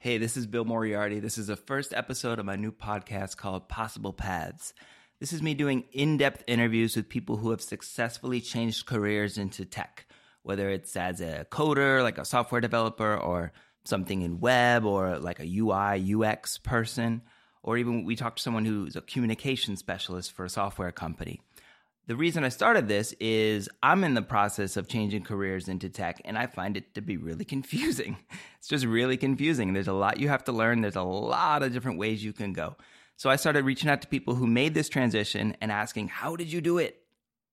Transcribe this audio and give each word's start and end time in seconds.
Hey, 0.00 0.18
this 0.18 0.36
is 0.36 0.46
Bill 0.46 0.64
Moriarty. 0.64 1.18
This 1.18 1.38
is 1.38 1.48
the 1.48 1.56
first 1.56 1.92
episode 1.92 2.38
of 2.38 2.46
my 2.46 2.54
new 2.54 2.70
podcast 2.70 3.36
called 3.36 3.68
Possible 3.68 4.12
Paths. 4.12 4.72
This 5.18 5.32
is 5.32 5.42
me 5.42 5.54
doing 5.54 5.86
in 5.90 6.18
depth 6.18 6.44
interviews 6.46 6.94
with 6.94 7.08
people 7.08 7.36
who 7.36 7.50
have 7.50 7.60
successfully 7.60 8.40
changed 8.40 8.86
careers 8.86 9.38
into 9.38 9.64
tech, 9.64 10.06
whether 10.44 10.70
it's 10.70 10.94
as 10.94 11.20
a 11.20 11.48
coder, 11.50 12.00
like 12.00 12.16
a 12.16 12.24
software 12.24 12.60
developer, 12.60 13.16
or 13.16 13.50
something 13.84 14.22
in 14.22 14.38
web, 14.38 14.84
or 14.84 15.18
like 15.18 15.40
a 15.40 15.58
UI, 15.58 16.14
UX 16.14 16.58
person, 16.58 17.22
or 17.64 17.76
even 17.76 18.04
we 18.04 18.14
talked 18.14 18.36
to 18.36 18.42
someone 18.44 18.64
who's 18.64 18.94
a 18.94 19.00
communication 19.00 19.76
specialist 19.76 20.30
for 20.30 20.44
a 20.44 20.48
software 20.48 20.92
company. 20.92 21.40
The 22.08 22.16
reason 22.16 22.42
I 22.42 22.48
started 22.48 22.88
this 22.88 23.12
is 23.20 23.68
I'm 23.82 24.02
in 24.02 24.14
the 24.14 24.22
process 24.22 24.78
of 24.78 24.88
changing 24.88 25.24
careers 25.24 25.68
into 25.68 25.90
tech 25.90 26.22
and 26.24 26.38
I 26.38 26.46
find 26.46 26.74
it 26.74 26.94
to 26.94 27.02
be 27.02 27.18
really 27.18 27.44
confusing. 27.44 28.16
It's 28.58 28.66
just 28.66 28.86
really 28.86 29.16
confusing. 29.16 29.72
There's 29.72 29.86
a 29.86 29.92
lot 29.92 30.18
you 30.18 30.30
have 30.30 30.42
to 30.44 30.52
learn, 30.52 30.80
there's 30.80 30.96
a 30.96 31.02
lot 31.02 31.62
of 31.62 31.72
different 31.72 31.98
ways 31.98 32.24
you 32.24 32.32
can 32.32 32.52
go. 32.52 32.76
So 33.16 33.30
I 33.30 33.36
started 33.36 33.64
reaching 33.64 33.88
out 33.88 34.02
to 34.02 34.08
people 34.08 34.34
who 34.34 34.48
made 34.48 34.74
this 34.74 34.88
transition 34.88 35.56
and 35.60 35.70
asking, 35.70 36.08
How 36.08 36.34
did 36.34 36.50
you 36.50 36.60
do 36.60 36.78
it? 36.78 36.98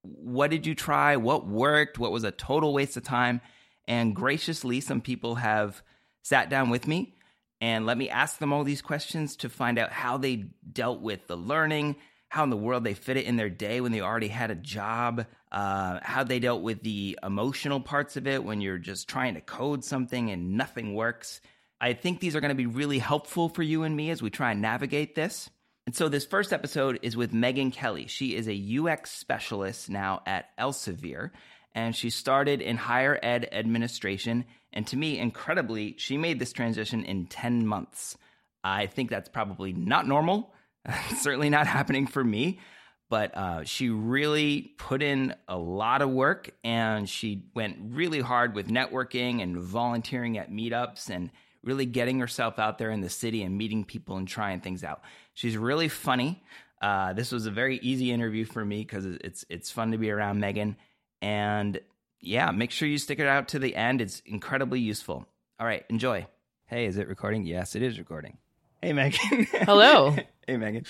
What 0.01 0.49
did 0.49 0.65
you 0.65 0.73
try? 0.73 1.15
What 1.17 1.45
worked? 1.45 1.99
What 1.99 2.11
was 2.11 2.23
a 2.23 2.31
total 2.31 2.73
waste 2.73 2.97
of 2.97 3.03
time? 3.03 3.39
And 3.87 4.15
graciously, 4.15 4.81
some 4.81 4.99
people 4.99 5.35
have 5.35 5.83
sat 6.23 6.49
down 6.49 6.71
with 6.71 6.87
me 6.87 7.13
and 7.61 7.85
let 7.85 7.99
me 7.99 8.09
ask 8.09 8.39
them 8.39 8.51
all 8.51 8.63
these 8.63 8.81
questions 8.81 9.35
to 9.37 9.49
find 9.49 9.77
out 9.77 9.91
how 9.91 10.17
they 10.17 10.45
dealt 10.71 11.01
with 11.01 11.27
the 11.27 11.37
learning 11.37 11.97
how 12.35 12.43
in 12.43 12.49
the 12.49 12.57
world 12.57 12.83
they 12.83 12.93
fit 12.93 13.15
it 13.15 13.23
in 13.23 13.37
their 13.37 13.49
day 13.49 13.79
when 13.79 13.93
they 13.93 14.01
already 14.01 14.27
had 14.27 14.51
a 14.51 14.55
job, 14.55 15.25
uh, 15.53 15.99
how 16.03 16.21
they 16.21 16.37
dealt 16.37 16.61
with 16.61 16.83
the 16.83 17.17
emotional 17.23 17.79
parts 17.79 18.17
of 18.17 18.27
it 18.27 18.43
when 18.43 18.59
you're 18.59 18.77
just 18.77 19.07
trying 19.07 19.35
to 19.35 19.39
code 19.39 19.85
something 19.85 20.29
and 20.29 20.57
nothing 20.57 20.93
works. 20.93 21.39
I 21.79 21.93
think 21.93 22.19
these 22.19 22.35
are 22.35 22.41
going 22.41 22.49
to 22.49 22.53
be 22.53 22.65
really 22.65 22.99
helpful 22.99 23.47
for 23.47 23.63
you 23.63 23.83
and 23.83 23.95
me 23.95 24.09
as 24.09 24.21
we 24.21 24.29
try 24.31 24.51
and 24.51 24.61
navigate 24.61 25.15
this. 25.15 25.49
And 25.85 25.95
so, 25.95 26.09
this 26.09 26.25
first 26.25 26.51
episode 26.51 26.99
is 27.03 27.15
with 27.15 27.31
Megan 27.31 27.71
Kelly. 27.71 28.07
She 28.07 28.35
is 28.35 28.49
a 28.49 28.79
UX 28.79 29.11
specialist 29.11 29.89
now 29.89 30.21
at 30.25 30.49
Elsevier, 30.57 31.31
and 31.73 31.95
she 31.95 32.09
started 32.09 32.61
in 32.61 32.75
higher 32.75 33.17
ed 33.23 33.47
administration. 33.53 34.43
And 34.73 34.85
to 34.87 34.97
me, 34.97 35.17
incredibly, 35.17 35.95
she 35.99 36.17
made 36.17 36.39
this 36.39 36.51
transition 36.51 37.05
in 37.05 37.27
10 37.27 37.65
months. 37.65 38.17
I 38.61 38.87
think 38.87 39.09
that's 39.09 39.29
probably 39.29 39.71
not 39.71 40.05
normal. 40.05 40.51
certainly 41.17 41.49
not 41.49 41.67
happening 41.67 42.07
for 42.07 42.23
me. 42.23 42.59
But 43.07 43.37
uh, 43.37 43.63
she 43.65 43.89
really 43.89 44.73
put 44.77 45.03
in 45.03 45.35
a 45.47 45.57
lot 45.57 46.01
of 46.01 46.09
work 46.09 46.49
and 46.63 47.07
she 47.07 47.43
went 47.53 47.77
really 47.79 48.19
hard 48.19 48.55
with 48.55 48.67
networking 48.67 49.43
and 49.43 49.57
volunteering 49.59 50.39
at 50.39 50.51
meetups 50.51 51.09
and 51.09 51.29
really 51.63 51.85
getting 51.85 52.19
herself 52.19 52.57
out 52.57 52.79
there 52.79 52.89
in 52.89 53.01
the 53.01 53.09
city 53.09 53.43
and 53.43 53.57
meeting 53.57 53.83
people 53.83 54.17
and 54.17 54.27
trying 54.27 54.59
things 54.59 54.83
out. 54.83 55.01
She's 55.35 55.55
really 55.55 55.87
funny. 55.87 56.43
Uh, 56.81 57.13
this 57.13 57.31
was 57.31 57.45
a 57.45 57.51
very 57.51 57.77
easy 57.79 58.11
interview 58.11 58.43
for 58.43 58.65
me 58.65 58.79
because 58.79 59.05
it's 59.05 59.45
it's 59.49 59.71
fun 59.71 59.91
to 59.91 59.97
be 59.97 60.09
around 60.09 60.39
Megan. 60.39 60.75
And 61.21 61.79
yeah, 62.21 62.51
make 62.51 62.71
sure 62.71 62.87
you 62.87 62.97
stick 62.97 63.19
it 63.19 63.27
out 63.27 63.49
to 63.49 63.59
the 63.59 63.75
end. 63.75 64.01
It's 64.01 64.21
incredibly 64.25 64.79
useful. 64.79 65.27
All 65.59 65.65
right, 65.65 65.85
enjoy. 65.89 66.27
Hey, 66.65 66.85
is 66.85 66.97
it 66.97 67.07
recording? 67.07 67.45
Yes, 67.45 67.75
it 67.75 67.83
is 67.83 67.99
recording. 67.99 68.37
Hey, 68.81 68.93
Megan. 68.93 69.47
Hello. 69.51 70.15
hey, 70.47 70.57
Megan. 70.57 70.85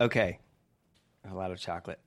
Okay. 0.00 0.38
A 1.30 1.34
lot 1.34 1.50
of 1.50 1.58
chocolate. 1.58 1.98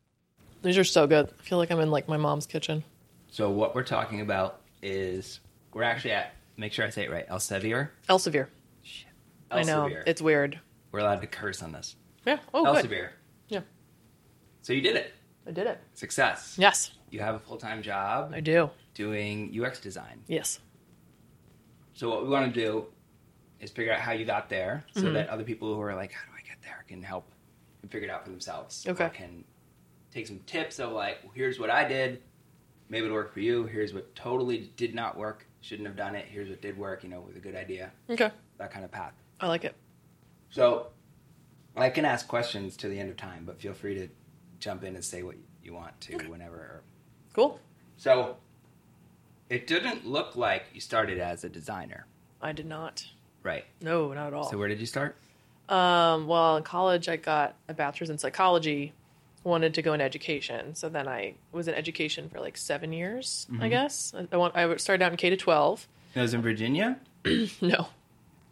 These 0.61 0.77
are 0.77 0.83
so 0.83 1.07
good. 1.07 1.29
I 1.39 1.43
feel 1.43 1.57
like 1.57 1.71
I'm 1.71 1.79
in 1.79 1.91
like 1.91 2.07
my 2.07 2.17
mom's 2.17 2.45
kitchen. 2.45 2.83
So 3.29 3.49
what 3.49 3.75
we're 3.75 3.83
talking 3.83 4.21
about 4.21 4.61
is 4.81 5.39
we're 5.73 5.83
actually 5.83 6.11
at 6.11 6.33
make 6.57 6.73
sure 6.73 6.85
I 6.85 6.89
say 6.89 7.03
it 7.03 7.11
right. 7.11 7.27
Elsevier. 7.29 7.89
Elsevier. 8.09 8.47
Shit. 8.81 9.07
I 9.51 9.63
know. 9.63 9.89
It's 10.05 10.21
weird. 10.21 10.59
We're 10.91 10.99
allowed 10.99 11.21
to 11.21 11.27
curse 11.27 11.61
on 11.61 11.71
this. 11.71 11.95
Yeah. 12.25 12.39
Oh, 12.53 12.73
good. 12.73 12.85
Elsevier. 12.85 13.09
Yeah. 13.49 13.61
So 14.61 14.73
you 14.73 14.81
did 14.81 14.95
it. 14.95 15.13
I 15.47 15.51
did 15.51 15.67
it. 15.67 15.79
Success. 15.93 16.55
Yes, 16.57 16.91
You 17.11 17.19
have 17.19 17.35
a 17.35 17.39
full 17.39 17.57
time 17.57 17.83
job 17.83 18.31
I 18.33 18.39
do. 18.39 18.69
doing 18.95 19.53
UX 19.63 19.79
design. 19.79 20.21
Yes. 20.27 20.59
So 21.93 22.09
what 22.09 22.23
we 22.23 22.29
want 22.29 22.51
to 22.53 22.59
do 22.65 22.85
is 23.59 23.69
figure 23.71 23.93
out 23.93 23.99
how 23.99 24.11
you 24.13 24.25
got 24.25 24.49
there, 24.49 24.83
so 24.93 25.01
Mm-hmm. 25.03 25.13
that 25.13 25.29
other 25.29 25.43
people 25.43 25.73
who 25.73 25.79
are 25.81 25.95
like, 25.95 26.11
"How 26.11 26.25
do 26.25 26.34
there?" 26.65 26.83
can 26.87 27.01
help 27.03 27.31
and 27.81 27.89
figure 27.91 28.07
it 28.09 28.11
out 28.11 28.23
for 28.25 28.31
themselves. 28.31 28.85
Okay. 28.87 29.05
Or 29.05 29.09
can 29.09 29.43
take 30.11 30.27
some 30.27 30.39
tips 30.39 30.79
of 30.79 30.91
like, 30.91 31.23
well, 31.23 31.31
"Here's 31.33 31.59
what 31.59 31.69
I 31.69 31.87
did. 31.87 32.21
Maybe 32.89 33.05
it'll 33.05 33.15
work 33.15 33.33
for 33.33 33.39
you. 33.39 33.65
Here's 33.65 33.93
what 33.93 34.13
totally 34.15 34.71
did 34.75 34.93
not 34.93 35.17
work. 35.17 35.47
Shouldn't 35.61 35.87
have 35.87 35.95
done 35.97 36.15
it. 36.15 36.25
Here's 36.27 36.49
what 36.49 36.61
did 36.61 36.77
work. 36.77 37.03
You 37.03 37.09
know, 37.09 37.21
with 37.21 37.35
a 37.35 37.39
good 37.39 37.55
idea. 37.55 37.91
Okay. 38.09 38.31
That 38.57 38.71
kind 38.71 38.83
of 38.85 38.91
path." 38.91 39.13
I 39.39 39.47
like 39.47 39.63
it. 39.65 39.75
So 40.49 40.91
I 41.75 41.89
can 41.89 42.05
ask 42.05 42.27
questions 42.27 42.77
to 42.77 42.87
the 42.87 42.99
end 42.99 43.09
of 43.09 43.17
time, 43.17 43.43
but 43.45 43.59
feel 43.59 43.73
free 43.73 43.95
to 43.95 44.07
jump 44.59 44.83
in 44.83 44.95
and 44.95 45.03
say 45.03 45.23
what 45.23 45.35
you 45.63 45.73
want 45.73 45.99
to 46.01 46.17
whenever. 46.29 46.83
Cool. 47.33 47.59
So 47.97 48.37
it 49.49 49.67
didn't 49.67 50.05
look 50.07 50.35
like 50.35 50.65
you 50.73 50.79
started 50.79 51.19
as 51.19 51.43
a 51.43 51.49
designer, 51.49 52.05
I 52.41 52.51
did 52.53 52.65
not. 52.65 53.05
right? 53.43 53.65
No, 53.81 54.13
not 54.13 54.27
at 54.27 54.33
all. 54.33 54.49
So 54.49 54.57
where 54.57 54.67
did 54.69 54.79
you 54.79 54.85
start? 54.85 55.17
Um, 55.69 56.27
well, 56.27 56.57
in 56.57 56.63
college, 56.63 57.09
I 57.09 57.15
got 57.17 57.55
a 57.67 57.73
bachelor's 57.73 58.09
in 58.09 58.17
psychology. 58.17 58.93
Wanted 59.43 59.75
to 59.75 59.83
go 59.83 59.93
in 59.93 60.01
education, 60.01 60.73
so 60.73 60.89
then 60.89 61.07
I 61.07 61.35
was 61.51 61.67
in 61.67 61.75
education 61.75 62.29
for 62.29 62.39
like 62.39 62.57
seven 62.57 62.91
years, 62.91 63.45
I 63.59 63.69
guess. 63.69 64.11
I, 64.17 64.27
I, 64.31 64.37
want, 64.37 64.55
I 64.55 64.75
started 64.77 65.03
out 65.03 65.11
in 65.11 65.17
K 65.17 65.29
to 65.29 65.37
twelve. 65.37 65.87
It 66.15 66.21
was 66.21 66.33
in 66.33 66.41
Virginia. 66.41 66.97
No. 67.61 67.87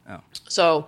Oh. 0.09 0.19
So, 0.49 0.87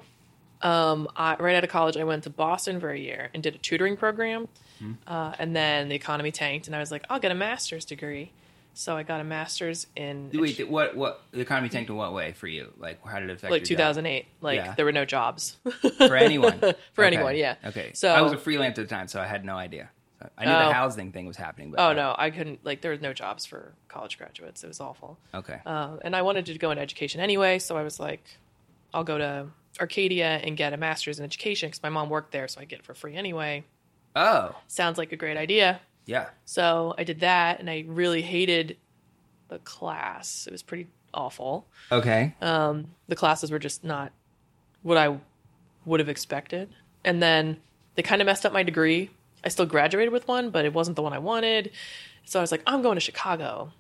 um, 0.62 1.08
I, 1.16 1.36
right 1.38 1.56
out 1.56 1.64
of 1.64 1.70
college, 1.70 1.98
I 1.98 2.04
went 2.04 2.24
to 2.24 2.30
Boston 2.30 2.80
for 2.80 2.92
a 2.92 2.98
year 2.98 3.30
and 3.34 3.42
did 3.42 3.56
a 3.56 3.58
tutoring 3.58 3.98
program. 3.98 4.48
Hmm. 4.80 4.94
Uh, 5.08 5.34
and 5.40 5.56
then 5.56 5.90
the 5.90 5.96
economy 5.96 6.32
tanked, 6.32 6.68
and 6.68 6.76
I 6.76 6.80
was 6.80 6.92
like, 6.92 7.06
I'll 7.10 7.20
get 7.20 7.32
a 7.32 7.36
master's 7.36 7.86
degree. 7.86 8.32
So 8.78 8.98
I 8.98 9.04
got 9.04 9.22
a 9.22 9.24
master's 9.24 9.88
in 9.96 10.30
Wait, 10.34 10.70
what? 10.70 10.98
What 10.98 11.22
the 11.32 11.40
economy 11.40 11.70
tanked 11.70 11.90
in 11.90 11.96
what 11.96 12.14
way 12.14 12.34
for 12.34 12.48
you? 12.48 12.74
Like, 12.78 13.04
how 13.06 13.20
did 13.20 13.30
it 13.30 13.34
affect 13.34 13.50
like 13.52 13.62
your 13.62 13.78
job? 13.78 13.96
2008. 13.96 14.26
Like 14.42 14.58
Yeah. 14.58 14.74
there 14.76 14.84
were 14.86 14.92
no 14.92 15.06
jobs 15.06 15.56
for 15.98 16.16
anyone? 16.16 16.60
for 16.94 17.06
Okay. 17.06 17.16
anyone. 17.16 17.38
Yeah. 17.38 17.56
Okay. 17.66 17.92
So 17.94 18.10
I 18.10 18.22
was 18.22 18.34
a 18.34 18.38
freelancer 18.38 18.70
at 18.70 18.76
the 18.76 18.86
time, 18.88 19.08
so 19.08 19.22
I 19.22 19.26
had 19.28 19.46
no 19.46 19.56
idea. 19.56 19.90
I 20.38 20.46
knew 20.46 20.52
Oh. 20.52 20.68
the 20.68 20.74
housing 20.74 21.12
thing 21.14 21.26
was 21.26 21.38
happening, 21.38 21.72
but 21.72 21.80
oh 21.80 21.94
no, 21.94 22.14
I 22.18 22.32
couldn't. 22.32 22.66
Like 22.66 22.82
there 22.82 22.92
was 22.92 23.00
no 23.02 23.14
jobs 23.14 23.46
for 23.46 23.74
college 23.88 24.18
graduates. 24.18 24.64
It 24.64 24.68
was 24.68 24.80
awful. 24.82 25.18
Okay. 25.34 25.60
Uh, 25.66 25.98
and 26.04 26.16
I 26.16 26.22
wanted 26.24 26.46
to 26.48 26.58
go 26.58 26.72
in 26.72 26.78
education 26.78 27.22
anyway, 27.22 27.60
so 27.60 27.78
I 27.78 27.84
was 27.84 28.00
like, 28.00 28.24
I'll 28.94 29.04
go 29.06 29.18
to 29.18 29.48
Arcadia 29.80 30.42
and 30.44 30.58
get 30.58 30.74
a 30.74 30.78
master's 30.78 31.20
in 31.20 31.26
education 31.26 31.70
because 31.70 31.82
my 31.84 31.90
mom 31.90 32.10
worked 32.10 32.32
there, 32.34 32.48
so 32.50 32.60
I 32.60 32.66
get 32.66 32.80
it 32.80 32.86
for 32.86 32.94
free 32.94 33.16
anyway. 33.16 33.64
Oh, 34.18 34.56
Sounds 34.68 34.98
like 34.98 35.12
a 35.12 35.18
great 35.18 35.38
idea. 35.38 35.80
Yeah. 36.06 36.28
So 36.46 36.94
I 36.98 37.04
did 37.04 37.20
that, 37.22 37.60
and 37.60 37.70
I 37.70 37.86
really 37.88 38.22
hated 38.22 38.78
the 39.48 39.60
class. 39.60 40.46
It 40.48 40.52
was 40.52 40.64
pretty 40.64 40.88
awful. 41.14 41.66
Okay. 41.92 42.36
Um, 42.42 42.88
the 43.08 43.16
classes 43.16 43.52
were 43.52 43.60
just 43.60 43.84
not 43.84 44.12
what 44.82 44.98
I 44.98 45.18
would 45.86 46.00
have 46.00 46.10
expected. 46.10 46.70
And 47.04 47.22
then 47.22 47.58
they 47.96 48.02
kind 48.02 48.22
of 48.22 48.26
messed 48.26 48.46
up 48.46 48.54
my 48.54 48.64
degree. 48.64 49.12
I 49.44 49.50
still 49.50 49.66
graduated 49.66 50.12
with 50.12 50.28
one, 50.28 50.50
but 50.50 50.66
it 50.66 50.74
wasn't 50.74 50.96
the 50.96 51.02
one 51.04 51.14
I 51.14 51.20
wanted. 51.20 51.72
So 52.26 52.40
I 52.40 52.42
was 52.42 52.52
like, 52.52 52.64
I'm 52.66 52.82
going 52.82 52.96
to 52.96 53.02
Chicago. 53.02 53.72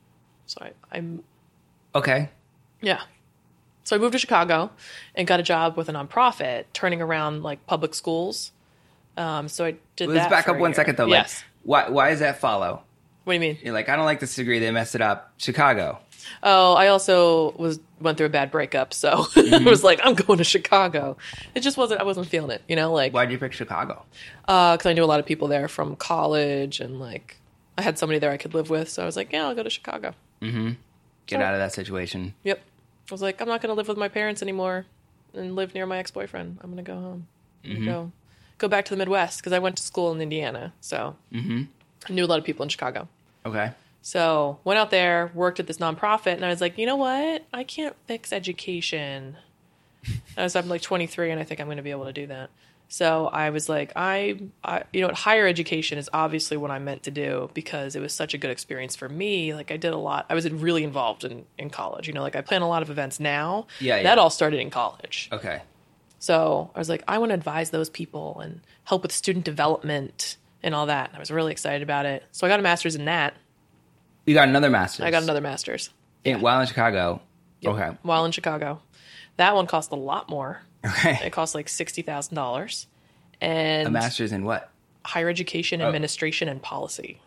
So 0.45 0.59
I, 0.63 0.71
I'm, 0.97 1.23
Okay. 1.95 2.29
yeah. 2.81 3.01
So 3.83 3.95
I 3.95 3.99
moved 3.99 4.13
to 4.13 4.19
Chicago 4.19 4.71
and 5.15 5.27
got 5.27 5.39
a 5.39 5.43
job 5.43 5.77
with 5.77 5.89
a 5.89 5.93
nonprofit 5.93 6.65
turning 6.73 7.01
around 7.01 7.41
like 7.43 7.65
public 7.67 7.93
schools. 7.95 8.51
Um, 9.17 9.47
so 9.47 9.65
I 9.65 9.75
did 9.95 10.09
Let's 10.09 10.25
that. 10.25 10.29
back 10.29 10.47
up 10.47 10.57
one 10.57 10.71
year. 10.71 10.75
second 10.75 10.97
though. 10.97 11.07
Yes. 11.07 11.37
Like, 11.39 11.45
why? 11.65 11.89
Why 11.89 12.11
does 12.11 12.19
that 12.19 12.39
follow? 12.39 12.83
what 13.25 13.33
do 13.33 13.35
you 13.35 13.39
mean? 13.39 13.57
You're 13.63 13.73
like, 13.73 13.89
I 13.89 13.95
don't 13.95 14.05
like 14.05 14.19
this 14.19 14.35
degree. 14.35 14.59
They 14.59 14.69
messed 14.71 14.93
it 14.95 15.01
up. 15.01 15.33
Chicago. 15.37 15.99
Oh, 16.43 16.73
I 16.73 16.87
also 16.87 17.51
was 17.57 17.79
went 17.99 18.17
through 18.17 18.27
a 18.27 18.29
bad 18.29 18.51
breakup, 18.51 18.93
so 18.93 19.09
Mm-hmm. 19.35 19.67
I 19.67 19.69
was 19.69 19.83
like, 19.83 19.99
I'm 20.03 20.13
going 20.15 20.37
to 20.39 20.43
Chicago. 20.43 21.17
It 21.53 21.59
just 21.61 21.75
wasn't. 21.77 22.01
I 22.01 22.03
wasn't 22.03 22.27
feeling 22.27 22.51
it, 22.51 22.61
you 22.67 22.75
know, 22.75 22.93
like 22.93 23.13
Why'd 23.13 23.31
you 23.31 23.37
pick 23.37 23.53
Chicago? 23.53 24.05
because 24.45 24.85
I 24.85 24.93
knew 24.93 25.03
a 25.03 25.05
lot 25.05 25.19
of 25.19 25.25
people 25.25 25.47
there 25.47 25.67
from 25.67 25.95
college, 25.95 26.79
and 26.79 26.99
like 26.99 27.37
I 27.77 27.81
had 27.81 27.97
somebody 27.99 28.19
there 28.19 28.31
I 28.31 28.37
could 28.37 28.53
live 28.53 28.69
with, 28.69 28.89
so 28.89 29.03
I 29.03 29.05
was 29.05 29.15
like, 29.15 29.31
yeah, 29.33 29.47
I'll 29.47 29.55
go 29.55 29.63
to 29.63 29.69
Chicago. 29.69 30.13
Mm-hmm. 30.41 30.71
Get 31.27 31.39
So- 31.39 31.43
out 31.45 31.53
of 31.53 31.59
that 31.59 31.73
situation. 31.73 32.33
Yep. 32.43 32.61
I 33.09 33.13
was 33.13 33.21
like, 33.21 33.39
I'm 33.41 33.47
not 33.47 33.61
going 33.61 33.69
to 33.69 33.75
live 33.75 33.87
with 33.87 33.97
my 33.97 34.07
parents 34.07 34.41
anymore 34.41 34.85
and 35.35 35.55
live 35.55 35.75
near 35.75 35.85
my 35.85 35.97
ex 35.99 36.09
boyfriend. 36.09 36.57
I'm 36.61 36.71
going 36.71 36.83
to 36.83 36.91
go 36.91 36.99
home. 36.99 37.27
Mm-hmm. 37.63 37.85
go 37.85 38.11
go 38.57 38.67
back 38.67 38.85
to 38.85 38.91
the 38.91 38.97
Midwest 38.97 39.39
because 39.39 39.53
I 39.53 39.59
went 39.59 39.77
to 39.77 39.83
school 39.83 40.11
in 40.11 40.21
Indiana, 40.21 40.73
so 40.81 41.15
Mm-hmm. 41.33 41.63
I 42.09 42.13
knew 42.13 42.25
a 42.25 42.27
lot 42.27 42.39
of 42.39 42.45
people 42.45 42.63
in 42.63 42.69
Chicago. 42.69 43.07
Okay. 43.45 43.71
So 44.01 44.59
went 44.63 44.77
out 44.77 44.91
there, 44.91 45.31
worked 45.33 45.59
at 45.59 45.65
this 45.65 45.77
nonprofit, 45.77 46.33
and 46.33 46.45
I 46.45 46.49
was 46.49 46.61
like, 46.61 46.77
you 46.77 46.85
know 46.85 46.95
what? 46.95 47.43
I 47.51 47.63
can't 47.63 47.95
fix 48.05 48.31
education. 48.31 49.37
I 50.37 50.43
was 50.43 50.55
I'm 50.55 50.69
like 50.69 50.83
23, 50.83 51.31
and 51.31 51.39
I 51.39 51.43
think 51.43 51.59
I'm 51.59 51.65
going 51.67 51.77
to 51.77 51.83
be 51.83 51.89
able 51.91 52.05
to 52.05 52.13
do 52.13 52.27
that. 52.27 52.51
So 52.87 53.25
I 53.27 53.49
was 53.49 53.67
like, 53.67 53.91
I, 53.95 54.39
I, 54.63 54.83
you 54.93 55.01
know, 55.01 55.11
higher 55.11 55.47
education 55.47 55.97
is 55.97 56.07
obviously 56.13 56.55
what 56.55 56.69
I'm 56.69 56.83
meant 56.85 57.01
to 57.03 57.11
do 57.11 57.49
because 57.55 57.95
it 57.95 57.99
was 57.99 58.13
such 58.13 58.35
a 58.35 58.37
good 58.37 58.51
experience 58.51 58.95
for 58.95 59.09
me. 59.09 59.55
Like 59.55 59.71
I 59.71 59.77
did 59.77 59.91
a 59.91 59.97
lot. 59.97 60.27
I 60.29 60.35
was 60.35 60.49
really 60.51 60.83
involved 60.83 61.23
in 61.23 61.45
in 61.57 61.71
college. 61.71 62.07
You 62.07 62.13
know, 62.13 62.21
like 62.21 62.35
I 62.35 62.41
plan 62.41 62.61
a 62.61 62.69
lot 62.69 62.83
of 62.83 62.91
events 62.91 63.19
now. 63.19 63.65
Yeah, 63.79 63.97
yeah. 63.97 64.03
That 64.03 64.19
all 64.19 64.29
started 64.29 64.59
in 64.59 64.69
college. 64.69 65.29
Okay. 65.31 65.61
So 66.25 66.71
I 66.73 66.79
was 66.79 66.89
like, 66.89 67.03
I 67.07 67.19
want 67.19 67.29
to 67.29 67.35
advise 67.35 67.69
those 67.69 67.87
people 67.87 68.39
and 68.39 68.61
help 68.83 69.03
with 69.03 69.11
student 69.11 69.45
development 69.45 70.37
and 70.63 70.73
all 70.73 70.87
that. 70.87 71.09
And 71.09 71.15
I 71.15 71.19
was 71.19 71.29
really 71.29 71.51
excited 71.51 71.83
about 71.83 72.07
it. 72.07 72.23
So 72.31 72.47
I 72.47 72.49
got 72.49 72.59
a 72.59 72.63
master's 72.63 72.95
in 72.95 73.05
that. 73.05 73.35
You 74.25 74.33
got 74.33 74.49
another 74.49 74.71
master's. 74.71 75.05
I 75.05 75.11
got 75.11 75.21
another 75.21 75.39
master's 75.39 75.91
in, 76.23 76.41
while 76.41 76.59
in 76.61 76.65
Chicago. 76.65 77.21
Okay. 77.63 77.91
while 78.01 78.25
in 78.25 78.31
Chicago. 78.31 78.81
That 79.37 79.53
one 79.53 79.67
cost 79.67 79.91
a 79.91 79.95
lot 79.95 80.27
more. 80.27 80.61
Okay. 80.83 81.19
It 81.23 81.31
cost 81.31 81.53
like 81.53 81.69
sixty 81.69 82.01
thousand 82.01 82.33
dollars, 82.33 82.87
and 83.39 83.87
A 83.87 83.91
master's 83.91 84.31
in 84.31 84.45
what? 84.45 84.71
higher 85.05 85.29
education 85.29 85.79
administration 85.79 86.47
and 86.47 86.59
policy. 86.59 87.21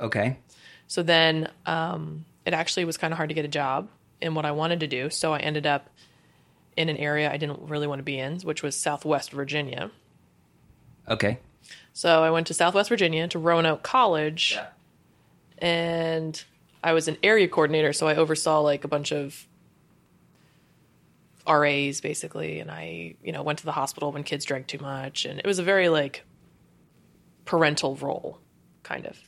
Okay. 0.00 0.38
So 0.86 1.02
then 1.02 1.50
um, 1.66 2.24
it 2.46 2.54
actually 2.54 2.86
was 2.86 2.96
kind 2.96 3.12
of 3.12 3.18
hard 3.18 3.28
to 3.28 3.34
get 3.34 3.44
a 3.44 3.48
job 3.48 3.90
in 4.22 4.34
what 4.34 4.46
I 4.46 4.52
wanted 4.52 4.80
to 4.80 4.86
do. 4.86 5.10
So 5.10 5.34
I 5.34 5.40
ended 5.40 5.66
up 5.66 5.90
in 6.76 6.88
an 6.88 6.96
area 6.96 7.30
I 7.30 7.36
didn't 7.36 7.68
really 7.68 7.86
want 7.86 7.98
to 8.00 8.04
be 8.04 8.18
in, 8.18 8.40
which 8.40 8.62
was 8.62 8.76
Southwest 8.76 9.30
Virginia. 9.32 9.90
Okay. 11.08 11.38
So 11.92 12.22
I 12.22 12.30
went 12.30 12.46
to 12.48 12.54
Southwest 12.54 12.88
Virginia 12.88 13.28
to 13.28 13.38
Roanoke 13.38 13.82
College, 13.82 14.58
and 15.58 16.42
I 16.82 16.92
was 16.92 17.08
an 17.08 17.16
area 17.22 17.48
coordinator. 17.48 17.92
So 17.92 18.08
I 18.08 18.16
oversaw 18.16 18.60
like 18.60 18.84
a 18.84 18.88
bunch 18.88 19.12
of 19.12 19.46
RAs 21.46 22.00
basically, 22.00 22.60
and 22.60 22.70
I 22.70 23.14
you 23.22 23.32
know 23.32 23.42
went 23.42 23.60
to 23.60 23.64
the 23.64 23.72
hospital 23.72 24.12
when 24.12 24.24
kids 24.24 24.44
drank 24.44 24.66
too 24.66 24.78
much, 24.78 25.24
and 25.24 25.38
it 25.38 25.46
was 25.46 25.58
a 25.58 25.62
very 25.62 25.88
like 25.88 26.24
parental 27.44 27.96
role, 27.96 28.38
kind 28.82 29.06
of. 29.06 29.18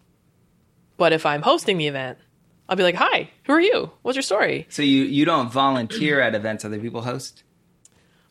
But 0.97 1.13
if 1.13 1.25
I'm 1.25 1.43
hosting 1.43 1.79
the 1.79 1.87
event, 1.87 2.19
I'll 2.69 2.77
be 2.77 2.83
like, 2.83 2.97
"Hi, 2.97 3.31
who 3.45 3.53
are 3.53 3.61
you? 3.61 3.93
What's 4.03 4.17
your 4.17 4.23
story?" 4.23 4.67
So 4.69 4.83
you 4.83 5.05
you 5.05 5.25
don't 5.25 5.51
volunteer 5.51 6.21
at 6.21 6.35
events 6.35 6.65
other 6.65 6.79
people 6.79 7.03
host? 7.03 7.45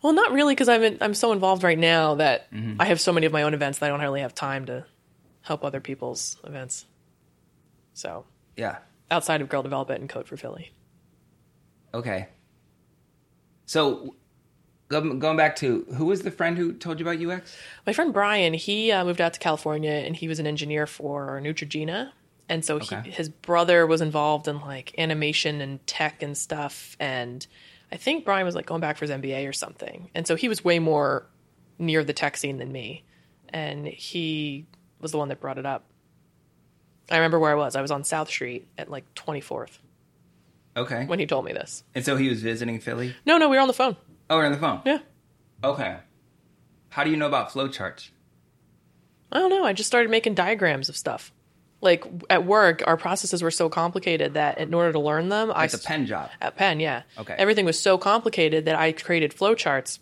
Well, 0.01 0.13
not 0.13 0.31
really 0.31 0.53
because 0.53 0.69
I'm 0.69 0.83
in, 0.83 0.97
I'm 1.01 1.13
so 1.13 1.31
involved 1.31 1.63
right 1.63 1.79
now 1.79 2.15
that 2.15 2.51
mm-hmm. 2.51 2.79
I 2.79 2.85
have 2.85 3.01
so 3.01 3.11
many 3.11 3.25
of 3.25 3.31
my 3.31 3.43
own 3.43 3.53
events 3.53 3.79
that 3.79 3.87
I 3.87 3.89
don't 3.89 4.01
really 4.01 4.21
have 4.21 4.35
time 4.35 4.65
to 4.67 4.85
help 5.47 5.63
other 5.63 5.79
people's 5.79 6.37
events. 6.43 6.85
So 7.93 8.25
Yeah. 8.55 8.77
outside 9.09 9.41
of 9.41 9.49
Girl 9.49 9.63
Develop 9.63 9.89
It 9.89 9.99
and 10.01 10.09
Code 10.09 10.27
for 10.27 10.37
Philly. 10.37 10.71
Okay. 11.93 12.27
So 13.65 14.15
going 14.89 15.37
back 15.37 15.55
to 15.57 15.85
who 15.95 16.05
was 16.05 16.21
the 16.21 16.31
friend 16.31 16.57
who 16.57 16.73
told 16.73 16.99
you 16.99 17.07
about 17.09 17.21
UX? 17.25 17.55
My 17.85 17.93
friend 17.93 18.13
Brian, 18.13 18.53
he 18.53 18.91
uh, 18.91 19.03
moved 19.03 19.19
out 19.21 19.33
to 19.33 19.39
California 19.39 19.91
and 19.91 20.15
he 20.15 20.27
was 20.27 20.39
an 20.39 20.47
engineer 20.47 20.85
for 20.87 21.41
Neutrogena. 21.41 22.11
And 22.49 22.63
so 22.63 22.79
he, 22.79 22.95
his 23.09 23.27
brother 23.27 23.85
was 23.85 23.99
involved 23.99 24.47
in 24.47 24.61
like 24.61 24.93
animation 24.97 25.59
and 25.59 25.85
tech 25.85 26.23
and 26.23 26.37
stuff. 26.37 26.95
And 26.99 27.45
I 27.91 27.97
think 27.97 28.23
Brian 28.23 28.45
was 28.45 28.55
like 28.55 28.65
going 28.65 28.79
back 28.79 28.97
for 28.97 29.05
his 29.05 29.11
MBA 29.11 29.47
or 29.47 29.53
something. 29.53 30.09
And 30.15 30.25
so 30.25 30.35
he 30.35 30.47
was 30.47 30.63
way 30.63 30.79
more 30.79 31.25
near 31.77 32.03
the 32.05 32.13
tech 32.13 32.37
scene 32.37 32.57
than 32.57 32.71
me. 32.71 33.03
And 33.49 33.85
he 33.87 34.65
was 34.99 35.11
the 35.11 35.17
one 35.17 35.29
that 35.29 35.39
brought 35.39 35.57
it 35.57 35.65
up. 35.65 35.83
I 37.09 37.17
remember 37.17 37.39
where 37.39 37.51
I 37.51 37.55
was. 37.55 37.75
I 37.75 37.81
was 37.81 37.91
on 37.91 38.03
South 38.03 38.29
Street 38.29 38.67
at 38.77 38.89
like 38.91 39.05
24th 39.15 39.79
Okay. 40.75 41.05
when 41.05 41.19
he 41.19 41.25
told 41.25 41.45
me 41.45 41.53
this. 41.53 41.83
And 41.95 42.03
so 42.03 42.17
he 42.17 42.29
was 42.29 42.41
visiting 42.41 42.79
Philly. 42.79 43.15
No, 43.25 43.37
no, 43.37 43.49
we 43.49 43.55
were 43.55 43.61
on 43.61 43.67
the 43.67 43.73
phone. 43.73 43.95
Oh, 44.29 44.37
we're 44.37 44.45
on 44.45 44.51
the 44.51 44.57
phone. 44.57 44.81
Yeah. 44.85 44.99
Okay. 45.63 45.97
How 46.89 47.03
do 47.03 47.09
you 47.11 47.17
know 47.17 47.27
about 47.27 47.49
flowcharts? 47.51 48.09
I 49.31 49.39
don't 49.39 49.49
know. 49.49 49.63
I 49.65 49.73
just 49.73 49.87
started 49.87 50.09
making 50.09 50.35
diagrams 50.35 50.89
of 50.89 50.97
stuff. 50.97 51.31
Like 51.79 52.03
at 52.29 52.45
work, 52.45 52.81
our 52.87 52.97
processes 52.97 53.41
were 53.43 53.51
so 53.51 53.69
complicated 53.69 54.33
that 54.33 54.57
in 54.57 54.73
order 54.73 54.91
to 54.91 54.99
learn 54.99 55.29
them, 55.29 55.51
I 55.53 55.65
It's 55.65 55.73
a 55.75 55.79
pen 55.79 56.05
job. 56.07 56.29
at 56.41 56.55
Penn, 56.57 56.79
yeah. 56.79 57.03
Okay. 57.17 57.35
Everything 57.37 57.65
was 57.65 57.79
so 57.79 57.97
complicated 57.97 58.65
that 58.65 58.75
I 58.75 58.91
created 58.93 59.31
flowcharts 59.31 59.99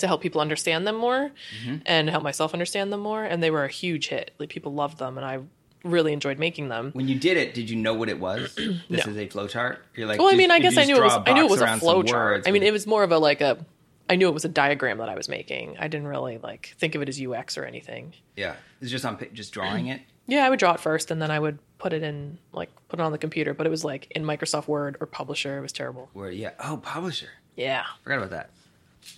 to 0.00 0.06
help 0.06 0.20
people 0.20 0.40
understand 0.40 0.86
them 0.86 0.96
more 0.96 1.30
Mm-hmm. 1.64 1.76
and 1.86 2.10
help 2.10 2.22
myself 2.22 2.52
understand 2.52 2.92
them 2.92 3.00
more. 3.00 3.24
And 3.24 3.42
they 3.42 3.50
were 3.50 3.64
a 3.64 3.68
huge 3.70 4.08
hit. 4.08 4.32
Like 4.38 4.48
people 4.48 4.74
loved 4.74 4.98
them, 4.98 5.16
and 5.16 5.24
I 5.26 5.38
really 5.82 6.12
enjoyed 6.12 6.38
making 6.38 6.68
them. 6.68 6.90
When 6.92 7.08
you 7.08 7.18
did 7.18 7.36
it, 7.38 7.54
did 7.54 7.70
you 7.70 7.76
know 7.76 7.94
what 7.94 8.08
it 8.08 8.20
was? 8.20 8.54
This 8.88 9.06
No. 9.06 9.12
is 9.12 9.16
a 9.16 9.26
flowchart. 9.26 9.78
You're 9.94 10.06
like, 10.06 10.18
Well, 10.18 10.28
I 10.32 10.36
mean, 10.36 10.50
I 10.50 10.58
guess 10.58 10.76
I 10.76 10.84
knew 10.84 10.96
it 10.96 11.02
was. 11.02 11.18
I 11.26 11.32
knew 11.32 11.44
it 11.44 11.50
was 11.50 11.60
a 11.60 11.64
around 11.64 11.80
some 11.80 11.86
flow 11.88 12.02
chart. 12.02 12.44
I 12.46 12.50
mean, 12.50 12.62
it 12.62 12.72
was 12.72 12.86
more 12.86 13.02
of 13.02 13.12
a 13.12 13.18
like 13.18 13.40
a. 13.40 13.64
I 14.08 14.16
knew 14.16 14.26
it 14.28 14.34
was 14.34 14.44
a 14.44 14.48
diagram 14.48 14.98
that 14.98 15.08
I 15.08 15.14
was 15.14 15.28
making. 15.28 15.76
I 15.78 15.86
didn't 15.86 16.08
really 16.08 16.38
like 16.38 16.74
think 16.78 16.96
of 16.96 17.02
it 17.02 17.08
as 17.08 17.20
UX 17.22 17.56
or 17.56 17.64
anything. 17.64 18.12
yeah, 18.36 18.56
it's 18.80 18.90
just 18.90 19.04
on 19.04 19.16
just 19.32 19.52
drawing 19.52 19.86
it. 19.88 20.00
Yeah, 20.26 20.46
I 20.46 20.50
would 20.50 20.60
draw 20.60 20.74
it 20.74 20.80
first, 20.80 21.10
and 21.10 21.20
then 21.20 21.32
I 21.32 21.40
would 21.40 21.58
put 21.78 21.92
it 21.92 22.04
in 22.04 22.38
like 22.52 22.70
put 22.88 23.00
it 23.00 23.02
on 23.02 23.10
the 23.10 23.18
computer. 23.18 23.52
But 23.52 23.66
it 23.66 23.70
was 23.70 23.84
like 23.84 24.06
in 24.12 24.22
Microsoft 24.22 24.68
Word 24.68 24.96
or 25.00 25.06
Publisher. 25.08 25.58
It 25.58 25.60
was 25.60 25.72
terrible. 25.72 26.08
Where 26.12 26.30
yeah, 26.30 26.50
oh, 26.62 26.76
publisher. 26.76 27.26
Yeah, 27.56 27.82
Forgot 28.04 28.18
about 28.18 28.30
that. 28.30 28.50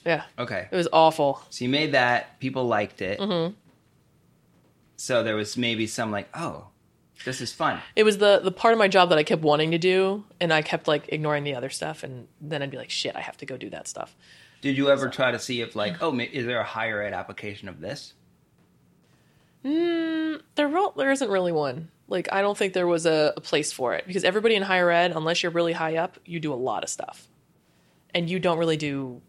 Yeah. 0.05 0.25
Okay, 0.39 0.69
It 0.71 0.77
was 0.77 0.89
awful. 0.93 1.43
so 1.51 1.65
you 1.65 1.69
made 1.71 1.93
that. 1.93 2.39
People 2.41 2.67
liked 2.67 3.03
it. 3.03 3.19
Mm-hmm. 3.19 3.55
So 4.97 5.23
there 5.23 5.37
was 5.37 5.57
maybe 5.57 5.87
some 5.87 6.11
like, 6.11 6.29
oh, 6.35 6.67
this 7.25 7.41
is 7.41 7.53
fun. 7.53 7.81
It 7.97 8.03
was 8.05 8.19
the 8.19 8.41
the 8.43 8.53
part 8.53 8.73
of 8.73 8.79
my 8.79 8.89
job 8.89 9.09
that 9.11 9.19
I 9.19 9.23
kept 9.25 9.43
wanting 9.43 9.71
to 9.73 9.79
do, 9.79 10.25
and 10.41 10.53
I 10.53 10.63
kept 10.63 10.87
like 10.89 11.09
ignoring 11.09 11.45
the 11.45 11.55
other 11.55 11.71
stuff, 11.71 12.03
and 12.03 12.27
then 12.41 12.63
I'd 12.63 12.71
be 12.71 12.77
like, 12.77 12.91
shit, 12.91 13.17
I 13.17 13.21
have 13.21 13.37
to 13.39 13.47
go 13.47 13.57
do 13.57 13.71
that 13.71 13.87
stuff. 13.89 14.15
Did 14.61 14.77
you 14.77 14.91
ever 14.91 15.09
try 15.09 15.31
to 15.33 15.39
see 15.39 15.61
if 15.61 15.75
like, 15.75 15.97
oh, 16.01 16.17
is 16.19 16.47
there 16.47 16.61
a 16.61 16.65
higher 16.65 17.03
ed 17.03 17.13
application 17.13 17.69
of 17.69 17.81
this? 17.81 18.15
There, 19.65 20.69
ro- 20.69 20.93
there 20.97 21.11
isn't 21.13 21.31
really 21.31 21.53
one. 21.53 21.89
Like, 22.09 22.29
I 22.33 22.43
don't 22.43 22.59
think 22.59 22.73
there 22.73 22.87
was 22.87 23.07
a, 23.07 23.33
a 23.37 23.41
place 23.41 23.73
for 23.73 23.95
it 23.95 24.07
because 24.07 24.25
everybody 24.25 24.55
in 24.57 24.63
higher 24.63 24.91
ed, 24.91 25.13
unless 25.15 25.43
you're 25.43 25.53
really 25.53 25.73
high 25.73 25.97
up, 25.97 26.19
you 26.25 26.41
do 26.41 26.53
a 26.53 26.57
lot 26.57 26.83
of 26.83 26.91
stuff, 26.91 27.29
and 28.15 28.29
you 28.29 28.39
don't 28.39 28.59
really 28.59 28.77
do 28.77 29.21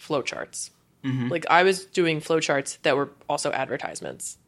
flowcharts. 0.00 0.70
Mm-hmm. 1.04 1.28
Like 1.28 1.46
I 1.48 1.62
was 1.62 1.84
doing 1.84 2.20
flowcharts 2.20 2.80
that 2.82 2.96
were 2.96 3.10
also 3.28 3.50
advertisements. 3.52 4.38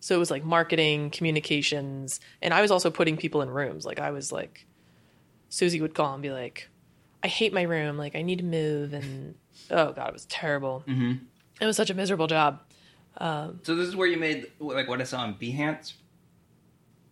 So 0.00 0.16
it 0.16 0.18
was 0.18 0.30
like 0.30 0.44
marketing, 0.44 1.10
communications, 1.10 2.20
and 2.40 2.52
I 2.52 2.60
was 2.60 2.70
also 2.70 2.90
putting 2.90 3.16
people 3.16 3.40
in 3.42 3.50
rooms. 3.50 3.86
Like 3.86 4.00
I 4.00 4.10
was 4.10 4.32
like, 4.32 4.66
Susie 5.48 5.80
would 5.80 5.94
call 5.94 6.14
and 6.14 6.22
be 6.22 6.30
like, 6.30 6.68
"I 7.22 7.28
hate 7.28 7.52
my 7.52 7.62
room. 7.62 7.98
Like 7.98 8.16
I 8.16 8.22
need 8.22 8.38
to 8.38 8.44
move." 8.44 8.94
And 8.94 9.36
oh 9.70 9.92
god, 9.92 10.08
it 10.08 10.12
was 10.12 10.24
terrible. 10.26 10.82
Mm-hmm. 10.88 11.24
It 11.60 11.66
was 11.66 11.76
such 11.76 11.90
a 11.90 11.94
miserable 11.94 12.26
job. 12.26 12.60
Um, 13.18 13.60
so 13.62 13.76
this 13.76 13.86
is 13.86 13.94
where 13.94 14.08
you 14.08 14.16
made 14.16 14.50
like 14.58 14.88
what 14.88 15.00
I 15.00 15.04
saw 15.04 15.20
on 15.20 15.34
Behance. 15.34 15.92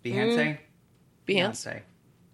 Mm-hmm. 0.04 0.08
Behance. 0.08 0.58
Behance, 1.28 1.80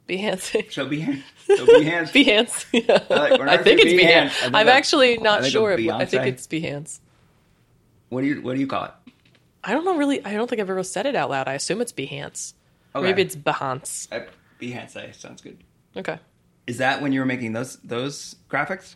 Behance, 0.08 0.70
So 0.72 0.86
Behance. 0.86 1.22
So 1.46 1.66
Behance. 1.66 2.12
Behance. 2.12 2.66
Yeah. 2.72 3.02
like- 3.10 3.40
I 3.40 3.54
I 3.54 3.56
think 3.58 3.80
it's 3.80 3.92
Behance, 3.92 4.28
Behance. 4.30 4.54
I 4.54 4.60
I'm 4.60 4.68
actually 4.68 5.18
not 5.18 5.42
I 5.42 5.48
sure. 5.48 5.72
I 5.72 6.04
think 6.04 6.26
it's 6.26 6.46
Behance. 6.46 7.00
what 8.08 8.20
do 8.20 8.26
you 8.28 8.40
What 8.42 8.54
do 8.54 8.60
you 8.60 8.66
call 8.66 8.84
it? 8.84 8.92
I 9.64 9.72
don't 9.72 9.84
know 9.84 9.96
really. 9.96 10.24
I 10.24 10.32
don't 10.34 10.48
think 10.48 10.60
I've 10.60 10.70
ever 10.70 10.82
said 10.84 11.06
it 11.06 11.16
out 11.16 11.28
loud. 11.30 11.48
I 11.48 11.54
assume 11.54 11.80
it's 11.80 11.92
Behance. 11.92 12.54
Okay. 12.94 13.02
Maybe 13.04 13.22
it's 13.22 13.34
Behance. 13.36 14.06
Uh, 14.12 14.24
Behance 14.60 15.14
sounds 15.16 15.42
good. 15.42 15.58
Okay. 15.96 16.18
Is 16.66 16.78
that 16.78 17.02
when 17.02 17.12
you 17.12 17.20
were 17.20 17.26
making 17.26 17.52
those 17.52 17.76
those 17.78 18.36
graphics? 18.48 18.94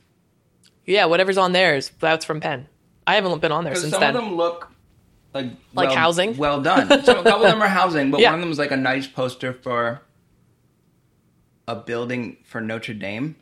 Yeah, 0.87 1.07
whatever's 1.07 1.39
on 1.39 1.53
there 1.53 1.75
is 1.77 1.91
that's 1.99 2.25
from 2.25 2.41
Penn. 2.41 2.67
I 3.07 3.15
haven't 3.17 3.41
been 3.41 3.53
on 3.53 3.65
there 3.65 3.75
since 3.75 3.91
some 3.93 4.01
then. 4.01 4.15
of 4.17 4.23
them 4.23 4.37
look 4.37 4.71
like 5.35 5.47
Like 5.75 5.89
well- 5.89 5.97
housing? 5.97 6.37
Well 6.37 6.61
done. 6.63 6.89
So 7.05 7.21
a 7.21 7.23
couple 7.25 7.45
of 7.47 7.51
them 7.53 7.63
are 7.63 7.69
housing, 7.69 8.11
but 8.13 8.21
Yeah. 8.21 8.31
one 8.31 8.41
of 8.41 8.41
them 8.43 8.53
is 8.53 8.59
like 8.59 8.71
a 8.71 8.77
nice 8.77 9.07
poster 9.09 9.53
for 9.53 10.03
a 11.71 11.77
building 11.77 12.37
for 12.45 12.61
Notre 12.61 12.95
Dame. 12.95 13.37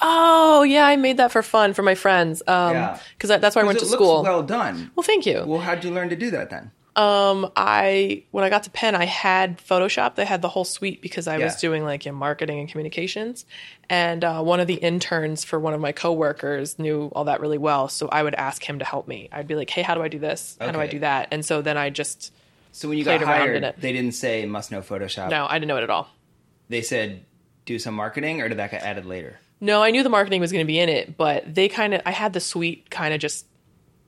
Oh 0.00 0.62
yeah, 0.62 0.84
I 0.86 0.96
made 0.96 1.16
that 1.16 1.32
for 1.32 1.42
fun 1.42 1.72
for 1.72 1.82
my 1.82 1.94
friends. 1.94 2.42
Um, 2.46 2.74
Yeah. 2.74 2.98
because 3.16 3.30
that's 3.40 3.56
why 3.56 3.62
I 3.62 3.64
went 3.64 3.78
It 3.78 3.80
to 3.80 3.86
looks 3.86 3.96
school. 3.96 4.22
well 4.22 4.42
done. 4.42 4.90
well, 4.94 5.04
thank 5.04 5.24
you. 5.24 5.42
Well, 5.46 5.60
how'd 5.60 5.84
you 5.84 5.90
learn 5.90 6.10
to 6.10 6.16
do 6.16 6.30
that 6.32 6.50
then? 6.50 6.70
Um, 6.96 7.50
I 7.56 8.24
when 8.30 8.42
I 8.44 8.48
got 8.50 8.62
to 8.64 8.70
Penn, 8.70 8.94
I 8.94 9.04
had 9.04 9.58
Photoshop. 9.58 10.14
They 10.14 10.24
had 10.24 10.40
the 10.40 10.48
whole 10.48 10.64
suite 10.64 11.02
because 11.02 11.28
I 11.28 11.36
was 11.38 11.56
doing 11.56 11.84
like 11.84 12.06
in 12.06 12.14
marketing 12.14 12.58
and 12.58 12.68
communications. 12.70 13.44
And 13.90 14.24
uh, 14.24 14.42
one 14.42 14.60
of 14.60 14.66
the 14.66 14.74
interns 14.76 15.44
for 15.44 15.58
one 15.60 15.74
of 15.74 15.80
my 15.80 15.92
coworkers 15.92 16.78
knew 16.78 17.10
all 17.14 17.24
that 17.24 17.40
really 17.40 17.58
well, 17.58 17.88
so 17.88 18.08
I 18.08 18.22
would 18.22 18.34
ask 18.34 18.62
him 18.66 18.78
to 18.78 18.84
help 18.86 19.06
me. 19.08 19.28
I'd 19.30 19.46
be 19.46 19.54
like, 19.56 19.68
"Hey, 19.68 19.82
how 19.82 19.94
do 19.94 20.02
I 20.02 20.08
do 20.08 20.18
this? 20.18 20.56
How 20.60 20.70
do 20.72 20.80
I 20.80 20.86
do 20.86 20.98
that?" 21.00 21.28
And 21.32 21.44
so 21.44 21.60
then 21.60 21.76
I 21.76 21.90
just 21.90 22.32
So 22.72 22.88
when 22.88 22.96
you 22.98 23.04
got 23.04 23.20
hired, 23.22 23.74
they 23.78 23.92
didn't 23.92 24.12
say 24.14 24.44
must 24.46 24.70
know 24.72 24.80
Photoshop. 24.80 25.28
no, 25.30 25.46
I 25.46 25.54
didn't 25.58 25.68
know 25.68 25.76
it 25.76 25.82
at 25.82 25.90
all. 25.90 26.08
They 26.70 26.80
said 26.82 27.24
do 27.66 27.78
some 27.78 27.94
marketing, 27.94 28.40
or 28.40 28.48
did 28.48 28.58
that 28.58 28.70
get 28.70 28.82
added 28.82 29.04
later? 29.04 29.38
No, 29.60 29.82
I 29.82 29.90
knew 29.90 30.02
the 30.02 30.08
marketing 30.08 30.40
was 30.40 30.50
going 30.52 30.64
to 30.64 30.66
be 30.66 30.78
in 30.78 30.88
it, 30.88 31.16
but 31.16 31.54
they 31.54 31.68
kind 31.68 31.92
of 31.94 32.00
I 32.06 32.10
had 32.12 32.32
the 32.32 32.40
suite 32.40 32.88
kind 32.90 33.12
of 33.14 33.20
just 33.20 33.46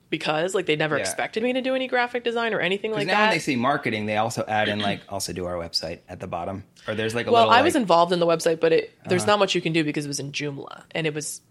because 0.09 0.55
like 0.55 0.65
they 0.65 0.75
never 0.75 0.95
Yeah. 0.95 1.01
expected 1.01 1.43
me 1.43 1.53
to 1.53 1.61
do 1.61 1.75
any 1.75 1.87
graphic 1.87 2.23
design 2.23 2.53
or 2.53 2.59
anything 2.59 2.91
like 2.91 3.05
now 3.05 3.13
when 3.13 3.21
that. 3.27 3.33
they 3.33 3.39
see 3.39 3.55
marketing, 3.55 4.07
they 4.07 4.17
also 4.17 4.43
add 4.47 4.67
in 4.67 4.79
like 4.79 5.01
also 5.09 5.33
do 5.33 5.45
our 5.45 5.53
website 5.55 5.99
at 6.09 6.19
the 6.19 6.27
bottom, 6.27 6.63
or 6.87 6.95
there's 6.95 7.13
like 7.13 7.27
a 7.27 7.31
well, 7.31 7.43
little. 7.43 7.53
I 7.53 7.61
was 7.61 7.75
like- 7.75 7.81
involved 7.81 8.11
in 8.11 8.19
the 8.19 8.25
website, 8.27 8.59
but 8.59 8.73
it 8.73 8.91
there's 9.07 9.21
Uh-huh. 9.23 9.31
not 9.33 9.39
much 9.39 9.53
you 9.55 9.61
can 9.61 9.73
do 9.73 9.83
because 9.83 10.05
it 10.05 10.07
was 10.07 10.19
in 10.19 10.31
Joomla 10.31 10.83
and 10.91 11.05
it 11.05 11.13
was 11.13 11.41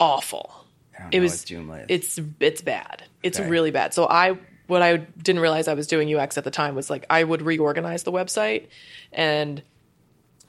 awful. 0.00 0.64
It 1.12 1.20
was 1.20 1.44
Joomla 1.44 1.90
is. 1.90 2.16
it's 2.18 2.28
it's 2.40 2.62
bad. 2.62 3.02
It's 3.22 3.38
Okay. 3.38 3.48
really 3.48 3.70
bad. 3.70 3.92
So 3.92 4.06
I 4.08 4.38
what 4.66 4.82
I 4.82 4.96
didn't 4.96 5.40
realize 5.42 5.68
I 5.68 5.74
was 5.74 5.86
doing 5.86 6.08
UX 6.14 6.38
at 6.38 6.44
the 6.44 6.50
time 6.50 6.74
was 6.74 6.88
like 6.88 7.04
I 7.10 7.22
would 7.22 7.42
reorganize 7.42 8.02
the 8.04 8.12
website 8.12 8.66
and 9.12 9.62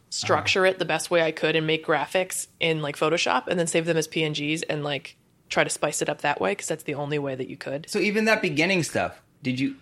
structure 0.09 0.65
Uh-huh. 0.65 0.71
it 0.71 0.79
the 0.79 0.85
best 0.85 1.11
way 1.11 1.21
I 1.21 1.31
could 1.31 1.55
and 1.55 1.67
make 1.67 1.85
graphics 1.85 2.47
in 2.59 2.81
like 2.81 2.95
Photoshop 2.97 3.47
and 3.47 3.59
then 3.59 3.67
save 3.67 3.85
them 3.85 3.97
as 3.97 4.07
PNGs 4.07 4.63
and 4.69 4.83
like 4.83 5.17
try 5.49 5.63
to 5.63 5.69
spice 5.69 6.01
it 6.01 6.09
up 6.09 6.21
that 6.21 6.39
way 6.41 6.51
because 6.51 6.67
that's 6.67 6.83
the 6.83 6.93
only 6.95 7.19
way 7.19 7.35
that 7.35 7.49
you 7.49 7.57
could. 7.57 7.89
So 7.89 7.99
even 7.99 8.25
that 8.25 8.41
beginning 8.41 8.83
stuff, 8.83 9.21
did 9.43 9.59
you 9.59 9.75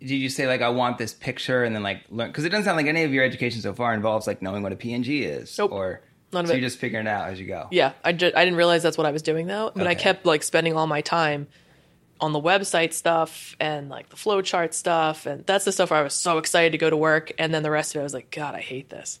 did 0.00 0.10
you 0.16 0.28
say 0.28 0.46
like 0.48 0.62
I 0.62 0.68
want 0.68 0.98
this 0.98 1.14
picture 1.14 1.62
and 1.64 1.74
then 1.74 1.82
like 1.82 2.02
learn? 2.10 2.28
Because 2.28 2.44
it 2.44 2.48
doesn't 2.48 2.64
sound 2.64 2.76
like 2.76 2.86
any 2.86 3.04
of 3.04 3.12
your 3.12 3.24
education 3.24 3.60
so 3.60 3.72
far 3.72 3.94
involves 3.94 4.26
like 4.26 4.42
knowing 4.42 4.62
what 4.62 4.72
a 4.72 4.76
PNG 4.76 5.22
is, 5.22 5.56
Nope. 5.58 5.70
or 5.72 6.00
None 6.32 6.44
of 6.44 6.48
so 6.48 6.54
it. 6.54 6.58
you're 6.60 6.66
just 6.68 6.78
figuring 6.78 7.06
it 7.06 7.10
out 7.10 7.28
as 7.30 7.38
you 7.38 7.46
go. 7.46 7.68
Yeah, 7.70 7.92
I, 8.02 8.12
ju- 8.12 8.32
I 8.34 8.44
didn't 8.44 8.56
realize 8.56 8.82
that's 8.82 8.96
what 8.98 9.06
I 9.06 9.10
was 9.12 9.22
doing 9.22 9.46
though, 9.46 9.70
but 9.76 9.86
I 9.86 9.94
kept 9.94 10.26
like 10.26 10.42
spending 10.42 10.74
all 10.74 10.86
my 10.86 11.02
time 11.02 11.46
on 12.22 12.32
the 12.32 12.40
website 12.40 12.92
stuff 12.92 13.56
and 13.58 13.90
like 13.90 14.08
the 14.08 14.16
flowchart 14.16 14.72
stuff, 14.72 15.26
and 15.26 15.44
that's 15.44 15.64
the 15.64 15.72
stuff 15.72 15.90
where 15.90 15.98
I 16.00 16.02
was 16.02 16.14
so 16.14 16.38
excited 16.38 16.72
to 16.72 16.78
go 16.78 16.88
to 16.88 16.96
work, 16.96 17.32
and 17.36 17.52
then 17.52 17.64
the 17.64 17.70
rest 17.70 17.94
of 17.94 17.98
it 17.98 18.00
I 18.00 18.04
was 18.04 18.14
like, 18.14 18.30
God, 18.30 18.54
I 18.54 18.60
hate 18.60 18.88
this. 18.88 19.18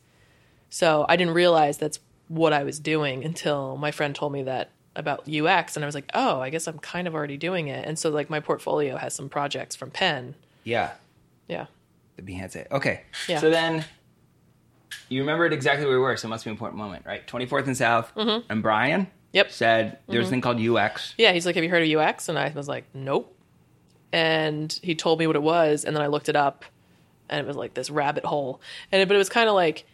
So 0.70 1.04
I 1.08 1.16
didn't 1.16 1.34
realize 1.34 1.76
that's 1.76 1.98
what 2.28 2.52
I 2.52 2.62
was 2.62 2.78
doing 2.78 3.24
until 3.24 3.76
my 3.76 3.90
friend 3.90 4.14
told 4.14 4.32
me 4.32 4.44
that 4.44 4.70
about 4.94 5.28
UX, 5.28 5.76
and 5.76 5.84
I 5.84 5.86
was 5.86 5.96
like, 5.96 6.10
oh, 6.14 6.40
I 6.40 6.50
guess 6.50 6.68
I'm 6.68 6.78
kind 6.78 7.08
of 7.08 7.14
already 7.14 7.36
doing 7.36 7.66
it, 7.66 7.86
and 7.86 7.98
so 7.98 8.08
like 8.10 8.30
my 8.30 8.40
portfolio 8.40 8.96
has 8.96 9.14
some 9.14 9.28
projects 9.28 9.74
from 9.74 9.90
Penn. 9.90 10.36
Yeah, 10.62 10.92
Yeah, 11.48 11.66
the 12.16 12.22
Behance. 12.22 12.70
Okay. 12.70 13.02
Yeah. 13.28 13.40
So 13.40 13.50
then 13.50 13.84
you 15.08 15.20
remembered 15.20 15.52
exactly 15.52 15.86
where 15.86 15.96
we 15.96 16.02
were, 16.02 16.16
so 16.16 16.28
it 16.28 16.30
must 16.30 16.44
be 16.44 16.50
an 16.50 16.54
important 16.54 16.78
moment, 16.78 17.04
right? 17.04 17.26
24th 17.26 17.66
and 17.66 17.76
South, 17.76 18.14
mm-hmm. 18.14 18.46
and 18.48 18.62
Brian. 18.62 19.08
Yep. 19.32 19.46
Mm-hmm. 19.46 19.52
said 19.54 19.98
there's 20.08 20.26
a 20.26 20.30
thing 20.30 20.40
called 20.42 20.60
UX. 20.60 21.14
Yeah, 21.16 21.32
he's 21.32 21.46
like, 21.46 21.54
Have 21.54 21.64
you 21.64 21.70
heard 21.70 21.82
of 21.88 21.98
UX? 21.98 22.28
And 22.28 22.38
I 22.38 22.50
was 22.54 22.68
like, 22.68 22.84
Nope. 22.94 23.34
And 24.12 24.78
he 24.82 24.94
told 24.94 25.18
me 25.18 25.26
what 25.26 25.36
it 25.36 25.42
was, 25.42 25.84
and 25.84 25.96
then 25.96 26.02
I 26.02 26.06
looked 26.08 26.28
it 26.28 26.36
up, 26.36 26.64
and 27.30 27.40
it 27.40 27.46
was 27.46 27.56
like 27.56 27.72
this 27.74 27.88
rabbit 27.88 28.24
hole. 28.26 28.60
And 28.90 29.08
but 29.08 29.14
it 29.14 29.18
was 29.18 29.30
kind 29.30 29.48
of 29.48 29.54
like, 29.54 29.86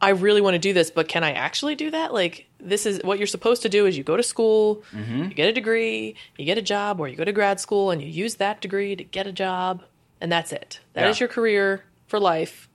I 0.00 0.10
really 0.10 0.40
want 0.40 0.54
to 0.54 0.60
do 0.60 0.72
this, 0.72 0.92
but 0.92 1.08
can 1.08 1.24
I 1.24 1.32
actually 1.32 1.74
do 1.74 1.90
that? 1.90 2.14
Like, 2.14 2.46
this 2.60 2.86
is 2.86 3.00
what 3.02 3.18
you're 3.18 3.26
supposed 3.26 3.62
to 3.62 3.68
do: 3.68 3.86
is 3.86 3.98
you 3.98 4.04
go 4.04 4.16
to 4.16 4.22
school, 4.22 4.84
you 4.92 5.26
get 5.34 5.48
a 5.48 5.52
degree, 5.52 6.14
you 6.36 6.44
get 6.44 6.56
a 6.56 6.62
job, 6.62 7.00
or 7.00 7.08
you 7.08 7.16
go 7.16 7.24
to 7.24 7.32
grad 7.32 7.58
school, 7.58 7.90
and 7.90 8.00
you 8.00 8.06
use 8.06 8.36
that 8.36 8.60
degree 8.60 8.94
to 8.94 9.02
get 9.02 9.26
a 9.26 9.32
job, 9.32 9.82
and 10.20 10.30
that's 10.30 10.52
it. 10.52 10.78
That 10.92 11.08
is 11.08 11.18
Yeah. 11.18 11.24
your 11.24 11.28
career 11.28 11.82
for 12.06 12.20
life. 12.20 12.68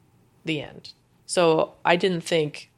The 0.44 0.62
end. 0.62 0.92
So 1.26 1.76
I 1.86 1.96
didn't 1.96 2.22
think 2.26 2.70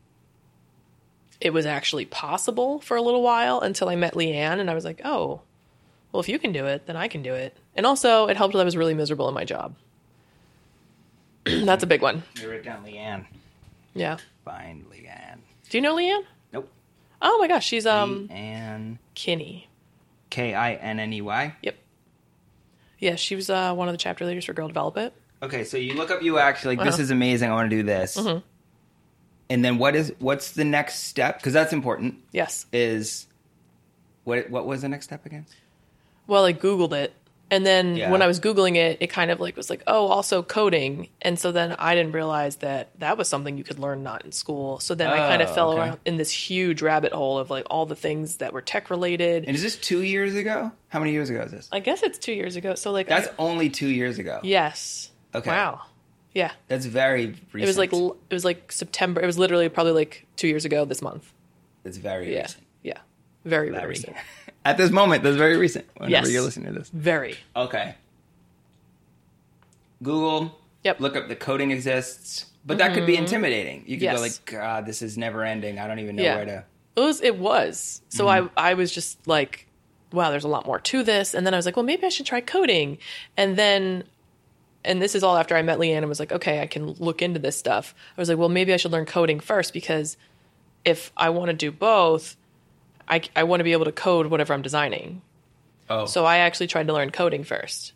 it 1.45 1.53
was 1.53 1.67
actually 1.67 2.05
possible 2.05 2.79
for 2.79 2.97
a 2.97 3.01
little 3.03 3.21
while 3.21 3.59
until 3.59 3.87
I 3.87 3.95
met 3.95 4.15
Leanne 4.15 4.59
and 4.59 4.67
I 4.67 4.73
was 4.73 4.83
like, 4.83 4.99
oh, 5.05 5.41
well, 6.11 6.19
if 6.21 6.27
you 6.27 6.39
can 6.39 6.51
do 6.51 6.65
it, 6.65 6.87
then 6.87 6.95
I 6.95 7.07
can 7.07 7.21
do 7.21 7.33
it. 7.35 7.55
And 7.75 7.85
also, 7.85 8.25
it 8.27 8.35
helped 8.35 8.53
that 8.53 8.61
I 8.61 8.63
was 8.63 8.75
really 8.75 8.95
miserable 8.95 9.27
in 9.27 9.35
my 9.35 9.45
job. 9.45 9.75
That's 11.45 11.83
a 11.83 11.87
big 11.87 12.01
one. 12.01 12.23
You 12.41 12.49
wrote 12.49 12.63
down 12.63 12.83
Leanne. 12.83 13.25
Yeah. 13.93 14.17
Find 14.43 14.85
Leanne. 14.89 15.37
Do 15.69 15.77
you 15.77 15.81
know 15.81 15.95
Leanne? 15.95 16.23
Nope. 16.51 16.69
Oh 17.21 17.37
my 17.37 17.47
gosh, 17.47 17.65
she's 17.67 17.85
um 17.85 18.27
Leanne. 18.29 18.97
Kinney. 19.13 19.69
K 20.31 20.53
I 20.53 20.73
N 20.73 20.99
N 20.99 21.13
E 21.13 21.21
Y. 21.21 21.55
Yep. 21.61 21.77
Yeah, 22.99 23.15
she 23.15 23.35
was 23.35 23.49
uh, 23.49 23.73
one 23.75 23.87
of 23.87 23.93
the 23.93 23.97
chapter 23.99 24.25
leaders 24.25 24.45
for 24.45 24.53
Girl 24.53 24.67
Develop 24.67 24.97
It. 24.97 25.13
Okay, 25.43 25.63
so 25.65 25.77
you 25.77 25.93
look 25.93 26.09
up 26.11 26.17
UX, 26.23 26.63
you're 26.63 26.71
like, 26.73 26.79
this 26.79 26.95
Uh-huh. 26.95 27.01
is 27.03 27.11
amazing. 27.11 27.51
I 27.51 27.53
want 27.53 27.69
to 27.69 27.75
do 27.75 27.83
this. 27.83 28.17
Mm-hmm. 28.17 28.39
And 29.49 29.63
then 29.63 29.77
what 29.77 29.95
is 29.95 30.13
what's 30.19 30.51
the 30.51 30.63
next 30.65 31.03
step? 31.03 31.37
Because 31.37 31.53
that's 31.53 31.73
important. 31.73 32.15
Yes. 32.31 32.65
Is 32.73 33.27
what 34.23 34.49
what 34.49 34.65
was 34.65 34.81
the 34.81 34.89
next 34.89 35.05
step 35.05 35.25
again? 35.25 35.45
Well, 36.27 36.45
I 36.45 36.53
Googled 36.53 36.93
it. 36.93 37.13
And 37.51 37.63
then 37.63 37.95
Yeah. 37.95 38.09
when 38.09 38.23
I 38.23 38.27
was 38.27 38.39
Googling 38.39 38.75
it, 38.75 38.97
it 39.01 39.07
kind 39.11 39.29
of 39.29 39.39
like 39.39 39.55
was 39.55 39.69
like, 39.69 39.83
oh, 39.85 40.07
also 40.07 40.41
coding. 40.41 41.09
And 41.21 41.37
so 41.37 41.51
then 41.51 41.75
I 41.77 41.93
didn't 41.93 42.13
realize 42.13 42.55
that 42.57 42.89
that 42.97 43.19
was 43.19 43.29
something 43.29 43.55
you 43.55 43.63
could 43.63 43.77
learn 43.77 44.01
not 44.01 44.25
in 44.25 44.31
school. 44.31 44.79
So 44.79 44.95
then 44.95 45.09
I 45.09 45.17
kind 45.17 45.43
of 45.43 45.49
Oh, 45.49 45.53
fell 45.53 45.71
okay. 45.73 45.81
around 45.81 45.99
in 46.05 46.17
this 46.17 46.31
huge 46.31 46.81
rabbit 46.81 47.13
hole 47.13 47.37
of 47.37 47.51
like 47.51 47.67
all 47.69 47.85
the 47.85 47.95
things 47.95 48.37
that 48.37 48.51
were 48.51 48.63
tech 48.63 48.89
related. 48.89 49.45
And 49.45 49.55
is 49.55 49.61
this 49.61 49.75
two 49.75 50.01
years 50.01 50.33
ago? 50.33 50.71
How 50.89 50.97
many 50.97 51.11
years 51.11 51.29
ago 51.29 51.41
is 51.41 51.51
this? 51.51 51.69
I 51.71 51.81
guess 51.81 52.01
it's 52.01 52.17
two 52.17 52.33
years 52.33 52.55
ago. 52.55 52.73
So 52.73 52.91
like, 52.91 53.07
That's 53.07 53.27
I- 53.27 53.31
only 53.37 53.69
two 53.69 53.89
years 53.89 54.17
ago. 54.17 54.39
yes. 54.41 55.11
Okay. 55.35 55.51
Wow. 55.51 55.81
Yeah. 56.35 56.51
That's 56.67 56.85
very 56.85 57.27
recent. 57.53 57.63
It 57.63 57.65
was 57.65 57.77
like 57.79 57.91
l- 57.93 58.17
it 58.29 58.33
was 58.33 58.45
like 58.45 58.71
September. 58.71 59.21
It 59.21 59.25
was 59.25 59.39
literally 59.39 59.67
probably 59.69 59.93
like 59.93 60.27
two 60.35 60.47
years 60.47 60.65
ago 60.65 60.85
this 60.85 61.01
month. 61.01 61.31
it's 61.83 61.97
very 61.97 62.31
Yeah. 62.33 62.41
recent. 62.43 62.63
Yeah. 62.83 62.97
Very 63.45 63.69
very 63.71 63.87
recent. 63.87 64.15
At 64.65 64.77
this 64.77 64.91
moment, 64.91 65.23
that's 65.23 65.37
very 65.37 65.57
recent. 65.57 65.85
Whenever 65.97 66.11
Yes. 66.27 66.31
you're 66.33 66.41
listening 66.43 66.73
to 66.73 66.79
this. 66.79 66.89
Very. 66.89 67.37
Okay. 67.55 67.95
Google. 70.03 70.57
Yep. 70.83 70.99
Look 70.99 71.15
up 71.15 71.27
the 71.27 71.35
coding 71.35 71.71
exists, 71.71 72.45
but 72.65 72.77
that 72.77 72.93
could 72.93 73.05
be 73.05 73.15
intimidating. 73.15 73.83
You 73.87 73.95
could 73.97 74.03
Yes. 74.03 74.15
go 74.17 74.21
like, 74.21 74.45
God, 74.45 74.85
this 74.85 75.01
is 75.01 75.17
never 75.17 75.43
ending. 75.43 75.79
I 75.79 75.87
don't 75.87 75.99
even 75.99 76.15
know 76.15 76.23
Yeah. 76.23 76.35
where 76.35 76.45
to. 76.45 76.63
It 76.95 76.99
was. 77.01 77.21
It 77.21 77.37
was. 77.37 78.01
So 78.09 78.25
Mm-hmm. 78.25 78.47
I 78.57 78.71
I 78.71 78.73
was 78.75 78.91
just 78.91 79.25
like, 79.27 79.67
wow, 80.11 80.29
there's 80.29 80.43
a 80.43 80.47
lot 80.49 80.65
more 80.65 80.79
to 80.79 81.03
this. 81.03 81.33
And 81.33 81.45
then 81.45 81.53
I 81.53 81.57
was 81.57 81.65
like, 81.65 81.75
well, 81.75 81.85
maybe 81.85 82.05
I 82.05 82.09
should 82.09 82.25
try 82.25 82.39
coding. 82.41 82.97
And 83.35 83.57
then, 83.57 84.03
and 84.85 85.01
this 85.01 85.15
is 85.15 85.23
all 85.23 85.37
after 85.37 85.55
I 85.55 85.61
met 85.61 85.79
Leanne 85.79 85.97
and 85.97 86.07
was 86.07 86.19
like, 86.19 86.31
okay, 86.31 86.61
I 86.61 86.67
can 86.67 86.93
look 86.93 87.21
into 87.21 87.39
this 87.39 87.57
stuff. 87.57 87.93
I 88.17 88.21
was 88.21 88.29
like, 88.29 88.37
well, 88.37 88.49
maybe 88.49 88.73
I 88.73 88.77
should 88.77 88.91
learn 88.91 89.05
coding 89.05 89.39
first 89.39 89.73
because 89.73 90.15
if 90.85 91.11
I 91.17 91.29
want 91.31 91.49
to 91.49 91.55
do 91.55 91.71
both, 91.71 92.37
I 93.07 93.21
I 93.35 93.43
want 93.43 93.59
to 93.59 93.63
be 93.63 93.73
able 93.73 93.85
to 93.85 93.91
code 93.91 94.27
whatever 94.27 94.53
I'm 94.53 94.61
designing. 94.61 95.21
Oh, 95.89 96.05
So 96.05 96.25
I 96.25 96.37
actually 96.37 96.67
tried 96.67 96.87
to 96.87 96.93
learn 96.93 97.11
coding 97.11 97.43
first. 97.43 97.93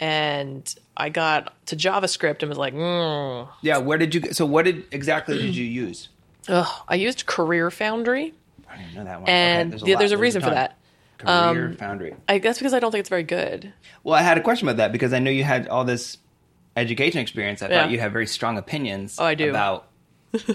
And 0.00 0.72
I 0.96 1.08
got 1.08 1.54
to 1.66 1.76
JavaScript 1.76 2.42
and 2.42 2.48
was 2.48 2.58
like, 2.58 2.72
mm. 2.74 3.48
yeah. 3.62 3.78
Where 3.78 3.98
did 3.98 4.14
you? 4.14 4.32
So 4.32 4.46
what 4.46 4.64
did 4.64 4.84
exactly 4.92 5.38
did 5.38 5.56
you 5.56 5.64
use? 5.64 6.08
Ugh. 6.48 6.82
I 6.86 6.94
used 6.94 7.26
Career 7.26 7.70
Foundry. 7.70 8.32
I 8.70 8.76
didn't 8.76 8.94
know 8.94 9.04
that 9.04 9.20
one. 9.20 9.28
and 9.28 9.74
Okay, 9.74 9.86
yeah, 9.86 9.94
lot. 9.94 9.98
there's 9.98 10.12
a 10.12 10.18
reason 10.18 10.40
for 10.40 10.50
that. 10.50 10.77
Career 11.18 11.66
um, 11.66 11.76
Foundry. 11.76 12.14
I 12.28 12.38
guess 12.38 12.58
because 12.58 12.72
I 12.74 12.78
don't 12.80 12.90
think 12.92 13.00
it's 13.00 13.08
very 13.08 13.22
good. 13.24 13.72
Well, 14.04 14.14
I 14.14 14.22
had 14.22 14.38
a 14.38 14.40
question 14.40 14.68
about 14.68 14.76
that 14.78 14.92
because 14.92 15.12
I 15.12 15.18
know 15.18 15.30
you 15.30 15.44
had 15.44 15.68
all 15.68 15.84
this 15.84 16.18
education 16.76 17.20
experience. 17.20 17.60
I 17.62 17.68
Yeah. 17.68 17.82
thought 17.82 17.90
you'd 17.90 18.00
have 18.00 18.12
very 18.12 18.26
strong 18.26 18.56
opinions 18.56 19.16
Oh, 19.18 19.24
I 19.24 19.34
do. 19.34 19.50
about 19.50 19.88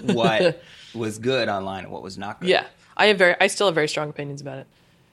what 0.02 0.62
was 0.94 1.18
good 1.18 1.48
online 1.48 1.84
and 1.84 1.92
what 1.92 2.02
was 2.02 2.16
not 2.16 2.40
good. 2.40 2.48
Yeah, 2.48 2.64
I 2.96 3.06
have 3.06 3.18
very, 3.18 3.34
I 3.40 3.46
still 3.48 3.66
have 3.66 3.74
very 3.74 3.88
strong 3.88 4.08
opinions 4.08 4.40
about 4.40 4.58
it. 4.58 4.66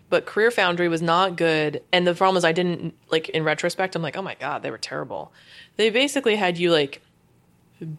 But 0.10 0.26
Career 0.26 0.52
Foundry 0.52 0.88
was 0.90 1.02
not 1.02 1.38
good, 1.38 1.82
and 1.94 2.06
the 2.06 2.14
problem 2.14 2.36
is 2.38 2.44
I 2.44 2.52
didn't 2.52 2.94
like 3.10 3.30
in 3.30 3.44
retrospect. 3.46 3.96
I'm 3.96 4.02
like, 4.02 4.18
oh 4.18 4.22
my 4.22 4.36
god, 4.36 4.62
they 4.62 4.70
were 4.72 4.78
terrible. 4.78 5.32
They 5.78 5.90
basically 5.90 6.36
had 6.36 6.58
you 6.58 6.72
like 6.72 7.02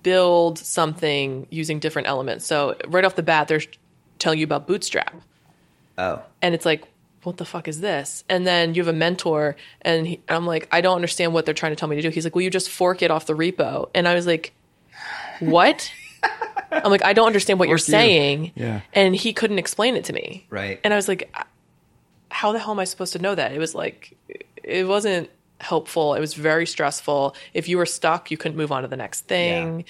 build 0.03 0.59
something 0.59 1.47
using 1.51 1.79
different 1.81 2.09
elements. 2.09 2.47
So 2.47 2.77
right 2.87 3.05
off 3.05 3.17
the 3.17 3.23
bat, 3.23 3.49
they're 3.49 3.63
telling 4.19 4.39
you 4.39 4.45
about 4.45 4.67
Bootstrap, 4.67 5.15
Oh. 5.99 6.23
and 6.41 6.55
it's 6.55 6.65
like, 6.67 6.85
what 7.23 7.37
the 7.37 7.45
fuck 7.45 7.69
is 7.69 7.81
this? 7.81 8.25
And 8.29 8.47
then 8.47 8.75
you 8.75 8.83
have 8.85 8.95
a 8.95 8.97
mentor, 8.97 9.57
and 9.83 10.07
he, 10.07 10.21
I'm 10.29 10.47
like, 10.47 10.69
I 10.73 10.81
don't 10.81 10.97
understand 10.97 11.33
what 11.35 11.45
they're 11.45 11.55
trying 11.55 11.73
to 11.73 11.77
tell 11.77 11.89
me 11.89 11.97
to 11.97 12.03
do. 12.03 12.09
He's 12.11 12.25
like, 12.25 12.35
well, 12.35 12.43
you 12.43 12.51
just 12.51 12.71
fork 12.71 13.03
it 13.03 13.11
off 13.11 13.27
the 13.27 13.35
repo, 13.35 13.89
and 13.95 14.09
I 14.09 14.15
was 14.15 14.27
like, 14.27 14.53
what? 15.41 15.93
I'm 16.71 16.91
like, 16.91 17.05
I 17.05 17.13
don't 17.13 17.27
understand 17.27 17.59
what 17.59 17.69
you're 17.69 17.79
Fork 17.79 17.89
you. 17.89 17.93
saying. 17.93 18.53
Yeah. 18.55 18.81
And 18.95 19.15
he 19.15 19.33
couldn't 19.33 19.59
explain 19.59 19.97
it 19.97 20.05
to 20.05 20.13
me. 20.13 20.47
Right. 20.51 20.81
And 20.85 20.93
I 20.93 20.97
was 20.97 21.09
like, 21.09 21.35
how 22.31 22.53
the 22.53 22.59
hell 22.59 22.71
am 22.71 22.79
I 22.79 22.85
supposed 22.85 23.13
to 23.15 23.19
know 23.19 23.35
that? 23.35 23.53
It 23.53 23.59
was 23.59 23.75
like, 23.75 24.17
it 24.63 24.87
wasn't 24.87 25.29
helpful. 25.61 26.15
It 26.15 26.21
was 26.21 26.35
very 26.35 26.67
stressful. 26.67 27.35
If 27.55 27.69
you 27.69 27.77
were 27.77 27.87
stuck, 27.87 28.31
you 28.31 28.37
couldn't 28.39 28.57
move 28.57 28.73
on 28.73 28.83
to 28.83 28.89
the 28.89 28.97
next 28.97 29.23
thing. 29.23 29.85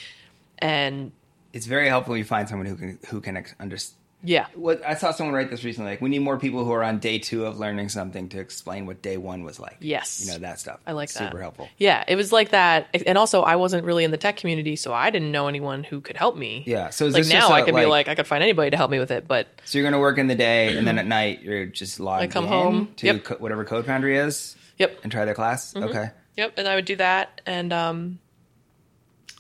And 0.58 1.12
It's 1.52 1.66
very 1.66 1.88
helpful 1.88 2.16
you 2.16 2.24
find 2.24 2.48
someone 2.48 2.66
who 2.66 2.76
can 2.76 2.98
who 3.08 3.20
can 3.20 3.36
ex- 3.36 3.54
understand. 3.60 3.98
Yeah, 4.24 4.46
What 4.54 4.84
I 4.86 4.94
saw 4.94 5.10
someone 5.10 5.34
write 5.34 5.50
this 5.50 5.64
recently. 5.64 5.90
Like 5.92 6.00
we 6.00 6.08
need 6.08 6.20
more 6.20 6.38
people 6.38 6.64
who 6.64 6.72
are 6.72 6.82
on 6.84 6.98
day 6.98 7.18
two 7.18 7.44
of 7.46 7.58
learning 7.58 7.88
something 7.88 8.28
to 8.30 8.38
explain 8.40 8.86
what 8.86 9.02
day 9.02 9.16
one 9.16 9.42
was 9.44 9.58
like. 9.58 9.76
Yes. 9.80 10.24
you 10.24 10.30
know 10.32 10.38
that 10.38 10.60
stuff. 10.60 10.80
I 10.86 10.92
like 10.92 11.10
that. 11.12 11.30
Super 11.30 11.40
helpful. 11.40 11.68
yeah, 11.78 12.04
it 12.06 12.16
was 12.16 12.32
like 12.32 12.50
that. 12.50 12.88
And 13.06 13.18
also, 13.18 13.42
I 13.42 13.56
wasn't 13.56 13.84
really 13.84 14.04
in 14.04 14.10
the 14.10 14.16
tech 14.16 14.36
community, 14.36 14.76
so 14.76 14.92
I 14.92 15.10
didn't 15.10 15.32
know 15.32 15.48
anyone 15.48 15.82
who 15.84 16.00
could 16.00 16.16
help 16.16 16.36
me. 16.36 16.62
Yeah. 16.66 16.90
So 16.90 17.06
is 17.06 17.14
Like 17.14 17.26
now, 17.26 17.48
I 17.48 17.60
I 17.60 17.62
could 17.62 17.74
be 17.74 17.86
like, 17.86 18.08
I 18.08 18.14
could 18.14 18.26
find 18.26 18.42
anybody 18.42 18.70
to 18.70 18.76
help 18.76 18.90
me 18.90 18.98
with 18.98 19.10
it, 19.10 19.26
but 19.26 19.48
so 19.64 19.78
you're 19.78 19.86
gonna 19.86 20.00
work 20.00 20.18
in 20.18 20.26
the 20.28 20.34
day 20.34 20.76
and 20.76 20.86
then 20.86 20.98
at 20.98 21.06
night 21.18 21.42
you're 21.42 21.66
just 21.66 21.98
logged 22.00 22.30
come 22.32 22.44
in 22.44 22.50
home. 22.50 22.88
to 22.96 23.06
Yep. 23.06 23.24
co- 23.24 23.36
whatever 23.36 23.64
Code 23.64 23.86
Foundry 23.86 24.16
is 24.18 24.56
yep, 24.78 24.98
and 25.02 25.10
try 25.12 25.24
their 25.24 25.34
class. 25.34 25.72
Mm-hmm. 25.74 25.88
Okay. 25.88 26.10
yep. 26.36 26.54
And 26.56 26.66
I 26.68 26.74
would 26.76 26.84
do 26.84 26.96
that 26.96 27.40
and 27.46 27.72
um, 27.72 28.18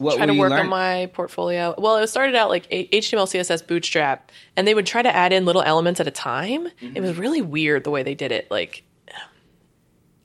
What 0.02 0.16
try 0.16 0.26
to 0.26 0.34
work 0.34 0.50
learn? 0.50 0.60
on 0.60 0.68
my 0.68 1.10
portfolio. 1.14 1.74
Well, 1.78 1.96
it 1.96 2.06
started 2.08 2.34
out 2.34 2.48
like 2.48 2.68
HTML, 2.70 3.26
CSS, 3.26 3.66
Bootstrap, 3.66 4.30
and 4.56 4.66
they 4.66 4.74
would 4.74 4.86
try 4.86 5.02
to 5.02 5.14
add 5.14 5.32
in 5.32 5.44
little 5.44 5.62
elements 5.62 6.00
at 6.00 6.06
a 6.06 6.10
time. 6.10 6.68
It 6.80 7.00
was 7.00 7.12
mm-hmm. 7.12 7.20
really 7.20 7.42
weird 7.42 7.84
the 7.84 7.90
way 7.90 8.02
they 8.02 8.14
did 8.14 8.32
it. 8.32 8.50
Like, 8.50 8.82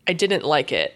I 0.07 0.13
didn't 0.13 0.43
like 0.43 0.71
it 0.71 0.93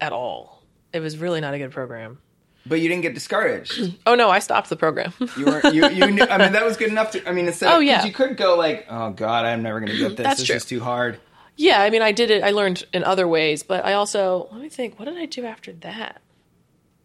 at 0.00 0.12
all. 0.12 0.62
It 0.92 1.00
was 1.00 1.18
really 1.18 1.40
not 1.40 1.54
a 1.54 1.58
good 1.58 1.70
program. 1.72 2.18
but 2.66 2.80
you 2.80 2.88
didn't 2.88 3.02
get 3.02 3.14
discouraged. 3.14 3.94
Oh 4.06 4.14
no, 4.14 4.30
I 4.30 4.38
stopped 4.38 4.70
the 4.70 4.76
program. 4.76 5.12
You 5.36 5.46
were 5.46 5.60
you, 5.70 5.88
you 5.88 6.10
knew, 6.10 6.24
I 6.24 6.38
mean 6.38 6.52
that 6.52 6.64
was 6.64 6.76
good 6.76 6.90
enough 6.90 7.10
to 7.12 7.28
I 7.28 7.32
mean 7.32 7.46
instead 7.46 7.72
Oh, 7.72 7.78
yeah. 7.78 8.04
you 8.04 8.12
could 8.12 8.36
go 8.36 8.56
like 8.56 8.86
oh 8.88 9.10
god 9.10 9.44
I'm 9.44 9.62
never 9.62 9.80
gonna 9.80 9.96
get 9.96 10.16
this 10.16 10.24
That's 10.24 10.38
this 10.40 10.46
true. 10.46 10.56
is 10.56 10.64
too 10.64 10.80
hard 10.80 11.20
yeah, 11.60 11.82
I 11.82 11.90
mean, 11.90 12.02
I 12.02 12.12
did 12.12 12.30
it. 12.30 12.44
I 12.44 12.52
learned 12.52 12.84
in 12.92 13.02
other 13.02 13.26
ways, 13.26 13.64
but 13.64 13.84
I 13.84 13.94
also 13.94 14.48
let 14.52 14.60
me 14.60 14.68
think. 14.68 14.96
What 14.96 15.06
did 15.06 15.18
I 15.18 15.26
do 15.26 15.44
after 15.44 15.72
that? 15.72 16.22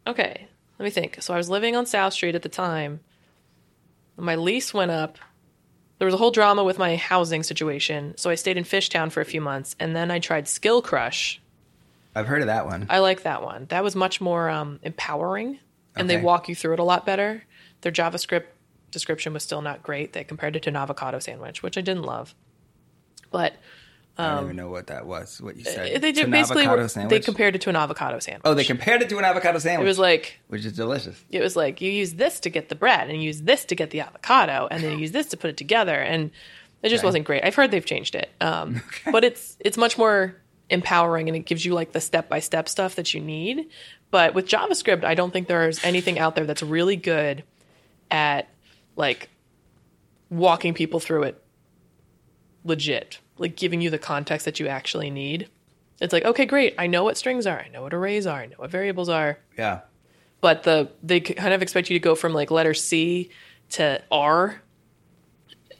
Okay, 0.05 0.47
let 0.79 0.85
me 0.85 0.89
think. 0.89 1.21
So 1.21 1.33
I 1.33 1.37
was 1.37 1.49
living 1.49 1.75
on 1.75 1.85
South 1.85 2.13
Street 2.13 2.35
at 2.35 2.41
the 2.41 2.49
time. 2.49 2.99
My 4.17 4.35
lease 4.35 4.73
went 4.73 4.91
up. 4.91 5.17
There 5.99 6.05
was 6.05 6.13
a 6.13 6.17
whole 6.17 6.31
drama 6.31 6.63
with 6.63 6.77
my 6.77 6.95
housing 6.95 7.43
situation, 7.43 8.15
so 8.17 8.29
I 8.29 8.35
stayed 8.35 8.57
in 8.57 8.63
Fishtown 8.63 9.11
for 9.11 9.21
a 9.21 9.25
few 9.25 9.39
months, 9.39 9.75
and 9.79 9.95
then 9.95 10.11
I 10.11 10.19
tried 10.19 10.47
Skill 10.47 10.81
Crush. 10.81 11.41
I've 12.15 12.27
heard 12.27 12.41
of 12.41 12.47
that 12.47 12.65
one 12.65 12.87
I 12.89 12.99
like 12.99 13.23
that 13.23 13.41
one. 13.41 13.65
That 13.69 13.83
was 13.83 13.95
much 13.95 14.19
more 14.19 14.49
um, 14.49 14.79
empowering, 14.83 15.59
and 15.95 16.09
they 16.09 16.21
walk 16.21 16.49
you 16.49 16.55
through 16.55 16.73
it 16.73 16.79
a 16.79 16.83
lot 16.83 17.05
better. 17.05 17.43
Their 17.81 17.91
JavaScript 17.91 18.45
description 18.91 19.33
was 19.33 19.43
still 19.43 19.61
not 19.61 19.83
great. 19.83 20.13
They 20.13 20.23
compared 20.23 20.55
it 20.55 20.63
to 20.63 20.69
an 20.69 20.75
avocado 20.75 21.19
sandwich, 21.19 21.63
which 21.63 21.77
I 21.77 21.81
didn't 21.81 22.03
love. 22.03 22.35
But 23.31 23.55
I 24.17 24.35
don't 24.35 24.43
even 24.43 24.55
know 24.57 24.69
what 24.69 24.87
that 24.87 25.05
was 25.07 25.41
what 25.41 25.57
you 25.57 25.63
said 25.63 25.95
Um, 25.95 26.01
they 26.01 26.09
an 26.21 26.29
basically 26.29 26.63
avocado 26.65 26.81
were- 26.83 26.87
sandwich? 26.87 27.09
they 27.09 27.19
compared 27.25 27.55
it 27.55 27.61
to 27.61 27.69
an 27.69 27.75
avocado 27.75 28.19
sandwich. 28.19 28.41
oh 28.45 28.53
they 28.53 28.63
compared 28.63 29.01
it 29.01 29.09
to 29.09 29.17
an 29.17 29.25
avocado 29.25 29.57
sandwich. 29.57 29.85
it 29.85 29.87
was 29.87 29.97
like 29.97 30.39
which 30.49 30.63
is 30.65 30.73
delicious 30.73 31.23
it 31.31 31.41
was 31.41 31.55
like 31.55 31.81
you 31.81 31.89
use 31.91 32.13
this 32.13 32.39
to 32.41 32.49
get 32.51 32.69
the 32.69 32.75
bread 32.75 33.09
and 33.09 33.17
you 33.21 33.27
use 33.27 33.41
this 33.41 33.65
to 33.65 33.75
get 33.75 33.89
the 33.89 34.01
avocado 34.01 34.67
and 34.69 34.83
then 34.83 34.91
you 34.93 34.97
use 34.99 35.11
this 35.13 35.27
to 35.27 35.37
put 35.37 35.49
it 35.49 35.57
together 35.57 35.95
and 35.95 36.29
it 36.83 36.89
just 36.89 37.01
Okay. 37.01 37.07
wasn't 37.07 37.25
great. 37.25 37.45
I've 37.45 37.55
heard 37.55 37.71
they've 37.71 37.85
changed 37.85 38.13
it, 38.13 38.29
um, 38.41 38.81
but 39.11 39.23
it's 39.23 39.55
it's 39.61 39.77
much 39.77 39.97
more 39.97 40.35
empowering 40.69 41.29
and 41.29 41.35
it 41.37 41.45
gives 41.45 41.63
you 41.65 41.73
like 41.73 41.93
the 41.93 42.01
step 42.01 42.27
by 42.27 42.39
step 42.39 42.67
stuff 42.67 42.95
that 42.95 43.13
you 43.13 43.21
need. 43.21 43.69
But 44.11 44.33
with 44.35 44.47
JavaScript, 44.47 45.05
I 45.05 45.15
don't 45.15 45.31
think 45.31 45.47
there's 45.47 45.81
anything 45.85 46.19
out 46.19 46.35
there 46.35 46.45
that's 46.45 46.61
really 46.61 46.97
good 46.97 47.43
at 48.11 48.49
like 48.97 49.29
walking 50.29 50.73
people 50.73 50.99
through 50.99 51.23
it 51.23 51.41
legit, 52.65 53.19
like 53.43 53.55
giving 53.55 53.79
you 53.81 53.91
the 53.91 53.99
context 53.99 54.45
that 54.45 54.59
you 54.59 54.67
actually 54.67 55.11
need. 55.11 55.47
It's 56.01 56.11
like, 56.11 56.25
okay, 56.25 56.45
great. 56.47 56.73
I 56.79 56.87
know 56.87 57.03
what 57.03 57.17
strings 57.17 57.45
are. 57.45 57.59
I 57.59 57.69
know 57.69 57.83
what 57.83 57.93
arrays 57.93 58.25
are. 58.25 58.39
I 58.41 58.45
know 58.47 58.55
what 58.57 58.71
variables 58.71 59.09
are 59.09 59.37
yeah 59.57 59.81
but 60.41 60.63
the 60.63 60.89
they 61.01 61.21
kind 61.21 61.53
of 61.53 61.61
expect 61.61 61.89
you 61.89 61.97
to 61.97 62.03
go 62.03 62.15
from 62.15 62.33
like 62.33 62.51
letter 62.51 62.73
C 62.73 63.29
to 63.69 64.01
R, 64.11 64.61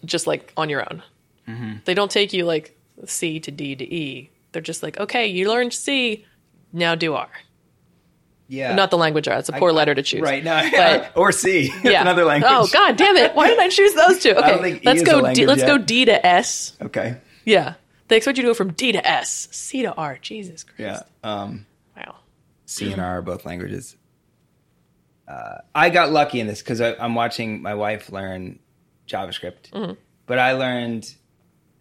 just 0.06 0.26
like 0.26 0.54
on 0.56 0.70
your 0.70 0.82
own. 0.82 1.04
Mm-hmm. 1.50 1.74
They 1.86 1.94
don't 1.94 2.10
take 2.10 2.32
you 2.32 2.46
like 2.46 2.78
C 3.06 3.40
to 3.42 3.52
D 3.52 3.76
to 3.76 3.84
E. 3.94 4.30
They're 4.54 4.62
just 4.62 4.82
like, 4.82 4.98
okay, 5.00 5.28
you 5.28 5.50
learned 5.50 5.74
C, 5.74 6.26
now 6.72 6.96
do 6.96 7.14
R. 7.14 7.28
yeah 8.48 8.74
Not 8.74 8.90
the 8.90 8.98
language 8.98 9.28
R. 9.28 9.38
It's 9.38 9.50
a 9.50 9.54
poor 9.54 9.72
I- 9.72 9.74
letter 9.74 9.96
to 9.96 10.02
choose. 10.04 10.22
right 10.22 10.44
no 10.44 10.70
But- 10.72 11.12
or 11.18 11.34
C 11.34 11.74
Yeah. 11.84 12.02
another 12.02 12.24
language 12.24 12.50
Oh 12.54 12.68
God, 12.72 12.96
damn 12.96 13.18
it! 13.18 13.36
Why 13.36 13.48
did 13.50 13.60
I 13.60 13.68
choose 13.68 13.94
those 13.96 14.20
two? 14.24 14.32
Okay, 14.32 14.76
E 14.76 14.82
let's 14.86 15.04
go. 15.04 15.34
D, 15.34 15.46
let's 15.46 15.64
go. 15.64 15.78
D 15.78 16.06
to 16.06 16.26
S. 16.26 16.78
okay 16.82 17.18
Yeah, 17.46 17.74
they 18.08 18.18
expect 18.18 18.38
you 18.38 18.44
to 18.44 18.50
go 18.50 18.54
from 18.54 18.74
D 18.74 18.92
to 18.94 19.08
S, 19.08 19.48
C 19.52 19.82
to 19.84 19.94
R. 19.94 20.18
Jesus 20.22 20.64
Christ! 20.64 20.80
yeah 20.80 21.02
um 21.24 21.66
Wow. 21.98 22.16
C 22.66 22.92
and 22.92 23.02
R 23.02 23.20
are 23.20 23.22
both 23.22 23.46
languages. 23.46 23.96
Uh, 25.28 25.60
I 25.74 25.90
got 25.90 26.12
lucky 26.12 26.40
in 26.40 26.48
this 26.48 26.62
because 26.62 26.82
I'm 26.82 27.16
watching 27.16 27.62
my 27.62 27.76
wife 27.76 28.12
learn 28.12 28.60
JavaScript, 29.08 29.70
Mm-hmm. 29.72 29.94
but 30.26 30.38
I 30.40 30.54
learned 30.54 31.14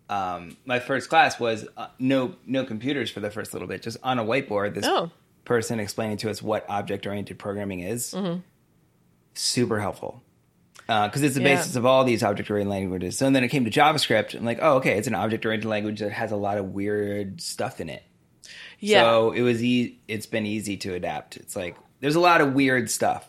um, 0.09 0.57
my 0.65 0.79
first 0.79 1.09
class 1.09 1.41
was 1.41 1.67
uh, 1.77 1.89
no 1.99 2.37
no 2.47 2.65
computers 2.65 3.11
for 3.11 3.21
the 3.21 3.31
first 3.31 3.53
little 3.53 3.67
bit, 3.69 3.83
just 3.83 3.97
on 4.03 4.19
a 4.19 4.25
whiteboard. 4.25 4.75
This 4.75 4.85
Oh. 4.87 5.11
person 5.45 5.81
explaining 5.81 6.19
to 6.19 6.31
us 6.31 6.41
what 6.43 6.65
object 6.69 7.07
oriented 7.07 7.39
programming 7.39 7.81
is. 7.81 8.15
Super 9.35 9.81
helpful 9.81 10.23
because 11.09 11.23
it's 11.23 11.35
the. 11.35 11.43
Yeah. 11.43 11.57
basis 11.57 11.77
of 11.77 11.85
all 11.87 12.05
these 12.05 12.23
object 12.23 12.51
oriented 12.51 12.71
languages. 12.71 13.17
So 13.19 13.31
then 13.31 13.45
it 13.45 13.49
came 13.49 13.65
to 13.65 13.71
JavaScript. 13.71 14.35
I'm 14.35 14.45
like, 14.45 14.59
oh, 14.63 14.77
okay, 14.77 14.97
it's 14.99 15.07
an 15.09 15.15
object 15.15 15.45
oriented 15.47 15.69
language 15.69 16.01
that 16.01 16.13
has 16.13 16.33
a 16.33 16.37
lot 16.37 16.59
of 16.59 16.67
weird 16.73 17.41
stuff 17.41 17.81
in 17.81 17.89
it. 17.89 18.03
Yeah. 18.81 19.03
So 19.03 19.33
it 19.33 19.43
was 19.43 19.63
e- 19.63 20.01
it's 20.09 20.27
been 20.27 20.47
easy 20.47 20.77
to 20.79 20.95
adapt. 20.95 21.37
It's 21.37 21.55
like 21.55 21.77
there's 22.01 22.17
a 22.17 22.21
lot 22.21 22.41
of 22.41 22.53
weird 22.55 22.91
stuff. 22.91 23.29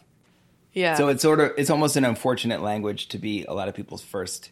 yeah. 0.73 0.95
So 0.95 1.10
it's 1.10 1.21
sort 1.21 1.39
of 1.39 1.52
it's 1.58 1.69
almost 1.69 1.95
an 1.95 2.06
unfortunate 2.06 2.62
language 2.62 3.08
to 3.10 3.17
be 3.19 3.45
a 3.45 3.54
lot 3.54 3.67
of 3.67 3.76
people's 3.76 4.02
first. 4.02 4.52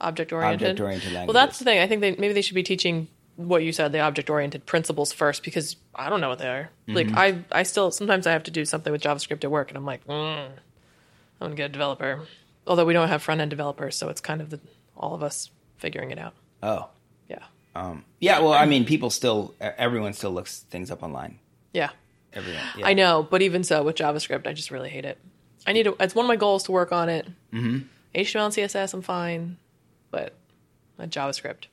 object 0.00 0.32
oriented. 0.32 0.68
Object-oriented 0.80 1.12
Well, 1.26 1.32
that's 1.32 1.58
the 1.58 1.64
thing. 1.64 1.80
I 1.80 1.86
think 1.86 2.00
they 2.00 2.12
maybe 2.16 2.34
they 2.34 2.42
should 2.42 2.54
be 2.54 2.62
teaching 2.62 3.08
what 3.36 3.64
you 3.64 3.72
said, 3.72 3.92
the 3.92 4.00
object 4.00 4.28
oriented 4.30 4.66
principles 4.66 5.12
first, 5.12 5.42
because 5.42 5.76
I 5.94 6.08
don't 6.10 6.20
know 6.20 6.28
what 6.28 6.38
they 6.38 6.48
are. 6.48 6.70
Mm-hmm. 6.86 6.94
Like 6.94 7.16
I, 7.16 7.38
I 7.50 7.62
still 7.64 7.90
sometimes 7.90 8.26
I 8.26 8.32
have 8.32 8.42
to 8.44 8.50
do 8.50 8.64
something 8.64 8.92
with 8.92 9.02
JavaScript 9.02 9.42
at 9.42 9.50
work, 9.50 9.70
and 9.70 9.76
I'm 9.78 9.86
like, 9.86 10.06
mm, 10.06 10.50
I'm 11.44 11.50
gonna 11.50 11.56
get 11.56 11.66
a 11.66 11.72
developer. 11.72 12.20
Although 12.66 12.84
we 12.84 12.92
don't 12.92 13.08
have 13.08 13.22
front 13.22 13.40
end 13.40 13.50
developers, 13.50 13.96
so 13.96 14.08
it's 14.08 14.20
kind 14.20 14.40
of 14.40 14.50
the 14.50 14.60
all 14.96 15.14
of 15.14 15.22
us 15.22 15.50
figuring 15.78 16.10
it 16.10 16.18
out. 16.18 16.34
Oh, 16.62 16.88
Yeah, 17.28 17.42
um, 17.74 18.04
yeah. 18.20 18.38
Well, 18.40 18.52
I 18.52 18.66
mean, 18.66 18.84
people 18.84 19.10
still 19.10 19.54
everyone 19.60 20.12
still 20.12 20.30
looks 20.32 20.60
things 20.70 20.90
up 20.90 21.02
online. 21.02 21.38
yeah, 21.72 21.90
Everyone. 22.32 22.62
Yeah. 22.78 22.86
I 22.86 22.94
know. 22.94 23.26
But 23.28 23.42
even 23.42 23.64
so, 23.64 23.82
with 23.82 23.96
JavaScript, 23.96 24.46
I 24.46 24.52
just 24.52 24.70
really 24.70 24.90
hate 24.90 25.04
it. 25.04 25.18
I 25.66 25.72
need 25.72 25.84
to. 25.84 25.96
It's 26.00 26.14
one 26.14 26.24
of 26.24 26.28
my 26.28 26.36
goals 26.36 26.62
to 26.64 26.72
work 26.72 26.92
on 26.92 27.08
it. 27.08 27.26
Mm-hmm. 27.52 27.78
HTML 28.14 28.44
and 28.46 28.54
CSS, 28.54 28.94
I'm 28.94 29.02
fine, 29.02 29.56
but 30.10 30.34
JavaScript, 31.00 31.64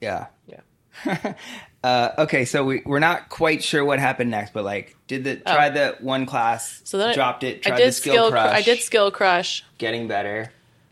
Yeah. 0.00 0.26
yeah. 0.46 1.34
Uh, 1.86 2.12
okay, 2.18 2.44
so 2.44 2.64
we 2.64 2.82
we're 2.84 2.98
not 2.98 3.28
quite 3.28 3.62
sure 3.62 3.84
what 3.84 4.00
happened 4.00 4.28
next, 4.30 4.52
but 4.52 4.64
like, 4.64 4.96
did 5.06 5.22
the 5.22 5.36
try 5.36 5.68
the 5.70 5.96
one 6.00 6.26
class? 6.26 6.78
Oh. 6.78 6.82
So 6.84 6.98
then 6.98 7.10
I- 7.10 7.14
dropped 7.14 7.44
it. 7.44 7.64
I 7.66 7.76
did 7.76 7.88
the 7.88 7.92
skill, 7.92 8.24
Cru- 8.30 8.40
crush. 8.40 8.54
I 8.56 8.62
did 8.62 8.80
skill 8.80 9.10
crush. 9.12 9.64
getting 9.78 10.08
better. 10.08 10.50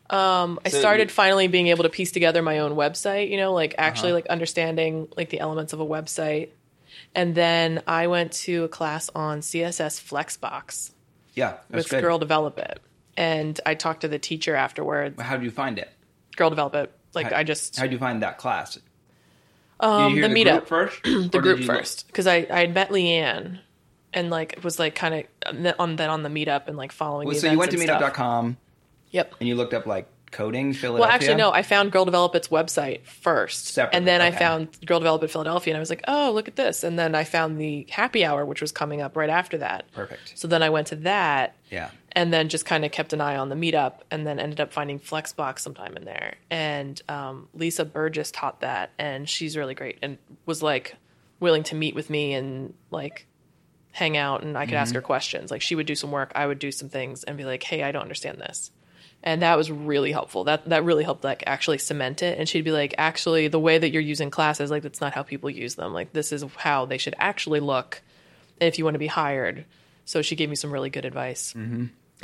I 0.09 0.57
So 0.69 0.79
started 0.79 1.09
you- 1.09 1.15
finally 1.15 1.49
being 1.49 1.67
able 1.67 1.83
to 1.83 1.89
piece 1.89 2.13
together 2.13 2.43
my 2.43 2.61
own 2.61 2.77
website, 2.77 3.29
you 3.31 3.37
know, 3.39 3.53
like 3.53 3.75
actually 3.77 4.11
Uh-huh. 4.11 4.17
like 4.19 4.27
understanding 4.29 5.09
like 5.17 5.31
the 5.31 5.41
elements 5.41 5.73
of 5.73 5.81
a 5.81 5.87
website. 5.87 6.51
And 7.13 7.35
then 7.35 7.83
I 7.89 8.07
went 8.07 8.31
to 8.45 8.63
a 8.65 8.69
class 8.69 9.11
on 9.17 9.41
CSS 9.43 9.99
Flexbox 10.01 10.93
Yeah, 11.35 11.55
with 11.71 11.89
good. 11.89 12.03
Girl 12.03 12.19
Develop 12.21 12.57
It. 12.59 12.79
And 13.17 13.61
I 13.67 13.75
talked 13.75 14.03
to 14.03 14.09
the 14.09 14.21
teacher 14.21 14.55
afterwards. 14.55 15.21
How 15.21 15.37
do 15.37 15.45
you 15.45 15.51
find 15.51 15.77
it? 15.79 15.91
Girl 16.37 16.51
Develop 16.51 16.75
It. 16.77 16.93
Like 17.15 17.33
How- 17.33 17.39
I 17.39 17.43
just 17.43 17.77
How 17.81 17.87
do 17.87 17.93
you 17.93 17.99
find 17.99 18.23
that 18.23 18.39
class? 18.39 18.79
Um, 19.81 20.15
you 20.17 20.23
the 20.23 20.29
meetup. 20.29 20.67
first, 20.67 21.03
the 21.05 21.41
group 21.41 21.61
first 21.65 22.07
because 22.07 22.27
I 22.27 22.47
I 22.51 22.61
had 22.61 22.75
met 22.75 22.91
Leanne 22.91 23.59
and 24.13 24.31
like 24.31 24.61
was 24.63 24.79
like 24.79 24.95
kind 24.95 25.27
of 25.47 25.75
on 25.79 25.97
then 25.97 26.11
on 26.11 26.23
the 26.23 26.29
meetup 26.29 26.69
and 26.69 26.77
like 26.77 26.93
following. 26.93 27.27
Well, 27.27 27.35
the 27.35 27.41
so 27.41 27.51
you 27.51 27.59
went 27.59 27.71
to 27.73 27.77
meetup.com 27.79 28.57
Yep. 29.11 29.35
and 29.41 29.49
you 29.49 29.55
looked 29.55 29.75
up 29.75 29.87
like 29.87 30.09
coding 30.33 30.73
Philadelphia. 30.73 31.01
Well, 31.07 31.15
actually, 31.15 31.37
no. 31.37 31.53
I 31.53 31.63
found 31.63 31.93
Girl 31.93 32.05
Develop 32.05 32.35
It's 32.35 32.49
website 32.49 33.05
first, 33.05 33.69
Separately, 33.69 33.99
and 33.99 34.07
then 34.09 34.21
I 34.21 34.33
found 34.33 34.69
Girl 34.85 34.99
Develop 34.99 35.23
It 35.23 35.29
Philadelphia, 35.31 35.73
and 35.73 35.77
I 35.77 35.81
was 35.81 35.91
like, 35.91 36.03
"Oh, 36.09 36.33
look 36.33 36.49
at 36.49 36.57
this!" 36.57 36.83
And 36.83 36.99
then 36.99 37.15
I 37.15 37.23
found 37.23 37.61
the 37.61 37.87
happy 37.91 38.25
hour, 38.25 38.45
which 38.45 38.61
was 38.61 38.73
coming 38.73 39.01
up 39.01 39.17
right 39.17 39.31
after 39.31 39.59
that. 39.59 39.85
Perfect. 39.93 40.33
So 40.37 40.49
then 40.49 40.63
I 40.63 40.71
went 40.71 40.89
to 40.89 40.97
that, 40.97 41.55
Yeah. 41.71 41.91
And 42.15 42.33
then 42.33 42.49
just 42.49 42.65
kind 42.65 42.85
of 42.85 42.93
kept 42.93 43.13
an 43.13 43.21
eye 43.21 43.37
on 43.37 43.49
the 43.49 43.55
meetup, 43.55 44.01
and 44.11 44.27
then 44.27 44.39
ended 44.39 44.61
up 44.61 44.73
finding 44.73 45.01
Flexbox 45.01 45.61
sometime 45.61 45.97
in 45.97 46.05
there. 46.05 46.35
And 46.51 47.01
um, 47.09 47.49
Lisa 47.55 47.85
Burgess 47.85 48.31
taught 48.31 48.61
that, 48.61 48.91
and 48.99 49.29
she's 49.29 49.57
really 49.57 49.75
great, 49.75 49.99
and 50.03 50.19
was 50.47 50.63
like 50.63 50.97
willing 51.41 51.65
to 51.65 51.75
meet 51.75 51.95
with 51.95 52.11
me 52.11 52.35
and 52.35 52.75
like 52.91 53.27
hang 53.93 54.17
out, 54.17 54.43
and 54.43 54.57
I 54.57 54.67
could 54.67 54.75
ask 54.75 54.95
her 54.95 55.03
questions. 55.03 55.51
Like 55.51 55.63
she 55.63 55.75
would 55.75 55.87
do 55.87 55.95
some 55.95 56.11
work, 56.11 56.33
I 56.35 56.47
would 56.47 56.59
do 56.59 56.73
some 56.73 56.89
things, 56.89 57.25
and 57.25 57.37
be 57.37 57.45
like, 57.45 57.63
"Hey, 57.63 57.83
I 57.83 57.93
don't 57.93 58.03
understand 58.03 58.39
this." 58.39 58.71
and 59.25 59.41
that 59.41 59.57
was 59.57 59.71
really 59.71 60.13
helpful. 60.13 60.45
That 60.45 60.69
that 60.69 60.85
really 60.85 61.03
helped 61.03 61.25
like 61.25 61.43
actually 61.47 61.79
cement 61.79 62.23
it. 62.23 62.39
And 62.39 62.47
she'd 62.49 62.63
be 62.63 62.71
like 62.71 62.95
actually 62.99 63.49
the 63.49 63.59
way 63.59 63.79
that 63.79 63.91
you're 63.91 64.03
using 64.03 64.31
classes 64.31 64.71
like 64.71 64.83
that's 64.83 65.01
not 65.01 65.15
how 65.15 65.23
people 65.23 65.49
use 65.49 65.75
them. 65.75 65.95
Like 65.95 66.13
this 66.13 66.31
is 66.31 66.45
how 66.57 66.85
they 66.85 66.99
should 66.99 67.15
actually 67.19 67.61
look 67.61 68.03
if 68.61 68.79
you 68.79 68.85
want 68.85 68.95
to 68.95 68.99
be 68.99 69.07
hired. 69.07 69.65
So 70.05 70.21
she 70.21 70.37
gave 70.37 70.51
me 70.51 70.57
some 70.57 70.71
really 70.71 70.91
good 70.91 71.07
advice 71.07 71.55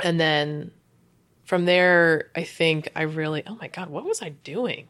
and 0.03 0.19
then 0.19 0.71
from 1.45 1.65
there 1.65 2.29
i 2.35 2.43
think 2.43 2.89
i 2.95 3.03
really 3.03 3.43
oh 3.47 3.55
my 3.59 3.67
god 3.67 3.89
what 3.89 4.03
was 4.05 4.21
i 4.21 4.29
doing 4.29 4.87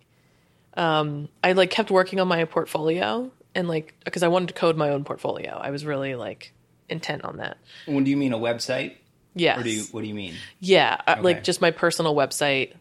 um 0.76 1.28
i 1.44 1.52
like 1.54 1.70
kept 1.70 1.92
working 1.92 2.20
on 2.20 2.28
my 2.28 2.44
portfolio 2.46 3.32
and 3.56 3.68
like 3.68 3.94
because 4.06 4.24
i 4.24 4.28
wanted 4.28 4.48
to 4.48 4.54
code 4.54 4.78
my 4.78 4.90
own 4.90 5.04
portfolio 5.04 5.58
i 5.62 5.70
was 5.72 5.86
really 5.86 6.16
like 6.16 6.54
intent 6.90 7.24
on 7.24 7.38
that 7.38 7.58
When 7.86 8.04
do 8.04 8.12
you 8.12 8.18
mean 8.18 8.34
a 8.34 8.38
website? 8.40 8.96
yes 9.34 9.58
Or 9.60 9.64
do 9.64 9.70
you 9.70 9.84
what 9.92 10.02
do 10.02 10.08
you 10.08 10.14
mean? 10.14 10.36
yeah 10.60 11.00
uh, 11.08 11.12
Okay. 11.14 11.22
like 11.22 11.44
just 11.44 11.62
my 11.62 11.72
personal 11.72 12.16
website 12.16 12.74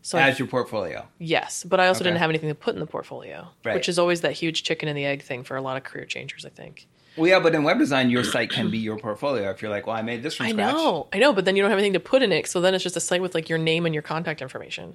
so 0.00 0.16
I 0.16 0.28
As 0.28 0.38
your 0.38 0.46
portfolio. 0.48 1.06
Yes, 1.18 1.64
but 1.64 1.80
I 1.80 1.88
also 1.88 1.98
Okay. 1.98 2.10
didn't 2.10 2.20
have 2.20 2.30
anything 2.30 2.48
to 2.48 2.54
put 2.54 2.72
in 2.72 2.80
the 2.80 2.86
portfolio, 2.86 3.48
Right. 3.64 3.74
which 3.74 3.88
is 3.90 3.98
always 3.98 4.20
that 4.22 4.32
huge 4.32 4.62
chicken 4.62 4.88
and 4.88 4.96
the 4.96 5.04
egg 5.04 5.22
thing 5.22 5.42
for 5.42 5.56
a 5.56 5.60
lot 5.60 5.76
of 5.76 5.82
career 5.82 6.06
changers. 6.06 6.46
I 6.46 6.50
think. 6.50 6.86
Well, 7.18 7.28
yeah, 7.28 7.40
but 7.40 7.54
in 7.54 7.64
web 7.64 7.78
design, 7.78 8.10
your 8.10 8.24
site 8.24 8.50
can 8.50 8.70
be 8.70 8.78
your 8.78 8.96
portfolio. 8.98 9.50
If 9.50 9.60
you're 9.60 9.70
like, 9.70 9.86
well, 9.86 9.96
I 9.96 10.02
made 10.02 10.22
this 10.22 10.36
from 10.36 10.48
scratch. 10.48 10.66
I 10.66 10.70
scratch. 10.70 10.82
know, 10.84 11.06
I 11.12 11.18
know, 11.18 11.32
but 11.32 11.44
then 11.44 11.56
you 11.56 11.62
don't 11.62 11.70
have 11.70 11.78
anything 11.78 11.92
to 11.94 12.00
put 12.00 12.22
in 12.22 12.32
it, 12.32 12.46
so 12.46 12.60
then 12.60 12.74
it's 12.74 12.84
just 12.84 12.96
a 12.96 13.00
site 13.00 13.20
with 13.22 13.34
like 13.34 13.48
your 13.48 13.58
name 13.58 13.84
and 13.86 13.94
your 13.94 14.02
contact 14.02 14.40
information. 14.40 14.94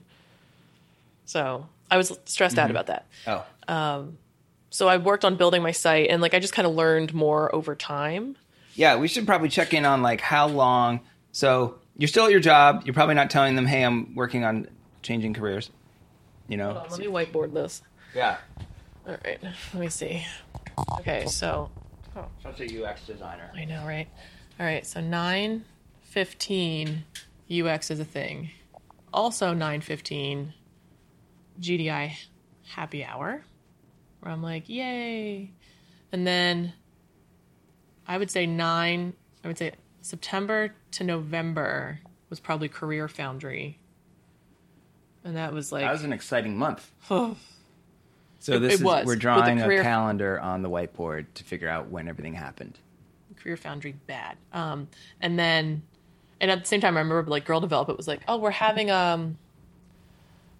So 1.26 1.68
I 1.92 1.98
was 1.98 2.18
stressed 2.26 2.56
Mm-hmm. 2.56 2.64
out 2.64 2.72
about 2.72 2.88
that. 2.88 3.06
Oh, 3.68 4.08
So 4.70 4.88
I 4.88 4.98
worked 4.98 5.24
on 5.26 5.36
building 5.36 5.62
my 5.62 5.72
site, 5.72 6.10
and 6.10 6.22
like 6.22 6.34
I 6.34 6.40
just 6.40 6.54
kind 6.54 6.68
of 6.68 6.74
learned 6.74 7.14
more 7.14 7.54
over 7.54 7.76
time. 7.76 8.36
yeah. 8.76 8.96
We 8.98 9.08
should 9.08 9.26
probably 9.26 9.50
check 9.50 9.74
in 9.74 9.86
on 9.86 10.02
like 10.02 10.22
how 10.22 10.48
long. 10.48 11.02
So 11.32 11.76
you're 11.98 12.08
still 12.08 12.26
at 12.26 12.32
your 12.32 12.40
job. 12.40 12.84
You're 12.86 12.94
probably 12.94 13.16
not 13.16 13.30
telling 13.30 13.56
them, 13.56 13.66
hey, 13.66 13.84
I'm 13.84 14.16
working 14.16 14.44
on 14.44 14.68
changing 15.02 15.34
careers. 15.34 15.70
You 16.48 16.58
know. 16.58 16.72
On, 16.78 16.90
let 16.90 17.00
me 17.00 17.06
whiteboard 17.08 17.54
this. 17.54 17.82
Yeah. 18.16 18.38
All 19.08 19.18
right, 19.26 19.40
let 19.44 19.74
me 19.76 19.90
see. 19.90 20.26
Okay, 21.00 21.26
so 21.28 21.70
Oh. 22.16 22.28
Such 22.42 22.62
a 22.62 22.86
UX 22.86 23.06
designer. 23.06 23.52
I 23.56 23.66
know, 23.66 23.86
right? 23.86 24.08
All 24.60 24.66
right, 24.66 24.86
so 24.86 25.02
nine 25.02 25.66
fifteen 26.02 27.06
UX 27.52 27.90
is 27.90 28.00
a 28.00 28.06
thing. 28.06 28.52
Also 29.12 29.54
nine 29.54 29.82
fifteen 29.82 30.54
GDI 31.60 32.14
happy 32.68 33.04
hour, 33.04 33.44
where 34.20 34.32
I'm 34.32 34.44
like, 34.44 34.70
yay. 34.70 35.52
And 36.12 36.26
then 36.28 36.74
I 38.08 38.18
would 38.18 38.30
say 38.30 38.46
nine, 38.46 39.14
I 39.44 39.48
would 39.48 39.58
say 39.58 39.72
September 40.02 40.74
to 40.92 41.04
November 41.04 42.00
was 42.30 42.40
probably 42.40 42.68
Career 42.70 43.08
Foundry. 43.08 43.80
And 45.24 45.38
that 45.38 45.54
was 45.54 45.72
like 45.72 45.84
That 45.84 45.92
was 45.94 46.04
an 46.04 46.14
exciting 46.14 46.58
month. 46.58 46.92
Oh. 47.10 47.38
So 48.44 48.56
It- 48.56 48.60
this 48.60 48.74
it 48.74 48.76
is 48.76 48.84
was, 48.84 49.06
we're 49.06 49.16
drawing 49.16 49.58
career- 49.58 49.80
a 49.80 49.84
calendar 49.84 50.38
on 50.38 50.64
the 50.64 50.70
whiteboard 50.70 51.28
to 51.36 51.46
figure 51.46 51.70
out 51.70 51.88
when 51.88 52.10
everything 52.10 52.34
happened. 52.34 52.78
Career 53.38 53.56
Foundry 53.56 53.94
bad. 54.06 54.36
Um, 54.52 54.90
and 55.22 55.40
then, 55.40 55.84
and 56.42 56.52
at 56.52 56.60
the 56.60 56.66
same 56.66 56.82
time, 56.82 56.98
I 56.98 57.00
remember 57.00 57.24
like 57.32 57.46
Girl 57.46 57.62
Develop 57.62 57.88
It 57.88 57.96
was 57.96 58.06
like, 58.06 58.20
oh, 58.28 58.36
we're 58.36 58.52
having 58.52 58.92
um, 58.92 59.38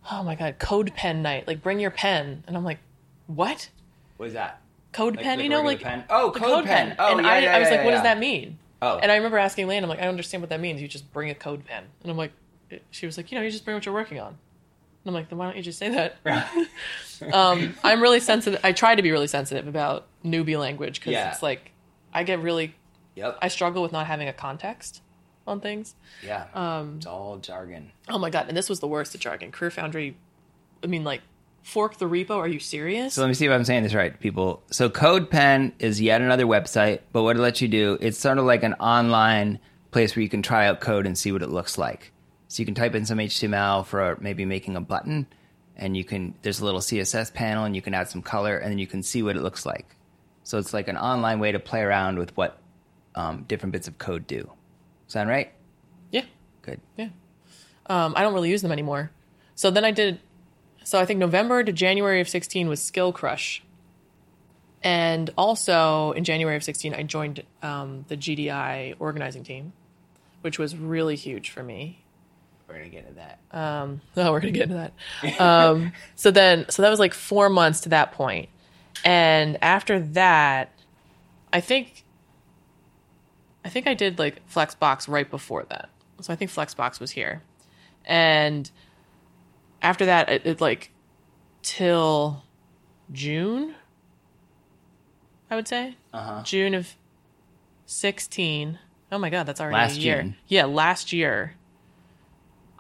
oh 0.10 0.24
my 0.24 0.36
god, 0.36 0.60
code 0.60 0.94
pen 0.96 1.22
night. 1.22 1.46
Like, 1.46 1.62
bring 1.62 1.82
your 1.82 1.92
pen. 1.92 2.46
And 2.48 2.56
I'm 2.56 2.64
like, 2.64 2.80
what? 3.28 3.70
What 4.16 4.28
is 4.28 4.34
that? 4.34 4.62
Code 4.94 5.18
Like 5.18 5.26
pen? 5.26 5.40
You 5.42 5.50
know, 5.50 5.62
like 5.62 5.82
pen? 5.82 6.06
Oh, 6.10 6.32
the 6.32 6.40
code 6.40 6.64
pen. 6.64 6.96
Oh, 6.98 7.12
and 7.18 7.22
yeah, 7.26 7.32
I, 7.34 7.40
yeah, 7.40 7.56
I 7.58 7.60
was 7.60 7.70
yeah, 7.70 7.76
like, 7.76 7.86
what 7.86 7.92
does 7.92 8.04
that 8.04 8.18
mean? 8.18 8.60
Oh. 8.82 8.98
And 9.00 9.12
I 9.12 9.16
remember 9.18 9.38
asking 9.40 9.68
Lane, 9.68 9.84
I'm 9.84 9.90
like, 9.90 10.00
I 10.00 10.04
don't 10.04 10.12
understand 10.12 10.42
what 10.42 10.50
that 10.52 10.62
means. 10.62 10.82
You 10.82 10.88
just 10.88 11.12
bring 11.12 11.30
a 11.30 11.36
code 11.36 11.66
pen. 11.66 11.84
And 12.02 12.10
I'm 12.12 12.18
like, 12.18 12.32
she 12.92 13.06
was 13.06 13.18
like, 13.18 13.30
you 13.30 13.38
know, 13.38 13.44
you 13.44 13.52
just 13.52 13.66
bring 13.66 13.76
what 13.76 13.86
you're 13.86 13.94
working 13.94 14.22
on. 14.22 14.38
And 15.06 15.10
I'm 15.10 15.14
like, 15.14 15.30
then 15.30 15.38
why 15.38 15.46
don't 15.48 15.58
you 15.58 15.64
just 15.64 15.80
say 15.80 15.90
that? 15.90 16.16
um, 17.34 17.76
I'm 17.84 18.02
really 18.02 18.20
sensitive. 18.20 18.60
I 18.64 18.72
try 18.72 18.96
to 18.96 19.02
be 19.02 19.12
really 19.12 19.28
sensitive 19.28 19.68
about 19.68 20.08
newbie 20.24 20.58
language 20.60 21.00
because 21.00 21.14
Yeah. 21.14 21.32
it's 21.32 21.44
like 21.44 21.72
I 22.14 22.24
get 22.24 22.40
really 22.42 22.76
yep. 23.16 23.38
I 23.42 23.48
struggle 23.48 23.82
with 23.82 23.92
not 23.92 24.08
having 24.08 24.28
a 24.28 24.34
context 24.34 25.02
on 25.46 25.60
things. 25.60 25.96
yeah. 26.26 26.46
Um, 26.54 26.96
it's 26.98 27.06
all 27.06 27.38
jargon. 27.38 27.92
oh 28.08 28.18
my 28.18 28.30
god, 28.30 28.48
and 28.48 28.56
this 28.56 28.70
was 28.70 28.80
the 28.80 28.88
worst 28.88 29.14
at 29.14 29.20
jargon. 29.20 29.52
Career 29.52 29.72
Foundry, 29.72 30.16
I 30.82 30.88
mean, 30.88 31.04
like 31.04 31.22
fork 31.64 31.98
the 31.98 32.06
repo. 32.08 32.38
Are 32.38 32.48
you 32.48 32.60
serious? 32.60 33.16
So 33.16 33.22
let 33.22 33.28
me 33.28 33.34
see 33.34 33.46
if 33.46 33.52
I'm 33.52 33.66
saying 33.66 33.84
this 33.84 33.94
right, 33.94 34.18
people. 34.20 34.64
So 34.72 34.90
CodePen 34.90 35.74
is 35.80 36.00
yet 36.00 36.22
another 36.22 36.46
website, 36.46 37.00
but 37.12 37.24
what 37.24 37.36
it 37.36 37.40
lets 37.40 37.62
you 37.62 37.68
do, 37.68 37.98
it's 38.00 38.18
sort 38.18 38.38
of 38.38 38.46
like 38.46 38.64
an 38.64 38.74
online 38.76 39.60
place 39.92 40.16
where 40.16 40.24
you 40.24 40.30
can 40.30 40.42
try 40.42 40.66
out 40.68 40.80
code 40.80 41.06
and 41.06 41.18
see 41.18 41.32
what 41.34 41.42
it 41.42 41.50
looks 41.50 41.78
like. 41.78 42.13
So 42.54 42.62
you 42.62 42.66
can 42.66 42.76
type 42.76 42.94
in 42.94 43.04
some 43.04 43.18
HTML 43.18 43.84
for 43.84 44.16
maybe 44.22 44.46
making 44.46 44.76
a 44.76 44.82
button, 44.82 45.26
and 45.76 45.98
you 45.98 46.04
can 46.04 46.36
there's 46.44 46.60
a 46.60 46.66
little 46.66 46.82
CSS 46.82 47.34
panel, 47.34 47.66
and 47.66 47.76
you 47.76 47.82
can 47.82 47.96
add 47.96 48.10
some 48.10 48.22
color, 48.22 48.58
and 48.60 48.70
then 48.70 48.78
you 48.78 48.86
can 48.86 49.02
see 49.02 49.24
what 49.24 49.36
it 49.36 49.42
looks 49.42 49.66
like. 49.66 49.96
So 50.44 50.60
it's 50.60 50.72
like 50.72 50.88
an 50.88 50.96
online 50.96 51.40
way 51.40 51.52
to 51.52 51.58
play 51.58 51.82
around 51.82 52.20
with 52.20 52.38
what 52.38 52.62
um, 53.16 53.46
different 53.48 53.74
bits 53.74 53.88
of 53.88 53.98
code 53.98 54.28
do. 54.28 54.52
Sound 55.08 55.30
right? 55.30 55.52
yeah, 56.12 56.26
Good. 56.62 56.80
yeah. 56.96 57.10
Um, 57.88 58.14
I 58.16 58.22
don't 58.22 58.36
really 58.36 58.52
use 58.52 58.62
them 58.62 58.72
anymore. 58.72 59.10
So 59.56 59.72
then 59.72 59.84
I 59.84 59.90
did. 59.90 60.20
So 60.84 61.00
I 61.00 61.08
think 61.08 61.18
November 61.20 61.64
to 61.64 61.72
January 61.72 62.22
of 62.22 62.30
16 62.30 62.70
was 62.70 62.80
Skill 62.84 63.12
Crush. 63.14 63.64
And 64.84 65.32
also 65.40 66.12
in 66.12 66.24
January 66.24 66.56
of 66.56 66.64
16, 66.64 66.94
I 66.94 67.02
joined 67.02 67.42
um, 67.64 68.06
the 68.10 68.16
GDI 68.16 68.98
organizing 69.00 69.44
team, 69.44 69.74
which 70.42 70.60
was 70.60 70.78
really 70.78 71.16
huge 71.16 71.50
for 71.50 71.64
me. 71.64 72.03
We're 72.74 72.80
gonna 72.80 72.90
get 72.90 73.06
into 73.06 73.14
that. 73.16 73.40
Um, 73.52 74.02
no, 74.16 74.32
we're 74.32 74.40
gonna 74.40 74.52
get 74.52 74.70
into 74.70 74.92
that. 75.22 75.40
Um, 75.40 75.94
so 76.16 76.32
then, 76.32 76.66
so 76.70 76.82
that 76.82 76.90
was 76.90 77.00
like 77.00 77.14
four 77.14 77.50
months 77.50 77.82
to 77.82 77.90
that 77.90 78.12
point, 78.14 78.50
and 79.06 79.58
after 79.62 80.00
that, 80.00 80.72
I 81.52 81.62
think, 81.62 82.04
I 83.64 83.70
think 83.70 83.86
I 83.86 83.94
did 83.94 84.18
like 84.18 84.42
Flexbox 84.50 85.08
right 85.08 85.30
before 85.30 85.66
that. 85.70 85.90
So 86.22 86.34
I 86.34 86.36
think 86.36 86.50
Flexbox 86.52 87.00
was 87.00 87.12
here, 87.12 87.44
and 88.06 88.70
after 89.82 90.06
that, 90.08 90.30
it, 90.30 90.46
it 90.46 90.62
like 90.62 90.90
till 91.62 92.44
June, 93.12 93.76
I 95.52 95.56
would 95.56 95.68
say 95.68 95.96
Uh-huh. 96.12 96.42
June 96.44 96.74
of 96.74 96.96
sixteen. 97.86 98.80
Oh 99.12 99.20
my 99.20 99.30
god, 99.30 99.46
that's 99.46 99.62
already 99.62 99.76
Last 99.76 99.98
a 99.98 100.02
year. 100.02 100.22
June. 100.24 100.36
Yeah, 100.48 100.66
last 100.66 101.14
year. 101.14 101.56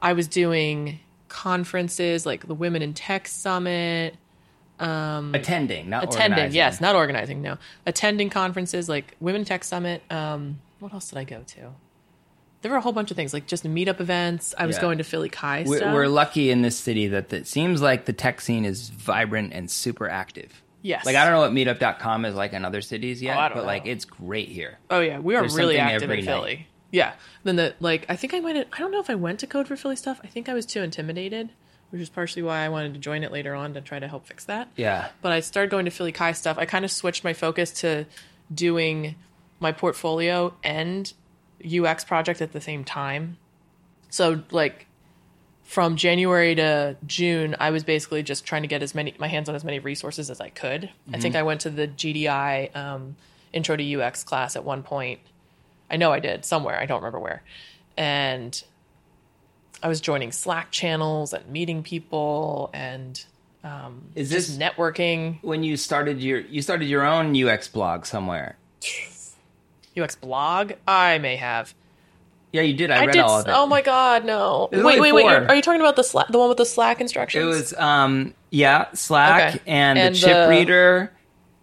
I 0.04 0.14
was 0.14 0.28
doing 0.28 1.00
conferences 1.30 2.26
like 2.26 2.48
the 2.48 2.54
Women 2.54 2.82
in 2.84 2.94
Tech 2.94 3.28
Summit, 3.28 4.16
Um, 4.80 5.34
Attending, 5.34 5.90
not 5.90 6.04
attending, 6.04 6.32
organizing. 6.34 6.56
yes, 6.56 6.82
not 6.82 6.96
organizing, 6.96 7.42
no. 7.42 7.58
Attending 7.86 8.30
conferences 8.30 8.90
like 8.90 9.16
Women 9.20 9.46
Tech 9.46 9.64
Summit. 9.64 10.04
Um, 10.12 10.60
what 10.80 10.94
else 10.94 11.10
did 11.10 11.18
I 11.18 11.24
go 11.24 11.42
to? 11.48 11.72
There 12.62 12.72
were 12.72 12.78
a 12.78 12.82
whole 12.82 12.92
bunch 12.94 13.12
of 13.12 13.16
things, 13.18 13.34
like 13.34 13.46
just 13.46 13.66
meetup 13.66 14.00
events. 14.00 14.54
I 14.58 14.66
was 14.66 14.78
Yeah. 14.78 14.82
going 14.82 14.98
to 15.00 15.04
Philly 15.04 15.30
CHI 15.30 15.64
We're, 15.68 15.78
stuff. 15.78 15.94
we're 15.94 16.08
lucky 16.08 16.50
in 16.50 16.62
this 16.62 16.78
city 16.78 17.08
that 17.08 17.32
it 17.34 17.46
seems 17.48 17.82
like 17.82 18.06
the 18.06 18.14
tech 18.14 18.40
scene 18.42 18.66
is 18.66 18.90
vibrant 18.90 19.54
and 19.54 19.70
super 19.70 20.10
active. 20.10 20.62
Yes. 20.82 21.06
Like 21.06 21.16
I 21.16 21.24
don't 21.26 21.34
know 21.34 21.40
what 21.42 21.52
meetup.com 21.52 22.26
is 22.26 22.36
like 22.36 22.52
in 22.54 22.66
other 22.66 22.82
cities 22.82 23.22
yet, 23.22 23.38
Oh, 23.38 23.50
but 23.54 23.62
know. 23.62 23.64
like 23.68 23.86
it's 23.86 24.06
great 24.06 24.50
here. 24.50 24.80
Oh 24.90 25.00
yeah, 25.02 25.20
we 25.20 25.36
are 25.36 25.42
There's 25.42 25.56
really 25.56 25.78
active 25.78 26.10
in 26.10 26.26
night. 26.26 26.66
Yeah. 26.94 27.14
Then 27.44 27.56
the 27.56 27.74
like 27.80 28.06
I 28.08 28.16
think 28.16 28.34
I 28.36 28.40
might 28.40 28.56
I 28.56 28.80
don't 28.80 28.92
know 28.92 29.00
if 29.00 29.10
I 29.10 29.16
went 29.16 29.40
to 29.40 29.48
Code 29.48 29.68
for 29.68 29.76
Philly 29.76 29.96
stuff. 29.96 30.22
I 30.24 30.28
think 30.28 30.48
I 30.48 30.54
was 30.54 30.66
too 30.66 30.82
intimidated, 30.82 31.50
which 31.90 32.02
is 32.02 32.10
partially 32.10 32.44
why 32.44 32.60
I 32.60 32.70
wanted 32.70 32.94
to 32.94 33.00
join 33.00 33.24
it 33.24 33.32
later 33.32 33.56
on 33.56 33.74
to 33.74 33.82
try 33.82 33.98
to 33.98 34.08
help 34.08 34.28
fix 34.28 34.46
that. 34.46 34.70
Yeah. 34.76 35.10
But 35.22 35.32
I 35.32 35.40
started 35.40 35.72
going 35.72 35.86
to 35.86 35.92
Philly 35.92 36.12
CHI 36.12 36.34
stuff. 36.34 36.58
I 36.60 36.66
kind 36.66 36.86
of 36.86 36.92
switched 36.92 37.24
my 37.24 37.34
focus 37.34 37.72
to 37.82 38.06
doing 38.54 39.16
my 39.60 39.72
portfolio 39.72 40.54
and 40.64 41.12
UX 41.66 42.06
project 42.06 42.42
at 42.42 42.52
the 42.52 42.62
same 42.62 42.84
time. 42.84 43.38
So 44.12 44.44
like 44.52 44.86
from 45.64 45.96
January 45.96 46.54
to 46.54 46.96
June, 47.08 47.56
I 47.60 47.72
was 47.72 47.84
basically 47.84 48.22
just 48.22 48.46
trying 48.46 48.62
to 48.62 48.68
get 48.68 48.84
as 48.84 48.94
many 48.94 49.16
my 49.18 49.28
hands 49.28 49.50
on 49.50 49.56
as 49.56 49.64
many 49.64 49.80
resources 49.80 50.30
as 50.30 50.40
I 50.40 50.50
could. 50.50 50.92
I 51.12 51.18
think 51.20 51.36
I 51.36 51.42
went 51.42 51.62
to 51.62 51.72
the 51.72 51.88
GDI 51.88 52.76
um, 52.76 53.16
Intro 53.52 53.76
to 53.76 54.02
UX 54.02 54.24
class 54.24 54.56
at 54.56 54.64
one 54.64 54.84
point. 54.84 55.22
I 55.90 55.98
know 55.98 56.12
I 56.12 56.20
did 56.20 56.46
somewhere. 56.46 56.80
I 56.80 56.86
don't 56.86 57.00
remember 57.02 57.20
where, 57.20 57.44
and 57.98 58.62
I 59.82 59.88
was 59.88 60.02
joining 60.02 60.32
Slack 60.32 60.72
channels 60.72 61.34
and 61.34 61.46
meeting 61.48 61.84
people 61.84 62.70
and 62.74 63.24
Is 64.16 64.30
just 64.30 64.48
this 64.48 64.58
networking. 64.58 65.40
when 65.44 65.64
you 65.64 65.78
started 65.78 66.22
your 66.22 66.40
you 66.40 66.62
started 66.62 66.86
your 66.86 67.06
own 67.06 67.36
UX 67.36 67.68
blog 67.68 68.06
somewhere? 68.06 68.58
UX 69.98 70.16
blog. 70.16 70.74
I 70.88 71.18
may 71.20 71.36
have. 71.36 71.74
Yeah, 72.52 72.62
you 72.62 72.74
did. 72.76 72.92
I, 72.92 73.02
I 73.02 73.06
read 73.06 73.14
did. 73.14 73.22
all 73.22 73.40
of 73.42 73.48
it. 73.48 73.52
Oh 73.52 73.66
my 73.66 73.82
god, 73.82 74.26
no! 74.26 74.70
There's 74.72 74.84
Wait, 74.84 75.00
wait, 75.00 75.12
wait. 75.12 75.26
You're, 75.26 75.54
you 75.56 75.62
talking 75.62 75.82
about 75.82 75.96
the 75.96 76.04
Slack, 76.04 76.28
the 76.30 76.38
one 76.38 76.50
with 76.50 76.58
the 76.60 76.66
Slack 76.66 77.02
instructions? 77.02 77.44
It 77.44 77.48
was 77.48 77.74
um 77.74 78.34
yeah, 78.52 78.92
Slack 78.94 79.56
Okay. 79.56 79.64
and, 79.66 79.98
And 79.98 80.16
the 80.16 80.20
chip 80.20 80.30
the- 80.34 80.50
reader, 80.50 81.12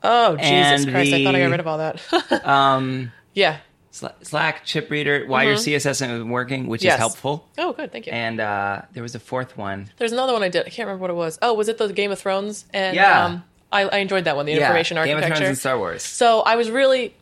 Oh 0.03 0.37
Jesus 0.37 0.91
Christ! 0.91 1.13
I 1.13 1.25
thought 1.25 1.35
I 1.37 1.41
got 1.41 1.51
rid 1.51 1.61
of 1.61 1.67
all 1.69 1.79
that. 1.79 2.45
um 2.47 3.13
yeah. 3.35 3.59
Sla- 3.93 4.15
Slack, 4.23 4.65
chip 4.65 4.89
reader, 4.91 5.25
why 5.27 5.43
your 5.45 5.57
CSS 5.57 5.91
isn't 6.03 6.29
working, 6.31 6.67
which 6.69 6.81
Mm-hmm. 6.83 6.87
Yes. 6.87 6.95
is 6.95 6.99
helpful. 7.01 7.49
Oh, 7.59 7.73
good. 7.73 7.91
Thank 7.91 8.07
you. 8.07 8.13
And 8.13 8.39
uh 8.41 8.83
there 8.93 9.03
was 9.03 9.15
a 9.15 9.21
fourth 9.21 9.57
one. 9.57 9.91
There's 9.97 10.13
another 10.13 10.33
one 10.33 10.43
I 10.45 10.49
did. 10.49 10.67
I 10.67 10.71
can't 10.71 10.87
remember 10.87 11.03
what 11.03 11.11
it 11.11 11.15
was. 11.15 11.39
Oh, 11.43 11.55
was 11.55 11.69
it 11.69 11.79
the 11.79 11.93
Game 11.93 12.13
of 12.13 12.19
Thrones? 12.19 12.65
And 12.73 12.95
Yeah. 12.95 13.25
um, 13.25 13.45
I, 13.73 13.83
I 13.85 13.99
enjoyed 13.99 14.25
that 14.25 14.37
one. 14.37 14.47
The 14.47 14.53
Yeah, 14.53 14.59
information 14.63 14.97
Game 14.97 15.03
of 15.05 15.09
architecture. 15.23 15.37
Thrones 15.37 15.49
and 15.49 15.59
Star 15.59 15.79
Wars. 15.79 16.03
So 16.03 16.41
I 16.41 16.57
was 16.57 16.71
really, 16.71 17.15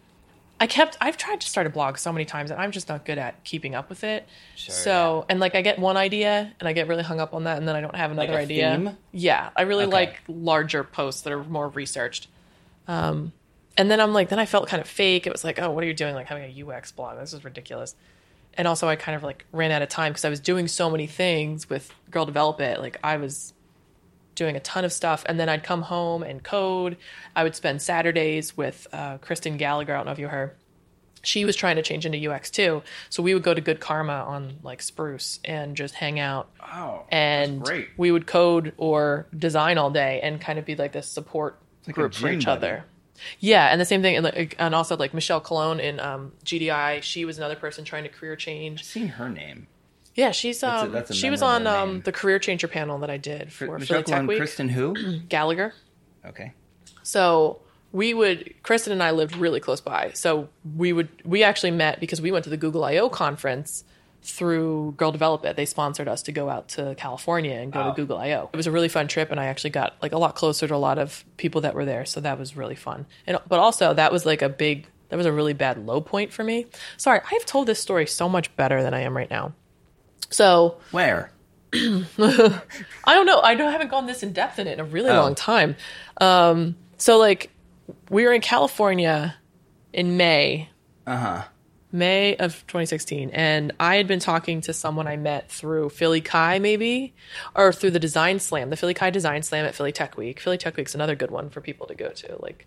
I 0.61 0.67
kept, 0.67 0.97
I've 1.01 1.17
tried 1.17 1.41
to 1.43 1.49
start 1.49 1.67
a 1.67 1.71
blog 1.71 1.99
so 1.99 2.13
many 2.13 2.25
times 2.25 2.51
and 2.51 2.61
I'm 2.61 2.71
just 2.73 2.89
not 2.89 3.05
good 3.05 3.17
at 3.19 3.43
keeping 3.45 3.75
up 3.75 3.89
with 3.89 4.03
it. 4.05 4.27
Sure, 4.57 4.75
so, 4.75 5.27
and 5.29 5.41
like 5.41 5.55
I 5.55 5.63
get 5.63 5.79
one 5.79 5.97
idea 5.97 6.53
and 6.59 6.69
I 6.69 6.73
get 6.75 6.87
really 6.89 7.03
hung 7.03 7.21
up 7.21 7.33
on 7.35 7.45
that 7.45 7.59
and 7.59 7.67
then 7.69 7.77
I 7.77 7.81
don't 7.81 7.95
have 7.95 8.11
another 8.11 8.33
a 8.33 8.37
idea. 8.37 8.77
theme? 8.77 8.97
Yeah. 9.13 9.51
I 9.57 9.63
really 9.63 9.85
Okay. 9.85 9.93
like 9.93 10.21
larger 10.29 10.85
posts 10.85 11.23
that 11.23 11.33
are 11.33 11.45
more 11.45 11.69
researched. 11.69 12.29
Um, 12.87 13.33
and 13.79 13.91
then 13.91 14.01
I'm 14.01 14.13
like, 14.13 14.29
then 14.29 14.39
I 14.39 14.45
felt 14.45 14.69
kind 14.69 14.81
of 14.83 14.89
fake. 14.89 15.27
It 15.27 15.33
was 15.33 15.43
like, 15.45 15.59
oh, 15.59 15.71
what 15.71 15.83
are 15.83 15.87
you 15.87 15.95
doing? 15.95 16.15
Like 16.15 16.27
having 16.27 16.45
a 16.45 16.65
UX 16.77 16.93
blog. 16.93 17.19
This 17.19 17.33
is 17.33 17.43
ridiculous. 17.45 17.95
And 18.55 18.67
also 18.69 18.89
I 18.89 18.97
kind 18.97 19.15
of 19.17 19.23
like 19.23 19.47
ran 19.53 19.71
out 19.71 19.83
of 19.83 19.89
time 19.89 20.13
because 20.13 20.25
I 20.25 20.29
was 20.31 20.41
doing 20.41 20.69
so 20.69 20.91
many 20.91 21.07
things 21.07 21.71
with 21.71 21.95
Girl 22.11 22.27
Develop 22.27 22.61
It. 22.61 22.81
Like 22.81 22.99
I 23.05 23.17
was 23.17 23.55
doing 24.35 24.57
a 24.57 24.61
ton 24.61 24.85
of 24.85 24.93
stuff 24.93 25.25
and 25.27 25.39
then 25.39 25.49
I'd 25.49 25.63
come 25.63 25.83
home 25.83 26.23
and 26.23 26.43
code. 26.43 26.97
I 27.37 27.43
would 27.45 27.55
spend 27.55 27.81
Saturdays 27.81 28.57
with 28.57 28.87
uh, 28.93 29.19
Kristen 29.19 29.57
Gallagher. 29.57 29.95
I 29.95 29.99
don't 29.99 30.07
know 30.07 30.13
if 30.13 30.19
you 30.19 30.29
heard. 30.29 30.53
She 31.23 31.45
was 31.45 31.57
trying 31.57 31.77
to 31.77 31.83
change 31.83 32.07
into 32.07 32.31
UX 32.31 32.51
too. 32.51 32.83
So 33.11 33.23
we 33.23 33.35
would 33.35 33.43
go 33.43 33.53
to 33.55 33.61
Good 33.61 33.81
Karma 33.81 34.25
on 34.27 34.59
like 34.63 34.83
Spruce 34.83 35.41
and 35.45 35.77
just 35.77 35.95
hang 35.95 36.19
out 36.21 36.49
Oh. 36.63 37.05
and 37.11 37.63
we 37.97 38.11
would 38.13 38.27
code 38.27 38.73
or 38.77 39.27
design 39.37 39.79
all 39.79 39.91
day 39.91 40.21
and 40.23 40.41
kind 40.41 40.59
of 40.59 40.65
be 40.65 40.75
like 40.77 40.93
this 40.93 41.09
support 41.09 41.59
like 41.87 41.95
group 41.95 42.15
for 42.15 42.29
each 42.29 42.45
buddy. 42.45 42.57
other. 42.57 42.85
Yeah, 43.41 43.67
and 43.67 43.81
the 43.81 43.85
same 43.85 44.03
thing, 44.03 44.17
and, 44.17 44.25
like, 44.25 44.57
and 44.59 44.75
also 44.75 44.97
like 44.97 45.15
Michelle 45.15 45.41
Cologne 45.41 45.81
in 45.81 46.01
um, 46.01 46.33
GDI, 46.45 47.03
she 47.03 47.25
was 47.25 47.39
another 47.39 47.57
person 47.57 47.85
trying 47.85 48.05
to 48.05 48.09
career 48.09 48.37
change. 48.37 48.85
seen 48.85 49.09
her 49.09 49.29
name. 49.29 49.67
Yeah, 50.15 50.33
she's 50.33 50.65
um, 50.65 50.91
that's 50.91 51.11
a 51.11 51.15
she 51.15 51.31
was 51.31 51.43
on 51.43 51.69
um, 51.69 52.01
the 52.01 52.11
career 52.11 52.41
changer 52.41 52.67
panel 52.67 52.99
that 52.99 53.11
I 53.11 53.19
did 53.19 53.53
for 53.53 53.79
Michelle 53.79 53.79
Philly 53.79 53.99
Tech 53.99 54.07
Cologne, 54.07 54.27
Week. 54.27 54.39
Kristen 54.39 54.69
who? 54.69 55.21
Gallagher. 55.29 55.75
Okay. 56.27 56.53
So 57.05 57.61
we 57.93 58.15
would 58.15 58.53
Kristen 58.65 58.93
and 58.93 59.01
I 59.01 59.13
lived 59.13 59.37
really 59.37 59.61
close 59.61 59.81
by. 59.81 60.11
So 60.15 60.49
we 60.77 60.93
would 60.93 61.09
we 61.25 61.45
actually 61.45 61.71
met 61.71 62.01
because 62.01 62.21
we 62.21 62.33
went 62.33 62.43
to 62.45 62.51
the 62.51 62.57
Google 62.57 62.85
I/O 62.85 63.09
conference 63.09 63.85
through 64.23 64.95
Girl 64.97 65.13
Develop 65.13 65.45
It. 65.45 65.57
They 65.57 65.65
sponsored 65.65 66.09
us 66.09 66.23
to 66.23 66.33
go 66.33 66.49
out 66.51 66.69
to 66.71 66.95
California 66.97 67.55
and 67.55 67.73
go 67.73 67.83
Oh. 67.83 67.89
to 67.91 67.95
Google 67.97 68.19
I/O. 68.19 68.51
It 68.53 68.57
was 68.57 68.67
a 68.67 68.71
really 68.71 68.89
fun 68.89 69.09
trip, 69.09 69.31
and 69.31 69.39
I 69.41 69.47
actually 69.47 69.71
got 69.71 69.95
like 70.03 70.13
a 70.13 70.19
lot 70.19 70.35
closer 70.35 70.67
to 70.69 70.75
a 70.75 70.77
lot 70.77 70.99
of 70.99 71.25
people 71.37 71.61
that 71.63 71.75
were 71.75 71.85
there. 71.85 72.05
So 72.05 72.21
that 72.21 72.39
was 72.39 72.57
really 72.57 72.75
fun. 72.75 73.07
And 73.27 73.39
but 73.49 73.59
also 73.59 73.95
that 73.95 74.13
was 74.13 74.27
like 74.27 74.43
a 74.43 74.49
big 74.49 74.87
that 75.09 75.17
was 75.17 75.25
a 75.27 75.33
really 75.33 75.55
bad 75.55 75.87
low 75.87 76.01
point 76.03 76.33
for 76.33 76.45
me. 76.45 76.67
Sorry, 76.99 77.21
I've 77.33 77.47
told 77.47 77.67
this 77.69 77.81
story 77.81 78.07
so 78.07 78.29
much 78.29 78.55
better 78.57 78.83
than 78.83 78.93
I 78.93 79.01
am 79.01 79.17
right 79.17 79.31
now. 79.31 79.53
So 80.31 80.77
Where? 80.91 81.31
I 81.73 82.05
don't 83.07 83.27
know. 83.27 83.41
I 83.41 83.55
don't, 83.55 83.69
I 83.69 83.73
haven't 83.73 83.91
gone 83.91 84.07
this 84.07 84.23
in 84.23 84.33
depth 84.33 84.59
in 84.59 84.67
it 84.67 84.75
in 84.75 84.81
a 84.81 84.85
really 84.85 85.11
Oh. 85.11 85.21
long 85.23 85.35
time. 85.35 85.77
Um, 86.21 86.77
so 86.99 87.19
like 87.19 87.51
we 88.11 88.25
were 88.25 88.33
in 88.33 88.41
California 88.41 89.37
in 89.93 90.17
May, 90.17 90.69
Uh-huh. 91.07 91.45
May 91.91 92.37
of 92.37 92.67
2016, 92.67 93.31
and 93.31 93.73
I 93.81 93.97
had 93.97 94.07
been 94.07 94.19
talking 94.19 94.61
to 94.63 94.75
someone 94.75 95.07
I 95.07 95.17
met 95.17 95.51
through 95.51 95.89
Philly 95.89 96.21
CHI, 96.21 96.59
maybe, 96.59 97.15
or 97.55 97.73
through 97.73 97.93
the 97.93 97.99
Design 97.99 98.41
Slam, 98.41 98.69
the 98.69 98.77
Philly 98.77 98.95
CHI 98.95 99.11
Design 99.11 99.43
Slam 99.43 99.65
at 99.65 99.75
Philly 99.75 99.93
Tech 99.93 100.17
Week. 100.17 100.39
Philly 100.39 100.59
Tech 100.59 100.77
Week's 100.77 100.95
another 100.95 101.17
good 101.17 101.31
one 101.31 101.49
for 101.49 101.61
people 101.63 101.87
to 101.87 101.95
go 101.95 102.11
to. 102.11 102.37
Like, 102.41 102.67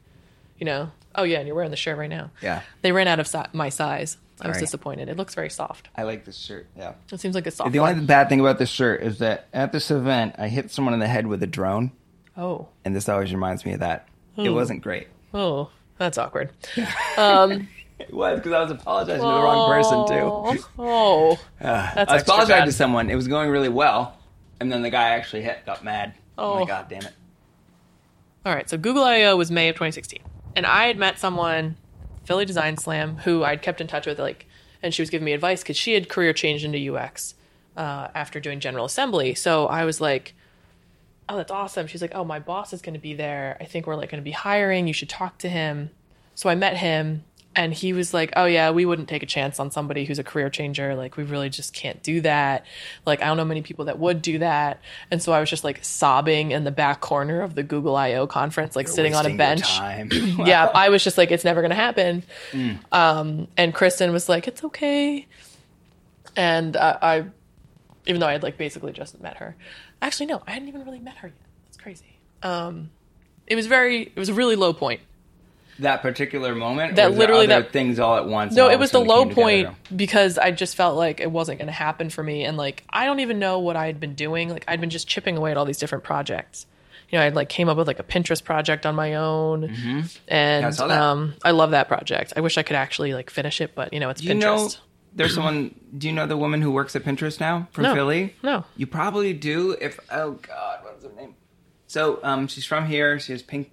you 0.58 0.66
know, 0.66 0.92
oh 1.14 1.24
yeah, 1.24 1.38
and 1.38 1.48
you're 1.48 1.56
wearing 1.56 1.72
the 1.72 1.78
shirt 1.78 1.98
right 1.98 2.10
now. 2.10 2.32
Yeah. 2.42 2.62
They 2.82 2.92
ran 2.92 3.08
out 3.08 3.20
of 3.20 3.28
si- 3.28 3.40
my 3.54 3.70
size. 3.70 4.18
I 4.42 4.48
was 4.48 4.56
Sorry. 4.56 4.66
disappointed. 4.66 5.08
It 5.08 5.18
looks 5.18 5.36
very 5.36 5.52
soft. 5.52 5.90
I 5.96 6.02
like 6.02 6.26
this 6.26 6.38
shirt. 6.38 6.66
Yeah. 6.76 6.94
It 7.12 7.20
seems 7.20 7.36
like 7.36 7.46
a 7.46 7.52
soft. 7.52 7.72
The 7.72 7.80
one. 7.80 7.94
only 7.94 8.06
bad 8.06 8.28
thing 8.28 8.40
about 8.40 8.58
this 8.58 8.70
shirt 8.70 9.04
is 9.04 9.20
that 9.20 9.48
at 9.54 9.72
this 9.72 9.92
event, 9.92 10.36
I 10.40 10.48
hit 10.48 10.72
someone 10.72 10.96
in 10.96 11.00
the 11.00 11.08
head 11.08 11.28
with 11.28 11.44
a 11.44 11.48
drone, 11.48 11.92
oh, 12.36 12.70
and 12.84 12.96
this 12.96 13.08
always 13.08 13.32
reminds 13.32 13.66
me 13.66 13.74
of 13.74 13.82
that. 13.82 14.08
It 14.38 14.48
oh. 14.48 14.54
wasn't 14.54 14.82
great. 14.82 15.10
oh, 15.34 15.70
that's 16.00 16.18
awkward. 16.18 16.52
Um, 17.18 17.68
It 18.02 18.14
was 18.14 18.40
because 18.40 18.52
I 18.54 18.62
was 18.62 18.72
apologizing 18.72 19.22
to 19.22 19.28
the 19.28 19.42
wrong 19.42 19.70
person 19.70 20.08
too. 20.08 20.66
Oh, 20.80 21.40
Uh, 21.62 21.94
That's 21.96 22.12
I 22.12 22.18
apologized 22.18 22.66
to 22.66 22.72
someone. 22.72 23.10
It 23.10 23.16
was 23.16 23.28
going 23.28 23.50
really 23.50 23.70
well, 23.70 24.18
and 24.60 24.72
then 24.72 24.82
the 24.82 24.90
guy 24.90 25.10
actually 25.10 25.42
hit, 25.44 25.66
got 25.66 25.84
mad. 25.84 26.14
Oh. 26.38 26.56
my 26.56 26.62
Oh. 26.62 26.66
god, 26.66 26.88
damn 26.90 27.04
it! 27.04 27.14
all 28.46 28.54
right. 28.54 28.70
So 28.70 28.78
Google 28.78 29.04
I/O 29.04 29.36
was 29.38 29.52
May 29.52 29.70
of 29.70 29.76
2016, 29.76 30.20
and 30.56 30.66
I 30.66 30.86
had 30.88 30.98
met 30.98 31.20
someone, 31.20 31.76
Philly 32.26 32.46
Design 32.46 32.78
Slam, 32.78 33.18
who 33.18 33.44
I'd 33.44 33.62
kept 33.62 33.82
in 33.82 33.88
touch 33.88 34.06
with, 34.08 34.20
like, 34.20 34.48
and 34.82 34.94
she 34.94 35.02
was 35.02 35.10
giving 35.10 35.26
me 35.26 35.34
advice 35.34 35.62
because 35.62 35.78
she 35.78 35.94
had 35.94 36.10
career 36.10 36.34
changed 36.34 36.66
into 36.66 36.96
UX 36.96 37.36
uh, 37.78 38.08
after 38.16 38.40
doing 38.40 38.60
General 38.60 38.86
Assembly. 38.86 39.36
So 39.36 39.68
I 39.68 39.86
was 39.86 40.02
like, 40.02 40.34
"Oh, 41.30 41.38
that's 41.38 41.52
awesome." 41.52 41.86
She's 41.88 42.02
like, 42.02 42.16
"Oh, 42.16 42.24
my 42.24 42.40
boss 42.40 42.74
is 42.74 42.82
going 42.82 42.96
to 42.96 43.00
be 43.00 43.14
there. 43.14 43.58
I 43.62 43.66
think 43.66 43.86
we're 43.86 43.96
like 43.96 44.10
going 44.10 44.22
to 44.22 44.26
be 44.26 44.32
hiring. 44.32 44.88
You 44.88 44.94
should 44.94 45.10
talk 45.10 45.38
to 45.40 45.50
him." 45.50 45.92
So 46.34 46.50
I 46.50 46.56
met 46.56 46.78
him. 46.78 47.24
And 47.54 47.74
he 47.74 47.92
was 47.92 48.14
like, 48.14 48.32
"Oh 48.38 48.46
yeah, 48.46 48.72
we 48.72 48.86
wouldn't 48.86 49.10
take 49.10 49.24
a 49.24 49.26
chance 49.26 49.60
on 49.60 49.72
somebody 49.72 50.06
who's 50.06 50.20
a 50.20 50.24
career 50.24 50.50
changer. 50.50 50.96
Like, 50.96 51.18
we 51.18 51.24
really 51.24 51.50
just 51.50 51.74
can't 51.74 52.02
do 52.02 52.22
that. 52.22 52.66
Like, 53.06 53.22
I 53.22 53.26
don't 53.26 53.36
know 53.36 53.44
many 53.44 53.62
people 53.62 53.86
that 53.86 54.00
would 54.00 54.22
do 54.22 54.40
that." 54.40 54.80
And 55.10 55.22
so 55.22 55.34
I 55.34 55.42
was 55.42 55.50
just 55.50 55.66
like 55.66 55.84
sobbing 55.84 56.52
in 56.52 56.64
the 56.64 56.72
back 56.72 57.02
corner 57.02 57.42
of 57.42 57.56
the 57.56 57.64
Google 57.64 57.98
I/O 57.98 58.26
conference, 58.28 58.76
like 58.76 58.88
sitting 58.88 59.16
on 59.16 59.26
a 59.26 59.36
bench. 59.36 59.68
yeah, 60.46 60.72
I 60.74 60.90
was 60.90 61.04
just 61.04 61.18
like, 61.18 61.32
"It's 61.32 61.44
never 61.44 61.62
going 61.62 61.72
to 61.72 61.76
happen." 61.76 62.24
Mm. 62.52 62.80
Um, 62.94 63.48
and 63.58 63.74
Kristen 63.74 64.14
was 64.14 64.30
like, 64.30 64.48
"It's 64.48 64.64
okay." 64.64 65.28
And 66.36 66.76
uh, 66.78 66.98
I, 67.02 67.26
even 68.06 68.22
though 68.22 68.28
I 68.28 68.34
had 68.34 68.44
like 68.44 68.58
basically 68.58 68.94
just 68.94 69.20
met 69.22 69.38
her, 69.38 69.56
actually 70.02 70.28
no, 70.28 70.42
I 70.48 70.52
hadn't 70.52 70.68
even 70.68 70.84
really 70.86 71.00
met 71.00 71.18
her 71.18 71.28
yet. 71.28 71.48
That's 71.66 71.78
crazy. 71.78 72.18
Um, 72.44 72.92
it 73.48 73.56
was 73.56 73.68
very, 73.68 74.04
it 74.04 74.16
was 74.16 74.30
a 74.30 74.34
really 74.34 74.56
low 74.56 74.74
point. 74.74 75.02
That 75.82 76.02
particular 76.02 76.56
moment. 76.56 76.96
That 76.96 77.06
or 77.06 77.10
was 77.10 77.18
there 77.18 77.28
literally 77.28 77.48
that- 77.48 77.72
things 77.72 78.00
all 78.00 78.16
at 78.18 78.26
once. 78.26 78.56
No, 78.56 78.70
it 78.70 78.80
was 78.80 78.92
the 78.92 79.00
low 79.00 79.26
came 79.26 79.30
together? 79.30 79.42
point 79.68 79.98
because 79.98 80.38
I 80.38 80.52
just 80.52 80.76
felt 80.76 80.96
like 80.96 81.20
it 81.20 81.30
wasn't 81.32 81.60
going 81.60 81.68
to 81.68 81.74
happen 81.74 82.10
for 82.10 82.24
me, 82.24 82.44
and 82.46 82.58
like 82.58 82.84
I 82.90 83.06
don't 83.06 83.20
even 83.20 83.38
know 83.40 83.60
what 83.60 83.76
I 83.76 83.86
had 83.88 84.00
been 84.00 84.16
doing. 84.16 84.50
Like 84.50 84.66
I'd 84.68 84.80
been 84.82 84.90
just 84.90 85.08
chipping 85.08 85.38
away 85.38 85.52
at 85.52 85.58
all 85.58 85.66
these 85.66 85.78
different 85.80 86.04
projects. 86.04 86.66
You 87.10 87.18
know, 87.20 87.26
I'd 87.26 87.36
like 87.36 87.50
came 87.50 87.68
up 87.68 87.76
with 87.78 87.88
like 87.88 88.00
a 88.00 88.04
Pinterest 88.04 88.42
project 88.44 88.86
on 88.86 88.96
my 88.96 89.16
own, 89.16 89.66
and 89.66 89.74
Mm-hmm. 89.76 90.66
I 90.66 90.70
saw 90.70 90.88
that. 90.88 91.02
um, 91.02 91.34
I 91.44 91.52
love 91.52 91.72
that 91.72 91.88
project. 91.90 92.34
I 92.38 92.40
wish 92.40 92.58
I 92.58 92.64
could 92.64 92.78
actually 92.78 93.14
like 93.14 93.30
finish 93.30 93.60
it, 93.60 93.76
but 93.76 93.92
you 93.94 94.00
know, 94.00 94.10
it's 94.10 94.24
you 94.24 94.32
Pinterest. 94.32 94.40
know 94.42 94.70
there's 95.14 95.36
someone? 95.36 95.76
Do 95.98 96.08
you 96.08 96.14
know 96.14 96.26
the 96.26 96.38
woman 96.38 96.62
who 96.62 96.72
works 96.72 96.96
at 96.96 97.04
Pinterest 97.04 97.40
now 97.42 97.68
from 97.72 97.84
No. 97.84 97.94
Philly? 97.94 98.34
No. 98.44 98.64
You 98.78 98.88
probably 98.88 99.34
do. 99.34 99.72
If 99.82 100.00
oh 100.10 100.32
god, 100.34 100.84
what 100.84 100.96
was 100.96 101.04
her 101.04 101.12
name? 101.20 101.36
So 101.88 102.20
um, 102.24 102.48
she's 102.48 102.64
from 102.66 102.86
here. 102.86 103.20
She 103.20 103.34
has 103.34 103.42
pink. 103.42 103.72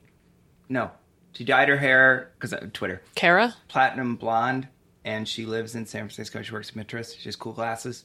No, 0.68 0.90
she 1.38 1.44
dyed 1.44 1.68
her 1.68 1.76
hair 1.76 2.32
because 2.34 2.52
uh, 2.52 2.66
Twitter 2.72 3.00
Kara? 3.14 3.54
platinum 3.68 4.16
blonde, 4.16 4.66
and 5.04 5.28
she 5.28 5.46
lives 5.46 5.76
in 5.76 5.86
San 5.86 6.00
Francisco. 6.00 6.42
She 6.42 6.52
works 6.52 6.70
at 6.70 6.74
Pinterest. 6.74 7.16
She 7.16 7.26
has 7.26 7.36
cool 7.36 7.52
glasses. 7.52 8.04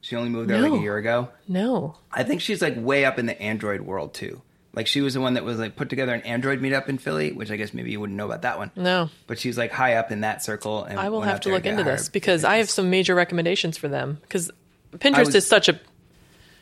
She 0.00 0.14
only 0.14 0.28
moved 0.30 0.48
there 0.50 0.60
like 0.60 0.78
a 0.78 0.82
year 0.82 0.96
ago. 0.96 1.30
No. 1.48 1.96
I 2.12 2.22
think 2.22 2.42
she's 2.42 2.62
like 2.62 2.74
way 2.76 3.04
up 3.04 3.18
in 3.18 3.26
the 3.26 3.40
Android 3.42 3.80
world 3.80 4.14
too. 4.14 4.40
Like 4.72 4.86
she 4.86 5.00
was 5.00 5.14
the 5.14 5.20
one 5.20 5.34
that 5.34 5.42
was 5.42 5.58
like 5.58 5.74
put 5.74 5.88
together 5.88 6.14
an 6.14 6.20
Android 6.22 6.60
meetup 6.60 6.88
in 6.88 6.98
Philly, 6.98 7.32
which 7.32 7.50
I 7.50 7.56
guess 7.56 7.74
maybe 7.74 7.90
you 7.90 7.98
wouldn't 7.98 8.16
know 8.16 8.26
about 8.26 8.42
that 8.42 8.56
one. 8.56 8.70
No. 8.76 9.10
But 9.26 9.40
she's 9.40 9.58
like 9.58 9.72
high 9.72 9.94
up 9.94 10.12
in 10.12 10.20
that 10.20 10.44
circle. 10.44 10.84
And 10.84 11.00
I 11.00 11.08
will 11.08 11.22
have 11.22 11.40
to 11.40 11.48
look 11.48 11.66
into 11.66 11.82
this 11.82 12.08
because 12.08 12.44
I 12.44 12.58
have 12.58 12.70
some 12.70 12.88
major 12.88 13.16
recommendations 13.16 13.76
for 13.76 13.88
them. 13.88 14.18
Because 14.22 14.52
Pinterest 14.92 15.26
was- 15.26 15.34
is 15.34 15.46
such 15.48 15.68
a, 15.68 15.80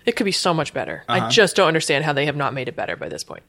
it 0.06 0.12
could 0.12 0.24
be 0.24 0.32
so 0.32 0.54
much 0.54 0.72
better. 0.72 1.04
Uh-huh. 1.06 1.26
I 1.26 1.28
just 1.28 1.54
don't 1.54 1.68
understand 1.68 2.04
how 2.06 2.14
they 2.14 2.24
have 2.26 2.36
not 2.36 2.54
made 2.54 2.68
it 2.68 2.76
better 2.76 2.96
by 2.96 3.10
this 3.10 3.24
point. 3.24 3.42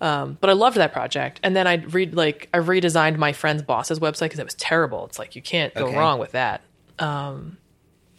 Um, 0.00 0.38
but 0.40 0.48
I 0.48 0.52
loved 0.52 0.76
that 0.76 0.92
project, 0.92 1.40
and 1.42 1.56
then 1.56 1.66
I 1.66 1.74
read 1.76 2.14
like 2.14 2.48
I 2.54 2.58
redesigned 2.58 3.16
my 3.16 3.32
friend's 3.32 3.62
boss's 3.62 3.98
website 3.98 4.26
because 4.26 4.38
it 4.38 4.44
was 4.44 4.54
terrible. 4.54 5.06
It's 5.06 5.18
like 5.18 5.34
you 5.34 5.42
can't 5.42 5.74
go 5.74 5.86
Okay. 5.86 5.96
wrong 5.96 6.18
with 6.20 6.32
that. 6.32 6.60
Um, 6.98 7.58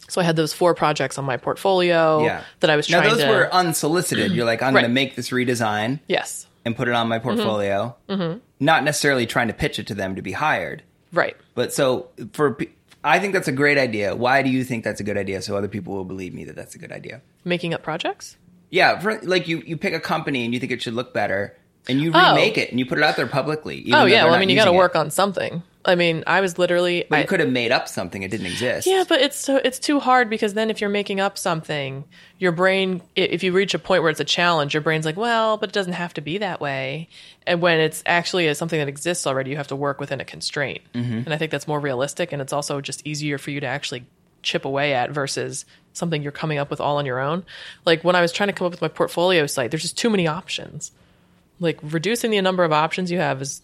So 0.08 0.20
I 0.22 0.24
had 0.24 0.36
those 0.36 0.54
four 0.54 0.74
projects 0.74 1.20
on 1.20 1.26
my 1.26 1.38
portfolio 1.38 2.24
Yeah. 2.24 2.42
that 2.62 2.70
I 2.72 2.76
was 2.76 2.88
trying. 2.88 3.04
Now 3.04 3.10
those 3.12 3.20
to. 3.24 3.30
were 3.30 3.54
unsolicited. 3.54 4.32
You're 4.32 4.46
like, 4.46 4.64
I'm 4.64 4.74
Right. 4.74 4.82
going 4.82 4.90
to 4.90 4.94
make 4.94 5.16
this 5.16 5.30
redesign 5.30 6.00
yes, 6.08 6.48
and 6.66 6.76
put 6.76 6.88
it 6.88 6.96
on 6.96 7.08
my 7.08 7.20
portfolio. 7.20 7.96
Mm-hmm. 8.10 8.40
Not 8.60 8.84
necessarily 8.84 9.26
trying 9.28 9.50
to 9.50 9.54
pitch 9.54 9.78
it 9.78 9.86
to 9.88 9.94
them 9.94 10.16
to 10.16 10.22
be 10.24 10.32
hired. 10.32 10.82
right. 11.14 11.36
But 11.54 11.74
so 11.74 12.08
for, 12.34 12.58
I 13.04 13.20
think 13.20 13.34
that's 13.34 13.48
a 13.48 13.52
great 13.54 13.78
idea. 13.78 14.16
Why 14.16 14.42
do 14.42 14.50
you 14.50 14.64
think 14.64 14.84
that's 14.84 15.00
a 15.00 15.04
good 15.04 15.18
idea? 15.18 15.42
So 15.44 15.56
other 15.56 15.68
people 15.68 15.94
will 15.94 16.06
believe 16.06 16.34
me 16.34 16.44
that 16.46 16.56
that's 16.56 16.74
a 16.76 16.80
good 16.80 16.92
idea. 16.92 17.22
Making 17.46 17.74
up 17.76 17.84
projects. 17.84 18.36
Yeah, 18.72 18.98
for, 19.00 19.20
like 19.22 19.48
you, 19.48 19.62
you 19.66 19.78
pick 19.78 19.94
a 19.94 20.00
company 20.00 20.44
and 20.46 20.54
you 20.54 20.60
think 20.60 20.72
it 20.72 20.82
should 20.82 20.94
look 20.96 21.14
better, 21.14 21.56
and 21.88 22.02
you 22.02 22.12
Oh. 22.14 22.30
remake 22.36 22.58
it 22.58 22.70
and 22.72 22.80
you 22.80 22.86
put 22.86 22.98
it 22.98 23.04
out 23.04 23.16
there 23.16 23.28
publicly. 23.28 23.78
even 23.78 23.94
Oh 23.96 24.06
yeah, 24.06 24.26
well 24.26 24.34
I 24.34 24.40
mean 24.40 24.50
you 24.50 24.56
got 24.56 24.66
to 24.66 24.70
using 24.72 24.76
it. 24.76 24.80
work 24.80 24.96
on 24.96 25.10
something. 25.12 25.64
I 25.86 25.96
mean 25.96 26.24
I 26.28 26.42
was 26.42 26.58
literally. 26.60 27.06
But 27.10 27.16
I, 27.18 27.22
you 27.22 27.28
could 27.28 27.40
have 27.40 27.50
made 27.50 27.72
up 27.72 27.88
something; 27.88 28.22
it 28.22 28.30
didn't 28.30 28.48
exist. 28.48 28.86
Yeah, 28.86 29.06
but 29.08 29.22
it's 29.22 29.38
so 29.38 29.58
it's 29.64 29.80
too 29.80 30.00
hard 30.02 30.30
because 30.30 30.54
then 30.54 30.70
if 30.70 30.82
you're 30.82 30.90
making 30.90 31.22
up 31.22 31.38
something, 31.38 32.04
your 32.38 32.52
brain, 32.52 33.02
if 33.16 33.44
you 33.44 33.54
reach 33.54 33.74
a 33.74 33.80
point 33.80 34.02
where 34.04 34.12
it's 34.12 34.20
a 34.20 34.26
challenge, 34.26 34.74
your 34.74 34.82
brain's 34.82 35.06
like, 35.06 35.16
well, 35.16 35.56
but 35.58 35.70
it 35.70 35.74
doesn't 35.74 35.94
have 35.94 36.14
to 36.16 36.22
be 36.22 36.38
that 36.40 36.60
way. 36.60 37.08
And 37.48 37.62
when 37.62 37.80
it's 37.80 38.04
actually 38.06 38.54
something 38.56 38.78
that 38.78 38.90
exists 38.90 39.26
already, 39.26 39.52
you 39.52 39.58
have 39.58 39.68
to 39.70 39.76
work 39.76 40.02
within 40.02 40.20
a 40.20 40.26
constraint. 40.26 40.82
Mm-hmm. 40.94 41.20
And 41.26 41.34
I 41.34 41.38
think 41.38 41.50
that's 41.50 41.68
more 41.68 41.80
realistic 41.80 42.34
and 42.34 42.42
it's 42.42 42.54
also 42.54 42.82
just 42.82 43.08
easier 43.08 43.38
for 43.38 43.52
you 43.52 43.62
to 43.62 43.68
actually 43.68 44.06
chip 44.44 44.66
away 44.66 44.94
at 44.94 45.12
versus 45.12 45.66
something 45.94 46.22
you're 46.22 46.32
coming 46.34 46.58
up 46.58 46.70
with 46.70 46.82
all 46.82 46.98
on 46.98 47.06
your 47.06 47.20
own. 47.20 47.46
Like 47.86 48.04
when 48.04 48.16
I 48.18 48.22
was 48.22 48.32
trying 48.34 48.48
to 48.48 48.54
come 48.54 48.66
up 48.66 48.72
with 48.72 48.82
my 48.82 48.88
portfolio 48.90 49.48
site, 49.48 49.72
there's 49.72 49.82
just 49.84 49.98
too 49.98 50.10
many 50.10 50.28
options. 50.28 50.92
Like 51.60 51.80
reducing 51.82 52.32
the 52.32 52.42
number 52.42 52.64
of 52.64 52.72
options 52.72 53.12
you 53.12 53.20
have 53.20 53.42
is 53.42 53.62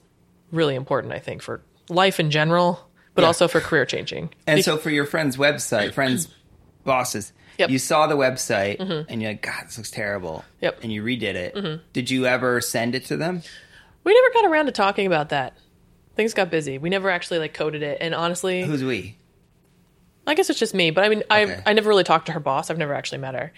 really 0.52 0.76
important, 0.76 1.14
I 1.14 1.20
think, 1.20 1.42
for 1.42 1.62
life 1.90 2.20
in 2.20 2.32
general, 2.32 2.88
but 3.14 3.22
Yeah. 3.22 3.28
also 3.28 3.48
for 3.48 3.60
career 3.62 3.86
changing. 3.86 4.30
And 4.48 4.64
so 4.64 4.78
for 4.78 4.90
your 4.90 5.06
friend's 5.06 5.38
website, 5.38 5.94
friends, 5.94 6.28
bosses, 6.84 7.32
Yep. 7.58 7.68
Mm-hmm. 7.68 7.74
you 7.74 7.80
saw 7.80 8.08
the 8.08 8.16
website 8.18 8.80
and 9.10 9.22
you're 9.22 9.32
like, 9.32 9.42
God, 9.42 9.66
this 9.68 9.78
looks 9.78 9.90
terrible. 9.92 10.44
Yep. 10.62 10.74
Mm-hmm. 10.76 10.84
And 10.84 10.94
you 10.94 11.04
redid 11.04 11.36
it. 11.36 11.82
Did 11.94 12.10
you 12.10 12.26
ever 12.26 12.60
send 12.60 12.96
it 12.96 13.06
to 13.06 13.18
them? 13.18 13.42
We 14.04 14.14
never 14.14 14.34
got 14.34 14.52
around 14.52 14.66
to 14.66 14.72
talking 14.74 15.08
about 15.08 15.30
that. 15.30 15.56
Things 16.18 16.34
got 16.34 16.52
busy. 16.52 16.78
We 16.78 16.90
never 16.90 17.10
actually 17.10 17.40
like 17.40 17.54
coded 17.54 17.82
it. 17.82 18.00
And 18.02 18.14
honestly, 18.14 18.64
Who's 18.64 18.84
we? 18.84 19.18
I 20.28 20.34
guess 20.34 20.50
it's 20.50 20.60
just 20.60 20.74
me. 20.74 20.92
But 20.92 21.04
I 21.06 21.10
mean, 21.10 21.24
I 21.30 21.62
I 21.66 21.74
never 21.74 21.88
really 21.90 22.04
talked 22.04 22.26
to 22.28 22.32
her 22.34 22.40
boss. 22.40 22.70
I've 22.70 22.78
never 22.78 22.94
actually 22.94 23.20
met 23.20 23.36
her. 23.36 23.54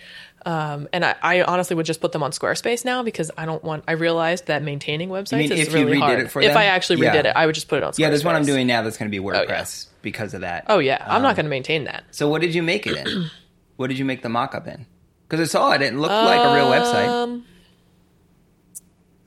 Um, 0.46 0.88
and 0.94 1.04
I, 1.04 1.16
I 1.22 1.42
honestly 1.42 1.76
would 1.76 1.86
just 1.86 2.00
put 2.00 2.12
them 2.14 2.24
on 2.24 2.32
Squarespace 2.32 2.86
now 2.86 3.04
because 3.04 3.32
I 3.38 3.46
don't 3.46 3.62
want. 3.64 3.84
I 3.88 3.94
realized 3.94 4.48
that 4.48 4.64
maintaining 4.64 5.10
websites 5.10 5.38
mean 5.40 5.52
is 5.52 5.60
if 5.68 5.74
you 5.74 5.86
really 5.86 5.98
redid 5.98 6.02
hard. 6.02 6.20
it 6.20 6.32
for 6.32 6.42
if 6.42 6.50
them? 6.50 6.58
I 6.58 6.66
actually 6.66 7.02
Yeah. 7.02 7.14
redid 7.16 7.26
it, 7.26 7.34
I 7.36 7.46
would 7.46 7.56
just 7.56 7.68
put 7.68 7.78
it 7.80 7.84
on. 7.84 7.92
Squarespace. 7.92 8.00
Yeah, 8.00 8.10
there's 8.10 8.24
one 8.24 8.36
I'm 8.36 8.46
doing 8.46 8.66
now 8.68 8.82
that's 8.84 8.98
going 8.98 9.12
to 9.12 9.18
be 9.18 9.24
WordPress 9.24 9.88
because 10.02 10.34
of 10.34 10.42
that. 10.42 10.66
Oh 10.68 10.80
yeah, 10.80 11.04
I'm 11.06 11.22
not 11.22 11.30
Um, 11.32 11.36
going 11.36 11.46
to 11.48 11.50
maintain 11.50 11.84
that. 11.86 12.04
So 12.12 12.30
what 12.30 12.42
did 12.42 12.56
you 12.56 12.64
make 12.64 12.88
it 12.88 12.96
in? 12.96 13.30
what 13.76 13.88
did 13.88 13.98
you 14.00 14.06
make 14.06 14.22
the 14.22 14.30
mock-up 14.30 14.68
in? 14.68 14.86
Because 15.28 15.42
I 15.50 15.52
saw 15.52 15.72
it; 15.74 15.82
it 15.82 15.94
looked 15.96 16.14
like 16.14 16.40
a 16.40 16.54
real 16.54 16.68
website. 16.72 17.08
Um, 17.10 17.44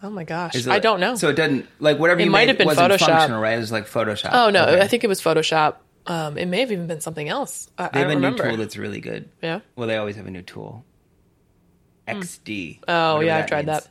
oh 0.03 0.11
my 0.11 0.25
gosh, 0.25 0.55
it- 0.55 0.69
I 0.69 0.79
don't 0.79 1.01
know. 1.01 1.17
So 1.17 1.29
it 1.29 1.35
doesn't 1.35 1.67
like 1.81 1.99
whatever 1.99 2.21
It 2.21 2.25
you 2.25 2.31
might 2.31 2.43
made 2.43 2.49
have 2.49 2.59
been 2.59 2.67
wasn't 2.67 2.93
Photoshop. 2.93 3.07
functional, 3.07 3.43
right? 3.43 3.55
It 3.55 3.59
was 3.59 3.73
like 3.73 3.87
Photoshop. 3.87 4.31
oh 4.33 4.51
no, 4.51 4.65
Okay. 4.65 4.81
I 4.81 4.87
think 4.87 5.05
it 5.05 5.09
was 5.09 5.21
Photoshop. 5.21 5.77
Um, 6.07 6.39
it 6.39 6.47
may 6.47 6.61
have 6.61 6.73
even 6.73 6.87
been 6.87 7.03
something 7.03 7.29
else. 7.29 7.69
I, 7.77 7.89
they 7.93 7.99
have 8.01 8.09
a 8.11 8.15
remember. 8.15 8.45
new 8.45 8.51
tool 8.51 8.57
that's 8.59 8.77
really 8.79 9.01
good. 9.01 9.29
yeah. 9.43 9.61
Well, 9.77 9.87
they 9.87 9.97
always 9.99 10.17
have 10.17 10.27
a 10.27 10.31
new 10.31 10.41
tool. 10.43 10.85
Hmm. 12.13 12.21
XD. 12.21 12.81
Oh 12.89 13.21
yeah, 13.21 13.39
I've 13.39 13.47
tried 13.47 13.67
means. 13.67 13.85
that. 13.85 13.91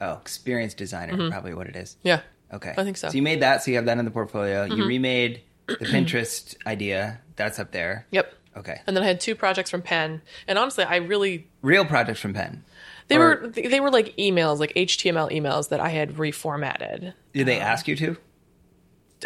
Oh, 0.00 0.18
experience 0.20 0.74
designer, 0.74 1.14
mm-hmm. 1.14 1.30
probably 1.30 1.54
what 1.54 1.66
it 1.66 1.76
is. 1.76 1.96
Yeah. 2.02 2.20
Okay, 2.52 2.74
I 2.76 2.84
think 2.84 2.96
so. 2.96 3.08
Mm-hmm. 3.08 3.12
So 3.12 3.16
you 3.16 3.22
made 3.22 3.42
that, 3.42 3.62
so 3.62 3.70
you 3.70 3.76
have 3.76 3.86
that 3.86 3.98
in 3.98 4.04
the 4.04 4.10
portfolio. 4.10 4.64
You 4.64 4.72
mm-hmm. 4.72 4.86
remade 4.86 5.42
the 5.66 5.74
Pinterest 5.76 6.56
idea. 6.66 7.20
That's 7.36 7.58
up 7.58 7.72
there. 7.72 8.06
Yep. 8.10 8.32
Okay. 8.56 8.80
And 8.86 8.96
then 8.96 9.04
I 9.04 9.06
had 9.06 9.20
two 9.20 9.34
projects 9.34 9.70
from 9.70 9.82
Penn, 9.82 10.22
and 10.46 10.58
honestly, 10.58 10.84
I 10.84 10.96
really 10.96 11.48
Real 11.62 11.84
projects 11.84 12.20
from 12.20 12.34
Penn. 12.34 12.64
They 13.08 13.16
Or- 13.16 13.40
were 13.40 13.48
they 13.48 13.80
were 13.80 13.90
like 13.90 14.16
emails, 14.16 14.58
like 14.58 14.72
HTML 14.74 15.30
emails 15.30 15.68
that 15.70 15.80
I 15.80 15.90
had 15.90 16.14
reformatted. 16.14 17.14
Did 17.32 17.46
they 17.46 17.60
uh, 17.60 17.64
ask 17.64 17.88
you 17.88 17.96
to? 17.96 18.16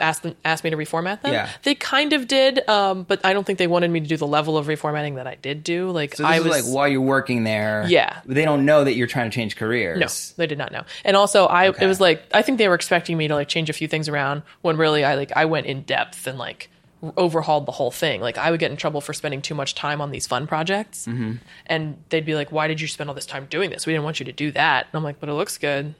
Asked 0.00 0.22
them, 0.22 0.34
asked 0.44 0.64
me 0.64 0.70
to 0.70 0.76
reformat 0.76 1.20
them. 1.22 1.32
Yeah. 1.34 1.50
They 1.64 1.74
kind 1.74 2.12
of 2.14 2.26
did, 2.26 2.66
um, 2.68 3.02
but 3.02 3.24
I 3.24 3.32
don't 3.34 3.44
think 3.44 3.58
they 3.58 3.66
wanted 3.66 3.90
me 3.90 4.00
to 4.00 4.06
do 4.06 4.16
the 4.16 4.26
level 4.26 4.56
of 4.56 4.66
reformatting 4.66 5.16
that 5.16 5.26
I 5.26 5.34
did 5.34 5.62
do. 5.62 5.90
Like 5.90 6.14
So 6.16 6.24
I 6.24 6.40
was 6.40 6.48
like 6.48 6.64
while 6.64 6.88
you're 6.88 7.00
working 7.02 7.44
there. 7.44 7.84
Yeah. 7.88 8.20
They 8.24 8.44
don't 8.46 8.64
know 8.64 8.84
that 8.84 8.94
you're 8.94 9.06
trying 9.06 9.30
to 9.30 9.34
change 9.34 9.56
careers. 9.56 9.98
no, 9.98 10.06
they 10.42 10.46
did 10.46 10.56
not 10.58 10.72
know. 10.72 10.84
And 11.04 11.16
also, 11.16 11.44
I 11.46 11.68
Okay. 11.68 11.84
it 11.84 11.88
was 11.88 12.00
like 12.00 12.22
I 12.32 12.40
think 12.42 12.56
they 12.58 12.68
were 12.68 12.74
expecting 12.74 13.16
me 13.18 13.28
to 13.28 13.34
like 13.34 13.48
change 13.48 13.68
a 13.68 13.74
few 13.74 13.86
things 13.86 14.08
around 14.08 14.42
when 14.62 14.76
really 14.78 15.04
I 15.04 15.14
like 15.16 15.32
I 15.36 15.44
went 15.44 15.66
in 15.66 15.82
depth 15.82 16.26
and 16.26 16.38
like 16.38 16.70
overhauled 17.18 17.66
the 17.66 17.72
whole 17.72 17.90
thing. 17.90 18.20
Like 18.20 18.38
I 18.38 18.50
would 18.50 18.60
get 18.60 18.70
in 18.70 18.76
trouble 18.76 19.00
for 19.00 19.12
spending 19.12 19.42
too 19.42 19.54
much 19.54 19.74
time 19.74 20.00
on 20.00 20.10
these 20.10 20.26
fun 20.26 20.46
projects, 20.46 21.06
Mm-hmm. 21.06 21.32
and 21.66 22.02
they'd 22.08 22.24
be 22.24 22.34
like, 22.34 22.50
"Why 22.52 22.66
did 22.68 22.80
you 22.80 22.86
spend 22.88 23.10
all 23.10 23.14
this 23.14 23.26
time 23.26 23.46
doing 23.50 23.70
this? 23.70 23.86
We 23.86 23.92
didn't 23.92 24.04
want 24.04 24.20
you 24.20 24.24
to 24.26 24.32
do 24.32 24.52
that." 24.52 24.86
And 24.86 24.94
I'm 24.98 25.02
like, 25.04 25.18
"But 25.20 25.28
it 25.28 25.34
looks 25.34 25.58
good." 25.58 25.94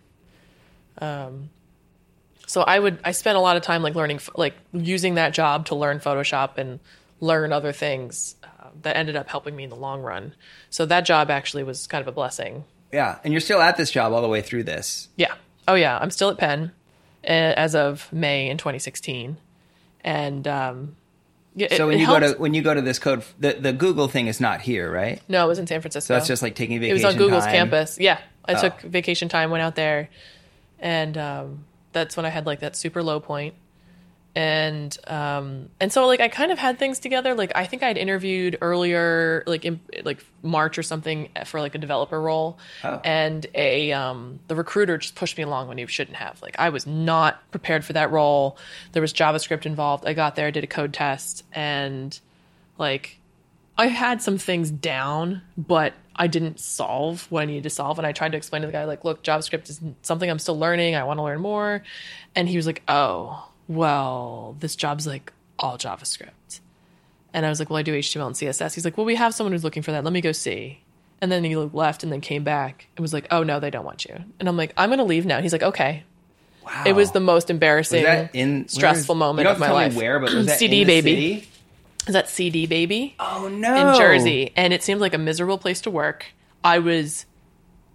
Um, 0.99 1.51
so 2.53 2.63
I 2.63 2.79
would 2.79 2.99
I 3.05 3.13
spent 3.13 3.37
a 3.37 3.41
lot 3.41 3.57
of 3.57 3.63
time 3.63 3.83
like 3.83 3.95
learning 3.95 4.21
like 4.37 4.55
using 4.73 5.15
that 5.15 5.33
job 5.33 5.67
to 5.67 5.75
learn 5.75 5.99
Photoshop 6.01 6.59
and 6.59 6.81
learn 7.21 7.53
other 7.53 7.73
things 7.73 8.37
uh, 8.45 8.69
that 8.83 8.97
ended 8.97 9.17
up 9.17 9.29
helping 9.29 9.55
me 9.57 9.65
in 9.65 9.71
the 9.71 9.77
long 9.77 10.03
run. 10.03 10.35
So 10.71 10.87
that 10.87 11.05
job 11.05 11.31
actually 11.31 11.63
was 11.65 11.87
kind 11.87 12.03
of 12.03 12.09
a 12.09 12.13
blessing. 12.13 12.65
Yeah, 12.93 13.19
and 13.25 13.33
you're 13.33 13.41
still 13.41 13.61
at 13.61 13.77
this 13.77 13.91
job 13.91 14.13
all 14.13 14.23
the 14.23 14.29
way 14.29 14.43
through 14.43 14.65
this. 14.65 15.09
Yeah. 15.17 15.35
Oh 15.67 15.75
yeah, 15.75 15.99
I'm 16.01 16.11
still 16.11 16.29
at 16.31 16.39
Penn 16.39 16.73
as 17.25 17.75
of 17.75 18.13
May 18.13 18.51
in 18.51 18.59
2016, 18.59 19.37
and 20.05 20.49
um, 20.49 20.97
yeah, 21.55 21.69
it- 21.71 21.77
So 21.77 21.87
when 21.87 21.99
you 21.99 22.07
go 22.07 22.19
to 22.21 22.33
when 22.39 22.53
you 22.55 22.63
go 22.63 22.75
to 22.75 22.83
this 22.83 22.99
code, 22.99 23.23
the 23.39 23.53
the 23.55 23.73
Google 23.73 24.09
thing 24.09 24.27
is 24.27 24.41
not 24.41 24.61
here, 24.61 24.91
right? 24.91 25.23
no, 25.29 25.45
it 25.45 25.49
was 25.49 25.59
in 25.59 25.67
San 25.67 25.81
Francisco. 25.81 26.09
So 26.09 26.15
that's 26.19 26.27
just 26.29 26.43
like 26.43 26.55
taking 26.55 26.81
vacation. 26.81 26.91
it 27.05 27.07
was 27.07 27.15
on 27.15 27.19
Google's 27.19 27.45
time. 27.45 27.53
campus. 27.53 27.99
Yeah, 28.01 28.19
I 28.45 28.55
Oh. 28.55 28.61
took 28.61 28.81
vacation 28.83 29.29
time, 29.29 29.51
went 29.51 29.63
out 29.63 29.75
there, 29.77 30.09
and 30.81 31.17
um, 31.17 31.65
that's 31.93 32.17
when 32.17 32.27
I 32.27 32.31
had 32.31 32.47
like 32.47 32.61
that 32.61 32.77
super 32.77 33.03
low 33.03 33.21
point. 33.21 33.55
And 34.35 34.97
um, 35.09 35.69
and 35.79 35.93
so 35.93 36.07
like 36.07 36.21
I 36.21 36.29
kind 36.29 36.51
of 36.53 36.59
had 36.59 36.79
things 36.79 36.99
together. 36.99 37.35
Like 37.35 37.53
I 37.55 37.67
think 37.67 37.83
I'd 37.83 37.99
interviewed 37.99 38.57
earlier, 38.63 39.45
like 39.47 39.67
in 39.67 39.79
like 40.05 40.25
March 40.43 40.79
or 40.79 40.83
something, 40.83 41.29
for 41.45 41.61
like 41.61 41.75
a 41.75 41.79
developer 41.79 42.19
role, 42.19 42.59
Oh. 42.83 42.99
and 43.05 43.47
a 43.55 43.93
um, 43.93 44.41
the 44.49 44.57
recruiter 44.57 44.97
just 44.97 45.17
pushed 45.17 45.37
me 45.37 45.45
along 45.45 45.69
when 45.69 45.77
he 45.77 45.85
shouldn't 45.87 46.17
have. 46.17 46.41
Like 46.41 46.57
I 46.59 46.71
was 46.71 46.87
not 46.87 47.43
prepared 47.51 47.85
for 47.85 47.93
that 47.93 48.11
role. 48.11 48.57
There 48.93 49.03
was 49.03 49.13
JavaScript 49.13 49.67
involved. 49.67 50.07
I 50.07 50.15
got 50.15 50.35
there, 50.35 50.51
did 50.51 50.65
a 50.65 50.69
code 50.69 50.95
test, 50.95 51.45
and 51.53 52.19
like 52.79 53.19
I 53.77 53.89
had 53.89 54.23
some 54.23 54.39
things 54.39 54.71
down, 54.71 55.43
but 55.59 55.93
I 56.15 56.27
didn't 56.27 56.61
solve 56.61 57.27
what 57.31 57.43
I 57.43 57.45
needed 57.47 57.63
to 57.65 57.71
solve. 57.71 57.99
And 57.99 58.07
I 58.07 58.13
tried 58.13 58.33
to 58.33 58.39
explain 58.39 58.63
to 58.63 58.67
the 58.67 58.73
guy, 58.73 58.85
like, 58.85 59.05
look, 59.05 59.23
JavaScript 59.23 59.71
is 59.71 59.81
something 60.03 60.29
I'm 60.31 60.39
still 60.39 60.59
learning. 60.59 60.95
I 60.95 61.05
want 61.05 61.19
to 61.19 61.23
learn 61.23 61.41
more. 61.41 61.83
And 62.35 62.49
he 62.49 62.57
was 62.57 62.67
like, 62.67 62.83
oh, 62.89 63.49
well, 63.69 64.57
this 64.61 64.77
job's 64.77 65.07
like 65.07 65.33
all 65.59 65.79
JavaScript. 65.79 66.61
And 67.33 67.47
I 67.47 67.49
was 67.49 67.59
like, 67.59 67.71
well, 67.71 67.79
I 67.79 67.83
do 67.83 67.99
HTML 67.99 68.27
and 68.27 68.35
CSS. 68.37 68.75
He's 68.75 68.85
like, 68.85 68.97
well, 68.99 69.07
we 69.07 69.15
have 69.15 69.35
someone 69.35 69.53
who's 69.53 69.65
looking 69.65 69.83
for 69.83 69.93
that. 69.93 70.05
Let 70.05 70.13
me 70.13 70.21
go 70.21 70.33
see. 70.33 70.81
And 71.23 71.31
then 71.33 71.45
he 71.45 71.57
left 71.57 72.03
and 72.03 72.13
then 72.13 72.21
came 72.21 72.45
back 72.45 72.89
and 72.97 73.03
was 73.03 73.13
like, 73.15 73.29
oh, 73.31 73.43
no, 73.43 73.59
they 73.61 73.71
don't 73.71 73.85
want 73.85 74.05
you. 74.05 74.17
And 74.39 74.49
I'm 74.49 74.57
like, 74.57 74.75
I'm 74.77 74.89
going 74.91 74.99
to 74.99 75.05
leave 75.05 75.25
now. 75.25 75.41
He's 75.41 75.53
like, 75.53 75.63
okay. 75.63 76.03
Wow. 76.65 76.85
It 76.87 76.93
was 76.93 77.13
the 77.13 77.21
most 77.21 77.49
embarrassing, 77.49 78.05
in 78.35 78.69
stressful 78.69 79.15
is- 79.15 79.19
moment 79.19 79.39
you 79.41 79.45
don't 79.45 79.55
of 79.55 79.61
my 79.61 79.67
tell 79.67 79.75
life. 79.75 79.97
Where, 79.97 80.21
but 80.21 80.31
CD 80.51 80.83
in 80.83 80.87
the 80.87 81.01
baby. 81.01 81.11
city? 81.41 81.49
Is 82.07 82.15
that 82.15 82.29
CD 82.29 82.67
baby? 82.67 83.15
Oh 83.21 83.49
no, 83.49 83.93
in 83.93 83.99
Jersey, 83.99 84.53
and 84.57 84.73
it 84.73 84.83
seemed 84.83 85.01
like 85.01 85.15
a 85.15 85.19
miserable 85.19 85.59
place 85.59 85.81
to 85.83 85.91
work. 85.91 86.27
I 86.65 86.79
was 86.79 87.27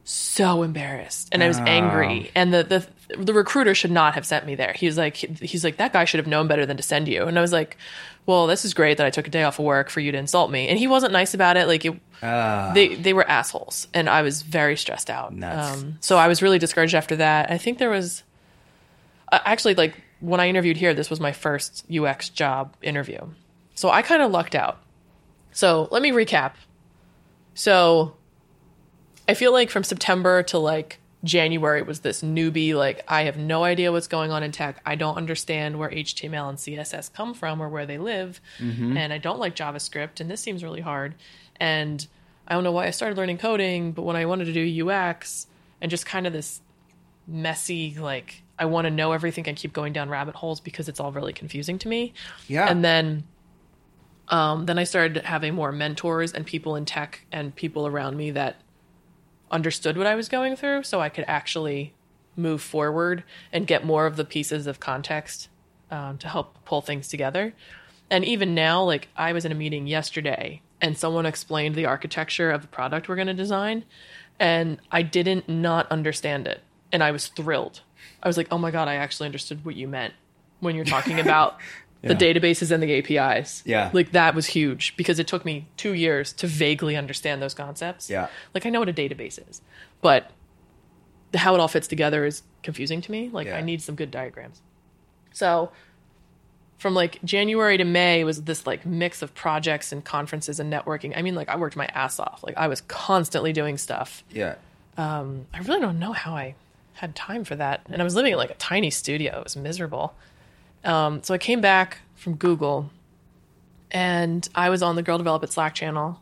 so 0.04 0.63
embarrassed, 0.63 1.30
and 1.32 1.43
I 1.43 1.48
was 1.48 1.60
Oh. 1.60 1.63
angry. 1.63 2.32
And 2.36 2.54
the, 2.54 2.63
the 2.63 2.88
the 3.24 3.34
recruiter 3.34 3.74
should 3.74 3.91
not 3.91 4.15
have 4.15 4.26
sent 4.26 4.46
me 4.46 4.56
there. 4.56 4.74
He 4.74 4.86
was 4.86 4.98
like, 4.98 5.15
he's 5.15 5.63
like, 5.63 5.78
that 5.78 5.93
guy 5.93 6.04
should 6.06 6.17
have 6.20 6.28
known 6.28 6.48
better 6.48 6.65
than 6.65 6.76
to 6.76 6.84
send 6.84 7.08
you. 7.08 7.24
And 7.24 7.38
I 7.38 7.41
was 7.41 7.54
like, 7.54 7.78
well, 8.26 8.48
this 8.48 8.65
is 8.65 8.74
great 8.74 8.98
that 8.98 9.06
I 9.08 9.10
took 9.10 9.28
a 9.28 9.30
day 9.30 9.43
off 9.43 9.60
of 9.60 9.65
work 9.65 9.89
for 9.89 10.02
you 10.02 10.12
to 10.12 10.17
insult 10.17 10.52
me. 10.52 10.67
And 10.67 10.78
he 10.78 10.88
wasn't 10.88 11.13
nice 11.13 11.34
about 11.34 11.56
it. 11.56 11.67
Like 11.67 11.86
it, 11.86 11.98
Ah. 12.22 12.72
they 12.74 12.96
they 12.96 13.13
were 13.13 13.30
assholes, 13.30 13.88
and 13.93 14.10
I 14.10 14.22
was 14.24 14.41
very 14.41 14.76
stressed 14.78 15.10
out. 15.10 15.34
Um, 15.43 15.98
so 16.02 16.17
I 16.17 16.28
was 16.28 16.41
really 16.41 16.60
discouraged 16.60 16.96
after 16.96 17.15
that. 17.17 17.50
I 17.52 17.58
think 17.58 17.78
there 17.78 17.89
was 17.89 18.24
uh, 19.32 19.39
actually 19.46 19.76
like 19.76 20.02
when 20.20 20.39
I 20.39 20.48
interviewed 20.50 20.78
here, 20.78 20.93
this 20.93 21.10
was 21.10 21.20
my 21.20 21.32
first 21.32 21.86
UX 21.91 22.30
job 22.30 22.76
interview. 22.82 23.20
So 23.78 23.92
I 23.92 24.02
kind 24.02 24.24
of 24.24 24.32
lucked 24.32 24.56
out. 24.56 24.80
So 25.52 25.88
let 25.92 26.02
me 26.02 26.10
recap. 26.10 26.54
So 27.54 28.15
I 29.28 29.36
feel 29.36 29.52
like 29.52 29.69
from 29.69 29.84
September 29.84 30.42
to 30.44 30.58
like 30.58 31.00
January 31.23 31.84
was 31.84 32.00
this 32.00 32.23
newbie, 32.23 32.73
like 32.73 33.04
I 33.08 33.25
have 33.25 33.38
no 33.38 33.63
idea 33.63 33.92
what's 33.92 34.08
going 34.08 34.32
on 34.32 34.42
in 34.42 34.52
tech. 34.52 34.82
I 34.84 34.96
don't 34.96 35.15
understand 35.15 35.78
where 35.78 35.92
HTML 35.92 36.50
and 36.50 36.58
CSS 36.58 37.13
come 37.13 37.36
from 37.36 37.62
or 37.62 37.69
where 37.69 37.86
they 37.86 38.00
live. 38.00 38.42
Mm-hmm. 38.58 38.98
And 38.98 39.13
I 39.13 39.19
don't 39.19 39.38
like 39.38 39.56
JavaScript. 39.56 40.19
And 40.19 40.32
this 40.32 40.42
seems 40.42 40.63
really 40.63 40.82
hard. 40.82 41.13
And 41.58 42.06
I 42.48 42.56
don't 42.56 42.63
know 42.63 42.71
why 42.71 42.88
I 42.88 42.90
started 42.90 43.15
learning 43.15 43.38
coding, 43.38 43.92
but 43.92 44.02
when 44.02 44.15
I 44.15 44.25
wanted 44.25 44.46
to 44.46 44.54
do 44.54 44.90
UX 44.90 45.46
and 45.82 45.92
just 45.92 46.08
kind 46.08 46.25
of 46.25 46.34
this 46.34 46.62
messy, 47.28 47.96
like 48.00 48.42
I 48.58 48.65
want 48.65 48.86
to 48.86 48.92
know 48.92 49.12
everything 49.12 49.48
and 49.48 49.56
keep 49.56 49.71
going 49.71 49.94
down 49.94 50.10
rabbit 50.10 50.34
holes 50.34 50.62
because 50.62 50.90
it's 50.90 51.00
all 51.00 51.12
really 51.12 51.34
confusing 51.34 51.78
to 51.80 51.88
me. 51.88 52.15
Yeah. 52.48 52.65
And 52.67 52.84
then 52.84 53.23
Um, 54.30 54.65
then 54.65 54.78
I 54.78 54.84
started 54.84 55.23
having 55.23 55.56
more 55.56 55.71
mentors 55.71 56.34
and 56.34 56.46
people 56.46 56.75
in 56.75 56.86
tech 56.86 57.25
and 57.32 57.56
people 57.56 57.88
around 57.88 58.17
me 58.17 58.32
that 58.32 58.58
understood 59.50 59.98
what 59.98 60.08
I 60.08 60.15
was 60.15 60.28
going 60.28 60.56
through, 60.56 60.84
so 60.84 61.00
I 61.00 61.10
could 61.10 61.25
actually 61.28 61.94
move 62.36 62.62
forward 62.62 63.23
and 63.52 63.65
get 63.65 63.86
more 63.86 64.06
of 64.06 64.15
the 64.15 64.25
pieces 64.25 64.67
of 64.67 64.80
context 64.80 65.50
um, 65.90 66.17
to 66.19 66.28
help 66.28 66.63
pull 66.65 66.82
things 66.82 67.08
together. 67.08 67.54
And 68.10 68.23
even 68.25 68.54
now, 68.54 68.84
like 68.84 69.08
I 69.15 69.34
was 69.34 69.46
in 69.46 69.52
a 69.52 69.56
meeting 69.56 69.88
yesterday 69.88 70.62
and 70.82 70.98
someone 70.98 71.25
explained 71.25 71.75
the 71.75 71.86
architecture 71.86 72.52
of 72.52 72.62
the 72.62 72.67
product 72.67 73.10
we're 73.10 73.15
going 73.15 73.28
to 73.28 73.34
design, 73.34 73.84
and 74.40 74.80
I 74.92 75.02
didn't 75.02 75.50
not 75.50 75.92
understand 75.92 76.48
it, 76.48 76.62
and 76.92 77.04
I 77.04 77.12
was 77.12 77.28
thrilled. 77.28 77.82
I 78.21 78.28
was 78.28 78.38
like, 78.38 78.48
"Oh 78.52 78.58
my 78.58 78.71
god, 78.71 78.88
I 78.88 78.96
actually 78.96 79.25
understood 79.25 79.65
what 79.65 79.75
you 79.75 79.88
meant 79.88 80.13
when 80.60 80.75
you're 80.75 80.86
talking 80.86 81.19
about 81.28 81.58
the 82.02 82.15
databases 82.15 82.71
and 82.71 82.81
the 82.81 82.93
APIs." 83.17 83.63
Yeah. 83.65 83.89
like 83.93 84.12
that 84.12 84.35
was 84.35 84.48
huge 84.48 84.95
because 84.98 85.19
it 85.19 85.27
took 85.27 85.43
me 85.45 85.67
two 85.77 85.93
years 85.93 86.33
to 86.33 86.48
vaguely 86.48 86.95
understand 86.95 87.41
those 87.41 87.54
concepts. 87.54 88.10
Yeah. 88.10 88.27
like 88.54 88.65
I 88.65 88.69
know 88.69 88.79
what 88.79 88.89
a 88.89 88.93
database 88.93 89.39
is, 89.50 89.62
but 90.02 90.31
how 91.35 91.54
it 91.56 91.60
all 91.60 91.67
fits 91.67 91.87
together 91.87 92.25
is 92.25 92.43
confusing 92.63 93.02
to 93.02 93.12
me. 93.12 93.29
Like 93.31 93.48
Yeah. 93.48 93.58
I 93.58 93.62
need 93.62 93.81
some 93.81 93.95
good 93.95 94.12
diagrams. 94.12 94.62
So 95.33 95.71
from 96.77 96.93
like 96.93 97.21
January 97.23 97.77
to 97.77 97.83
May 97.83 98.23
was 98.23 98.43
this 98.43 98.67
like 98.67 98.85
mix 98.85 99.21
of 99.21 99.33
projects 99.33 99.91
and 99.91 100.06
conferences 100.06 100.60
and 100.60 100.71
networking. 100.71 101.13
I 101.17 101.21
mean, 101.21 101.35
like 101.35 101.50
I 101.50 101.56
worked 101.58 101.75
my 101.75 101.87
ass 101.87 102.19
off. 102.19 102.43
Like 102.43 102.56
I 102.58 102.67
was 102.67 102.81
constantly 102.81 103.52
doing 103.52 103.77
stuff. 103.77 104.23
Yeah. 104.31 104.56
Um, 104.95 105.48
I 105.54 105.60
really 105.60 105.79
don't 105.79 106.00
know 106.00 106.13
how 106.13 106.35
I 106.35 106.56
had 106.93 107.15
time 107.15 107.43
for 107.43 107.56
that. 107.56 107.81
And 107.89 108.02
I 108.02 108.04
was 108.04 108.15
living 108.15 108.31
in 108.31 108.37
like 108.37 108.50
a 108.52 108.56
tiny 108.56 108.89
studio. 108.89 109.39
It 109.39 109.43
was 109.43 109.56
miserable. 109.56 110.13
Um, 110.88 111.21
so 111.21 111.33
I 111.33 111.38
came 111.38 111.62
back 111.62 112.00
from 112.15 112.35
Google 112.35 112.90
and 113.92 114.48
I 114.56 114.69
was 114.69 114.81
on 114.81 114.96
the 114.96 115.04
Girl 115.04 115.17
Develop 115.17 115.44
It 115.44 115.52
Slack 115.52 115.75
channel. 115.75 116.21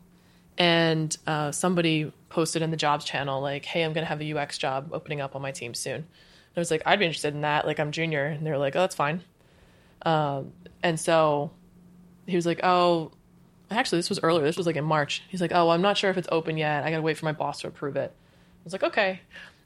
And 0.58 1.16
uh, 1.26 1.52
somebody 1.52 2.12
posted 2.30 2.62
in 2.62 2.70
the 2.70 2.76
jobs 2.76 3.04
channel, 3.04 3.40
like, 3.40 3.64
hey, 3.64 3.82
I'm 3.82 3.92
going 3.92 4.04
to 4.04 4.08
have 4.08 4.20
a 4.20 4.38
UX 4.38 4.58
job 4.58 4.90
opening 4.92 5.20
up 5.20 5.36
on 5.36 5.42
my 5.42 5.52
team 5.52 5.74
soon. 5.74 5.96
And 5.96 6.04
I 6.56 6.60
was 6.60 6.70
like, 6.70 6.82
I'd 6.86 6.98
be 6.98 7.04
interested 7.04 7.34
in 7.34 7.42
that. 7.42 7.66
Like, 7.66 7.78
I'm 7.78 7.92
junior. 7.92 8.24
And 8.24 8.44
they 8.44 8.50
were 8.50 8.58
like, 8.58 8.74
oh, 8.74 8.80
that's 8.80 8.94
fine. 8.94 9.22
Um, 10.02 10.52
and 10.82 10.98
so 10.98 11.50
he 12.26 12.36
was 12.36 12.46
like, 12.46 12.60
oh, 12.62 13.12
actually, 13.70 13.98
this 13.98 14.08
was 14.08 14.18
earlier. 14.22 14.44
This 14.44 14.56
was 14.56 14.66
like 14.66 14.76
in 14.76 14.84
March. 14.84 15.22
He's 15.28 15.40
like, 15.40 15.52
oh, 15.54 15.68
I'm 15.68 15.82
not 15.82 15.98
sure 15.98 16.10
if 16.10 16.16
it's 16.16 16.28
open 16.32 16.56
yet. 16.56 16.84
I 16.84 16.90
got 16.90 16.96
to 16.96 17.02
wait 17.02 17.18
for 17.18 17.26
my 17.26 17.32
boss 17.32 17.60
to 17.60 17.68
approve 17.68 17.96
it. 17.96 18.12
I 18.14 18.64
was 18.64 18.72
like, 18.72 18.82
okay. 18.82 19.20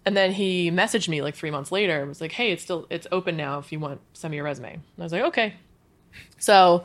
And 0.07 0.17
then 0.17 0.33
he 0.33 0.71
messaged 0.71 1.09
me 1.09 1.21
like 1.23 1.35
three 1.35 1.51
months 1.51 1.71
later 1.71 2.01
and 2.01 2.09
was 2.09 2.21
like, 2.21 2.33
hey, 2.33 2.53
it's 2.53 2.63
still 2.63 2.87
it's 2.91 3.07
open 3.13 3.37
now 3.37 3.59
if 3.59 3.71
you 3.71 3.79
want 3.79 4.01
send 4.15 4.31
me 4.31 4.37
your 4.37 4.45
resume. 4.45 4.75
And 4.75 4.83
I 4.99 5.03
was 5.03 5.13
like, 5.13 5.25
okay. 5.25 5.55
So 6.39 6.85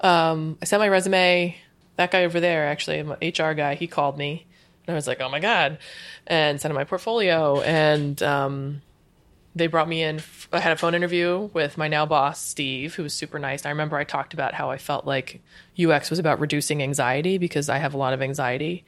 um, 0.00 0.58
I 0.60 0.64
sent 0.64 0.80
my 0.80 0.88
resume. 0.88 1.56
That 1.96 2.10
guy 2.10 2.24
over 2.24 2.38
there, 2.38 2.66
actually, 2.68 3.02
my 3.02 3.16
HR 3.16 3.54
guy, 3.54 3.74
he 3.74 3.86
called 3.86 4.16
me. 4.16 4.46
And 4.86 4.94
I 4.94 4.96
was 4.96 5.06
like, 5.06 5.20
oh 5.20 5.28
my 5.28 5.40
God. 5.40 5.78
And 6.26 6.60
sent 6.60 6.70
him 6.70 6.76
my 6.76 6.84
portfolio. 6.84 7.60
And 7.60 8.22
um, 8.22 8.82
they 9.54 9.66
brought 9.66 9.88
me 9.88 10.02
in. 10.02 10.22
I 10.52 10.60
had 10.60 10.72
a 10.72 10.76
phone 10.76 10.94
interview 10.94 11.50
with 11.52 11.76
my 11.76 11.88
now 11.88 12.06
boss, 12.06 12.40
Steve, 12.40 12.94
who 12.94 13.02
was 13.02 13.14
super 13.14 13.38
nice. 13.38 13.66
I 13.66 13.70
remember 13.70 13.96
I 13.96 14.04
talked 14.04 14.32
about 14.32 14.54
how 14.54 14.70
I 14.70 14.78
felt 14.78 15.06
like 15.06 15.42
UX 15.78 16.10
was 16.10 16.18
about 16.18 16.40
reducing 16.40 16.82
anxiety 16.82 17.38
because 17.38 17.68
I 17.68 17.78
have 17.78 17.94
a 17.94 17.98
lot 17.98 18.14
of 18.14 18.22
anxiety. 18.22 18.84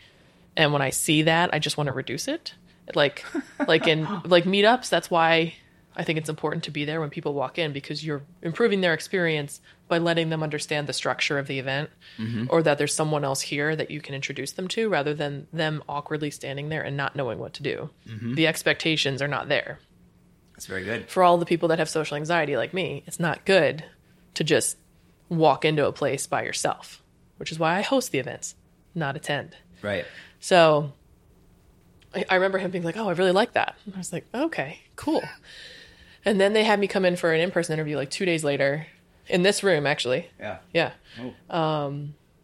And 0.57 0.73
when 0.73 0.83
I 0.83 0.91
see 0.91 1.23
that, 1.23 1.53
I 1.53 1.59
just 1.59 1.77
want 1.77 1.89
to 1.89 1.93
reduce 1.93 2.29
it. 2.29 2.55
Like, 2.97 3.25
like 3.69 3.87
in 3.87 4.05
like 4.25 4.45
meetups, 4.45 4.89
that's 4.89 5.11
why 5.11 5.55
I 5.97 6.05
think 6.05 6.19
it's 6.19 6.29
important 6.29 6.65
to 6.65 6.71
be 6.71 6.85
there 6.85 7.01
when 7.01 7.11
people 7.11 7.35
walk 7.35 7.59
in 7.59 7.73
because 7.73 8.05
you're 8.05 8.23
improving 8.43 8.81
their 8.81 8.95
experience 8.95 9.61
by 9.89 9.99
letting 9.99 10.31
them 10.31 10.43
understand 10.43 10.87
the 10.87 10.93
structure 10.93 11.39
of 11.39 11.47
the 11.47 11.59
event 11.59 11.91
mm-hmm. 12.17 12.47
or 12.49 12.63
that 12.63 12.79
there's 12.79 12.95
someone 12.95 13.25
else 13.25 13.41
here 13.41 13.75
that 13.75 13.91
you 13.91 14.01
can 14.01 14.15
introduce 14.15 14.53
them 14.53 14.69
to 14.69 14.89
rather 14.89 15.15
than 15.15 15.49
them 15.53 15.83
awkwardly 15.89 16.31
standing 16.31 16.69
there 16.69 16.83
and 16.83 16.97
not 16.97 17.17
knowing 17.17 17.39
what 17.39 17.55
to 17.55 17.63
do. 17.63 17.91
Mm-hmm. 18.09 18.35
The 18.35 18.47
expectations 18.47 19.21
are 19.21 19.29
not 19.29 19.49
there 19.49 19.81
That's 20.55 20.67
very 20.67 20.85
good. 20.85 21.09
for 21.11 21.23
all 21.25 21.39
the 21.39 21.47
people 21.47 21.69
that 21.69 21.81
have 21.81 21.89
social 21.89 22.17
anxiety 22.17 22.57
like 22.57 22.73
me, 22.73 23.03
it's 23.07 23.21
not 23.21 23.45
good 23.45 23.85
to 24.35 24.45
just 24.45 24.77
walk 25.29 25.65
into 25.65 25.87
a 25.87 25.93
place 25.93 26.27
by 26.27 26.45
yourself, 26.45 27.03
which 27.39 27.51
is 27.51 27.59
why 27.59 27.77
I 27.77 27.83
host 27.83 28.13
the 28.13 28.19
events, 28.21 28.55
not 28.95 29.17
attend. 29.17 29.57
Right. 29.83 30.07
So 30.39 30.93
I, 32.15 32.25
I 32.31 32.35
remember 32.37 32.59
him 32.59 32.71
being 32.71 32.85
like, 32.85 32.97
"Oh, 32.97 33.09
I 33.09 33.13
really 33.13 33.33
like 33.33 33.53
that." 33.53 33.77
And 33.87 33.95
I 33.95 33.99
was 33.99 34.13
like, 34.13 34.27
"Okay, 34.35 34.81
cool." 34.97 35.23
And 36.25 36.41
then 36.41 36.53
they 36.53 36.65
had 36.65 36.79
me 36.79 36.87
come 36.87 37.05
in 37.05 37.17
for 37.17 37.33
an 37.33 37.41
in-person 37.41 37.73
interview 37.73 37.97
like 37.97 38.11
two 38.11 38.25
days 38.27 38.45
later 38.45 38.87
in 39.29 39.43
this 39.43 39.63
room, 39.63 39.87
actually. 39.87 40.29
Yeah. 40.39 40.59
Yeah. 40.75 40.93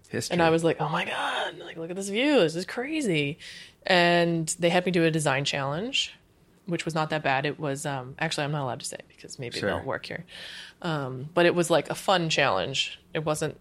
History. 0.08 0.34
And 0.34 0.42
I 0.42 0.50
was 0.50 0.62
like, 0.64 0.80
oh 0.80 0.88
my 0.88 1.04
God, 1.04 1.58
like, 1.58 1.76
look 1.76 1.90
at 1.90 1.96
this 1.96 2.08
view. 2.08 2.38
This 2.40 2.54
is 2.56 2.64
crazy. 2.64 3.38
And 3.84 4.48
they 4.58 4.70
had 4.70 4.86
me 4.86 4.92
do 4.92 5.04
a 5.04 5.10
design 5.10 5.44
challenge, 5.44 6.14
which 6.66 6.84
was 6.84 6.94
not 6.94 7.10
that 7.10 7.22
bad. 7.22 7.44
It 7.44 7.58
was, 7.58 7.84
um, 7.84 8.14
actually, 8.18 8.44
I'm 8.44 8.52
not 8.52 8.62
allowed 8.62 8.80
to 8.80 8.86
say 8.86 8.98
because 9.08 9.38
maybe 9.38 9.58
Sure. 9.58 9.68
it 9.68 9.72
won't 9.72 9.86
work 9.86 10.06
here. 10.06 10.24
Um, 10.80 11.28
but 11.34 11.44
it 11.44 11.54
was 11.54 11.70
like 11.70 11.90
a 11.90 11.94
fun 11.94 12.28
challenge. 12.28 13.00
It 13.14 13.24
wasn't 13.24 13.58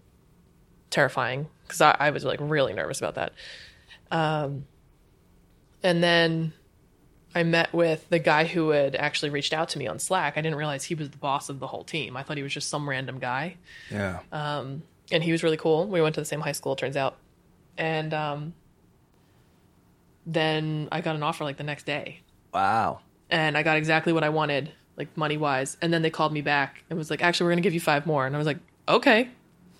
terrifying 0.90 1.48
because 1.66 1.80
I, 1.80 1.96
I 1.98 2.10
was 2.10 2.24
like 2.24 2.38
really 2.40 2.72
nervous 2.72 2.98
about 3.00 3.16
that. 3.16 3.32
Um, 4.10 4.66
and 5.82 6.02
then 6.02 6.52
I 7.34 7.42
met 7.42 7.72
with 7.72 8.08
the 8.08 8.18
guy 8.18 8.44
who 8.44 8.70
had 8.70 8.96
actually 8.96 9.30
reached 9.30 9.52
out 9.52 9.68
to 9.70 9.78
me 9.78 9.86
on 9.86 9.98
Slack. 9.98 10.38
I 10.38 10.40
didn't 10.40 10.56
realize 10.56 10.84
he 10.84 10.94
was 10.94 11.10
the 11.10 11.18
boss 11.18 11.48
of 11.48 11.60
the 11.60 11.66
whole 11.66 11.84
team. 11.84 12.16
I 12.16 12.22
thought 12.22 12.36
he 12.38 12.42
was 12.42 12.54
just 12.54 12.68
some 12.70 12.88
random 12.88 13.18
guy 13.18 13.56
yeah. 13.90 14.20
and 14.32 14.82
he 15.22 15.32
was 15.32 15.42
really 15.42 15.58
cool. 15.58 15.86
We 15.86 16.00
went 16.00 16.14
to 16.14 16.20
the 16.20 16.24
same 16.24 16.40
high 16.40 16.52
school, 16.52 16.72
it 16.72 16.78
turns 16.78 16.96
out. 16.96 17.16
And 17.76 18.14
um, 18.14 18.54
then 20.26 20.88
I 20.90 21.00
got 21.00 21.14
an 21.14 21.22
offer 21.22 21.44
like 21.44 21.56
the 21.56 21.62
next 21.64 21.86
day, 21.86 22.20
wow. 22.52 23.00
and 23.30 23.56
I 23.56 23.62
got 23.62 23.76
exactly 23.76 24.12
what 24.12 24.24
I 24.24 24.30
wanted, 24.30 24.72
like 24.96 25.14
money 25.16 25.36
wise. 25.36 25.76
And 25.80 25.92
then 25.92 26.02
they 26.02 26.10
called 26.10 26.32
me 26.32 26.40
back 26.40 26.82
and 26.88 26.98
was 26.98 27.10
like, 27.10 27.22
"Actually, 27.22 27.44
we're 27.46 27.52
gonna 27.52 27.60
give 27.62 27.74
you 27.74 27.80
five 27.80 28.06
more." 28.06 28.26
And 28.26 28.34
I 28.34 28.38
was 28.38 28.46
like, 28.46 28.58
"Okay." 28.88 29.28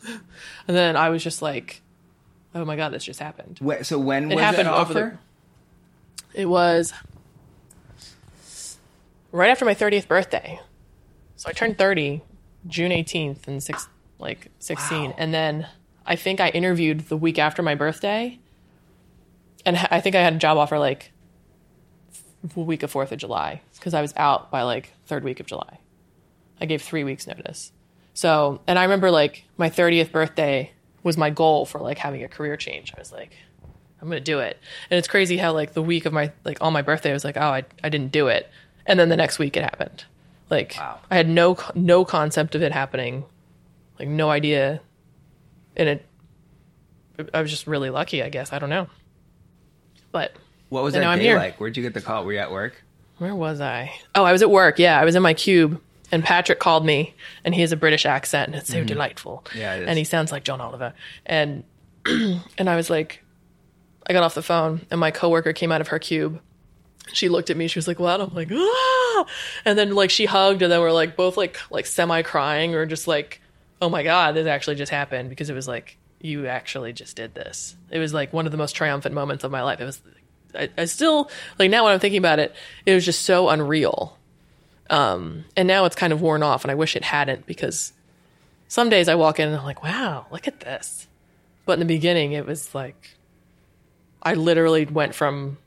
And 0.69 0.77
then 0.77 0.97
I 0.97 1.09
was 1.09 1.25
just 1.25 1.43
like, 1.43 1.81
"Oh 2.55 2.65
my 2.65 2.77
god, 2.77 2.93
this 2.93 3.03
just 3.03 3.19
happened." 3.19 3.59
Wait, 3.61 3.87
so 3.87 3.99
when 3.99 4.31
It 4.31 4.35
was 4.35 4.45
happened 4.45 4.67
that 4.67 4.75
over 4.75 4.93
the- 4.93 5.01
offer? 5.01 5.19
It 6.37 6.47
was 6.47 6.93
right 9.33 9.49
after 9.51 9.65
my 9.65 9.75
30th 9.75 10.07
birthday. 10.07 10.61
So 11.37 11.49
I 11.49 11.53
turned 11.53 11.79
30 11.79 12.23
June 12.67 12.91
18th 12.93 13.49
and 13.49 13.63
six 13.63 13.89
like 14.19 14.51
16 14.59 15.11
Wow. 15.11 15.15
and 15.19 15.33
then 15.35 15.67
I 16.07 16.17
think 16.17 16.41
I 16.41 16.49
interviewed 16.49 17.01
the 17.09 17.17
week 17.17 17.39
after 17.39 17.63
my 17.63 17.75
birthday. 17.75 18.39
And 19.65 19.77
I 19.91 20.01
think 20.01 20.15
I 20.15 20.21
had 20.21 20.35
a 20.35 20.39
job 20.39 20.57
offer 20.59 20.79
like 20.79 21.11
the 22.43 22.61
week 22.61 22.83
of 22.83 22.93
4th 22.93 23.13
of 23.13 23.19
July 23.19 23.61
because 23.75 23.95
I 23.95 24.01
was 24.03 24.15
out 24.17 24.51
by 24.51 24.63
like 24.63 24.93
third 25.07 25.25
week 25.25 25.41
of 25.41 25.47
July. 25.47 25.79
I 26.61 26.67
gave 26.67 26.81
3 26.83 27.03
weeks 27.05 27.27
notice. 27.27 27.73
So, 28.15 28.61
and 28.67 28.79
I 28.79 28.85
remember 28.85 29.11
like 29.11 29.45
my 29.57 29.69
30th 29.69 30.13
birthday 30.13 30.71
was 31.03 31.17
my 31.17 31.31
goal 31.31 31.67
for 31.67 31.81
like 31.81 31.99
having 31.99 32.23
a 32.25 32.29
career 32.29 32.57
change. 32.57 32.93
I 32.97 32.99
was 32.99 33.11
like 33.13 33.33
I'm 34.07 34.11
gonna 34.11 34.21
do 34.21 34.39
it. 34.39 34.59
And 34.89 34.99
it's 34.99 35.09
crazy 35.09 35.37
how 35.37 35.53
like 35.53 35.73
the 35.73 35.83
week 35.83 36.07
of 36.07 36.13
my 36.13 36.31
like 36.45 36.59
on 36.61 36.73
my 36.73 36.81
birthday 36.83 37.11
I 37.11 37.13
was 37.13 37.25
like, 37.25 37.37
oh, 37.37 37.41
I 37.49 37.65
I 37.83 37.89
didn't 37.89 38.13
do 38.13 38.29
it, 38.29 38.49
and 38.87 39.01
then 39.01 39.09
the 39.09 39.17
next 39.17 39.41
week 39.41 39.57
it 39.57 39.63
happened. 39.65 40.05
Like 40.49 40.77
Wow. 40.79 41.01
I 41.11 41.17
had 41.17 41.29
no 41.29 41.57
no 41.75 42.05
concept 42.05 42.55
of 42.55 42.63
it 42.63 42.71
happening, 42.71 43.25
like 43.99 44.07
no 44.09 44.31
idea, 44.31 44.81
and 45.77 45.89
it. 45.89 46.07
I 47.35 47.43
was 47.43 47.51
just 47.51 47.67
really 47.67 47.91
lucky, 47.91 48.23
I 48.23 48.29
guess. 48.29 48.53
I 48.53 48.59
don't 48.61 48.71
know, 48.71 48.89
but 50.13 50.33
What 50.69 50.85
was 50.85 50.95
that 50.95 51.01
now 51.01 51.11
I'm 51.11 51.19
day 51.19 51.25
here. 51.25 51.37
like? 51.37 51.59
Where'd 51.59 51.77
you 51.77 51.83
get 51.83 51.95
the 51.95 52.01
call? 52.01 52.25
Were 52.25 52.33
you 52.33 52.39
at 52.39 52.51
work? 52.53 52.83
where 53.19 53.35
was 53.35 53.61
I? 53.63 53.91
Oh, 54.15 54.25
I 54.25 54.33
was 54.33 54.43
at 54.43 54.51
work. 54.51 54.79
Yeah, 54.79 55.01
I 55.01 55.05
was 55.07 55.15
in 55.17 55.23
my 55.23 55.33
cube, 55.33 55.81
and 56.13 56.23
Patrick 56.23 56.61
called 56.61 56.85
me, 56.85 57.15
and 57.45 57.55
he 57.55 57.63
has 57.63 57.73
a 57.73 57.77
British 57.77 58.05
accent, 58.05 58.49
and 58.49 58.55
it's 58.57 58.69
so 58.71 58.85
delightful. 58.85 59.43
Mm-hmm. 59.47 59.59
Yeah, 59.59 59.75
it 59.77 59.83
is. 59.83 59.89
and 59.89 59.99
he 59.99 60.05
sounds 60.05 60.31
like 60.31 60.45
John 60.45 60.61
Oliver, 60.61 60.93
and 61.25 61.65
and 62.07 62.69
I 62.71 62.77
was 62.77 62.91
like, 62.91 63.23
I 64.07 64.13
got 64.13 64.23
off 64.23 64.35
the 64.35 64.43
phone, 64.43 64.87
and 64.91 65.01
my 65.01 65.11
coworker 65.11 65.53
came 65.53 65.73
out 65.73 65.81
of 65.81 65.89
her 65.89 65.99
cube. 65.99 66.41
She 67.13 67.29
looked 67.29 67.51
at 67.51 67.57
me. 67.57 67.69
She 67.69 67.79
was 67.79 67.89
like, 67.89 67.99
"What?" 67.99 68.21
I'm 68.21 68.35
like, 68.35 68.51
"Ah!" 68.53 69.27
And 69.65 69.79
then 69.79 69.95
like 69.95 70.11
she 70.11 70.27
hugged, 70.27 70.63
and 70.63 70.71
then 70.71 70.81
we're 70.81 70.93
like 70.93 71.17
both 71.17 71.37
like 71.37 71.59
like 71.71 71.87
semi 71.87 72.23
crying, 72.23 72.75
or 72.75 72.87
just 72.87 73.09
like, 73.09 73.41
"Oh 73.81 73.89
my 73.89 74.03
god, 74.03 74.35
this 74.35 74.47
actually 74.47 74.77
just 74.77 74.93
happened," 74.93 75.29
because 75.29 75.51
it 75.51 75.55
was 75.55 75.69
like 75.69 75.97
you 76.21 76.47
actually 76.47 76.93
just 76.93 77.17
did 77.17 77.35
this. 77.35 77.77
It 77.91 77.99
was 77.99 78.15
like 78.15 78.33
one 78.33 78.47
of 78.47 78.53
the 78.53 78.59
most 78.59 78.73
triumphant 78.73 79.15
moments 79.15 79.45
of 79.45 79.51
my 79.51 79.63
life. 79.63 79.81
It 79.81 79.85
was. 79.85 80.01
I, 80.55 80.71
I 80.79 80.85
still 80.87 81.31
like 81.59 81.71
now 81.71 81.85
when 81.85 81.93
I'm 81.93 82.01
thinking 82.01 82.19
about 82.19 82.39
it, 82.39 82.55
it 82.85 82.95
was 82.95 83.05
just 83.05 83.23
so 83.23 83.49
unreal. 83.49 84.17
Um, 84.89 85.45
and 85.57 85.67
now 85.67 85.85
it's 85.85 85.97
kind 85.97 86.13
of 86.13 86.23
worn 86.23 86.43
off, 86.43 86.65
and 86.65 86.71
I 86.71 86.77
wish 86.77 86.95
it 86.95 87.05
hadn't 87.05 87.47
because 87.47 87.93
some 88.69 88.89
days 88.89 89.09
I 89.09 89.15
walk 89.17 89.41
in 89.41 89.49
and 89.49 89.57
I'm 89.57 89.65
like, 89.65 89.83
wow, 89.83 90.27
look 90.31 90.47
at 90.47 90.61
this. 90.61 91.07
But 91.65 91.75
in 91.75 91.81
the 91.81 91.87
beginning, 91.87 92.33
it 92.33 92.47
was 92.47 92.75
like 92.75 93.16
I 94.23 94.35
literally 94.35 94.85
went 94.87 95.15
from 95.15 95.59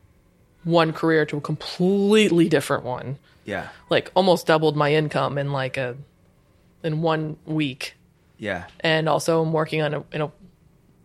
one 0.63 0.91
career 0.93 1.25
to 1.27 1.37
a 1.37 1.41
completely 1.41 2.49
different 2.49 2.83
one. 2.83 3.17
Yeah. 3.45 3.69
Like 3.89 4.11
almost 4.15 4.47
doubled 4.47 4.75
my 4.75 4.93
income 4.93 5.37
in 5.37 5.51
like 5.51 5.77
a 5.77 5.95
in 6.83 7.01
one 7.01 7.37
week, 7.45 7.95
Yeah. 8.37 8.65
and 8.81 9.09
also 9.09 9.41
I'm 9.41 9.51
working 9.51 9.81
on 9.81 9.93
a, 9.93 10.03
in 10.11 10.21
a 10.21 10.31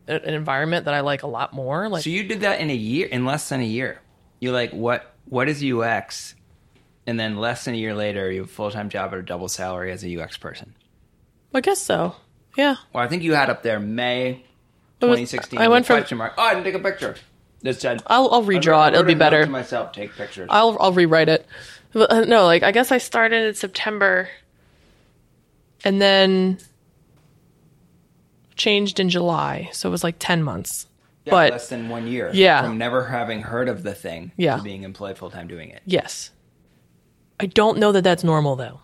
an 0.06 0.34
environment 0.34 0.84
that 0.84 0.94
I 0.94 1.00
like 1.00 1.22
a 1.22 1.26
lot 1.26 1.52
more. 1.54 1.88
Like 1.88 2.04
So 2.04 2.10
you 2.10 2.24
did 2.24 2.40
that 2.42 2.60
in 2.60 2.68
a 2.70 2.74
year, 2.74 3.06
in 3.06 3.24
less 3.24 3.48
than 3.48 3.60
a 3.60 3.64
year. 3.64 4.00
You're 4.40 4.52
like, 4.52 4.72
what? 4.72 5.14
What 5.26 5.48
is 5.48 5.64
UX? 5.64 6.34
And 7.06 7.18
then 7.18 7.36
less 7.36 7.64
than 7.64 7.74
a 7.74 7.78
year 7.78 7.94
later, 7.94 8.30
you 8.30 8.40
have 8.42 8.50
a 8.50 8.52
full 8.52 8.70
time 8.70 8.88
job 8.90 9.12
at 9.14 9.18
a 9.18 9.22
double 9.22 9.48
salary 9.48 9.90
as 9.92 10.04
a 10.04 10.20
UX 10.20 10.36
person. 10.36 10.74
I 11.54 11.60
guess 11.62 11.80
so. 11.80 12.16
Yeah. 12.56 12.76
Well, 12.92 13.02
I 13.02 13.08
think 13.08 13.22
you 13.22 13.32
had 13.34 13.48
up 13.48 13.62
there 13.62 13.80
May 13.80 14.44
It 15.00 15.06
was- 15.06 15.16
2016. 15.18 15.58
I 15.58 15.68
went 15.68 15.86
from- 15.86 16.04
mark. 16.18 16.34
Oh, 16.36 16.42
I 16.42 16.54
didn't 16.54 16.64
take 16.64 16.74
a 16.74 16.78
picture. 16.78 17.14
This 17.64 17.80
said. 17.80 18.02
I'll 18.06 18.28
I'll 18.30 18.44
redraw 18.44 18.86
it. 18.88 18.92
It'll 18.94 19.04
be 19.06 19.14
better. 19.14 19.46
Myself, 19.46 19.92
take 19.92 20.14
pictures. 20.14 20.48
I'll 20.50 20.76
I'll 20.78 20.92
rewrite 20.92 21.30
it. 21.30 21.46
But, 21.94 22.12
uh, 22.12 22.24
no, 22.24 22.44
like 22.44 22.62
I 22.62 22.72
guess 22.72 22.92
I 22.92 22.98
started 22.98 23.48
in 23.48 23.54
September, 23.54 24.28
and 25.82 26.00
then 26.00 26.58
changed 28.54 29.00
in 29.00 29.08
July, 29.08 29.70
so 29.72 29.88
it 29.88 29.92
was 29.92 30.04
like 30.04 30.16
ten 30.18 30.42
months. 30.42 30.86
Yeah, 31.24 31.30
but 31.30 31.52
less 31.52 31.68
than 31.70 31.88
one 31.88 32.06
year. 32.06 32.30
Yeah. 32.34 32.62
From 32.62 32.76
never 32.76 33.06
having 33.06 33.40
heard 33.40 33.70
of 33.70 33.82
the 33.82 33.94
thing 33.94 34.32
Yeah. 34.36 34.58
to 34.58 34.62
being 34.62 34.82
employed 34.82 35.16
full 35.16 35.30
time 35.30 35.48
doing 35.48 35.70
it. 35.70 35.80
yes, 35.86 36.30
I 37.40 37.46
don't 37.46 37.78
know 37.78 37.92
that 37.92 38.04
that's 38.04 38.22
normal 38.22 38.56
though. 38.56 38.80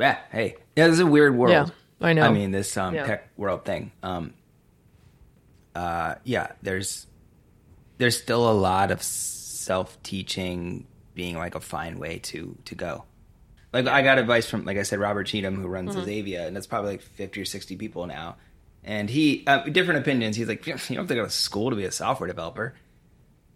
Yeah. 0.00 0.18
Hey. 0.32 0.56
Yeah, 0.74 0.88
this 0.88 0.94
is 0.94 1.00
a 1.00 1.06
weird 1.06 1.36
world. 1.36 1.52
Yeah, 1.52 2.06
I 2.06 2.14
know. 2.14 2.22
I 2.22 2.32
mean, 2.32 2.50
this 2.50 2.76
um, 2.76 2.94
Yeah. 2.96 3.06
tech 3.06 3.28
world 3.36 3.64
thing. 3.64 3.92
Um, 4.02 4.34
uh, 5.76 6.16
yeah, 6.24 6.48
there's 6.62 7.06
there's 7.98 8.20
still 8.20 8.50
a 8.50 8.52
lot 8.52 8.90
of 8.90 9.02
self 9.02 10.02
teaching 10.02 10.86
being 11.14 11.36
like 11.36 11.54
a 11.54 11.60
fine 11.60 11.98
way 11.98 12.18
to 12.20 12.56
to 12.66 12.74
go. 12.74 13.04
Like 13.72 13.86
I 13.86 14.02
got 14.02 14.18
advice 14.18 14.48
from, 14.48 14.64
like 14.64 14.76
I 14.76 14.82
said, 14.82 14.98
Robert 14.98 15.26
Cheetham, 15.26 15.56
who 15.56 15.66
runs 15.68 15.94
Mm-hmm. 15.96 16.08
Azavea, 16.08 16.46
and 16.46 16.54
that's 16.56 16.66
probably 16.66 16.92
like 16.92 17.02
fifty 17.02 17.40
or 17.40 17.44
sixty 17.44 17.76
people 17.76 18.06
now. 18.06 18.36
And 18.84 19.08
he 19.08 19.44
uh, 19.46 19.60
different 19.64 20.00
opinions. 20.00 20.36
He's 20.36 20.48
like, 20.48 20.66
you 20.66 20.72
don't 20.74 20.90
have 20.96 21.08
to 21.08 21.14
go 21.14 21.24
to 21.24 21.30
school 21.30 21.70
to 21.70 21.76
be 21.76 21.84
a 21.84 21.92
software 21.92 22.26
developer. 22.26 22.74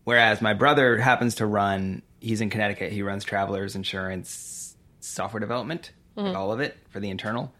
Whereas 0.05 0.41
my 0.41 0.55
brother 0.55 0.99
happens 0.99 1.37
to 1.37 1.47
run, 1.47 2.03
he's 2.21 2.41
in 2.41 2.49
Connecticut. 2.49 2.93
He 2.93 3.03
runs 3.03 3.25
Travelers 3.25 3.75
Insurance 3.75 4.77
software 5.01 5.41
development, 5.41 5.93
Mm-hmm. 6.17 6.35
all 6.37 6.51
of 6.53 6.61
it 6.61 6.75
for 6.89 6.99
the 7.01 7.11
internal. 7.11 7.53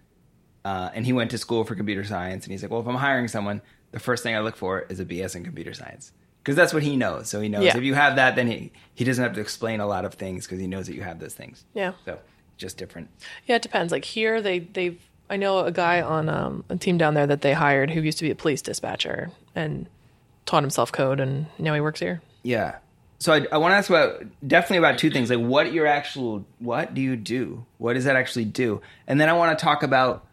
Uh, 0.65 0.89
and 0.95 1.05
he 1.05 1.13
went 1.13 1.33
to 1.33 1.39
school 1.39 1.63
for 1.65 1.75
computer 1.75 2.05
science. 2.05 2.45
And 2.47 2.53
he's 2.53 2.63
like, 2.63 2.71
well, 2.71 2.81
if 2.81 2.87
I'm 2.87 2.95
hiring 2.95 3.29
someone, 3.29 3.61
the 3.91 3.99
first 4.01 4.23
thing 4.23 4.35
I 4.35 4.41
look 4.41 4.57
for 4.57 4.81
is 4.89 4.99
a 4.99 5.05
BS 5.05 5.37
in 5.37 5.45
computer 5.45 5.75
science 5.75 6.11
because 6.47 6.55
that's 6.55 6.73
what 6.73 6.85
he 6.85 6.97
knows. 6.97 7.29
So 7.29 7.41
he 7.41 7.49
knows 7.49 7.65
Yeah. 7.65 7.77
if 7.77 7.83
you 7.83 7.95
have 7.95 8.15
that, 8.17 8.37
then 8.37 8.47
he 8.47 8.71
he 8.95 9.03
doesn't 9.03 9.23
have 9.23 9.35
to 9.35 9.41
explain 9.41 9.81
a 9.81 9.87
lot 9.87 10.05
of 10.05 10.15
things 10.15 10.47
because 10.47 10.61
he 10.61 10.69
knows 10.69 10.87
that 10.87 10.95
you 10.95 11.03
have 11.03 11.19
those 11.19 11.35
things. 11.35 11.65
Yeah. 11.75 11.95
So 12.05 12.21
just 12.57 12.79
different. 12.79 13.09
Yeah, 13.47 13.57
it 13.57 13.63
depends. 13.63 13.91
Like 13.93 14.05
here, 14.05 14.41
they 14.41 14.61
they've. 14.61 15.01
I 15.29 15.37
know 15.37 15.59
a 15.59 15.73
guy 15.73 16.01
on 16.03 16.29
um, 16.29 16.63
a 16.69 16.77
team 16.77 16.99
down 16.99 17.15
there 17.15 17.27
that 17.27 17.41
they 17.41 17.53
hired 17.53 17.91
who 17.91 18.01
used 18.01 18.19
to 18.19 18.25
be 18.25 18.31
a 18.31 18.37
police 18.37 18.63
dispatcher 18.63 19.33
and 19.57 19.89
taught 20.45 20.63
himself 20.63 20.93
code, 20.93 21.19
and 21.19 21.47
now 21.59 21.75
he 21.75 21.81
works 21.81 21.99
here. 21.99 22.23
Yeah. 22.45 22.77
So 23.19 23.33
I, 23.33 23.45
I 23.51 23.57
want 23.59 23.73
to 23.73 23.77
ask 23.77 23.91
about 23.91 24.23
definitely 24.47 24.77
about 24.77 24.99
two 25.01 25.11
things, 25.11 25.29
like 25.29 25.41
what 25.41 25.73
your 25.73 25.87
actual 25.89 26.47
what 26.61 26.95
do 26.95 27.01
you 27.01 27.17
do? 27.17 27.67
What 27.79 27.95
does 27.95 28.05
that 28.05 28.15
actually 28.15 28.45
do? 28.45 28.81
And 29.09 29.21
then 29.21 29.29
I 29.29 29.33
want 29.33 29.59
to 29.59 29.65
talk 29.65 29.83
about, 29.83 30.25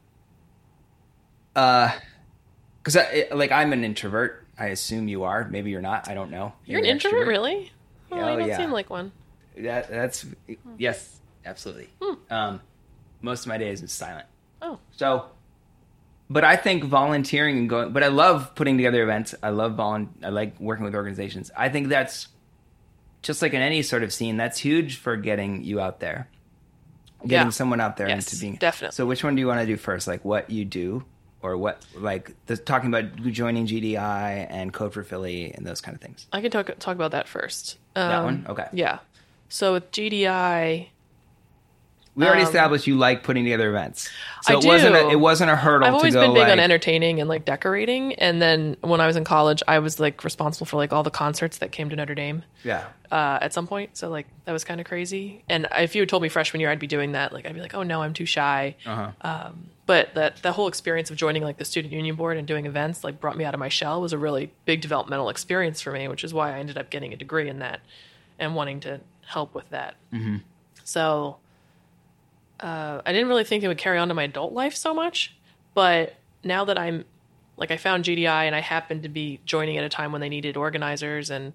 uh, 1.55 1.91
because 2.84 2.97
I 2.97 3.28
like 3.34 3.51
I'm 3.51 3.74
an 3.74 3.84
introvert. 3.84 4.43
I 4.58 4.68
assume 4.68 5.08
you 5.08 5.24
are. 5.24 5.47
Maybe 5.49 5.72
you're 5.72 5.82
not. 5.82 6.08
I 6.10 6.14
don't 6.14 6.30
know. 6.32 6.54
You're 6.66 6.78
an 6.80 6.84
Maybe 6.84 6.91
introvert, 6.91 7.24
extrovert. 7.24 7.28
really? 7.28 7.72
Oh, 8.12 8.20
Oh, 8.20 8.32
you 8.32 8.38
don't 8.39 8.47
yeah. 8.47 8.58
seem 8.58 8.72
like 8.72 8.89
one. 8.89 9.12
That 9.58 9.89
that's 9.89 10.26
yes, 10.78 11.20
absolutely. 11.45 11.89
Um, 12.30 12.62
most 13.22 13.41
of 13.41 13.47
my 13.47 13.58
days 13.58 13.82
is 13.82 13.91
silent. 13.91 14.28
Oh, 14.62 14.80
So, 14.91 15.26
but 16.30 16.43
I 16.43 16.56
think 16.56 16.84
volunteering 16.84 17.58
and 17.58 17.70
going, 17.70 17.93
but 17.93 18.04
I 18.04 18.08
love 18.08 18.54
putting 18.56 18.78
together 18.78 19.04
events. 19.04 19.36
I 19.43 19.49
love 19.49 19.74
volun. 19.74 20.10
I 20.24 20.30
like 20.30 20.60
working 20.60 20.86
with 20.86 20.95
organizations. 20.95 21.51
I 21.58 21.70
think 21.70 21.88
that's 21.89 22.28
just 23.22 23.41
like 23.41 23.54
in 23.54 23.62
any 23.62 23.82
sort 23.82 24.04
of 24.04 24.12
scene, 24.14 24.38
that's 24.38 24.60
huge 24.60 24.97
for 24.97 25.16
getting 25.18 25.64
you 25.64 25.80
out 25.80 25.99
there, 25.99 26.28
getting 27.22 27.47
Yeah. 27.47 27.49
someone 27.51 27.80
out 27.82 27.97
there 27.97 28.08
Yes, 28.10 28.32
into 28.32 28.41
being 28.41 28.56
definitely. 28.56 28.95
So, 28.95 29.06
which 29.06 29.24
one 29.24 29.36
do 29.36 29.39
you 29.39 29.47
want 29.47 29.60
to 29.62 29.66
do 29.66 29.78
first? 29.78 30.08
Like 30.08 30.24
what 30.26 30.49
you 30.49 30.66
do, 30.66 31.04
or 31.44 31.58
what 31.58 31.86
like 31.96 32.34
the, 32.48 32.58
talking 32.58 32.88
about 32.94 33.16
joining 33.18 33.68
GDI 33.68 34.48
and 34.50 34.74
Code 34.74 34.94
for 34.94 35.04
Philly 35.04 35.54
and 35.54 35.68
those 35.68 35.82
kind 35.82 35.94
of 35.94 36.02
things. 36.02 36.26
I 36.32 36.41
can 36.41 36.50
talk 36.50 36.72
talk 36.80 36.96
about 36.96 37.12
that 37.12 37.28
first. 37.28 37.78
Um, 37.96 38.10
That 38.10 38.24
one? 38.24 38.46
Okay. 38.50 38.68
Yeah. 38.74 39.00
So 39.50 39.74
with 39.74 39.91
GDI, 39.91 40.88
We 42.16 42.26
already 42.28 42.41
Um, 42.43 42.47
established 42.47 42.86
you 42.86 42.95
like 42.95 43.24
putting 43.24 43.43
together 43.43 43.70
events, 43.70 44.07
so 44.43 44.53
I 44.53 44.59
it 44.59 44.66
wasn't 44.66 44.95
a, 44.95 45.01
do. 45.01 45.09
it 45.09 45.20
wasn't 45.20 45.49
a 45.49 45.55
hurdle. 45.55 45.88
I've 45.88 45.95
always 45.95 46.14
been 46.14 46.34
big 46.34 46.43
like, 46.43 46.51
on 46.51 46.59
entertaining 46.59 47.20
and 47.20 47.28
like 47.28 47.43
decorating. 47.43 48.14
And 48.16 48.39
then 48.39 48.78
when 48.82 49.01
I 49.01 49.07
was 49.07 49.16
in 49.16 49.24
college, 49.24 49.64
I 49.68 49.80
was 49.80 49.99
like 49.99 50.24
responsible 50.24 50.68
for 50.68 50.78
like 50.78 50.93
all 50.93 51.01
the 51.01 51.09
concerts 51.09 51.57
that 51.57 51.72
came 51.72 51.89
to 51.89 51.95
Notre 51.95 52.14
Dame 52.14 52.43
Yeah, 52.64 52.86
uh, 53.11 53.39
at 53.41 53.51
some 53.51 53.66
point. 53.66 53.97
So 53.97 54.09
like 54.09 54.28
that 54.45 54.51
was 54.51 54.64
kind 54.64 54.80
of 54.80 54.86
crazy. 54.86 55.43
And 55.49 55.68
if 55.76 55.95
you 55.95 56.03
had 56.03 56.09
told 56.09 56.22
me 56.22 56.30
freshman 56.30 56.59
year 56.59 56.70
I'd 56.70 56.78
be 56.78 56.86
doing 56.86 57.14
that, 57.14 57.34
like 57.34 57.47
I'd 57.47 57.55
be 57.55 57.61
like, 57.61 57.74
oh 57.74 57.82
no, 57.82 58.03
I'm 58.03 58.14
too 58.14 58.28
shy. 58.28 58.76
uh-huh. 58.86 59.11
Um, 59.22 59.70
but 59.88 60.14
that 60.14 60.38
the 60.43 60.51
whole 60.51 60.68
experience 60.68 61.09
of 61.09 61.18
joining 61.18 61.41
like 61.41 61.57
the 61.57 61.66
student 61.66 61.93
union 61.93 62.16
board 62.16 62.38
and 62.38 62.47
doing 62.47 62.68
events 62.68 63.03
like 63.03 63.20
brought 63.20 63.36
me 63.38 63.43
out 63.43 63.55
of 63.55 63.59
my 63.59 63.70
shell 63.70 63.99
was 64.01 64.14
a 64.14 64.20
really 64.20 64.51
big 64.66 64.82
developmental 64.82 65.30
experience 65.30 65.82
for 65.82 65.91
me, 65.91 66.07
which 66.07 66.24
is 66.24 66.32
why 66.32 66.55
I 66.55 66.59
ended 66.59 66.78
up 66.78 66.91
getting 66.91 67.11
a 67.11 67.18
degree 67.18 67.49
in 67.49 67.57
that 67.59 67.82
and 68.38 68.53
wanting 68.55 68.80
to 68.82 68.99
help 69.26 69.55
with 69.55 69.68
that. 69.72 69.95
Mm-hmm. 70.14 70.38
So 70.84 71.38
uh, 72.64 73.01
I 73.05 73.11
didn't 73.11 73.28
really 73.28 73.43
think 73.43 73.64
it 73.64 73.68
would 73.68 73.78
carry 73.78 73.97
on 73.99 74.07
to 74.07 74.14
my 74.14 74.24
adult 74.24 74.53
life 74.53 74.76
so 74.76 74.93
much, 74.93 75.36
but 75.74 76.16
now 76.43 76.66
that 76.66 76.80
I'm 76.80 77.05
like 77.57 77.70
I 77.72 77.78
found 77.78 78.03
GDI 78.05 78.45
and 78.45 78.55
I 78.55 78.61
happened 78.61 79.03
to 79.03 79.09
be 79.09 79.39
joining 79.45 79.78
at 79.78 79.84
a 79.84 79.89
time 79.89 80.11
when 80.11 80.22
they 80.22 80.30
needed 80.30 80.57
organizers 80.57 81.30
and 81.30 81.53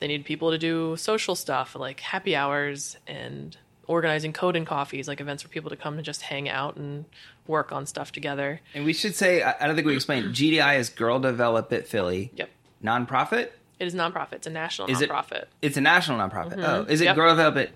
they 0.00 0.08
needed 0.08 0.26
people 0.26 0.50
to 0.50 0.58
do 0.58 0.96
social 0.96 1.36
stuff 1.36 1.76
like 1.76 2.00
happy 2.00 2.34
hours 2.34 2.96
and 3.06 3.56
organizing 3.86 4.32
code 4.32 4.56
and 4.56 4.66
coffees, 4.66 5.06
like 5.06 5.20
events 5.20 5.42
for 5.42 5.48
people 5.48 5.70
to 5.70 5.76
come 5.76 5.94
and 5.94 6.04
just 6.04 6.22
hang 6.22 6.48
out 6.48 6.76
and 6.76 7.04
work 7.46 7.70
on 7.72 7.84
stuff 7.86 8.10
together. 8.10 8.60
And 8.74 8.84
we 8.84 8.92
should 8.92 9.14
say, 9.14 9.42
I 9.42 9.66
don't 9.66 9.74
think 9.76 9.86
we 9.86 9.94
explained. 9.94 10.34
GDI 10.34 10.78
is 10.78 10.88
Girl 10.88 11.18
Develop 11.20 11.72
It 11.72 11.86
Philly. 11.86 12.30
Yep. 12.34 12.48
Nonprofit. 12.82 13.50
It 13.78 13.86
is 13.86 13.94
nonprofit. 13.94 14.32
It's 14.34 14.46
a 14.46 14.50
national 14.50 14.88
Is 14.90 15.00
it- 15.02 15.10
nonprofit. 15.10 15.44
It's 15.60 15.76
a 15.76 15.80
national 15.80 16.18
nonprofit. 16.18 16.62
Oh, 16.64 16.82
is 16.88 17.00
it 17.00 17.04
Mm-hmm. 17.04 17.08
Yep. 17.10 17.16
Girl 17.16 17.30
Develop 17.30 17.56
It? 17.56 17.70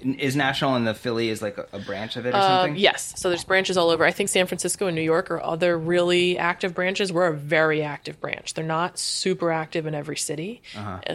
Is 0.00 0.36
national 0.36 0.74
and 0.76 0.86
the 0.86 0.94
Philly 0.94 1.28
is 1.28 1.42
like 1.42 1.58
a, 1.58 1.66
a 1.72 1.78
branch 1.80 2.16
of 2.16 2.24
it 2.26 2.34
or 2.34 2.36
Um, 2.36 2.42
something? 2.42 2.76
yes. 2.76 3.14
So 3.16 3.28
there's 3.30 3.44
branches 3.44 3.76
all 3.76 3.90
over. 3.90 4.04
I 4.04 4.12
think 4.12 4.28
San 4.28 4.46
Francisco 4.46 4.86
and 4.86 4.94
New 4.94 5.02
York 5.02 5.30
are 5.30 5.42
other 5.42 5.76
really 5.76 6.38
active 6.38 6.74
branches. 6.74 7.12
We're 7.12 7.26
a 7.26 7.36
very 7.36 7.82
active 7.82 8.20
branch. 8.20 8.54
They're 8.54 8.64
not 8.64 8.98
super 8.98 9.50
active 9.50 9.86
in 9.86 9.94
every 9.94 10.16
city 10.16 10.62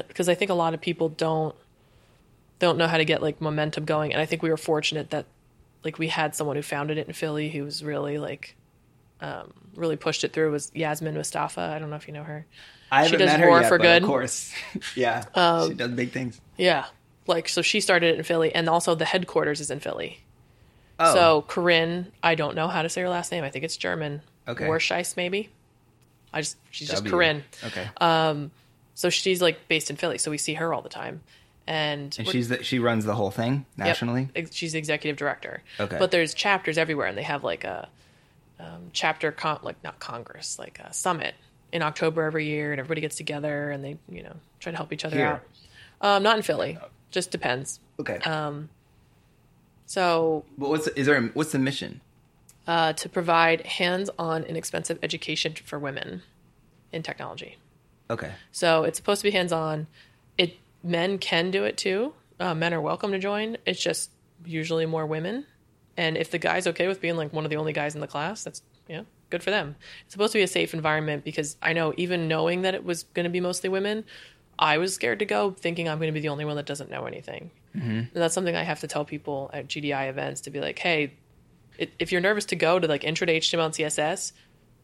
because 0.07 0.27
I 0.27 0.35
think 0.35 0.51
a 0.51 0.53
lot 0.55 0.73
of 0.73 0.81
people 0.81 1.09
don't 1.09 1.55
don't 2.59 2.77
know 2.77 2.87
how 2.87 2.97
to 2.97 3.05
get 3.05 3.21
like 3.21 3.39
momentum 3.41 3.85
going. 3.85 4.13
And 4.13 4.21
I 4.21 4.25
think 4.25 4.41
we 4.41 4.49
were 4.49 4.57
fortunate 4.57 5.09
that 5.11 5.25
like 5.83 5.97
we 5.99 6.07
had 6.07 6.35
someone 6.35 6.55
who 6.55 6.61
founded 6.61 6.97
it 6.97 7.07
in 7.07 7.13
Philly 7.13 7.49
who 7.49 7.63
was 7.63 7.83
really 7.83 8.17
like 8.17 8.55
um, 9.21 9.53
really 9.75 9.95
pushed 9.95 10.23
it 10.23 10.33
through 10.33 10.51
was 10.51 10.71
Yasmine 10.75 11.13
Mustafa. 11.15 11.61
I 11.61 11.79
don't 11.79 11.89
know 11.89 11.95
if 11.95 12.07
you 12.07 12.13
know 12.13 12.23
her. 12.23 12.45
I 12.91 13.03
she 13.07 13.11
haven't 13.13 13.27
does 13.27 13.33
met 13.33 13.39
her 13.39 13.47
Roar 13.47 13.61
yet, 13.61 13.69
for 13.69 13.77
Good. 13.77 13.97
Um, 13.97 14.03
Of 14.03 14.07
course. 14.09 14.53
yeah. 14.95 15.65
she 15.67 15.73
does 15.73 15.91
big 15.91 16.11
things. 16.11 16.39
Yeah. 16.57 16.85
Like 17.27 17.47
so 17.49 17.61
she 17.61 17.79
started 17.79 18.13
it 18.13 18.17
in 18.17 18.23
Philly 18.23 18.53
and 18.53 18.67
also 18.69 18.95
the 18.95 19.05
headquarters 19.05 19.59
is 19.61 19.71
in 19.71 19.79
Philly. 19.79 20.19
Oh, 20.99 21.13
So 21.13 21.41
Corinne, 21.47 22.11
I 22.21 22.35
don't 22.35 22.55
know 22.55 22.67
how 22.67 22.81
to 22.81 22.89
say 22.89 23.01
her 23.01 23.09
last 23.09 23.31
name. 23.31 23.43
I 23.43 23.49
think 23.49 23.65
it's 23.65 23.77
German. 23.77 24.21
Okay. 24.47 24.65
Warnshuis, 24.65 25.15
maybe. 25.17 25.49
I 26.33 26.41
just 26.41 26.57
she's 26.71 26.89
just 26.89 27.03
W. 27.03 27.11
Corinne. 27.15 27.43
Okay. 27.63 27.87
Um, 27.97 28.51
So 28.95 29.09
she's 29.09 29.41
like 29.41 29.67
based 29.67 29.89
in 29.89 29.95
Philly, 29.95 30.17
so 30.17 30.29
we 30.31 30.37
see 30.37 30.53
her 30.55 30.73
all 30.73 30.81
the 30.81 30.89
time. 30.89 31.21
And, 31.65 32.13
and 32.19 32.27
she's 32.27 32.49
the, 32.49 32.61
she 32.61 32.79
runs 32.79 33.05
the 33.05 33.15
whole 33.15 33.31
thing 33.31 33.65
nationally. 33.77 34.27
ex- 34.35 34.53
she's 34.53 34.73
the 34.73 34.79
executive 34.79 35.15
director. 35.17 35.63
Okay. 35.79 35.97
But 35.97 36.11
there's 36.11 36.33
chapters 36.33 36.77
everywhere, 36.77 37.07
and 37.07 37.17
they 37.17 37.23
have 37.23 37.43
like 37.45 37.63
a 37.63 37.87
um, 38.59 38.89
chapter, 38.91 39.31
con- 39.31 39.59
like 39.63 39.81
not 39.83 39.97
congress, 39.99 40.59
like 40.59 40.79
a 40.79 40.91
summit 40.93 41.35
in 41.71 41.81
October 41.81 42.23
every 42.23 42.47
year, 42.47 42.71
and 42.71 42.79
everybody 42.81 42.99
gets 43.01 43.15
together 43.15 43.71
and 43.71 43.81
they, 43.83 43.97
you 44.09 44.23
know, 44.23 44.35
try 44.59 44.71
to 44.71 44.77
help 44.77 44.91
each 44.91 45.05
other 45.05 45.15
Here. 45.15 45.25
out. 45.25 45.41
Um, 46.01 46.21
not 46.23 46.35
in 46.35 46.43
Philly, 46.43 46.77
just 47.13 47.31
depends. 47.31 47.79
Okay. 47.99 48.17
Um, 48.17 48.69
So 49.85 50.43
but 50.57 50.69
what's 50.69 50.87
is 50.89 51.05
there? 51.05 51.17
A, 51.17 51.27
what's 51.27 51.51
the 51.51 51.59
mission? 51.59 52.01
uh, 52.65 52.93
to 52.93 53.09
provide 53.09 53.65
hands-on, 53.65 54.43
inexpensive 54.43 54.97
education 55.03 55.53
for 55.53 55.77
women 55.77 56.21
in 56.93 57.03
technology. 57.03 57.57
Okay. 58.09 58.31
So 58.51 58.83
it's 58.85 58.97
supposed 58.97 59.21
to 59.21 59.27
be 59.27 59.31
hands-on. 59.31 59.87
It 60.37 60.55
men 60.81 61.17
can 61.17 61.51
do 61.51 61.65
it 61.65 61.75
too. 61.77 62.13
Uh, 62.39 62.55
men 62.55 62.73
are 62.73 62.79
welcome 62.81 63.11
to 63.11 63.19
join. 63.19 63.57
It's 63.65 63.81
just 63.81 64.11
usually 64.45 64.85
more 64.85 65.05
women. 65.05 65.45
And 65.97 66.17
if 66.17 66.31
the 66.31 66.39
guy's 66.39 66.65
okay 66.67 66.87
with 66.87 67.01
being 67.01 67.17
like 67.17 67.33
one 67.33 67.43
of 67.45 67.49
the 67.49 67.57
only 67.57 67.73
guys 67.73 67.95
in 67.95 68.01
the 68.01 68.07
class, 68.07 68.43
that's 68.43 68.61
yeah, 68.87 69.03
good 69.29 69.43
for 69.43 69.51
them. 69.51 69.75
It's 70.05 70.13
supposed 70.13 70.31
to 70.31 70.39
be 70.39 70.43
a 70.43 70.47
safe 70.47 70.73
environment 70.73 71.23
because 71.23 71.57
I 71.61 71.73
know 71.73 71.93
even 71.97 72.27
knowing 72.27 72.61
that 72.63 72.73
it 72.75 72.83
was 72.85 73.03
going 73.13 73.25
to 73.25 73.29
be 73.29 73.39
mostly 73.41 73.69
women, 73.69 74.05
I 74.57 74.77
was 74.77 74.93
scared 74.93 75.19
to 75.19 75.25
go, 75.25 75.51
thinking 75.51 75.89
I'm 75.89 75.97
going 75.97 76.07
to 76.07 76.13
be 76.13 76.19
the 76.19 76.29
only 76.29 76.45
one 76.45 76.55
that 76.57 76.65
doesn't 76.65 76.89
know 76.91 77.05
anything. 77.05 77.51
Mm-hmm. 77.75 77.89
And 77.89 78.09
that's 78.13 78.33
something 78.33 78.55
I 78.55 78.63
have 78.63 78.81
to 78.81 78.87
tell 78.87 79.03
people 79.05 79.49
at 79.53 79.67
GDI 79.67 80.09
events 80.09 80.41
to 80.41 80.51
be 80.51 80.59
like, 80.59 80.77
hey, 80.79 81.13
if 81.77 82.11
you're 82.11 82.21
nervous 82.21 82.45
to 82.45 82.55
go 82.55 82.79
to 82.79 82.87
like 82.87 83.03
intro 83.03 83.25
to 83.25 83.39
HTML 83.39 83.65
and 83.65 83.73
CSS, 83.73 84.31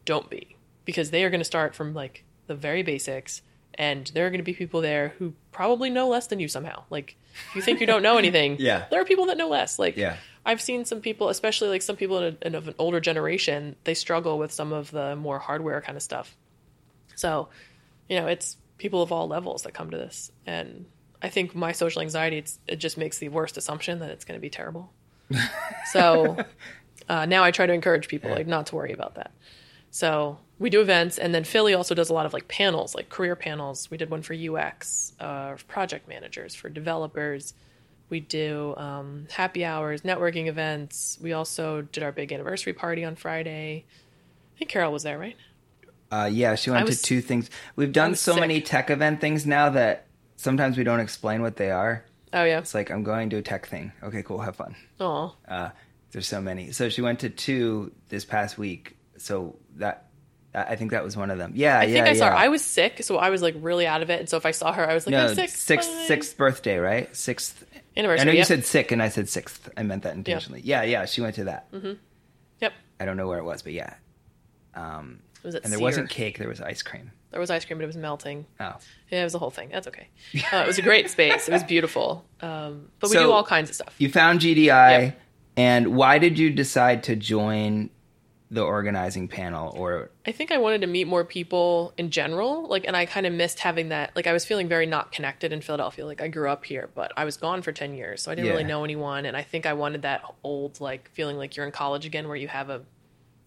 don't 0.04 0.28
be 0.28 0.56
because 0.84 1.10
they 1.10 1.22
are 1.24 1.30
going 1.30 1.40
to 1.40 1.44
start 1.44 1.74
from 1.74 1.94
like 1.94 2.24
the 2.48 2.54
very 2.54 2.82
basics 2.82 3.42
and 3.74 4.10
there 4.12 4.26
are 4.26 4.30
going 4.30 4.40
to 4.40 4.44
be 4.44 4.54
people 4.54 4.80
there 4.80 5.14
who 5.18 5.32
probably 5.52 5.88
know 5.88 6.08
less 6.08 6.26
than 6.26 6.40
you 6.40 6.48
somehow. 6.48 6.82
Like 6.90 7.16
if 7.50 7.56
you 7.56 7.62
think 7.62 7.80
you 7.80 7.86
don't 7.86 8.02
know 8.02 8.18
anything, 8.18 8.56
Yeah. 8.58 8.86
there 8.90 9.00
are 9.00 9.04
people 9.04 9.26
that 9.26 9.36
know 9.38 9.48
less. 9.48 9.78
Like 9.78 9.96
Yeah. 9.96 10.16
I've 10.44 10.60
seen 10.60 10.84
some 10.84 11.00
people, 11.00 11.28
especially 11.28 11.68
like 11.68 11.82
some 11.82 11.96
people 11.96 12.18
in, 12.18 12.36
a, 12.42 12.46
in 12.46 12.54
of 12.56 12.66
an 12.66 12.74
older 12.78 12.98
generation, 12.98 13.76
they 13.84 13.94
struggle 13.94 14.36
with 14.38 14.50
some 14.50 14.72
of 14.72 14.90
the 14.90 15.14
more 15.14 15.38
hardware 15.38 15.80
kind 15.80 15.96
of 15.96 16.02
stuff. 16.02 16.34
So, 17.14 17.48
you 18.08 18.18
know, 18.18 18.26
it's 18.26 18.56
people 18.80 19.02
of 19.02 19.12
all 19.12 19.28
levels 19.28 19.62
that 19.62 19.74
come 19.74 19.90
to 19.90 19.96
this, 19.96 20.32
and 20.46 20.86
I 21.22 21.28
think 21.28 21.54
my 21.54 21.72
social 21.72 22.00
anxiety 22.02 22.38
it's, 22.38 22.58
it 22.66 22.76
just 22.76 22.96
makes 22.96 23.18
the 23.18 23.28
worst 23.28 23.56
assumption 23.56 24.00
that 24.00 24.10
it's 24.10 24.24
going 24.24 24.38
to 24.38 24.40
be 24.40 24.50
terrible. 24.50 24.90
so 25.92 26.38
uh, 27.08 27.26
now 27.26 27.44
I 27.44 27.50
try 27.50 27.66
to 27.66 27.72
encourage 27.72 28.08
people 28.08 28.30
like 28.30 28.46
not 28.46 28.66
to 28.66 28.76
worry 28.76 28.92
about 28.92 29.14
that. 29.14 29.32
So 29.90 30.38
we 30.58 30.70
do 30.70 30.80
events, 30.80 31.18
and 31.18 31.34
then 31.34 31.44
Philly 31.44 31.74
also 31.74 31.94
does 31.94 32.08
a 32.08 32.14
lot 32.14 32.26
of 32.26 32.32
like 32.32 32.48
panels, 32.48 32.94
like 32.94 33.10
career 33.10 33.36
panels. 33.36 33.90
We 33.90 33.98
did 33.98 34.10
one 34.10 34.22
for 34.22 34.34
UX, 34.34 35.12
uh, 35.20 35.56
project 35.68 36.08
managers, 36.08 36.54
for 36.54 36.68
developers. 36.68 37.54
We 38.08 38.20
do 38.20 38.74
um, 38.76 39.26
happy 39.30 39.64
hours, 39.64 40.02
networking 40.02 40.46
events. 40.46 41.18
We 41.20 41.32
also 41.32 41.82
did 41.82 42.02
our 42.02 42.12
big 42.12 42.32
anniversary 42.32 42.72
party 42.72 43.04
on 43.04 43.14
Friday. 43.14 43.84
I 44.56 44.58
think 44.58 44.70
Carol 44.70 44.92
was 44.92 45.02
there, 45.02 45.18
right? 45.18 45.36
Uh, 46.10 46.28
yeah, 46.32 46.54
she 46.54 46.70
went 46.70 46.82
I 46.82 46.84
was- 46.84 47.00
to 47.00 47.06
two 47.06 47.20
things. 47.20 47.50
We've 47.76 47.92
done 47.92 48.14
so 48.14 48.32
sick. 48.32 48.40
many 48.40 48.60
tech 48.60 48.90
event 48.90 49.20
things 49.20 49.46
now 49.46 49.70
that 49.70 50.06
sometimes 50.36 50.76
we 50.76 50.84
don't 50.84 51.00
explain 51.00 51.42
what 51.42 51.56
they 51.56 51.70
are. 51.70 52.04
Oh 52.32 52.44
yeah. 52.44 52.58
It's 52.58 52.74
like 52.74 52.90
I'm 52.90 53.02
going 53.02 53.30
to 53.30 53.36
a 53.38 53.42
tech 53.42 53.66
thing. 53.66 53.92
Okay, 54.02 54.22
cool, 54.22 54.40
have 54.40 54.56
fun. 54.56 54.76
Oh, 54.98 55.34
Uh, 55.48 55.70
there's 56.12 56.26
so 56.28 56.40
many. 56.40 56.72
So 56.72 56.88
she 56.88 57.02
went 57.02 57.20
to 57.20 57.30
two 57.30 57.92
this 58.08 58.24
past 58.24 58.58
week. 58.58 58.96
So 59.16 59.56
that 59.76 60.06
I 60.54 60.74
think 60.76 60.90
that 60.90 61.04
was 61.04 61.16
one 61.16 61.30
of 61.30 61.38
them. 61.38 61.52
Yeah, 61.54 61.78
I 61.78 61.84
yeah, 61.84 61.92
think 61.94 62.06
I 62.08 62.12
saw 62.14 62.30
her. 62.30 62.34
I 62.34 62.48
was 62.48 62.64
sick, 62.64 63.02
so 63.04 63.18
I 63.18 63.30
was 63.30 63.42
like 63.42 63.54
really 63.58 63.86
out 63.86 64.02
of 64.02 64.10
it. 64.10 64.18
And 64.20 64.28
so 64.28 64.36
if 64.36 64.46
I 64.46 64.50
saw 64.50 64.72
her, 64.72 64.88
I 64.88 64.94
was 64.94 65.06
like, 65.06 65.12
no, 65.12 65.26
I'm 65.28 65.34
sick. 65.34 65.50
sixth 65.50 65.90
bye. 65.90 66.04
sixth 66.06 66.36
birthday, 66.36 66.78
right? 66.78 67.14
Sixth 67.14 67.64
anniversary. 67.96 68.22
I 68.22 68.24
know 68.24 68.32
you 68.32 68.38
yep. 68.38 68.46
said 68.46 68.64
sick, 68.64 68.90
and 68.90 69.02
I 69.02 69.10
said 69.10 69.28
sixth. 69.28 69.68
I 69.76 69.82
meant 69.84 70.02
that 70.02 70.14
intentionally. 70.14 70.62
Yeah, 70.64 70.82
yeah. 70.82 71.04
She 71.04 71.20
went 71.20 71.36
to 71.36 71.44
that. 71.44 71.70
Mm-hmm. 71.70 71.92
Yep. 72.60 72.72
I 72.98 73.04
don't 73.04 73.16
know 73.16 73.28
where 73.28 73.38
it 73.38 73.44
was, 73.44 73.62
but 73.62 73.72
yeah. 73.72 73.94
Um, 74.74 75.20
was 75.42 75.54
and 75.54 75.64
there 75.64 75.78
Sear. 75.78 75.80
wasn't 75.80 76.10
cake. 76.10 76.38
There 76.38 76.48
was 76.48 76.60
ice 76.60 76.82
cream. 76.82 77.10
There 77.30 77.40
was 77.40 77.50
ice 77.50 77.64
cream, 77.64 77.78
but 77.78 77.84
it 77.84 77.86
was 77.86 77.96
melting. 77.96 78.46
Oh, 78.58 78.74
Yeah, 79.10 79.20
it 79.20 79.24
was 79.24 79.34
a 79.34 79.38
whole 79.38 79.50
thing. 79.50 79.68
That's 79.72 79.86
okay. 79.88 80.08
Uh, 80.52 80.58
it 80.58 80.66
was 80.66 80.78
a 80.78 80.82
great 80.82 81.08
space. 81.10 81.48
It 81.48 81.52
was 81.52 81.62
beautiful. 81.64 82.24
Um, 82.40 82.88
but 83.00 83.10
we 83.10 83.16
So- 83.16 83.22
do 83.24 83.32
all 83.32 83.44
kinds 83.44 83.70
of 83.70 83.76
stuff. 83.76 83.94
you 83.98 84.08
found 84.10 84.40
GDI, 84.40 85.00
Yep. 85.02 85.20
and 85.56 85.96
why 85.96 86.18
did 86.18 86.38
you 86.38 86.50
decide 86.50 87.02
to 87.04 87.16
join 87.16 87.90
the 88.52 88.62
organizing 88.62 89.28
panel? 89.28 89.72
Or 89.76 90.10
I 90.26 90.32
think 90.32 90.50
I 90.50 90.58
wanted 90.58 90.80
to 90.80 90.88
meet 90.88 91.06
more 91.06 91.24
people 91.24 91.92
in 91.96 92.10
general. 92.10 92.66
Like, 92.66 92.84
and 92.84 92.96
I 92.96 93.06
kind 93.06 93.24
of 93.24 93.32
missed 93.32 93.60
having 93.60 93.90
that. 93.90 94.10
Like, 94.16 94.26
I 94.26 94.32
was 94.32 94.44
feeling 94.44 94.66
very 94.66 94.86
not 94.86 95.12
connected 95.12 95.52
in 95.52 95.60
Philadelphia. 95.60 96.04
Like, 96.04 96.20
I 96.20 96.26
grew 96.26 96.48
up 96.50 96.64
here, 96.64 96.90
but 96.96 97.12
I 97.16 97.24
was 97.24 97.36
gone 97.36 97.62
for 97.62 97.70
10 97.70 97.94
years. 97.94 98.22
So 98.22 98.32
I 98.32 98.34
didn't 98.34 98.46
Yeah. 98.46 98.52
really 98.54 98.64
know 98.64 98.82
anyone. 98.82 99.24
And 99.24 99.36
I 99.36 99.42
think 99.44 99.66
I 99.66 99.74
wanted 99.74 100.02
that 100.02 100.22
old, 100.42 100.80
like, 100.80 101.10
feeling 101.12 101.36
like 101.36 101.54
you're 101.56 101.64
in 101.64 101.70
college 101.70 102.04
again 102.06 102.26
where 102.26 102.36
you 102.36 102.48
have 102.48 102.70
a 102.70 102.82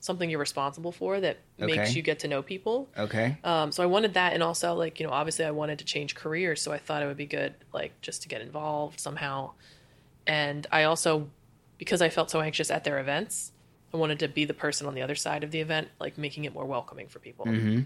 something 0.04 0.30
you're 0.30 0.40
responsible 0.40 0.92
for 0.92 1.20
that 1.22 1.38
Okay. 1.62 1.78
makes 1.78 1.96
you 1.96 2.02
get 2.02 2.20
to 2.20 2.28
know 2.28 2.42
people. 2.42 2.90
okay, 2.98 3.38
Um, 3.44 3.72
so 3.72 3.82
I 3.82 3.86
wanted 3.86 4.16
that, 4.16 4.34
and 4.34 4.44
also 4.44 4.74
like 4.74 5.00
you 5.00 5.08
know, 5.08 5.14
obviously 5.14 5.46
I 5.46 5.52
wanted 5.52 5.80
to 5.80 5.86
change 5.86 6.14
careers, 6.14 6.62
so 6.62 6.72
I 6.74 6.78
thought 6.78 7.02
it 7.02 7.06
would 7.08 7.18
be 7.18 7.26
good 7.26 7.54
like 7.74 8.00
just 8.02 8.22
to 8.24 8.28
get 8.28 8.42
involved 8.42 9.00
somehow. 9.00 9.52
And 10.28 10.68
I 10.72 10.84
also, 10.84 11.30
because 11.78 12.02
I 12.02 12.10
felt 12.10 12.30
so 12.30 12.42
anxious 12.42 12.70
at 12.72 12.84
their 12.84 13.00
events, 13.00 13.52
I 13.94 13.98
wanted 13.98 14.20
to 14.20 14.28
be 14.28 14.46
the 14.46 14.54
person 14.54 14.88
on 14.88 14.94
the 14.96 15.02
other 15.02 15.16
side 15.16 15.44
of 15.44 15.52
the 15.52 15.60
event, 15.60 15.90
like 16.00 16.18
making 16.18 16.46
it 16.46 16.54
more 16.54 16.66
welcoming 16.66 17.08
for 17.08 17.20
people. 17.20 17.46
Mm-hmm. 17.46 17.84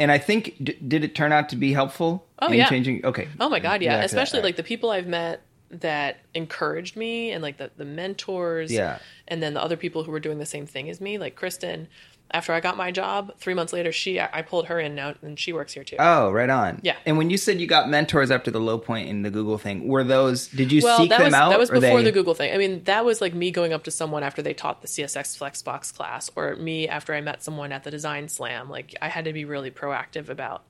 and 0.00 0.12
I 0.12 0.18
think 0.18 0.54
d- 0.62 0.78
did 0.86 1.02
it 1.02 1.14
turn 1.16 1.32
out 1.32 1.48
to 1.48 1.56
be 1.56 1.72
helpful? 1.72 2.24
Oh, 2.38 2.48
in 2.48 2.54
yeah. 2.58 2.68
changing. 2.68 3.04
Okay. 3.04 3.26
Oh 3.40 3.48
my 3.48 3.58
god, 3.58 3.82
yeah! 3.82 3.88
Back 3.88 3.96
to 3.96 4.00
that. 4.00 4.04
Especially 4.06 4.42
like 4.42 4.54
the 4.56 4.62
people 4.62 4.90
I've 4.90 5.08
met 5.08 5.42
that 5.70 6.18
encouraged 6.34 6.96
me, 6.96 7.30
and 7.30 7.42
like 7.42 7.58
the 7.58 7.70
the 7.76 7.84
mentors, 7.84 8.72
Yeah. 8.72 8.98
and 9.26 9.42
then 9.42 9.54
the 9.54 9.62
other 9.62 9.76
people 9.76 10.04
who 10.04 10.12
were 10.12 10.20
doing 10.20 10.38
the 10.38 10.46
same 10.46 10.66
thing 10.66 10.88
as 10.90 11.00
me, 11.00 11.18
like 11.18 11.34
Kristen. 11.36 11.88
After 12.30 12.52
I 12.52 12.60
got 12.60 12.76
my 12.76 12.90
job, 12.90 13.32
three 13.38 13.54
months 13.54 13.72
later, 13.72 13.90
she 13.90 14.20
I 14.20 14.42
pulled 14.42 14.66
her 14.66 14.78
in 14.78 14.94
now, 14.94 15.14
and 15.22 15.38
she 15.40 15.54
works 15.54 15.72
here 15.72 15.82
too. 15.82 15.96
Oh, 15.98 16.30
right 16.30 16.50
on. 16.50 16.78
Yeah. 16.82 16.96
And 17.06 17.16
when 17.16 17.30
you 17.30 17.38
said 17.38 17.58
you 17.58 17.66
got 17.66 17.88
mentors 17.88 18.30
after 18.30 18.50
the 18.50 18.60
low 18.60 18.76
point 18.76 19.08
in 19.08 19.22
the 19.22 19.30
Google 19.30 19.56
thing, 19.56 19.88
were 19.88 20.04
those? 20.04 20.46
Did 20.48 20.70
you 20.70 20.82
well, 20.84 20.98
seek 20.98 21.08
that 21.08 21.20
them 21.20 21.24
was 21.28 21.32
out? 21.34 21.48
that 21.48 21.58
was 21.58 21.70
before 21.70 22.00
they- 22.00 22.04
the 22.04 22.12
Google 22.12 22.34
thing. 22.34 22.52
I 22.52 22.58
mean, 22.58 22.84
that 22.84 23.06
was 23.06 23.22
like 23.22 23.32
me 23.32 23.50
going 23.50 23.72
up 23.72 23.82
to 23.84 23.90
someone 23.90 24.22
after 24.22 24.42
they 24.42 24.52
taught 24.52 24.82
the 24.82 24.88
CSS 24.88 25.38
Flexbox 25.38 25.94
class, 25.96 26.30
or 26.36 26.54
me 26.56 26.86
after 26.86 27.14
I 27.14 27.22
met 27.22 27.42
someone 27.42 27.72
at 27.72 27.84
the 27.84 27.90
Design 27.90 28.28
Slam. 28.28 28.68
Like 28.68 28.94
I 29.00 29.08
had 29.08 29.24
to 29.24 29.32
be 29.32 29.46
really 29.46 29.70
proactive 29.70 30.28
about 30.28 30.64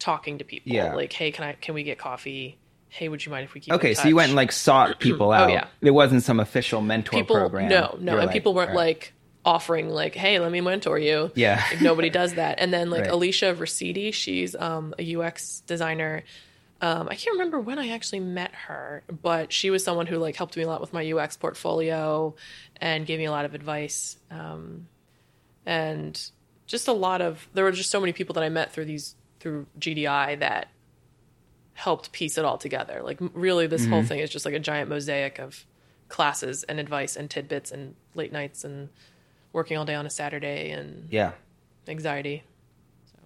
talking 0.00 0.38
to 0.38 0.44
people. 0.44 0.72
Yeah. 0.72 0.92
Like, 0.94 1.12
hey, 1.12 1.30
can 1.30 1.44
I 1.44 1.52
can 1.52 1.74
we 1.76 1.84
get 1.84 1.98
coffee? 1.98 2.58
Hey, 2.94 3.08
would 3.08 3.26
you 3.26 3.32
mind 3.32 3.44
if 3.44 3.54
we 3.54 3.60
keep? 3.60 3.72
in 3.72 3.74
Okay, 3.74 3.92
so 3.94 4.06
you 4.06 4.14
went 4.14 4.28
and 4.28 4.36
like 4.36 4.52
sought 4.52 5.00
people 5.00 5.32
out. 5.32 5.50
Oh, 5.50 5.52
yeah. 5.52 5.66
It 5.80 5.90
wasn't 5.90 6.22
some 6.22 6.38
official 6.38 6.80
mentor 6.80 7.18
people. 7.22 7.34
program. 7.34 7.68
No, 7.68 7.96
You 7.98 8.04
no, 8.04 8.14
were 8.14 8.20
and 8.20 8.30
people 8.30 8.54
weren't 8.54 8.70
all 8.70 8.76
right. 8.76 8.86
like 8.86 9.12
offering 9.44 9.88
like, 9.88 10.14
hey, 10.14 10.38
let 10.38 10.52
me 10.52 10.60
mentor 10.60 10.96
you. 11.00 11.32
Yeah. 11.34 11.60
Like, 11.72 11.80
nobody 11.82 12.08
does 12.08 12.34
that. 12.34 12.60
And 12.60 12.72
then 12.72 12.90
like 12.90 13.00
Right. 13.06 13.10
Alicia 13.10 13.52
Rosidi, 13.58 14.14
she's 14.14 14.54
um, 14.54 14.94
a 14.96 15.16
UX 15.16 15.60
designer. 15.66 16.22
Um, 16.80 17.08
I 17.10 17.16
can't 17.16 17.34
remember 17.34 17.58
when 17.58 17.80
I 17.80 17.88
actually 17.88 18.20
met 18.20 18.52
her, 18.68 19.02
but 19.22 19.52
she 19.52 19.70
was 19.70 19.82
someone 19.82 20.06
who 20.06 20.18
like 20.18 20.36
helped 20.36 20.56
me 20.56 20.62
a 20.62 20.68
lot 20.68 20.80
with 20.80 20.92
my 20.92 21.12
UX 21.12 21.36
portfolio 21.36 22.36
and 22.80 23.06
gave 23.06 23.18
me 23.18 23.24
a 23.24 23.32
lot 23.32 23.44
of 23.44 23.54
advice. 23.54 24.18
Um, 24.30 24.86
and 25.66 26.30
just 26.68 26.86
a 26.86 26.92
lot 26.92 27.20
of 27.22 27.48
there 27.54 27.64
were 27.64 27.72
just 27.72 27.90
so 27.90 27.98
many 27.98 28.12
people 28.12 28.34
that 28.34 28.44
I 28.44 28.50
met 28.50 28.72
through 28.72 28.84
these 28.84 29.16
through 29.40 29.66
GDI 29.80 30.38
that 30.38 30.68
helped 31.74 32.12
piece 32.12 32.38
it 32.38 32.44
all 32.44 32.56
together. 32.58 33.00
Like 33.02 33.18
really, 33.34 33.66
this 33.66 33.82
Mm-hmm. 33.82 33.92
whole 33.92 34.02
thing 34.02 34.18
is 34.20 34.30
just 34.30 34.44
like 34.44 34.54
a 34.54 34.58
giant 34.60 34.88
mosaic 34.88 35.38
of 35.38 35.64
classes 36.08 36.62
and 36.64 36.78
advice 36.80 37.16
and 37.16 37.28
tidbits 37.30 37.70
and 37.72 37.94
late 38.14 38.32
nights 38.32 38.64
and 38.64 38.88
working 39.52 39.76
all 39.76 39.84
day 39.84 39.94
on 39.94 40.06
a 40.06 40.10
Saturday 40.10 40.70
and 40.70 41.08
Yeah. 41.10 41.32
anxiety. 41.88 42.42
So 43.12 43.18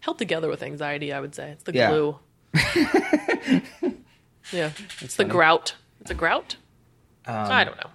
held 0.00 0.18
together 0.18 0.48
with 0.48 0.62
anxiety, 0.62 1.12
I 1.12 1.20
would 1.20 1.34
say. 1.34 1.50
It's 1.52 1.64
the 1.64 1.72
Yeah. 1.74 1.88
glue. 1.90 2.18
yeah, 4.52 4.70
it's 5.00 5.16
the 5.16 5.24
grout. 5.24 5.74
It's 6.00 6.10
a 6.10 6.14
grout. 6.14 6.56
Um, 7.26 7.34
I 7.36 7.64
don't 7.64 7.76
know. 7.76 7.90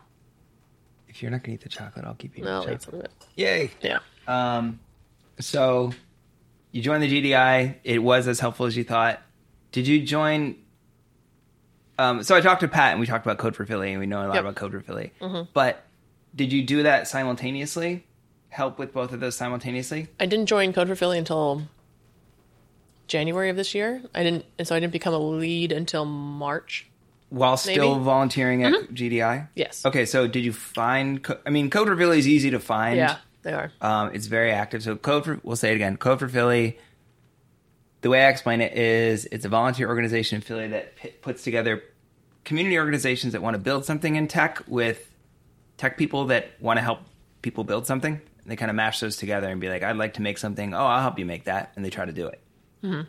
If 1.07 1.21
you're 1.21 1.31
not 1.31 1.43
gonna 1.43 1.55
eat 1.55 1.61
the 1.61 1.69
chocolate, 1.69 2.05
I'll 2.05 2.15
keep 2.15 2.33
eating 2.33 2.45
No, 2.45 2.65
the 2.65 2.71
it's 2.73 2.85
chocolate. 2.85 3.11
Yay. 3.35 3.71
yeah. 3.81 3.99
Um, 4.27 4.79
so 5.39 5.91
you 6.71 6.81
joined 6.81 7.03
the 7.03 7.07
GDI. 7.31 7.75
It 7.83 7.99
was 7.99 8.27
as 8.27 8.39
helpful 8.39 8.65
as 8.65 8.75
you 8.77 8.83
thought. 8.83 9.21
Did 9.71 9.87
you 9.87 10.01
join? 10.01 10.55
Um, 11.99 12.23
so 12.23 12.35
I 12.35 12.41
talked 12.41 12.61
to 12.61 12.67
Pat 12.67 12.91
and 12.91 12.99
we 12.99 13.05
talked 13.07 13.25
about 13.25 13.37
Code 13.39 13.55
for 13.55 13.65
Philly 13.65 13.91
and 13.91 13.99
we 13.99 14.05
know 14.05 14.19
a 14.25 14.27
lot 14.27 14.35
Yep. 14.35 14.41
about 14.43 14.55
Code 14.55 14.71
for 14.71 14.81
Philly. 14.81 15.13
But 15.53 15.83
did 16.35 16.53
you 16.53 16.63
do 16.63 16.83
that 16.83 17.07
simultaneously? 17.07 18.05
Help 18.49 18.77
with 18.79 18.93
both 18.93 19.11
of 19.11 19.19
those 19.19 19.35
simultaneously? 19.35 20.07
I 20.19 20.25
didn't 20.27 20.45
join 20.45 20.73
Code 20.73 20.87
for 20.87 20.95
Philly 20.95 21.17
until 21.17 21.63
January 23.07 23.49
of 23.49 23.55
this 23.55 23.73
year. 23.73 24.01
I 24.13 24.23
didn't, 24.23 24.45
and 24.59 24.67
so 24.67 24.75
I 24.75 24.79
didn't 24.79 24.93
become 24.93 25.13
a 25.13 25.19
lead 25.19 25.71
until 25.71 26.05
March. 26.05 26.87
While 27.29 27.57
still 27.57 27.95
Maybe. 27.95 28.05
volunteering 28.05 28.63
at 28.63 28.73
GDI? 28.93 29.49
Yes. 29.55 29.85
Okay, 29.85 30.05
so 30.05 30.27
did 30.27 30.45
you 30.45 30.53
find? 30.53 31.25
I 31.45 31.49
mean, 31.49 31.69
Code 31.69 31.87
for 31.87 31.97
Philly 31.97 32.19
is 32.19 32.27
easy 32.27 32.51
to 32.51 32.59
find. 32.59 32.95
Yeah, 32.95 33.17
they 33.43 33.51
are. 33.53 33.71
Um, 33.81 34.11
it's 34.13 34.27
very 34.27 34.51
active. 34.51 34.81
So 34.83 34.95
Code 34.95 35.25
for 35.25 35.39
we'll 35.43 35.57
say 35.57 35.71
it 35.71 35.75
again. 35.75 35.97
Code 35.97 36.19
for 36.19 36.29
Philly. 36.29 36.77
The 38.01 38.09
way 38.09 38.25
I 38.25 38.29
explain 38.29 38.61
it 38.61 38.73
is, 38.73 39.25
it's 39.31 39.45
a 39.45 39.49
volunteer 39.49 39.87
organization 39.89 40.35
in 40.37 40.41
Philly 40.41 40.67
that 40.67 40.95
p- 40.95 41.09
puts 41.09 41.43
together 41.43 41.83
community 42.45 42.77
organizations 42.77 43.33
that 43.33 43.41
want 43.41 43.55
to 43.55 43.59
build 43.59 43.85
something 43.85 44.15
in 44.15 44.27
tech 44.27 44.61
with 44.67 45.11
tech 45.77 45.97
people 45.97 46.25
that 46.27 46.51
want 46.59 46.77
to 46.77 46.81
help 46.83 46.99
people 47.41 47.63
build 47.63 47.85
something. 47.87 48.13
And 48.13 48.51
they 48.51 48.55
kind 48.55 48.69
of 48.69 48.75
mash 48.75 48.99
those 48.99 49.17
together 49.17 49.49
and 49.49 49.59
be 49.59 49.67
like, 49.69 49.83
"I'd 49.83 49.97
like 49.97 50.13
to 50.15 50.21
make 50.21 50.37
something. 50.37 50.73
Oh, 50.73 50.85
I'll 50.85 51.01
help 51.01 51.17
you 51.19 51.25
make 51.25 51.45
that," 51.45 51.71
and 51.75 51.83
they 51.83 51.89
try 51.89 52.05
to 52.05 52.11
do 52.13 52.27
it. 52.27 52.39
Mm-hmm. 52.83 53.01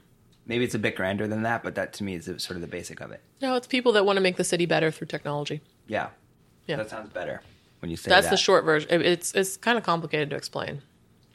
Maybe 0.47 0.65
it's 0.65 0.75
a 0.75 0.79
bit 0.79 0.97
grander 0.97 1.29
than 1.29 1.43
that, 1.43 1.63
but 1.63 1.75
that 1.75 1.93
to 1.95 2.05
me 2.05 2.15
is 2.15 2.25
sort 2.25 2.53
of 2.53 2.63
the 2.63 2.67
basic 2.67 3.01
of 3.01 3.11
it. 3.13 3.21
No, 3.43 3.55
it's 3.55 3.67
people 3.67 3.93
that 3.93 4.07
want 4.07 4.17
to 4.17 4.23
make 4.23 4.37
the 4.37 4.45
city 4.45 4.65
better 4.67 4.91
through 4.91 5.07
technology. 5.09 5.61
Yeah, 5.87 6.09
Yeah. 6.67 6.77
that 6.77 6.89
sounds 6.91 7.11
better 7.13 7.43
when 7.81 7.91
you 7.91 7.97
say 7.99 8.09
that. 8.09 8.17
That's 8.17 8.27
that. 8.27 8.31
the 8.31 8.37
short 8.39 8.65
version. 8.65 9.03
It's 9.03 9.35
it's 9.35 9.57
kind 9.59 9.77
of 9.77 9.85
complicated 9.85 10.31
to 10.31 10.37
explain. 10.37 10.81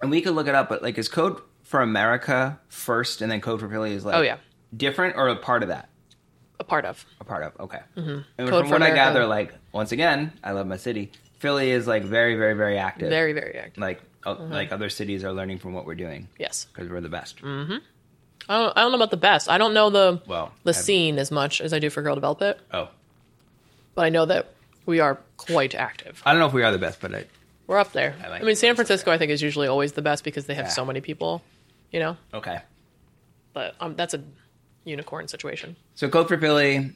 and 0.02 0.10
we 0.12 0.20
could 0.22 0.34
look 0.34 0.48
it 0.48 0.56
up, 0.56 0.68
but 0.68 0.82
like, 0.82 0.98
is 0.98 1.08
Code 1.08 1.40
for 1.74 1.82
America 1.82 2.60
first, 2.70 3.24
and 3.24 3.32
then 3.32 3.42
Code 3.42 3.60
for 3.60 3.68
Philly 3.68 3.94
is 3.94 4.06
like, 4.06 4.14
Oh, 4.16 4.22
yeah. 4.22 4.38
different 4.78 5.16
or 5.18 5.28
a 5.30 5.36
part 5.36 5.64
of 5.64 5.70
that? 5.70 5.90
A 6.60 6.64
part 6.64 6.86
of. 6.86 7.04
A 7.20 7.24
part 7.24 7.42
of, 7.42 7.60
okay. 7.62 7.80
And 7.96 8.24
Code 8.38 8.66
from 8.66 8.70
what 8.70 8.84
I 8.84 8.92
gather, 8.94 9.26
like 9.26 9.52
once 9.72 9.92
again, 9.92 10.32
I 10.44 10.52
love 10.52 10.68
my 10.68 10.78
city. 10.78 11.12
Philly 11.40 11.72
is 11.72 11.88
like 11.88 12.04
very, 12.04 12.36
very, 12.36 12.54
very 12.54 12.78
active. 12.78 13.10
Very, 13.10 13.34
very 13.34 13.56
active. 13.58 13.82
like, 13.82 14.04
uh, 14.24 14.36
like 14.36 14.72
other 14.72 14.88
cities 14.90 15.24
are 15.24 15.34
learning 15.34 15.58
from 15.58 15.74
what 15.74 15.88
we're 15.88 15.96
doing 15.96 16.28
Yes. 16.38 16.68
because 16.72 16.92
we're 16.92 17.02
the 17.02 17.10
best. 17.10 17.40
I 17.44 17.48
don't, 18.60 18.78
I 18.78 18.82
don't 18.82 18.92
know 18.92 18.98
about 18.98 19.10
the 19.10 19.18
best. 19.18 19.50
I 19.50 19.58
don't 19.58 19.74
know 19.74 19.90
the 19.90 20.22
Well, 20.28 20.52
the 20.64 20.70
I've- 20.70 20.78
scene 20.80 21.18
as 21.18 21.32
much 21.32 21.60
as 21.60 21.74
I 21.74 21.80
do 21.80 21.90
for 21.90 22.04
Girl 22.04 22.14
Develop 22.14 22.40
It, 22.44 22.60
Oh, 22.72 22.90
but 23.96 24.06
I 24.06 24.10
know 24.10 24.26
that 24.28 24.52
we 24.86 25.00
are 25.00 25.18
quite 25.38 25.74
active. 25.74 26.22
I 26.24 26.34
don't 26.34 26.40
know 26.40 26.46
if 26.48 26.54
we 26.54 26.62
are 26.62 26.72
the 26.72 26.78
best, 26.78 27.02
but 27.02 27.16
I, 27.16 27.26
We're 27.66 27.80
up 27.80 27.94
there. 27.94 28.16
I 28.24 28.28
I, 28.28 28.42
mean, 28.44 28.56
San 28.56 28.76
Francisco, 28.76 29.10
I 29.12 29.18
think, 29.18 29.32
is 29.32 29.42
usually 29.42 29.68
always 29.68 29.94
the 29.94 30.02
best 30.04 30.24
because 30.24 30.46
they 30.46 30.54
have 30.54 30.66
Yeah. 30.66 30.72
so 30.72 30.86
many 30.86 31.02
people, 31.02 31.42
you 31.94 32.02
know. 32.02 32.18
Okay. 32.34 32.60
But 33.54 33.76
um, 33.80 33.96
that's 33.96 34.14
a 34.14 34.22
unicorn 34.84 35.30
situation. 35.30 35.78
So 35.96 36.10
Code 36.10 36.28
for 36.28 36.38
Philly 36.38 36.92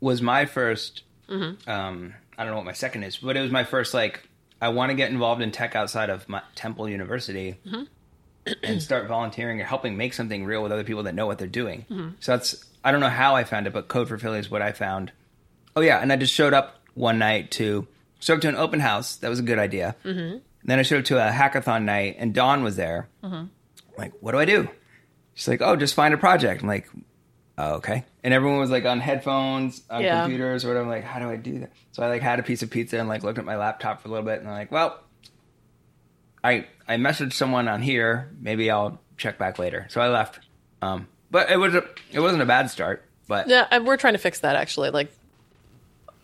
was 0.00 0.22
my 0.22 0.46
1st 0.46 1.02
Mm-hmm. 1.28 1.68
Um, 1.68 2.14
I 2.38 2.44
don't 2.44 2.52
know 2.52 2.56
what 2.56 2.66
my 2.66 2.72
second 2.72 3.02
is, 3.02 3.16
but 3.16 3.36
it 3.36 3.40
was 3.40 3.50
my 3.50 3.64
first 3.64 3.94
like 3.94 4.28
I 4.60 4.68
want 4.68 4.90
to 4.90 4.94
get 4.94 5.10
involved 5.10 5.42
in 5.42 5.50
tech 5.50 5.74
outside 5.74 6.10
of 6.10 6.28
my, 6.28 6.42
Temple 6.54 6.88
University 6.88 7.56
Mm-hmm. 7.66 8.52
and 8.62 8.82
start 8.82 9.08
volunteering 9.08 9.60
or 9.60 9.64
helping 9.64 9.96
make 9.96 10.14
something 10.14 10.44
real 10.44 10.62
with 10.62 10.72
other 10.72 10.84
people 10.84 11.02
that 11.04 11.14
know 11.14 11.26
what 11.26 11.38
they're 11.38 11.48
doing. 11.48 11.84
Mm-hmm. 11.90 12.10
So 12.20 12.32
that's 12.32 12.64
I 12.84 12.92
don't 12.92 13.00
know 13.00 13.08
how 13.08 13.34
I 13.34 13.44
found 13.44 13.66
it, 13.66 13.72
but 13.72 13.88
Code 13.88 14.08
for 14.08 14.18
Philly 14.18 14.38
is 14.38 14.50
what 14.50 14.62
I 14.62 14.72
found. 14.72 15.12
Oh 15.74 15.80
yeah, 15.80 15.98
and 15.98 16.12
I 16.12 16.16
just 16.16 16.32
showed 16.32 16.54
up 16.54 16.80
one 16.94 17.18
night 17.18 17.50
to 17.52 17.86
showed 18.20 18.34
up 18.34 18.40
to 18.42 18.48
an 18.48 18.56
open 18.56 18.80
house. 18.80 19.16
That 19.16 19.28
was 19.28 19.40
a 19.40 19.42
good 19.42 19.58
idea. 19.58 19.96
Mm-hmm. 20.04 20.38
Then 20.64 20.78
I 20.78 20.82
showed 20.82 21.00
up 21.00 21.04
to 21.06 21.16
a 21.16 21.30
hackathon 21.30 21.84
night, 21.84 22.16
and 22.18 22.32
Dawn 22.34 22.62
was 22.62 22.76
there. 22.76 23.08
Mm-hmm. 23.22 23.46
Like, 23.98 24.12
what 24.20 24.32
do 24.32 24.38
I 24.38 24.44
do? 24.44 24.68
She's 25.34 25.48
like, 25.48 25.60
oh, 25.62 25.76
just 25.76 25.94
find 25.94 26.14
a 26.14 26.18
project. 26.18 26.62
I'm 26.62 26.68
like, 26.68 26.88
oh, 27.58 27.74
okay. 27.74 28.04
And 28.24 28.32
everyone 28.34 28.58
was 28.58 28.70
like 28.70 28.84
on 28.84 29.00
headphones, 29.00 29.82
on 29.90 30.02
Yeah. 30.02 30.22
computers 30.22 30.64
or 30.64 30.68
whatever. 30.68 30.84
I'm 30.84 30.90
like, 30.90 31.04
how 31.04 31.18
do 31.18 31.28
I 31.30 31.36
do 31.36 31.60
that? 31.60 31.72
So 31.92 32.02
I 32.02 32.08
like 32.08 32.22
had 32.22 32.38
a 32.38 32.42
piece 32.42 32.62
of 32.62 32.70
pizza 32.70 32.98
and 32.98 33.08
like 33.08 33.22
looked 33.22 33.38
at 33.38 33.44
my 33.44 33.56
laptop 33.56 34.02
for 34.02 34.08
a 34.08 34.10
little 34.10 34.24
bit, 34.26 34.40
and 34.40 34.48
I'm 34.48 34.54
like, 34.54 34.70
well, 34.72 34.98
I 36.42 36.66
I 36.88 36.96
messaged 36.96 37.32
someone 37.32 37.68
on 37.68 37.82
here. 37.82 38.32
Maybe 38.40 38.70
I'll 38.70 39.00
check 39.16 39.38
back 39.38 39.58
later. 39.58 39.86
So 39.90 40.00
I 40.00 40.08
left. 40.08 40.40
Um, 40.82 41.08
but 41.30 41.50
it 41.50 41.56
was 41.56 41.74
a, 41.74 41.84
it 42.12 42.20
wasn't 42.20 42.42
a 42.42 42.46
bad 42.46 42.70
start. 42.70 43.04
But 43.28 43.48
Yeah, 43.48 43.66
and 43.70 43.86
we're 43.86 43.96
trying 43.96 44.12
to 44.14 44.18
fix 44.18 44.40
that 44.40 44.54
actually. 44.56 44.90
Like, 44.90 45.10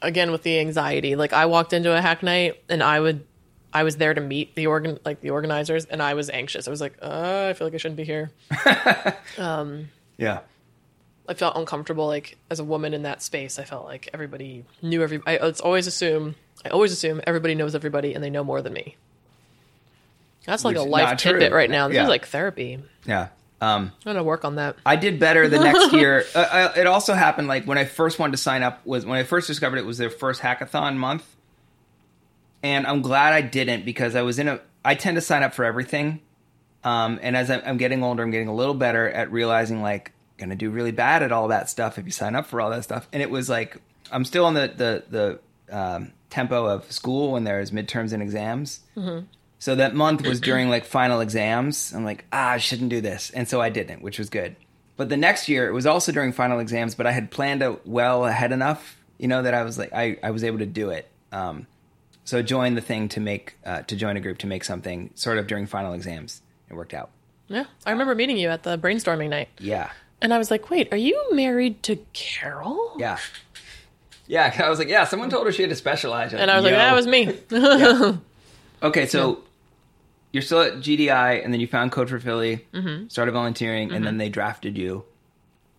again 0.00 0.30
with 0.30 0.42
the 0.42 0.58
anxiety. 0.60 1.16
Like, 1.16 1.32
I 1.32 1.46
walked 1.46 1.72
into 1.72 1.96
a 1.96 2.00
hack 2.00 2.22
night 2.22 2.62
and 2.68 2.82
I 2.82 3.00
would, 3.00 3.26
I 3.74 3.84
was 3.84 3.96
there 3.96 4.12
to 4.12 4.20
meet 4.20 4.54
the 4.54 4.66
organ, 4.66 4.98
like 5.04 5.20
the 5.20 5.30
organizers, 5.30 5.84
and 5.86 6.02
I 6.02 6.14
was 6.14 6.28
anxious. 6.30 6.66
I 6.68 6.70
was 6.70 6.80
like, 6.80 6.94
uh, 7.00 7.46
I 7.48 7.52
feel 7.54 7.66
like 7.66 7.74
I 7.74 7.78
shouldn't 7.78 7.96
be 7.96 8.04
here. 8.04 8.30
yeah, 10.18 10.40
I 11.28 11.34
felt 11.34 11.56
uncomfortable. 11.56 12.06
Like 12.06 12.36
as 12.50 12.60
a 12.60 12.64
woman 12.64 12.94
in 12.94 13.02
that 13.02 13.22
space, 13.22 13.58
I 13.58 13.64
felt 13.64 13.84
like 13.86 14.08
everybody 14.12 14.64
knew 14.82 15.02
every. 15.02 15.20
I 15.26 15.34
it's 15.36 15.60
always 15.60 15.86
assume. 15.86 16.34
I 16.64 16.68
always 16.68 16.92
assume 16.92 17.20
everybody 17.26 17.54
knows 17.54 17.74
everybody 17.74 18.14
and 18.14 18.22
they 18.22 18.30
know 18.30 18.44
more 18.44 18.62
than 18.62 18.72
me. 18.72 18.96
That's 20.46 20.64
like 20.64 20.76
Which 20.76 20.86
a 20.86 20.88
life 20.88 21.08
not 21.10 21.18
true. 21.18 21.32
tidbit 21.32 21.52
right 21.52 21.70
now. 21.70 21.88
This 21.88 21.96
Yeah. 21.96 22.02
is 22.04 22.08
like 22.08 22.26
therapy. 22.26 22.78
yeah. 23.06 23.28
Um, 23.60 23.92
I'm 24.04 24.12
gonna 24.14 24.24
work 24.24 24.44
on 24.44 24.56
that. 24.56 24.74
I 24.84 24.96
did 24.96 25.20
better 25.20 25.48
the 25.48 25.60
next 25.60 25.92
year. 25.92 26.24
Uh, 26.34 26.38
uh, 26.38 26.72
it 26.76 26.88
also 26.88 27.14
happened 27.14 27.46
like 27.46 27.64
when 27.64 27.78
I 27.78 27.84
first 27.84 28.18
wanted 28.18 28.32
to 28.32 28.38
sign 28.38 28.64
up 28.64 28.84
was 28.84 29.06
when 29.06 29.16
I 29.18 29.22
first 29.22 29.46
discovered 29.46 29.76
it 29.76 29.86
was 29.86 29.98
their 29.98 30.10
first 30.10 30.40
hackathon 30.42 30.96
month, 30.96 31.24
and 32.62 32.86
I'm 32.86 33.02
glad 33.02 33.32
I 33.32 33.40
didn't 33.40 33.84
because 33.84 34.14
I 34.14 34.22
was 34.22 34.38
in 34.38 34.48
a. 34.48 34.60
I 34.84 34.94
tend 34.94 35.16
to 35.16 35.20
sign 35.20 35.42
up 35.42 35.54
for 35.54 35.64
everything, 35.64 36.20
um, 36.84 37.18
and 37.22 37.36
as 37.36 37.50
I'm, 37.50 37.62
I'm 37.64 37.76
getting 37.76 38.02
older, 38.02 38.22
I'm 38.22 38.30
getting 38.30 38.48
a 38.48 38.54
little 38.54 38.74
better 38.74 39.08
at 39.08 39.30
realizing 39.30 39.82
like 39.82 40.12
gonna 40.38 40.56
do 40.56 40.70
really 40.70 40.90
bad 40.92 41.22
at 41.22 41.30
all 41.30 41.48
that 41.48 41.70
stuff 41.70 41.98
if 41.98 42.04
you 42.04 42.10
sign 42.10 42.34
up 42.34 42.46
for 42.46 42.60
all 42.60 42.70
that 42.70 42.84
stuff. 42.84 43.08
And 43.12 43.22
it 43.22 43.30
was 43.30 43.48
like 43.48 43.76
I'm 44.10 44.24
still 44.24 44.44
on 44.44 44.54
the 44.54 44.72
the 44.76 45.38
the 45.68 45.76
um, 45.76 46.12
tempo 46.30 46.66
of 46.66 46.90
school 46.90 47.32
when 47.32 47.44
there's 47.44 47.70
midterms 47.70 48.12
and 48.12 48.22
exams. 48.22 48.80
So 49.58 49.76
that 49.76 49.94
month 49.94 50.26
was 50.26 50.40
during 50.50 50.68
like 50.68 50.84
final 50.84 51.20
exams. 51.20 51.92
I'm 51.94 52.04
like, 52.04 52.24
ah, 52.32 52.50
I 52.50 52.58
shouldn't 52.58 52.90
do 52.90 53.00
this. 53.00 53.30
And 53.30 53.48
so 53.48 53.60
I 53.60 53.70
didn't, 53.70 54.02
which 54.02 54.18
was 54.18 54.28
good. 54.28 54.56
But 54.96 55.08
the 55.08 55.16
next 55.16 55.48
year, 55.48 55.68
it 55.68 55.72
was 55.72 55.86
also 55.86 56.12
during 56.12 56.32
final 56.32 56.58
exams, 56.58 56.94
but 56.94 57.06
I 57.06 57.12
had 57.12 57.30
planned 57.30 57.62
it 57.62 57.86
well 57.86 58.26
ahead 58.26 58.52
enough, 58.52 58.96
you 59.18 59.28
know, 59.28 59.42
that 59.42 59.54
I 59.54 59.62
was 59.62 59.78
like, 59.78 59.92
I, 59.92 60.18
I 60.22 60.30
was 60.32 60.44
able 60.44 60.58
to 60.58 60.66
do 60.66 60.90
it. 60.90 61.08
Um, 61.30 61.66
so 62.24 62.42
join 62.42 62.74
the 62.74 62.80
thing 62.80 63.08
to 63.10 63.20
make, 63.20 63.54
uh, 63.64 63.82
to 63.82 63.96
join 63.96 64.16
a 64.16 64.20
group 64.20 64.38
to 64.38 64.46
make 64.46 64.64
something 64.64 65.10
sort 65.14 65.38
of 65.38 65.46
during 65.46 65.66
final 65.66 65.92
exams. 65.92 66.42
It 66.70 66.74
worked 66.74 66.94
out. 66.94 67.10
Yeah, 67.48 67.64
I 67.84 67.90
remember 67.90 68.14
meeting 68.14 68.36
you 68.38 68.48
at 68.48 68.62
the 68.62 68.78
brainstorming 68.78 69.28
night, 69.28 69.48
Yeah. 69.58 69.90
and 70.20 70.32
I 70.32 70.38
was 70.38 70.50
like, 70.50 70.70
"Wait, 70.70 70.92
are 70.92 70.96
you 70.96 71.20
married 71.32 71.82
to 71.84 71.96
Carol?" 72.12 72.94
Yeah. 72.98 73.18
Yeah. 74.26 74.54
I 74.64 74.70
was 74.70 74.78
like, 74.78 74.88
yeah, 74.88 75.04
someone 75.04 75.28
told 75.28 75.44
her 75.46 75.52
she 75.52 75.62
had 75.62 75.68
to 75.70 75.76
specialize. 75.76 76.32
And 76.32 76.50
I 76.50 76.56
was 76.56 76.64
like, 76.64 76.74
"That 76.74 76.94
was 76.94 77.06
me." 77.06 77.38
Okay, 78.82 79.06
so 79.06 79.42
you're 80.32 80.42
still 80.42 80.60
at 80.62 80.74
GDI, 80.80 81.44
and 81.44 81.52
then 81.52 81.60
you 81.60 81.66
found 81.68 81.92
Code 81.92 82.08
for 82.08 82.18
Philly, 82.18 82.66
started 83.08 83.32
volunteering, 83.32 83.92
and 83.92 84.04
then 84.06 84.18
they 84.18 84.28
drafted 84.28 84.76
you 84.76 85.04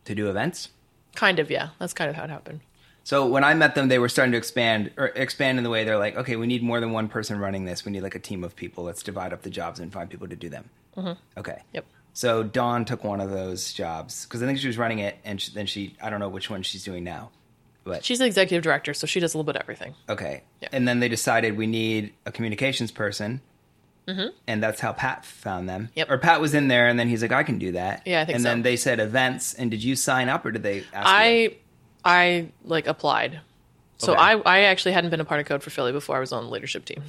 to 0.05 0.15
do 0.15 0.29
events. 0.29 0.69
kind 1.15 1.39
of, 1.39 1.51
yeah. 1.51 1.69
That's 1.79 1.93
kind 1.93 2.09
of 2.09 2.15
how 2.15 2.23
it 2.23 2.29
happened. 2.29 2.61
So 3.05 3.27
when 3.27 3.43
I 3.43 3.53
met 3.53 3.75
them, 3.75 3.89
they 3.89 3.99
were 3.99 4.07
starting 4.09 4.31
to 4.31 4.37
expand 4.37 4.91
or 4.97 5.07
expand 5.07 5.57
in 5.57 5.63
the 5.65 5.69
way 5.69 5.83
they're 5.83 5.97
like, 5.97 6.15
okay, 6.15 6.35
we 6.37 6.47
need 6.47 6.63
more 6.63 6.79
than 6.79 6.91
one 6.93 7.09
person 7.09 7.37
running 7.37 7.65
this. 7.65 7.83
We 7.85 7.91
need 7.91 8.01
like 8.01 8.15
a 8.15 8.19
team 8.19 8.43
of 8.45 8.55
people. 8.55 8.85
Let's 8.85 9.03
divide 9.03 9.33
up 9.33 9.41
the 9.41 9.49
jobs 9.49 9.79
and 9.81 9.91
find 9.91 10.09
people 10.09 10.27
to 10.29 10.35
do 10.37 10.47
them. 10.49 10.69
Okay. 11.37 11.61
Yep. 11.73 11.85
So 12.13 12.43
Dawn 12.43 12.85
took 12.85 13.03
one 13.03 13.19
of 13.19 13.29
those 13.31 13.73
jobs 13.73 14.25
because 14.25 14.41
I 14.41 14.45
think 14.45 14.59
she 14.59 14.67
was 14.67 14.77
running 14.77 14.99
it, 14.99 15.17
and 15.25 15.41
she, 15.41 15.51
then 15.51 15.65
she 15.65 15.95
I 16.01 16.09
don't 16.09 16.19
know 16.19 16.29
which 16.29 16.49
one 16.49 16.61
she's 16.61 16.83
doing 16.83 17.03
now, 17.03 17.31
but 17.83 18.05
She's 18.05 18.19
the 18.19 18.25
executive 18.25 18.63
director, 18.63 18.93
so 18.93 19.07
she 19.07 19.19
does 19.19 19.33
a 19.33 19.37
little 19.37 19.51
bit 19.51 19.55
of 19.57 19.63
everything. 19.63 19.95
okay. 20.07 20.43
Yeah. 20.61 20.69
And 20.71 20.87
then 20.87 20.99
they 20.99 21.09
decided 21.09 21.57
we 21.57 21.67
need 21.67 22.13
a 22.25 22.31
communications 22.31 22.91
person. 22.91 23.41
And 24.05 24.61
that's 24.61 24.81
how 24.81 24.91
Pat 24.91 25.23
found 25.25 25.67
them. 25.69 25.83
Mm-hmm. 25.87 25.99
Yep. 25.99 26.09
Or 26.11 26.17
Pat 26.17 26.41
was 26.41 26.53
in 26.53 26.67
there, 26.67 26.87
and 26.89 26.99
then 26.99 27.07
he's 27.07 27.21
like, 27.21 27.31
"I 27.31 27.43
can 27.43 27.57
do 27.57 27.71
that." 27.71 28.03
Yeah, 28.05 28.21
I 28.21 28.25
think 28.25 28.35
And 28.35 28.43
so. 28.43 28.49
then 28.49 28.61
they 28.61 28.75
said 28.75 28.99
events, 28.99 29.53
and 29.53 29.71
did 29.71 29.81
you 29.81 29.95
sign 29.95 30.27
up, 30.27 30.45
or 30.45 30.51
did 30.51 30.61
they? 30.61 30.83
ask 30.93 31.07
you? 31.51 31.55
I, 32.05 32.47
like 32.65 32.87
applied. 32.87 33.39
So 33.97 34.13
Okay. 34.13 34.21
I, 34.21 34.33
I 34.45 34.59
actually 34.61 34.91
hadn't 34.93 35.09
been 35.11 35.21
a 35.21 35.25
part 35.25 35.39
of 35.39 35.45
Code 35.47 35.63
for 35.63 35.69
Philly 35.69 35.91
before 35.91 36.17
I 36.17 36.19
was 36.19 36.31
on 36.33 36.43
the 36.45 36.49
leadership 36.49 36.85
team. 36.85 37.03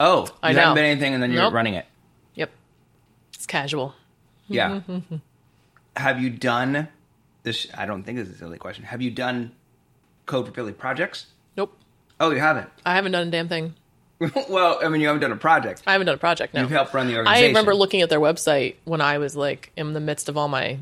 Oh, 0.00 0.26
you 0.26 0.32
I 0.42 0.52
know. 0.52 0.74
been 0.74 0.84
anything, 0.84 1.14
and 1.14 1.22
then 1.22 1.32
you're 1.32 1.42
Nope. 1.42 1.52
running 1.54 1.74
it. 1.74 1.86
Yep. 2.34 2.50
It's 3.34 3.46
casual. 3.46 3.94
Yeah. 4.48 4.80
Have 5.96 6.20
you 6.22 6.30
done 6.30 6.88
this? 7.42 7.66
I 7.76 7.86
don't 7.86 8.02
think 8.04 8.18
this 8.18 8.28
is 8.28 8.36
a 8.36 8.38
silly 8.38 8.58
question. 8.58 8.84
Have 8.84 9.02
you 9.02 9.10
done 9.10 9.52
Code 10.26 10.46
for 10.46 10.52
Philly 10.52 10.72
projects? 10.72 11.26
Nope. 11.56 11.76
Oh, 12.20 12.30
you 12.30 12.38
haven't. 12.40 12.68
I 12.86 12.94
haven't 12.94 13.12
done 13.12 13.28
a 13.28 13.30
damn 13.30 13.48
thing. 13.48 13.74
well, 14.48 14.80
I 14.82 14.88
mean, 14.88 15.00
you 15.00 15.06
haven't 15.08 15.20
done 15.22 15.32
a 15.32 15.36
project. 15.36 15.82
I 15.86 15.92
haven't 15.92 16.06
done 16.06 16.16
a 16.16 16.18
project. 16.18 16.54
No. 16.54 16.62
You've 16.62 16.70
helped 16.70 16.92
run 16.94 17.06
the 17.06 17.16
organization. 17.16 17.44
I 17.44 17.48
remember 17.48 17.74
looking 17.74 18.00
at 18.02 18.08
their 18.10 18.20
website 18.20 18.74
when 18.84 19.00
I 19.00 19.18
was 19.18 19.36
like 19.36 19.70
in 19.76 19.92
the 19.92 20.00
midst 20.00 20.28
of 20.28 20.36
all 20.36 20.48
my 20.48 20.78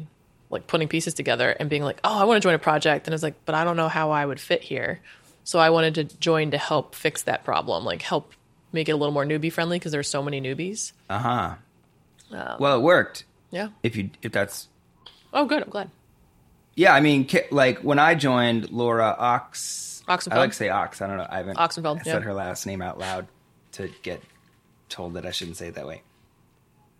like 0.51 0.67
putting 0.67 0.89
pieces 0.89 1.15
together 1.15 1.51
and 1.51 1.69
being 1.69 1.83
like, 1.83 1.99
"Oh, 2.05 2.19
I 2.19 2.25
want 2.25 2.37
to 2.41 2.47
join 2.47 2.55
a 2.55 2.59
project." 2.59 3.07
And 3.07 3.15
I 3.15 3.17
was 3.17 3.23
like, 3.23 3.35
"But 3.45 3.55
I 3.55 3.65
don't 3.65 3.77
know 3.77 3.89
how 3.89 4.11
I 4.11 4.25
would 4.25 4.41
fit 4.41 4.63
here." 4.63 5.01
So 5.45 5.59
I 5.59 5.71
wanted 5.71 5.95
to 5.97 6.05
join 6.19 6.51
to 6.53 6.59
help 6.59 6.95
fix 6.95 7.23
that 7.23 7.45
problem, 7.45 7.85
like 7.85 8.03
help 8.03 8.33
make 8.73 8.89
it 8.89 8.93
a 8.93 8.97
little 8.97 9.13
more 9.15 9.25
newbie 9.25 9.53
friendly 9.53 9.79
because 9.79 9.93
there's 9.93 10.09
so 10.09 10.23
many 10.23 10.41
newbies. 10.41 10.93
Uh 11.09 11.19
huh. 11.19 11.55
Um, 12.33 12.57
well, 12.59 12.79
it 12.79 12.83
worked. 12.83 13.25
Yeah. 13.51 13.69
If 13.83 13.95
you, 13.97 14.11
if 14.23 14.33
that's, 14.33 14.69
Oh, 15.33 15.45
good. 15.45 15.63
I'm 15.63 15.69
glad. 15.71 15.91
yeah. 16.75 16.93
I 16.93 17.01
mean, 17.01 17.29
like 17.53 17.79
when 17.81 17.99
I 18.01 18.15
joined 18.17 18.71
Laura 18.73 19.15
Ox, 19.17 20.03
Oxenfeld? 20.09 20.33
I 20.33 20.39
like 20.39 20.51
to 20.51 20.57
say 20.57 20.69
Ox. 20.69 21.01
I 21.01 21.07
don't 21.07 21.17
know. 21.19 21.27
I 21.29 21.37
haven't 21.39 21.57
Oxenfeld, 21.57 22.03
said 22.03 22.07
yeah. 22.07 22.21
her 22.21 22.35
last 22.35 22.67
name 22.67 22.83
out 22.83 22.99
loud 22.99 23.29
to 23.73 23.89
get 24.03 24.21
told 24.89 25.15
that 25.15 25.25
I 25.25 25.31
shouldn't 25.31 25.57
say 25.57 25.69
it 25.69 25.75
that 25.77 25.87
way. 25.87 26.03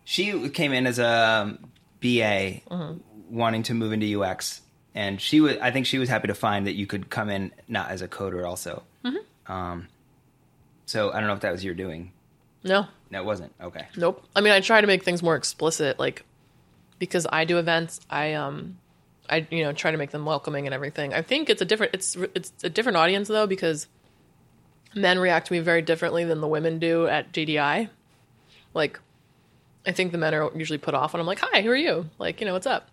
She 0.05 0.49
came 0.51 0.73
in 0.73 0.87
as 0.87 0.99
a 1.01 1.59
BA, 2.01 2.61
Mm-hmm. 2.71 2.99
wanting 3.37 3.63
to 3.65 3.75
move 3.75 3.93
into 3.93 4.21
UX, 4.23 4.61
and 4.95 5.21
she 5.21 5.41
was. 5.41 5.57
I 5.59 5.71
think 5.71 5.87
she 5.87 5.99
was 5.99 6.09
happy 6.09 6.29
to 6.29 6.35
find 6.35 6.67
that 6.67 6.75
you 6.75 6.87
could 6.87 7.11
come 7.11 7.29
in 7.31 7.53
not 7.69 7.91
as 7.91 8.03
a 8.03 8.09
coder 8.09 8.47
also. 8.47 8.83
Mm-hmm. 9.05 9.53
Um, 9.53 9.89
so 10.87 11.11
I 11.13 11.19
don't 11.21 11.27
know 11.29 11.35
if 11.35 11.41
that 11.41 11.53
was 11.53 11.65
your 11.65 11.75
doing. 11.75 12.13
No, 12.65 12.87
No, 13.11 13.21
it 13.21 13.25
wasn't. 13.25 13.53
Okay. 13.63 13.87
Nope. 13.97 14.25
I 14.35 14.41
mean, 14.41 14.53
I 14.53 14.61
try 14.61 14.81
to 14.81 14.87
make 14.87 15.05
things 15.05 15.23
more 15.23 15.37
explicit, 15.37 15.99
like 15.99 16.25
because 16.99 17.27
I 17.31 17.45
do 17.45 17.59
events, 17.59 18.01
I 18.11 18.35
um, 18.35 18.79
I 19.31 19.47
you 19.51 19.63
know 19.65 19.73
try 19.73 19.91
to 19.93 19.99
make 19.99 20.11
them 20.11 20.25
welcoming 20.25 20.67
and 20.67 20.75
everything. 20.75 21.15
I 21.15 21.23
think 21.23 21.49
it's 21.51 21.63
a 21.63 21.65
different 21.65 21.95
it's 21.95 22.17
it's 22.35 22.53
a 22.65 22.69
different 22.71 22.97
audience 22.97 23.29
though 23.29 23.47
because 23.47 23.87
men 24.95 25.19
react 25.19 25.49
to 25.49 25.53
me 25.53 25.59
very 25.61 25.83
differently 25.83 26.25
than 26.25 26.41
the 26.41 26.49
women 26.49 26.79
do 26.79 27.07
at 27.07 27.33
GDI. 27.33 27.89
Like, 28.75 28.99
I 29.87 29.93
think 29.93 30.13
the 30.13 30.19
men 30.19 30.35
are 30.35 30.51
usually 30.55 30.79
put 30.79 30.95
off 30.95 31.13
when 31.13 31.21
I'm 31.21 31.27
like, 31.27 31.41
"Hi, 31.41 31.63
who 31.63 31.71
are 31.71 31.77
you?" 31.77 32.09
Like, 32.19 32.41
you 32.41 32.47
know, 32.47 32.53
what's 32.53 32.67
up? 32.67 32.89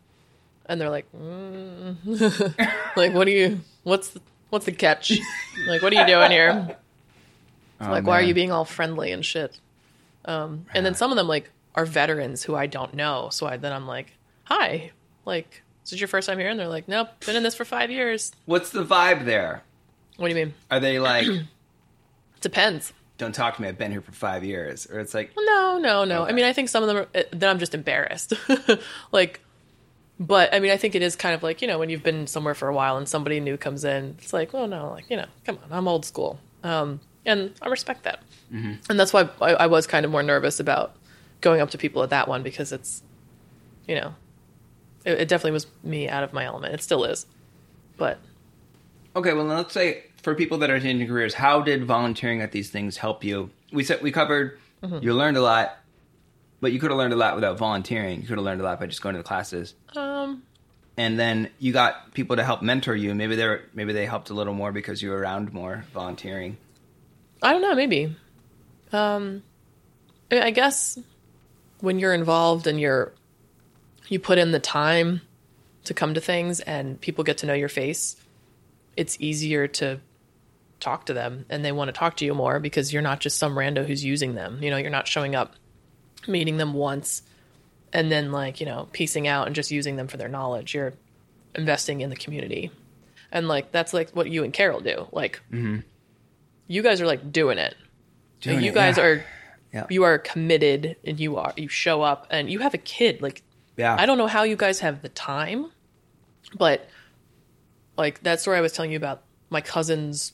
And 0.65 0.79
they're 0.79 0.89
like, 0.89 1.05
mm. 1.11 1.95
like, 2.95 3.13
what 3.13 3.25
do 3.25 3.31
you? 3.31 3.59
What's 3.83 4.09
the, 4.09 4.21
what's 4.49 4.65
the 4.65 4.71
catch? 4.71 5.11
like, 5.67 5.81
what 5.81 5.91
are 5.91 5.99
you 5.99 6.07
doing 6.07 6.31
here? 6.31 6.77
Oh, 7.81 7.91
like 7.91 8.05
why 8.05 8.19
are 8.19 8.23
you 8.23 8.33
being 8.33 8.51
all 8.51 8.65
friendly 8.65 9.11
and 9.11 9.25
shit 9.25 9.59
um 10.25 10.65
and 10.73 10.85
then 10.85 10.95
some 10.95 11.11
of 11.11 11.17
them 11.17 11.27
like 11.27 11.49
are 11.75 11.85
veterans 11.85 12.43
who 12.43 12.55
i 12.55 12.65
don't 12.65 12.93
know 12.93 13.27
so 13.29 13.45
I, 13.45 13.57
then 13.57 13.73
i'm 13.73 13.87
like 13.87 14.13
hi 14.45 14.91
like 15.25 15.63
is 15.83 15.89
this 15.91 15.99
your 15.99 16.07
first 16.07 16.29
time 16.29 16.39
here 16.39 16.47
and 16.49 16.57
they're 16.57 16.67
like 16.67 16.87
nope 16.87 17.09
been 17.25 17.35
in 17.35 17.43
this 17.43 17.55
for 17.55 17.65
five 17.65 17.91
years 17.91 18.31
What's 18.45 18.69
the 18.69 18.85
vibe 18.85 19.25
there? 19.25 19.63
what 20.15 20.29
do 20.29 20.33
you 20.35 20.45
mean 20.45 20.53
Are 20.71 20.79
they 20.79 20.99
like, 20.99 21.27
depends 22.41 22.93
"Don't 23.23 23.33
talk 23.33 23.55
to 23.55 23.61
me. 23.61 23.67
I've 23.67 23.77
been 23.77 23.91
here 23.91 24.01
for 24.01 24.11
five 24.11 24.43
years," 24.43 24.87
or 24.89 24.99
it's 24.99 25.13
like, 25.13 25.31
no 25.37 25.77
no 25.77 26.03
no 26.03 26.23
i 26.23 26.31
mean 26.31 26.45
i 26.45 26.53
think 26.53 26.69
some 26.69 26.83
of 26.83 26.87
them 26.87 26.97
are 26.97 27.07
uh, 27.15 27.23
then 27.31 27.49
i'm 27.49 27.59
just 27.59 27.73
embarrassed 27.73 28.33
like 29.11 29.41
but 30.19 30.53
i 30.53 30.59
mean 30.59 30.71
i 30.71 30.77
think 30.77 30.93
it 30.93 31.01
is 31.01 31.15
kind 31.15 31.33
of 31.33 31.41
like 31.41 31.61
you 31.61 31.67
know 31.67 31.79
when 31.79 31.89
you've 31.89 32.03
been 32.03 32.27
somewhere 32.27 32.53
for 32.53 32.67
a 32.67 32.73
while 32.73 32.97
and 32.97 33.09
somebody 33.09 33.39
new 33.39 33.57
comes 33.57 33.83
in 33.83 34.15
it's 34.19 34.31
like 34.31 34.53
well 34.53 34.67
no 34.67 34.91
like 34.91 35.09
you 35.09 35.17
know 35.17 35.25
come 35.45 35.57
on 35.63 35.75
i'm 35.75 35.87
old 35.87 36.05
school 36.05 36.39
um 36.63 36.99
and 37.25 37.53
I 37.61 37.69
respect 37.69 38.03
that. 38.03 38.21
Mm-hmm. 38.51 38.73
And 38.89 38.99
that's 38.99 39.13
why 39.13 39.29
I, 39.41 39.53
I 39.53 39.67
was 39.67 39.87
kind 39.87 40.05
of 40.05 40.11
more 40.11 40.23
nervous 40.23 40.59
about 40.59 40.95
going 41.41 41.61
up 41.61 41.71
to 41.71 41.77
people 41.77 42.03
at 42.03 42.09
that 42.09 42.27
one 42.27 42.43
because 42.43 42.71
it's, 42.71 43.01
you 43.87 43.95
know, 43.95 44.15
it, 45.05 45.21
it 45.21 45.27
definitely 45.27 45.51
was 45.51 45.67
me 45.83 46.09
out 46.09 46.23
of 46.23 46.33
my 46.33 46.45
element. 46.45 46.73
It 46.73 46.81
still 46.81 47.03
is, 47.03 47.25
but 47.97 48.19
Okay, 49.15 49.33
well, 49.33 49.45
let's 49.45 49.73
say 49.73 50.05
for 50.23 50.33
people 50.33 50.57
that 50.59 50.69
are 50.71 50.79
changing 50.79 51.07
careers, 51.07 51.35
how 51.35 51.61
did 51.61 51.85
volunteering 51.85 52.41
at 52.41 52.51
these 52.51 52.69
things 52.71 52.97
help 52.97 53.23
you? 53.23 53.51
We 53.71 53.83
said 53.83 54.01
we 54.01 54.11
covered 54.11 54.57
you 55.01 55.13
learned 55.13 55.37
a 55.37 55.41
lot, 55.41 55.77
but 56.59 56.73
you 56.73 56.79
could 56.79 56.89
have 56.91 56.97
learned 56.97 57.13
a 57.13 57.15
lot 57.15 57.35
without 57.35 57.57
volunteering. 57.57 58.19
You 58.21 58.27
could 58.27 58.37
have 58.37 58.43
learned 58.43 58.59
a 58.59 58.65
lot 58.65 58.79
by 58.81 58.87
just 58.87 59.01
going 59.01 59.13
to 59.15 59.19
the 59.19 59.23
classes. 59.23 59.75
um, 59.95 60.43
And 60.97 61.17
then 61.17 61.49
you 61.59 61.71
got 61.71 62.13
people 62.13 62.35
to 62.35 62.43
help 62.43 62.61
mentor 62.61 62.93
you. 62.95 63.15
Maybe 63.15 63.35
they 63.35 63.59
maybe 63.73 63.93
they 63.93 64.05
helped 64.05 64.29
a 64.29 64.33
little 64.33 64.53
more 64.53 64.71
because 64.73 65.01
you 65.01 65.09
were 65.11 65.17
around 65.19 65.53
more 65.53 65.85
volunteering. 65.93 66.57
I 67.41 67.53
don't 67.53 67.61
know, 67.61 67.75
maybe. 67.75 68.15
Um, 68.91 69.41
I, 70.31 70.35
mean, 70.35 70.43
I 70.43 70.51
guess 70.51 70.99
when 71.79 71.99
you're 71.99 72.13
involved 72.13 72.67
and 72.67 72.79
you're 72.79 73.13
you 74.07 74.19
put 74.19 74.37
in 74.37 74.51
the 74.51 74.59
time 74.59 75.21
to 75.85 75.93
come 75.93 76.13
to 76.13 76.21
things 76.21 76.59
and 76.59 76.99
people 76.99 77.23
get 77.23 77.37
to 77.39 77.45
know 77.45 77.53
your 77.53 77.69
face, 77.69 78.15
it's 78.97 79.17
easier 79.19 79.67
to 79.67 79.99
talk 80.83 81.05
to 81.05 81.13
them 81.13 81.45
and 81.49 81.63
they 81.63 81.71
want 81.71 81.87
to 81.87 81.93
talk 81.93 82.17
to 82.17 82.25
you 82.25 82.33
more 82.33 82.59
because 82.59 82.91
you're 82.91 83.01
not 83.01 83.19
just 83.19 83.37
some 83.37 83.55
rando 83.55 83.85
who's 83.85 84.03
using 84.03 84.35
them. 84.35 84.61
You 84.61 84.69
know, 84.69 84.77
you're 84.77 84.89
not 84.89 85.07
showing 85.07 85.35
up, 85.35 85.55
meeting 86.27 86.57
them 86.57 86.73
once, 86.73 87.23
and 87.91 88.11
then 88.11 88.31
like, 88.31 88.59
you 88.59 88.65
know, 88.65 88.89
piecing 88.91 89.27
out 89.27 89.47
and 89.47 89.55
just 89.55 89.71
using 89.71 89.95
them 89.95 90.07
for 90.07 90.17
their 90.17 90.27
knowledge. 90.27 90.73
You're 90.73 90.93
investing 91.55 92.01
in 92.01 92.09
the 92.09 92.15
community. 92.15 92.71
And 93.31 93.47
like 93.47 93.71
that's 93.71 93.93
like 93.93 94.11
what 94.11 94.29
you 94.29 94.43
and 94.43 94.53
Carol 94.53 94.81
do. 94.81 95.07
Like 95.11 95.41
mm-hmm. 95.51 95.79
you 96.67 96.81
guys 96.81 97.01
are 97.01 97.07
like 97.07 97.31
doing 97.31 97.57
it. 97.57 97.75
Doing 98.41 98.61
you 98.61 98.71
it, 98.71 98.75
guys 98.75 98.97
yeah. 98.97 99.03
are 99.03 99.25
Yeah. 99.71 99.85
you 99.89 100.03
are 100.03 100.17
committed 100.17 100.97
and 101.03 101.19
you 101.19 101.37
are 101.37 101.53
you 101.55 101.67
show 101.67 102.01
up 102.01 102.27
and 102.29 102.49
you 102.49 102.59
have 102.59 102.73
a 102.73 102.79
kid. 102.79 103.21
Like 103.21 103.41
Yeah. 103.77 103.95
I 103.97 104.05
don't 104.05 104.17
know 104.17 104.27
how 104.27 104.43
you 104.43 104.55
guys 104.55 104.81
have 104.81 105.01
the 105.01 105.09
time, 105.09 105.71
but 106.57 106.87
like 107.97 108.21
that 108.23 108.41
story 108.41 108.57
I 108.57 108.61
was 108.61 108.73
telling 108.73 108.91
you 108.91 108.97
about 108.97 109.23
my 109.49 109.61
cousin's 109.61 110.33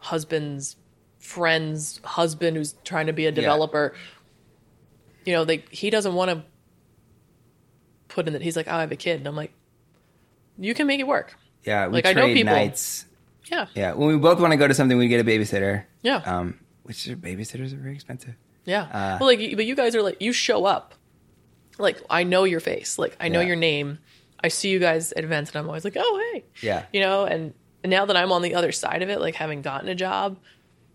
husband's 0.00 0.76
friend's 1.18 2.00
husband 2.04 2.56
who's 2.56 2.74
trying 2.84 3.06
to 3.06 3.12
be 3.12 3.26
a 3.26 3.32
developer. 3.32 3.94
You 5.24 5.32
know, 5.34 5.44
they 5.44 5.64
he 5.70 5.90
doesn't 5.90 6.14
want 6.14 6.30
to 6.30 6.42
put 8.08 8.26
in 8.26 8.32
that 8.32 8.42
he's 8.42 8.56
like, 8.56 8.66
oh, 8.68 8.74
I 8.76 8.80
have 8.80 8.92
a 8.92 8.96
kid. 8.96 9.18
And 9.20 9.26
I'm 9.26 9.36
like, 9.36 9.52
you 10.58 10.74
can 10.74 10.86
make 10.86 11.00
it 11.00 11.06
work. 11.06 11.36
Yeah, 11.64 11.86
we 11.86 11.94
Like, 11.94 12.06
I 12.06 12.12
know 12.12 12.26
people- 12.32 12.52
nights. 12.54 13.06
Yeah. 13.50 13.66
Yeah, 13.74 13.92
when 13.94 14.08
we 14.08 14.16
both 14.16 14.38
want 14.40 14.52
to 14.52 14.56
go 14.56 14.68
to 14.68 14.74
something, 14.74 14.96
we 14.96 15.08
get 15.08 15.20
a 15.20 15.24
babysitter. 15.28 15.84
Yeah. 16.02 16.16
Um, 16.24 16.60
which 16.84 17.08
are, 17.08 17.16
babysitters 17.16 17.72
are 17.72 17.76
very 17.76 17.94
expensive. 17.94 18.34
Yeah. 18.64 18.82
Uh, 18.84 19.18
well, 19.20 19.26
like, 19.28 19.56
but 19.56 19.64
you 19.66 19.74
guys 19.74 19.94
are 19.96 20.02
like, 20.02 20.20
you 20.22 20.32
show 20.32 20.64
up. 20.66 20.94
Like, 21.78 22.00
I 22.08 22.22
know 22.24 22.44
your 22.44 22.60
face. 22.60 22.98
Like, 22.98 23.16
I 23.20 23.28
know 23.28 23.40
Yeah. 23.40 23.48
your 23.48 23.56
name. 23.56 23.98
I 24.42 24.48
see 24.48 24.68
you 24.70 24.78
guys 24.78 25.12
at 25.12 25.24
events, 25.24 25.50
and 25.50 25.58
I'm 25.58 25.66
always 25.66 25.84
like, 25.84 25.96
oh, 25.98 26.30
hey. 26.32 26.44
Yeah. 26.62 26.84
You 26.92 27.00
know, 27.00 27.24
and 27.24 27.52
now 27.84 28.04
that 28.06 28.16
I'm 28.16 28.32
on 28.32 28.42
the 28.42 28.54
other 28.54 28.72
side 28.72 29.02
of 29.02 29.08
it, 29.08 29.20
like 29.20 29.34
having 29.36 29.62
gotten 29.62 29.88
a 29.88 29.94
job, 29.94 30.38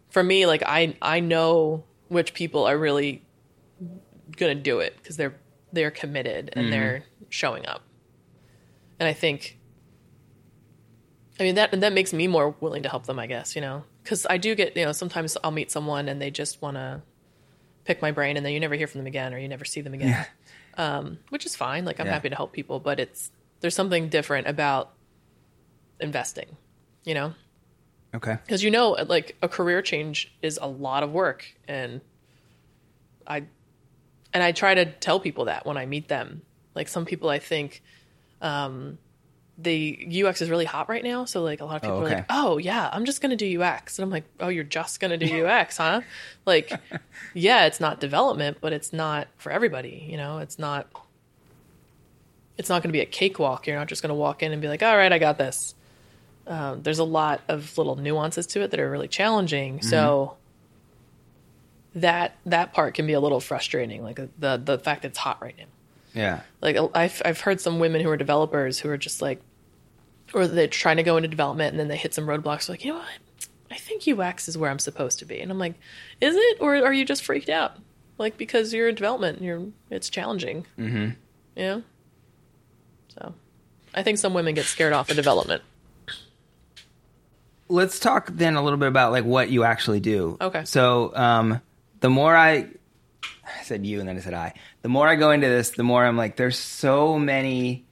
for 0.09 0.23
me, 0.23 0.45
like, 0.45 0.63
I 0.65 0.95
I 1.01 1.19
know 1.19 1.83
which 2.09 2.33
people 2.33 2.65
are 2.65 2.77
really 2.77 3.23
gonna 4.37 4.55
do 4.55 4.79
it 4.79 4.95
because 4.97 5.17
they're 5.17 5.35
they're 5.73 5.91
committed 5.91 6.51
and 6.55 6.71
they're 6.71 7.03
showing 7.29 7.65
up. 7.65 7.81
And 8.99 9.09
I 9.09 9.13
think, 9.13 9.57
I 11.39 11.43
mean 11.43 11.55
that 11.55 11.71
that 11.81 11.93
makes 11.93 12.13
me 12.13 12.27
more 12.27 12.55
willing 12.61 12.83
to 12.83 12.89
help 12.89 13.05
them, 13.07 13.19
I 13.19 13.27
guess. 13.27 13.55
You 13.55 13.61
know, 13.61 13.83
because 14.03 14.25
I 14.29 14.37
do 14.37 14.55
get 14.55 14.77
you 14.77 14.85
know 14.85 14.91
sometimes 14.91 15.37
I'll 15.43 15.51
meet 15.51 15.71
someone 15.71 16.07
and 16.07 16.21
they 16.21 16.31
just 16.31 16.61
want 16.61 16.77
to 16.77 17.01
pick 17.83 18.01
my 18.01 18.11
brain 18.11 18.35
and 18.37 18.45
then 18.45 18.53
you 18.53 18.59
never 18.59 18.75
hear 18.75 18.87
from 18.87 18.99
them 18.99 19.07
again 19.07 19.33
or 19.33 19.37
you 19.37 19.47
never 19.47 19.63
see 19.65 19.81
them 19.81 19.93
again 19.93 20.07
Yeah. 20.09 20.25
um, 20.97 21.19
which 21.29 21.45
is 21.45 21.55
fine 21.55 21.85
like 21.85 21.99
i'm 21.99 22.07
Yeah. 22.07 22.13
happy 22.13 22.29
to 22.29 22.35
help 22.35 22.51
people 22.51 22.79
but 22.79 22.99
it's 22.99 23.29
there's 23.59 23.75
something 23.75 24.09
different 24.09 24.47
about 24.47 24.91
investing 25.99 26.57
you 27.05 27.13
know? 27.13 27.33
Okay. 28.13 28.37
because 28.45 28.63
you 28.63 28.71
know 28.71 28.91
like 28.91 29.35
a 29.41 29.49
career 29.49 29.81
change 29.81 30.33
is 30.41 30.57
a 30.61 30.67
lot 30.67 31.03
of 31.03 31.11
work 31.11 31.45
and 31.67 31.99
i 33.27 33.43
and 34.33 34.41
i 34.41 34.53
try 34.53 34.73
to 34.73 34.85
tell 34.85 35.19
people 35.19 35.45
that 35.45 35.65
when 35.65 35.77
i 35.77 35.85
meet 35.85 36.07
them. 36.07 36.41
Like 36.75 36.87
some 36.87 37.05
people 37.05 37.29
i 37.29 37.39
think 37.39 37.83
um 38.41 38.97
the 39.57 40.23
ux 40.25 40.41
is 40.41 40.49
really 40.49 40.65
hot 40.65 40.89
right 40.89 41.03
now 41.03 41.23
so 41.25 41.41
like 41.41 41.61
a 41.61 41.65
lot 41.65 41.77
of 41.77 41.81
people 41.81 41.97
okay. 41.97 42.13
are 42.13 42.15
like 42.17 42.25
oh 42.29 42.57
yeah 42.57 42.89
i'm 42.91 43.05
just 43.05 43.21
gonna 43.21 43.37
do 43.37 43.61
ux 43.61 43.97
and 43.97 44.03
i'm 44.03 44.09
like 44.09 44.25
oh 44.41 44.49
you're 44.49 44.65
just 44.65 44.99
gonna 44.99 45.17
do 45.17 45.45
ux 45.47 45.77
huh? 45.77 46.01
Like 46.45 46.71
yeah 47.33 47.65
it's 47.65 47.79
not 47.79 48.01
development 48.01 48.57
but 48.59 48.73
it's 48.73 48.91
not 48.91 49.27
for 49.37 49.51
everybody 49.51 50.05
you 50.09 50.17
know? 50.17 50.39
It's 50.39 50.59
not 50.59 50.87
it's 52.57 52.69
not 52.69 52.81
going 52.81 52.89
to 52.89 52.93
be 52.93 53.01
a 53.01 53.05
cakewalk. 53.05 53.67
You're 53.67 53.77
not 53.77 53.87
just 53.87 54.01
going 54.01 54.11
to 54.11 54.15
walk 54.15 54.41
in 54.41 54.53
and 54.53 54.61
be 54.61 54.69
like 54.69 54.83
all 54.83 54.95
right 54.95 55.11
i 55.11 55.19
got 55.19 55.37
this 55.37 55.75
um, 56.47 56.83
there's 56.83 56.99
a 56.99 57.03
lot 57.03 57.41
of 57.47 57.77
little 57.77 57.95
nuances 57.95 58.45
to 58.47 58.61
it 58.61 58.71
that 58.71 58.79
are 58.79 58.89
really 58.89 59.07
challenging. 59.07 59.81
So 59.81 60.37
that 61.95 62.35
that 62.45 62.73
part 62.73 62.93
can 62.93 63.07
be 63.07 63.13
a 63.13 63.19
little 63.19 63.39
frustrating, 63.39 64.03
like 64.03 64.19
uh, 64.19 64.27
the 64.37 64.57
the 64.57 64.77
fact 64.77 65.03
that 65.03 65.09
it's 65.09 65.17
hot 65.17 65.41
right 65.41 65.55
now. 65.57 65.65
Yeah. 66.13 66.41
Like 66.61 66.77
I've 66.93 67.21
I've 67.23 67.39
heard 67.39 67.61
some 67.61 67.79
women 67.79 68.01
who 68.01 68.09
are 68.09 68.17
developers 68.17 68.79
who 68.79 68.89
are 68.89 68.97
just 68.97 69.21
like, 69.21 69.41
or 70.33 70.47
they're 70.47 70.67
trying 70.67 70.97
to 70.97 71.03
go 71.03 71.17
into 71.17 71.29
development 71.29 71.71
and 71.71 71.79
then 71.79 71.87
they 71.87 71.97
hit 71.97 72.13
some 72.13 72.25
roadblocks. 72.25 72.69
Like 72.69 72.83
you 72.83 72.91
know 72.91 72.99
what, 72.99 73.49
I 73.71 73.75
think 73.75 74.07
UX 74.07 74.47
is 74.47 74.57
where 74.57 74.69
I'm 74.69 74.79
supposed 74.79 75.19
to 75.19 75.25
be, 75.25 75.39
and 75.39 75.51
I'm 75.51 75.59
like, 75.59 75.75
is 76.21 76.35
it, 76.35 76.57
or 76.59 76.75
are 76.75 76.93
you 76.93 77.05
just 77.05 77.23
freaked 77.23 77.49
out? 77.49 77.77
Like 78.17 78.37
because 78.37 78.73
you're 78.73 78.89
in 78.89 78.95
development, 78.95 79.37
and 79.37 79.45
you're 79.45 79.63
it's 79.89 80.09
challenging. 80.09 80.65
Mm-hmm. 80.77 81.09
You 81.55 81.63
know. 81.63 81.83
So, 83.09 83.33
I 83.93 84.03
think 84.03 84.17
some 84.17 84.33
women 84.33 84.55
get 84.55 84.65
scared 84.65 84.91
off 84.91 85.09
of 85.09 85.15
development. 85.15 85.63
Let's 87.67 87.99
talk 87.99 88.27
then 88.31 88.55
a 88.55 88.63
little 88.63 88.77
bit 88.79 88.87
about 88.87 89.11
like 89.11 89.25
what 89.25 89.49
you 89.49 89.63
actually 89.63 89.99
do. 89.99 90.37
Okay. 90.39 90.65
So, 90.65 91.15
um, 91.15 91.61
the 92.01 92.09
more 92.09 92.35
I, 92.35 92.67
I 93.23 93.63
said 93.63 93.85
you 93.85 93.99
and 93.99 94.07
then 94.09 94.17
I 94.17 94.19
said 94.19 94.33
I. 94.33 94.53
The 94.81 94.89
more 94.89 95.07
I 95.07 95.15
go 95.15 95.31
into 95.31 95.47
this, 95.47 95.71
the 95.71 95.83
more 95.83 96.05
I'm 96.05 96.17
like, 96.17 96.35
there's 96.35 96.57
so 96.59 97.17
many 97.17 97.85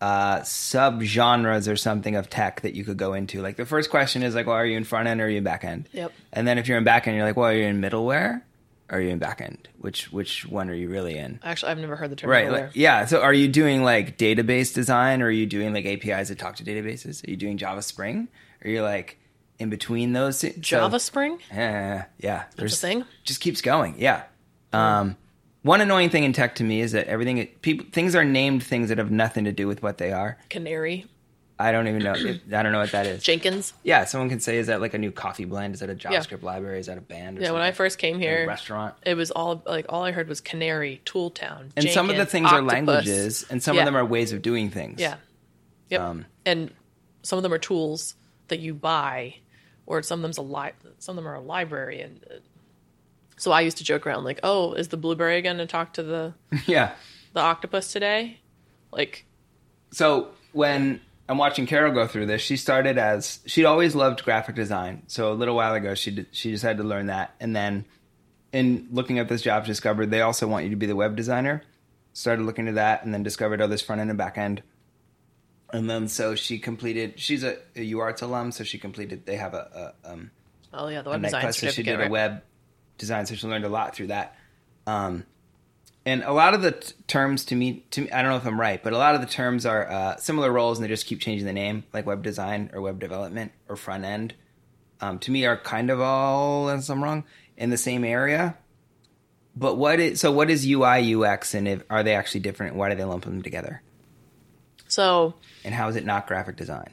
uh, 0.00 0.42
sub 0.42 1.02
genres 1.02 1.66
or 1.68 1.76
something 1.76 2.14
of 2.16 2.28
tech 2.28 2.60
that 2.62 2.74
you 2.74 2.84
could 2.84 2.96
go 2.98 3.14
into. 3.14 3.40
Like 3.40 3.56
the 3.56 3.64
first 3.66 3.90
question 3.90 4.22
is 4.22 4.34
like, 4.34 4.46
well, 4.46 4.56
are 4.56 4.66
you 4.66 4.76
in 4.76 4.84
front 4.84 5.08
end 5.08 5.20
or 5.20 5.24
are 5.24 5.28
you 5.28 5.38
in 5.38 5.44
back 5.44 5.64
end? 5.64 5.88
Yep. 5.92 6.12
And 6.32 6.46
then 6.46 6.58
if 6.58 6.68
you're 6.68 6.78
in 6.78 6.84
back 6.84 7.06
end, 7.08 7.16
you're 7.16 7.24
like, 7.26 7.36
well, 7.36 7.48
are 7.48 7.54
you 7.54 7.64
in 7.64 7.80
middleware 7.80 8.42
or 8.90 8.98
are 8.98 9.00
you 9.00 9.08
in 9.10 9.18
back 9.18 9.40
end? 9.40 9.68
Which 9.78 10.12
which 10.12 10.46
one 10.46 10.68
are 10.68 10.74
you 10.74 10.88
really 10.90 11.16
in? 11.16 11.40
Actually, 11.42 11.72
I've 11.72 11.78
never 11.78 11.96
heard 11.96 12.10
the 12.10 12.16
term 12.16 12.28
Right. 12.30 12.46
middleware. 12.48 12.66
Like, 12.66 12.70
yeah. 12.76 13.06
So 13.06 13.20
are 13.22 13.32
you 13.32 13.48
doing 13.48 13.82
like 13.82 14.18
database 14.18 14.74
design 14.74 15.22
or 15.22 15.26
are 15.26 15.30
you 15.30 15.46
doing 15.46 15.72
like 15.72 15.86
APIs 15.86 16.28
that 16.28 16.38
talk 16.38 16.56
to 16.56 16.64
databases? 16.64 17.26
Are 17.26 17.30
you 17.30 17.36
doing 17.36 17.56
Java 17.56 17.80
Spring? 17.82 18.28
Or 18.64 18.68
are 18.68 18.70
you 18.72 18.82
like 18.82 19.18
in 19.58 19.70
between 19.70 20.12
those? 20.12 20.40
two? 20.40 20.50
So- 20.52 20.60
Java 20.60 20.98
Spring? 21.00 21.38
yeah, 21.52 22.04
yeah. 22.18 22.44
There's 22.56 22.80
thing? 22.80 23.04
Just 23.24 23.40
keeps 23.40 23.60
going. 23.60 23.96
Yeah. 23.98 24.22
Um, 24.72 25.16
one 25.62 25.80
annoying 25.80 26.10
thing 26.10 26.24
in 26.24 26.32
tech 26.32 26.56
to 26.56 26.64
me 26.64 26.80
is 26.80 26.92
that 26.92 27.06
everything 27.06 27.46
people 27.62 27.86
things 27.92 28.14
are 28.14 28.24
named 28.24 28.62
things 28.62 28.88
that 28.88 28.98
have 28.98 29.10
nothing 29.10 29.44
to 29.44 29.52
do 29.52 29.66
with 29.66 29.82
what 29.82 29.98
they 29.98 30.12
are. 30.12 30.38
Canary? 30.50 31.06
I 31.56 31.70
don't 31.70 31.86
even 31.86 32.02
know. 32.02 32.14
If, 32.16 32.40
I 32.52 32.64
don't 32.64 32.72
know 32.72 32.80
what 32.80 32.90
that 32.90 33.06
is. 33.06 33.22
Jenkins? 33.22 33.72
Yeah, 33.84 34.04
someone 34.06 34.28
can 34.28 34.40
say, 34.40 34.58
"Is 34.58 34.66
that 34.66 34.80
like 34.80 34.92
a 34.92 34.98
new 34.98 35.12
coffee 35.12 35.44
blend? 35.44 35.74
Is 35.74 35.80
that 35.80 35.88
a 35.88 35.94
JavaScript 35.94 36.42
library? 36.42 36.80
Is 36.80 36.86
that 36.86 36.98
a 36.98 37.00
band?" 37.00 37.38
Yeah, 37.40 37.52
when 37.52 37.62
I 37.62 37.70
first 37.70 37.98
came 37.98 38.18
here, 38.18 38.44
restaurant. 38.48 38.96
it 39.06 39.14
was 39.14 39.30
all 39.30 39.62
like 39.64 39.86
all 39.88 40.02
I 40.02 40.10
heard 40.10 40.26
was 40.28 40.40
Canary, 40.40 41.00
Tooltown, 41.06 41.58
Jenkins. 41.60 41.72
And 41.76 41.88
some 41.90 42.06
of 42.10 42.16
the 42.16 42.24
Jenkins, 42.24 42.32
things 42.32 42.52
are 42.52 42.60
languages, 42.60 43.46
and 43.48 43.62
some 43.62 43.76
Yeah. 43.76 43.82
of 43.82 43.86
them 43.86 43.96
are 43.96 44.04
ways 44.04 44.32
of 44.32 44.42
doing 44.42 44.70
things. 44.70 45.00
Yeah. 45.00 45.14
Yep. 45.90 46.00
Um, 46.00 46.24
and 46.44 46.72
some 47.22 47.36
of 47.38 47.44
them 47.44 47.52
are 47.52 47.58
tools 47.58 48.16
that 48.48 48.60
you 48.60 48.74
buy, 48.74 49.36
or 49.86 50.02
some 50.02 50.20
of 50.20 50.22
them's 50.22 50.38
a 50.38 50.42
li- 50.42 50.72
some 50.98 51.16
of 51.18 51.24
them 51.24 51.30
are 51.30 51.36
a 51.36 51.40
library. 51.40 52.00
And 52.00 52.24
uh, 52.30 52.34
so 53.36 53.52
I 53.52 53.62
used 53.62 53.78
to 53.78 53.84
joke 53.84 54.06
around 54.06 54.24
like, 54.24 54.40
"Oh, 54.42 54.74
is 54.74 54.88
the 54.88 54.96
blueberry 54.96 55.40
going 55.42 55.58
to 55.58 55.66
talk 55.66 55.94
to 55.94 56.02
the 56.02 56.34
yeah. 56.66 56.92
the 57.32 57.40
octopus 57.40 57.92
today?" 57.92 58.40
Like, 58.92 59.26
So 59.90 60.28
when 60.52 61.00
I'm 61.28 61.38
watching 61.38 61.66
Carol 61.66 61.92
go 61.92 62.06
through 62.06 62.26
this, 62.26 62.42
she 62.42 62.56
started 62.56 62.96
as 62.96 63.40
she'd 63.46 63.64
always 63.64 63.94
loved 63.94 64.24
graphic 64.24 64.54
design. 64.54 65.02
So 65.08 65.32
a 65.32 65.34
little 65.34 65.56
while 65.56 65.74
ago, 65.74 65.94
she 65.94 66.12
did, 66.12 66.26
she 66.30 66.52
just 66.52 66.62
had 66.62 66.76
to 66.76 66.84
learn 66.84 67.06
that, 67.06 67.34
and 67.40 67.54
then 67.56 67.86
in 68.52 68.86
looking 68.92 69.18
at 69.18 69.28
this 69.28 69.42
job, 69.42 69.66
discovered 69.66 70.10
they 70.10 70.20
also 70.20 70.46
want 70.46 70.64
you 70.64 70.70
to 70.70 70.76
be 70.76 70.86
the 70.86 70.94
web 70.94 71.16
designer. 71.16 71.62
Started 72.12 72.44
looking 72.44 72.68
at 72.68 72.76
that, 72.76 73.04
and 73.04 73.12
then 73.12 73.24
discovered 73.24 73.60
oh, 73.60 73.66
there's 73.66 73.82
front 73.82 74.00
end 74.00 74.10
and 74.10 74.18
back 74.18 74.38
end. 74.38 74.62
And 75.74 75.90
then 75.90 76.08
so 76.08 76.34
she 76.36 76.58
completed. 76.58 77.14
She's 77.18 77.42
a, 77.42 77.56
a 77.74 77.92
UArts 77.92 78.22
alum, 78.22 78.52
so 78.52 78.64
she 78.64 78.78
completed. 78.78 79.26
They 79.26 79.36
have 79.36 79.54
a, 79.54 79.92
a 80.04 80.12
um, 80.12 80.30
oh 80.72 80.88
yeah, 80.88 81.02
the 81.02 81.10
web 81.10 81.20
design 81.22 81.40
class, 81.42 81.58
so 81.58 81.66
she 81.70 81.82
did 81.82 82.00
a 82.00 82.10
web 82.10 82.42
design, 82.98 83.26
so 83.26 83.34
she 83.34 83.46
learned 83.46 83.64
a 83.64 83.68
lot 83.68 83.94
through 83.96 84.06
that. 84.08 84.36
Um, 84.86 85.24
and 86.06 86.22
a 86.22 86.32
lot 86.32 86.54
of 86.54 86.62
the 86.62 86.72
t- 86.72 86.92
terms 87.06 87.46
to 87.46 87.54
me, 87.56 87.84
to 87.92 88.02
me, 88.02 88.10
I 88.12 88.22
don't 88.22 88.30
know 88.30 88.36
if 88.36 88.46
I'm 88.46 88.60
right, 88.60 88.82
but 88.82 88.92
a 88.92 88.98
lot 88.98 89.14
of 89.14 89.20
the 89.20 89.26
terms 89.26 89.66
are 89.66 89.90
uh, 89.90 90.16
similar 90.16 90.52
roles, 90.52 90.78
and 90.78 90.84
they 90.84 90.88
just 90.88 91.06
keep 91.06 91.20
changing 91.20 91.46
the 91.46 91.52
name, 91.52 91.84
like 91.92 92.06
web 92.06 92.22
design 92.22 92.70
or 92.72 92.80
web 92.80 93.00
development 93.00 93.52
or 93.68 93.76
front 93.76 94.04
end. 94.04 94.34
um, 95.00 95.18
to 95.20 95.30
me 95.30 95.44
are 95.46 95.56
kind 95.56 95.90
of 95.90 96.00
all, 96.00 96.68
unless 96.68 96.88
I'm 96.88 97.02
wrong, 97.02 97.24
in 97.56 97.70
the 97.70 97.76
same 97.76 98.04
area. 98.04 98.56
But 99.56 99.76
what 99.76 99.98
is 100.00 100.20
so? 100.20 100.30
What 100.32 100.50
is 100.50 100.64
UI 100.68 101.14
UX, 101.14 101.54
and 101.54 101.66
if, 101.66 101.82
are 101.90 102.02
they 102.02 102.14
actually 102.14 102.40
different? 102.40 102.76
Why 102.76 102.90
do 102.90 102.96
they 102.96 103.04
lump 103.04 103.24
them 103.24 103.42
together? 103.42 103.82
So 104.88 105.34
And 105.64 105.74
how 105.74 105.88
is 105.88 105.96
it 105.96 106.04
not 106.04 106.26
graphic 106.26 106.56
design? 106.56 106.90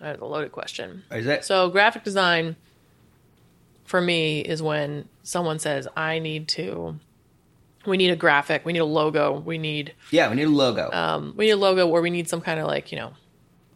that's 0.00 0.20
a 0.20 0.24
loaded 0.24 0.52
question. 0.52 1.02
Is 1.10 1.26
it? 1.26 1.44
So 1.44 1.70
graphic 1.70 2.04
design 2.04 2.56
for 3.84 4.00
me 4.00 4.40
is 4.40 4.62
when 4.62 5.08
someone 5.22 5.58
says, 5.58 5.86
I 5.96 6.18
need 6.18 6.48
to 6.48 6.98
we 7.86 7.98
need 7.98 8.10
a 8.10 8.16
graphic, 8.16 8.64
we 8.64 8.72
need 8.72 8.78
a 8.78 8.84
logo, 8.86 9.38
we 9.38 9.58
need 9.58 9.92
yeah, 10.10 10.30
we 10.30 10.36
need 10.36 10.44
a 10.46 10.50
logo. 10.50 10.90
um, 10.90 11.34
we 11.36 11.46
need 11.46 11.50
a 11.52 11.56
logo 11.56 11.86
or 11.86 12.00
we 12.00 12.08
need 12.10 12.28
some 12.28 12.40
kind 12.40 12.58
of 12.58 12.66
like, 12.66 12.90
you 12.92 12.98
know, 12.98 13.12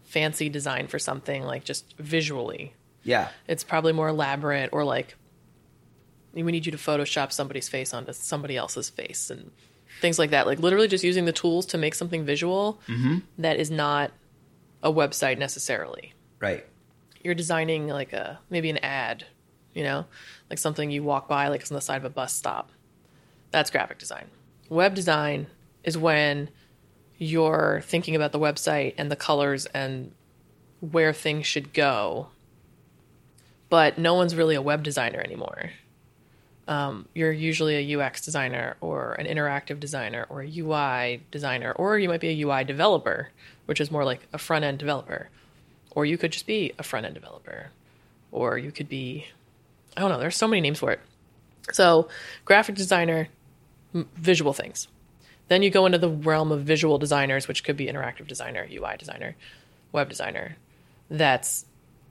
fancy 0.04 0.48
design 0.48 0.86
for 0.88 0.98
something, 0.98 1.42
like 1.44 1.62
just 1.64 1.94
visually. 1.98 2.72
yeah, 3.04 3.28
It's 3.46 3.62
probably 3.64 3.92
more 3.92 4.08
elaborate 4.08 4.70
or 4.72 4.82
like 4.84 5.14
we 6.32 6.42
need 6.42 6.64
you 6.66 6.72
to 6.72 6.78
Photoshop 6.78 7.32
somebody's 7.32 7.68
face 7.68 7.92
onto 7.92 8.12
somebody 8.12 8.56
else's 8.56 8.88
face 8.90 9.28
and 9.30 9.50
things 10.00 10.18
like 10.18 10.30
that. 10.30 10.46
Like 10.46 10.58
literally 10.58 10.88
just 10.88 11.04
using 11.04 11.24
the 11.24 11.32
tools 11.32 11.66
to 11.66 11.78
make 11.78 11.94
something 11.94 12.24
visual 12.24 12.80
mm-hmm. 12.86 13.18
that 13.38 13.58
is 13.58 13.70
not 13.70 14.12
a 14.82 14.92
website 14.92 15.38
necessarily. 15.38 16.14
right. 16.40 16.64
You're 17.22 17.34
designing 17.34 17.88
like 17.88 18.12
a 18.12 18.38
maybe 18.48 18.70
an 18.70 18.78
ad, 18.78 19.24
you 19.74 19.82
know, 19.82 20.06
like 20.48 20.58
something 20.58 20.90
you 20.90 21.02
walk 21.02 21.28
by, 21.28 21.48
like 21.48 21.62
it's 21.62 21.70
on 21.70 21.74
the 21.74 21.80
side 21.80 21.96
of 21.96 22.04
a 22.04 22.10
bus 22.10 22.32
stop. 22.32 22.70
That's 23.50 23.70
graphic 23.70 23.98
design. 23.98 24.26
Web 24.68 24.94
design 24.94 25.48
is 25.82 25.98
when 25.98 26.48
you're 27.16 27.82
thinking 27.84 28.14
about 28.14 28.30
the 28.30 28.38
website 28.38 28.94
and 28.96 29.10
the 29.10 29.16
colors 29.16 29.66
and 29.66 30.12
where 30.80 31.12
things 31.12 31.46
should 31.46 31.74
go, 31.74 32.28
but 33.68 33.98
no 33.98 34.14
one's 34.14 34.36
really 34.36 34.54
a 34.54 34.62
web 34.62 34.84
designer 34.84 35.18
anymore. 35.18 35.70
Um, 36.68 37.08
you're 37.14 37.32
usually 37.32 37.76
a 37.76 37.98
UX 37.98 38.22
designer 38.22 38.76
or 38.82 39.14
an 39.14 39.26
interactive 39.26 39.80
designer 39.80 40.26
or 40.28 40.42
a 40.42 40.58
UI 40.58 41.22
designer, 41.30 41.72
or 41.72 41.98
you 41.98 42.10
might 42.10 42.20
be 42.20 42.28
a 42.28 42.46
UI 42.46 42.62
developer, 42.62 43.30
which 43.64 43.80
is 43.80 43.90
more 43.90 44.04
like 44.04 44.28
a 44.34 44.38
front 44.38 44.66
end 44.66 44.78
developer. 44.78 45.30
Or 45.92 46.04
you 46.04 46.18
could 46.18 46.30
just 46.30 46.46
be 46.46 46.74
a 46.78 46.82
front 46.82 47.06
end 47.06 47.14
developer, 47.14 47.70
or 48.30 48.58
you 48.58 48.70
could 48.70 48.88
be, 48.88 49.26
I 49.96 50.02
don't 50.02 50.10
know, 50.10 50.18
there's 50.18 50.36
so 50.36 50.46
many 50.46 50.60
names 50.60 50.78
for 50.78 50.92
it. 50.92 51.00
So, 51.72 52.08
graphic 52.44 52.74
designer, 52.74 53.28
m- 53.94 54.08
visual 54.14 54.52
things. 54.52 54.88
Then 55.48 55.62
you 55.62 55.70
go 55.70 55.86
into 55.86 55.98
the 55.98 56.10
realm 56.10 56.52
of 56.52 56.64
visual 56.64 56.98
designers, 56.98 57.48
which 57.48 57.64
could 57.64 57.78
be 57.78 57.86
interactive 57.86 58.26
designer, 58.26 58.68
UI 58.70 58.96
designer, 58.98 59.36
web 59.90 60.10
designer. 60.10 60.56
That's 61.08 61.64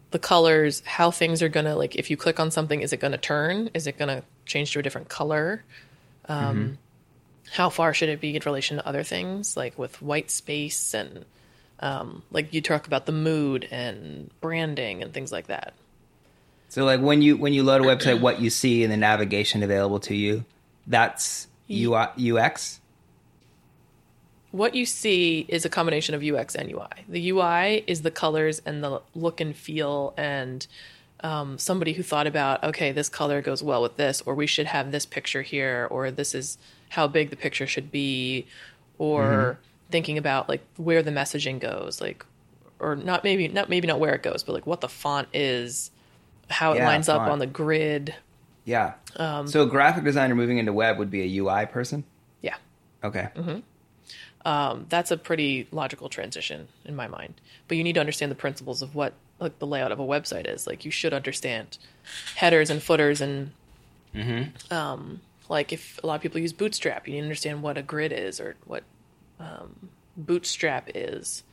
the 0.09 0.19
colors, 0.19 0.81
how 0.85 1.11
things 1.11 1.43
are 1.43 1.49
gonna 1.49 1.75
like. 1.75 1.95
If 1.95 2.09
you 2.09 2.17
click 2.17 2.39
on 2.39 2.49
something, 2.49 2.81
is 2.81 2.91
it 2.91 2.99
gonna 2.99 3.19
turn? 3.19 3.69
Is 3.75 3.85
it 3.85 3.99
gonna 3.99 4.23
change 4.47 4.71
to 4.73 4.79
a 4.79 4.81
different 4.81 5.09
color? 5.09 5.63
Um, 6.27 6.77
How 7.51 7.69
far 7.69 7.93
should 7.93 8.09
it 8.09 8.19
be 8.19 8.35
in 8.35 8.41
relation 8.45 8.77
to 8.77 8.85
other 8.87 9.03
things, 9.03 9.55
like 9.55 9.77
with 9.77 10.01
white 10.01 10.29
space 10.29 10.93
and 10.93 11.25
um, 11.79 12.23
like 12.31 12.53
you 12.53 12.61
talk 12.61 12.87
about 12.87 13.05
the 13.05 13.11
mood 13.11 13.67
and 13.71 14.29
branding 14.41 15.03
and 15.03 15.13
things 15.13 15.31
like 15.31 15.47
that. 15.47 15.73
So 16.69 16.83
like 16.83 16.99
when 16.99 17.21
you 17.21 17.37
when 17.37 17.53
you 17.53 17.63
load 17.63 17.81
a 17.81 17.85
website, 17.85 18.19
what 18.19 18.41
you 18.41 18.49
see 18.49 18.83
in 18.83 18.89
the 18.89 18.97
navigation 18.97 19.63
available 19.63 19.99
to 20.01 20.15
you, 20.15 20.43
that's 20.85 21.47
UI 21.69 22.07
UX. 22.31 22.81
What 24.51 24.75
you 24.75 24.85
see 24.85 25.45
is 25.47 25.65
a 25.65 25.69
combination 25.69 26.15
of 26.15 26.23
UX 26.23 26.55
and 26.55 26.71
UI. 26.71 26.87
The 27.07 27.29
UI 27.29 27.83
is 27.85 28.01
the 28.01 28.11
colors 28.11 28.61
and 28.65 28.83
the 28.83 29.01
look 29.13 29.39
and 29.39 29.55
feel, 29.55 30.13
and 30.17 30.65
um, 31.21 31.57
somebody 31.57 31.93
who 31.93 32.03
thought 32.03 32.27
about, 32.27 32.63
okay, 32.63 32.91
this 32.91 33.09
color 33.09 33.41
goes 33.41 33.63
well 33.63 33.81
with 33.81 33.97
this, 33.97 34.21
or 34.25 34.35
we 34.35 34.47
should 34.47 34.67
have 34.67 34.91
this 34.91 35.05
picture 35.05 35.41
here, 35.41 35.87
or 35.89 36.11
this 36.11 36.35
is 36.35 36.57
how 36.89 37.07
big 37.07 37.29
the 37.29 37.35
picture 37.35 37.67
should 37.67 37.91
be, 37.91 38.45
or 38.97 39.59
thinking 39.89 40.17
about 40.17 40.47
like 40.49 40.61
where 40.77 41.01
the 41.01 41.11
messaging 41.11 41.59
goes, 41.59 41.99
like, 42.01 42.25
or 42.79 42.95
not 42.95 43.23
maybe 43.23 43.47
not 43.47 43.69
maybe 43.69 43.87
not 43.87 43.99
where 43.99 44.13
it 44.13 44.21
goes, 44.23 44.43
but 44.43 44.53
like 44.53 44.67
what 44.67 44.81
the 44.81 44.89
font 44.89 45.27
is, 45.33 45.91
how 46.49 46.73
it 46.73 46.77
Yeah, 46.77 46.85
lines 46.85 47.09
up 47.09 47.21
on 47.27 47.39
the 47.39 47.47
grid. 47.47 48.15
Yeah. 48.65 48.93
Um, 49.15 49.47
so 49.47 49.63
a 49.63 49.65
graphic 49.65 50.03
designer 50.03 50.35
moving 50.35 50.57
into 50.57 50.73
web 50.73 50.97
would 50.99 51.09
be 51.09 51.21
a 51.21 51.39
UI 51.41 51.65
person. 51.65 52.03
Yeah. 52.41 52.57
Okay. 53.03 53.29
um, 54.45 54.85
that's 54.89 55.09
a 55.11 55.17
pretty 55.17 55.67
logical 55.71 56.09
transition 56.09 56.67
in 56.85 56.95
my 56.95 57.07
mind. 57.07 57.39
But 57.67 57.77
you 57.77 57.83
need 57.83 57.93
to 57.93 57.99
understand 57.99 58.31
the 58.31 58.35
principles 58.35 58.81
of 58.81 58.93
what 58.93 59.13
like 59.39 59.59
the 59.59 59.67
layout 59.67 59.91
of 59.91 59.99
a 59.99 60.05
website 60.05 60.47
is. 60.51 60.67
Like 60.67 60.85
you 60.85 60.91
should 60.91 61.13
understand 61.13 61.77
headers 62.35 62.69
and 62.69 62.81
footers 62.81 63.21
and 63.21 63.51
um, 64.71 65.21
like 65.49 65.71
if 65.71 65.99
a 66.03 66.07
lot 66.07 66.15
of 66.15 66.21
people 66.21 66.39
use 66.41 66.53
Bootstrap, 66.53 67.07
you 67.07 67.13
need 67.13 67.19
to 67.19 67.25
understand 67.25 67.61
what 67.61 67.77
a 67.77 67.83
grid 67.83 68.11
is 68.11 68.39
or 68.39 68.55
what 68.65 68.83
um, 69.39 69.89
Bootstrap 70.15 70.89
is, 70.95 71.43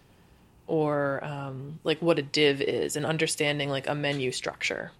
or 0.66 1.22
um, 1.22 1.78
like 1.84 2.00
what 2.00 2.18
a 2.18 2.22
div 2.22 2.62
is, 2.62 2.96
and 2.96 3.04
understanding 3.04 3.68
like 3.68 3.86
a 3.86 3.94
menu 3.94 4.32
structure. 4.32 4.92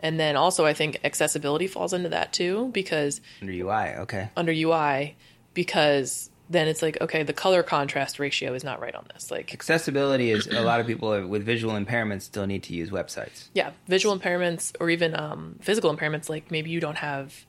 And 0.00 0.20
then 0.20 0.36
also, 0.36 0.66
I 0.66 0.74
think 0.74 1.00
accessibility 1.02 1.66
falls 1.66 1.94
into 1.94 2.10
that 2.10 2.32
too 2.34 2.68
because 2.74 3.22
Under 3.40 3.52
UI. 3.52 3.94
Okay. 4.00 4.28
under 4.36 4.52
UI 4.52 5.16
because 5.54 6.28
then 6.50 6.68
it's 6.68 6.82
like 6.82 7.00
okay 7.00 7.22
the 7.22 7.32
color 7.32 7.62
contrast 7.62 8.18
ratio 8.18 8.52
is 8.54 8.62
not 8.62 8.80
right 8.80 8.94
on 8.94 9.06
this. 9.12 9.30
Like 9.30 9.52
Accessibility 9.54 10.30
is 10.30 10.46
a 10.46 10.60
lot 10.60 10.80
of 10.80 10.86
people 10.86 11.26
with 11.26 11.42
visual 11.44 11.74
impairments 11.74 12.22
still 12.22 12.46
need 12.46 12.62
to 12.64 12.74
use 12.74 12.90
websites. 12.90 13.48
yeah 13.54 13.70
visual 13.88 14.18
impairments 14.18 14.74
or 14.80 14.90
even 14.90 15.18
um, 15.18 15.56
physical 15.60 15.94
impairments 15.94 16.28
like 16.28 16.50
maybe 16.50 16.70
you 16.70 16.80
don't 16.80 16.98
have 16.98 17.44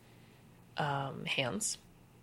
um, 0.78 1.26
hands 1.26 1.78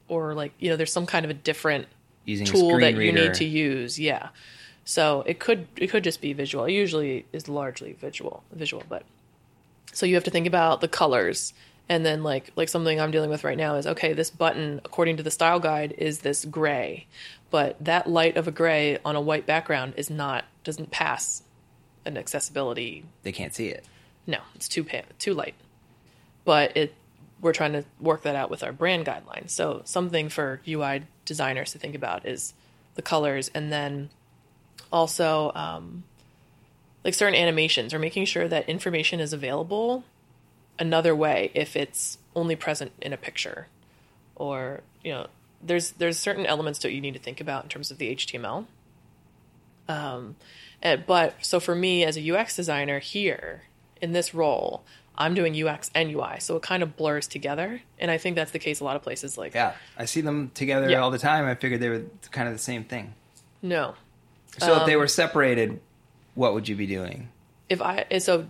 or 0.09 0.35
like 0.35 0.53
you 0.59 0.71
know 0.71 0.77
there's 0.77 0.93
some 0.93 1.07
kind 1.07 1.25
of 1.25 1.31
a 1.31 1.35
different 1.35 1.87
Using 2.25 2.47
tool 2.47 2.71
screen 2.71 2.81
that 2.81 2.97
reader. 2.99 3.05
you 3.21 3.27
need 3.29 3.35
to 3.35 3.45
use. 3.45 3.99
Yeah. 3.99 4.29
So 4.85 5.23
it 5.27 5.39
could 5.41 5.67
it 5.77 5.89
could 5.89 6.05
just 6.05 6.21
be 6.21 6.33
visual. 6.33 6.65
It 6.65 6.73
usually 6.73 7.27
is 7.33 7.49
largely 7.49 7.93
visual 7.95 8.45
visual 8.53 8.83
but 8.89 9.05
so 9.93 10.07
you 10.07 10.15
have 10.15 10.25
to 10.25 10.31
think 10.31 10.47
about 10.47 10.81
the 10.81 10.89
colors 10.89 11.53
and 11.89 12.05
then 12.07 12.23
like 12.23 12.51
like 12.57 12.69
something 12.69 13.01
i'm 13.01 13.11
dealing 13.11 13.31
with 13.31 13.45
right 13.45 13.59
now 13.59 13.75
is 13.75 13.87
okay 13.87 14.13
this 14.13 14.31
button 14.31 14.81
according 14.85 15.17
to 15.17 15.23
the 15.23 15.31
style 15.31 15.61
guide 15.61 15.95
is 15.99 16.21
this 16.21 16.45
gray. 16.45 17.07
But 17.51 17.83
that 17.85 18.09
light 18.09 18.37
of 18.37 18.49
a 18.49 18.51
gray 18.51 18.99
on 19.05 19.15
a 19.15 19.21
white 19.21 19.47
background 19.47 19.95
is 19.97 20.09
not 20.09 20.45
doesn't 20.65 20.91
pass 20.91 21.43
an 22.05 22.17
accessibility. 22.17 23.05
They 23.23 23.33
can't 23.33 23.55
see 23.55 23.69
it. 23.69 23.85
no 24.27 24.39
it's 24.55 24.69
too 24.69 24.85
pa- 24.85 25.03
too 25.19 25.35
light. 25.35 25.55
But 26.45 26.77
it 26.77 26.95
we're 27.41 27.53
trying 27.53 27.73
to 27.73 27.85
work 28.01 28.23
that 28.23 28.37
out 28.37 28.51
with 28.51 28.63
our 28.63 28.73
brand 28.73 29.05
guidelines. 29.05 29.51
So 29.51 29.83
something 29.85 30.29
for 30.29 30.61
ui 30.67 31.03
designers 31.25 31.73
to 31.73 31.79
think 31.79 31.95
about 31.95 32.27
is 32.27 32.55
the 32.95 33.03
colors 33.03 33.51
and 33.55 33.73
then 33.73 34.11
also 34.93 35.53
um, 35.55 36.05
like 37.05 37.15
certain 37.15 37.35
animations 37.35 37.93
or 37.93 37.99
making 37.99 38.27
sure 38.27 38.47
that 38.47 38.69
information 38.69 39.21
is 39.21 39.33
available 39.33 40.05
another 40.79 41.15
way 41.15 41.51
if 41.55 41.77
it's 41.77 42.19
only 42.35 42.57
present 42.57 42.93
in 43.01 43.13
a 43.13 43.17
picture 43.17 43.67
or 44.37 44.81
you 45.05 45.13
know 45.13 45.27
there's 45.63 45.93
there's 45.93 46.19
certain 46.19 46.47
elements 46.47 46.79
that 46.81 46.93
you 46.93 47.01
need 47.01 47.13
to 47.15 47.21
think 47.21 47.41
about 47.41 47.63
in 47.65 47.69
terms 47.69 47.91
of 47.91 47.99
the 47.99 48.15
html 48.17 48.67
um, 49.89 50.37
and- 50.83 51.05
but 51.07 51.35
so 51.45 51.61
for 51.61 51.75
me 51.75 52.05
as 52.05 52.17
a 52.17 52.31
ux 52.37 52.57
designer 52.57 52.99
here 52.99 53.63
in 54.01 54.13
this 54.13 54.33
role 54.35 54.83
i'm 55.17 55.35
doing 55.35 55.55
ux 55.67 55.91
and 55.95 56.11
ui 56.15 56.39
so 56.41 56.57
it 56.57 56.63
kind 56.63 56.83
of 56.83 56.97
blurs 56.97 57.27
together 57.27 57.83
and 57.99 58.11
i 58.11 58.17
think 58.19 58.35
that's 58.37 58.53
the 58.53 58.59
case 58.59 58.81
a 58.81 58.85
lot 58.85 58.97
of 58.97 59.03
places 59.03 59.37
like 59.37 59.55
Yeah, 59.55 59.75
I 59.97 60.07
see 60.07 60.21
them 60.23 60.51
together 60.55 60.89
Yeah. 60.89 61.01
all 61.01 61.11
the 61.11 61.19
time. 61.19 61.45
I 61.45 61.55
figured 61.55 61.81
they 61.81 61.89
were 61.91 62.05
kind 62.31 62.49
of 62.49 62.55
the 62.55 62.59
same 62.61 62.85
thing. 62.85 63.15
no 63.61 63.95
So 64.59 64.81
if 64.81 64.87
they 64.87 64.95
Um, 64.95 65.01
were 65.01 65.09
separated, 65.09 65.81
what 66.35 66.55
would 66.55 66.69
you 66.69 66.77
be 66.77 66.87
doing? 66.87 67.29
if 67.69 67.81
I 67.83 68.07
so 68.19 68.47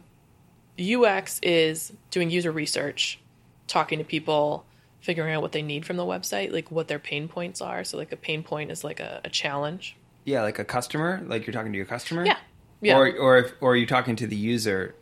UX 0.81 1.39
is 1.43 1.93
doing 2.11 2.31
user 2.31 2.51
research, 2.53 3.18
talking 3.66 3.99
to 3.99 4.05
people, 4.05 4.64
figuring 5.01 5.35
out 5.35 5.43
what 5.43 5.53
they 5.53 5.62
need 5.62 5.85
from 5.85 5.97
the 5.97 6.05
website, 6.05 6.53
like 6.53 6.70
what 6.70 6.89
their 6.89 6.99
pain 6.99 7.29
points 7.29 7.61
are. 7.61 7.85
So 7.85 7.97
like 7.99 8.12
a 8.12 8.16
pain 8.16 8.43
point 8.43 8.70
is 8.70 8.83
like 8.85 9.01
a, 9.01 9.20
a 9.25 9.29
challenge. 9.31 9.97
Yeah, 10.25 10.43
like 10.43 10.59
a 10.59 10.64
customer, 10.64 11.23
like 11.27 11.47
you're 11.47 11.53
talking 11.55 11.73
to 11.73 11.77
your 11.77 11.87
customer. 11.87 12.25
Yeah. 12.25 12.37
Yeah. 12.81 12.97
Or 12.99 13.12
or 13.16 13.39
if 13.39 13.53
or 13.61 13.73
are 13.73 13.77
you 13.77 13.87
talking 13.87 14.16
to 14.16 14.27
the 14.27 14.37
user? 14.37 14.95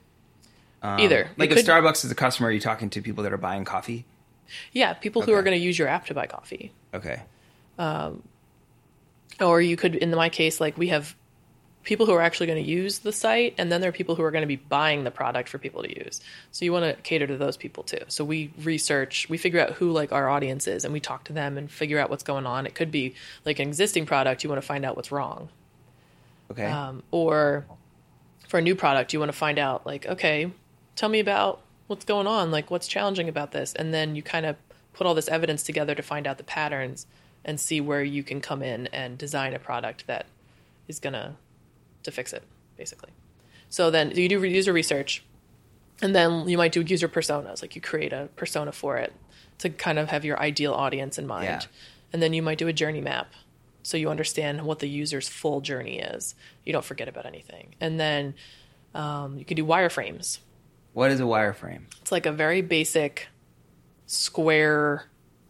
Um, 0.82 0.98
Either. 1.00 1.28
Like 1.36 1.50
It 1.50 1.58
if 1.58 1.64
could- 1.66 1.72
Starbucks 1.72 2.04
is 2.04 2.10
a 2.10 2.14
customer, 2.14 2.48
are 2.48 2.52
you 2.52 2.60
talking 2.60 2.88
to 2.90 3.02
people 3.02 3.22
that 3.24 3.32
are 3.32 3.38
buying 3.38 3.64
coffee? 3.64 4.06
Yeah, 4.72 4.94
people 4.94 5.22
who 5.22 5.32
are 5.34 5.42
going 5.42 5.56
to 5.56 5.62
use 5.64 5.78
your 5.78 5.86
app 5.88 6.06
to 6.06 6.14
buy 6.14 6.26
coffee. 6.26 6.72
Okay. 6.92 7.22
Um, 7.78 8.22
Or 9.40 9.60
you 9.62 9.76
could 9.76 9.94
in 9.94 10.10
my 10.10 10.28
case 10.28 10.60
like 10.60 10.76
we 10.76 10.88
have 10.88 11.14
people 11.82 12.06
who 12.06 12.12
are 12.12 12.20
actually 12.20 12.46
going 12.46 12.62
to 12.62 12.70
use 12.70 12.98
the 12.98 13.12
site 13.12 13.54
and 13.56 13.72
then 13.72 13.80
there 13.80 13.88
are 13.88 13.92
people 13.92 14.14
who 14.14 14.22
are 14.22 14.30
going 14.30 14.42
to 14.42 14.46
be 14.46 14.56
buying 14.56 15.04
the 15.04 15.10
product 15.10 15.48
for 15.48 15.58
people 15.58 15.82
to 15.82 16.04
use. 16.04 16.20
So 16.50 16.64
you 16.64 16.72
want 16.72 16.84
to 16.84 17.02
cater 17.02 17.26
to 17.26 17.36
those 17.36 17.56
people 17.56 17.84
too. 17.84 18.00
So 18.08 18.24
we 18.24 18.52
research, 18.62 19.28
we 19.30 19.38
figure 19.38 19.60
out 19.60 19.72
who 19.72 19.90
like 19.90 20.12
our 20.12 20.28
audience 20.28 20.66
is 20.66 20.84
and 20.84 20.92
we 20.92 21.00
talk 21.00 21.24
to 21.24 21.32
them 21.32 21.56
and 21.56 21.70
figure 21.70 21.98
out 21.98 22.10
what's 22.10 22.22
going 22.22 22.46
on. 22.46 22.66
It 22.66 22.74
could 22.74 22.90
be 22.90 23.14
like 23.46 23.58
an 23.58 23.68
existing 23.68 24.06
product 24.06 24.44
you 24.44 24.50
want 24.50 24.60
to 24.60 24.66
find 24.66 24.84
out 24.84 24.96
what's 24.96 25.10
wrong. 25.10 25.48
Okay. 26.50 26.66
um, 26.66 27.02
or 27.10 27.64
for 28.48 28.58
a 28.58 28.62
new 28.62 28.74
product, 28.74 29.12
you 29.12 29.20
want 29.20 29.30
to 29.30 29.38
find 29.38 29.58
out 29.58 29.86
like, 29.86 30.04
okay, 30.06 30.50
tell 30.96 31.08
me 31.08 31.20
about 31.20 31.62
what's 31.86 32.04
going 32.04 32.26
on, 32.26 32.50
like 32.50 32.70
what's 32.70 32.88
challenging 32.88 33.28
about 33.28 33.52
this, 33.52 33.72
and 33.74 33.94
then 33.94 34.16
you 34.16 34.22
kind 34.22 34.44
of 34.44 34.56
put 34.92 35.06
all 35.06 35.14
this 35.14 35.28
evidence 35.28 35.62
together 35.62 35.94
to 35.94 36.02
find 36.02 36.26
out 36.26 36.36
the 36.36 36.44
patterns 36.44 37.06
and 37.44 37.58
see 37.58 37.80
where 37.80 38.02
you 38.02 38.22
can 38.22 38.40
come 38.40 38.62
in 38.62 38.86
and 38.88 39.16
design 39.16 39.54
a 39.54 39.58
product 39.58 40.06
that 40.06 40.26
is 40.88 40.98
gonna 40.98 41.22
to 41.22 41.49
fix 42.10 42.32
it, 42.32 42.42
basically. 42.76 43.10
So 43.68 43.90
then 43.90 44.10
you 44.16 44.28
do 44.28 44.42
user 44.44 44.72
research, 44.72 45.22
and 46.02 46.14
then 46.14 46.48
you 46.48 46.56
might 46.56 46.72
do 46.72 46.80
user 46.82 47.08
personas, 47.08 47.62
like 47.62 47.74
you 47.74 47.80
create 47.80 48.12
a 48.12 48.28
persona 48.36 48.72
for 48.72 48.96
it 48.96 49.12
to 49.58 49.68
kind 49.70 49.98
of 49.98 50.08
have 50.08 50.24
your 50.24 50.38
ideal 50.40 50.72
audience 50.72 51.18
in 51.18 51.26
mind, 51.26 51.44
Yeah. 51.44 51.60
and 52.12 52.22
then 52.22 52.32
you 52.32 52.42
might 52.42 52.58
do 52.58 52.66
a 52.68 52.72
journey 52.72 53.00
map, 53.02 53.32
so 53.82 53.96
you 53.96 54.08
understand 54.08 54.62
what 54.62 54.78
the 54.78 54.88
user's 54.88 55.28
full 55.28 55.60
journey 55.60 55.98
is. 55.98 56.34
You 56.64 56.72
don't 56.72 56.84
forget 56.84 57.08
about 57.08 57.26
anything, 57.26 57.74
and 57.80 58.00
then 58.00 58.34
um, 58.94 59.38
you 59.38 59.44
can 59.44 59.56
do 59.56 59.64
wireframes. 59.64 60.38
What 60.94 61.10
is 61.10 61.20
a 61.20 61.24
wireframe? 61.24 61.82
It's 62.00 62.10
like 62.10 62.26
a 62.26 62.32
very 62.32 62.62
basic 62.62 63.28
square. 64.06 65.04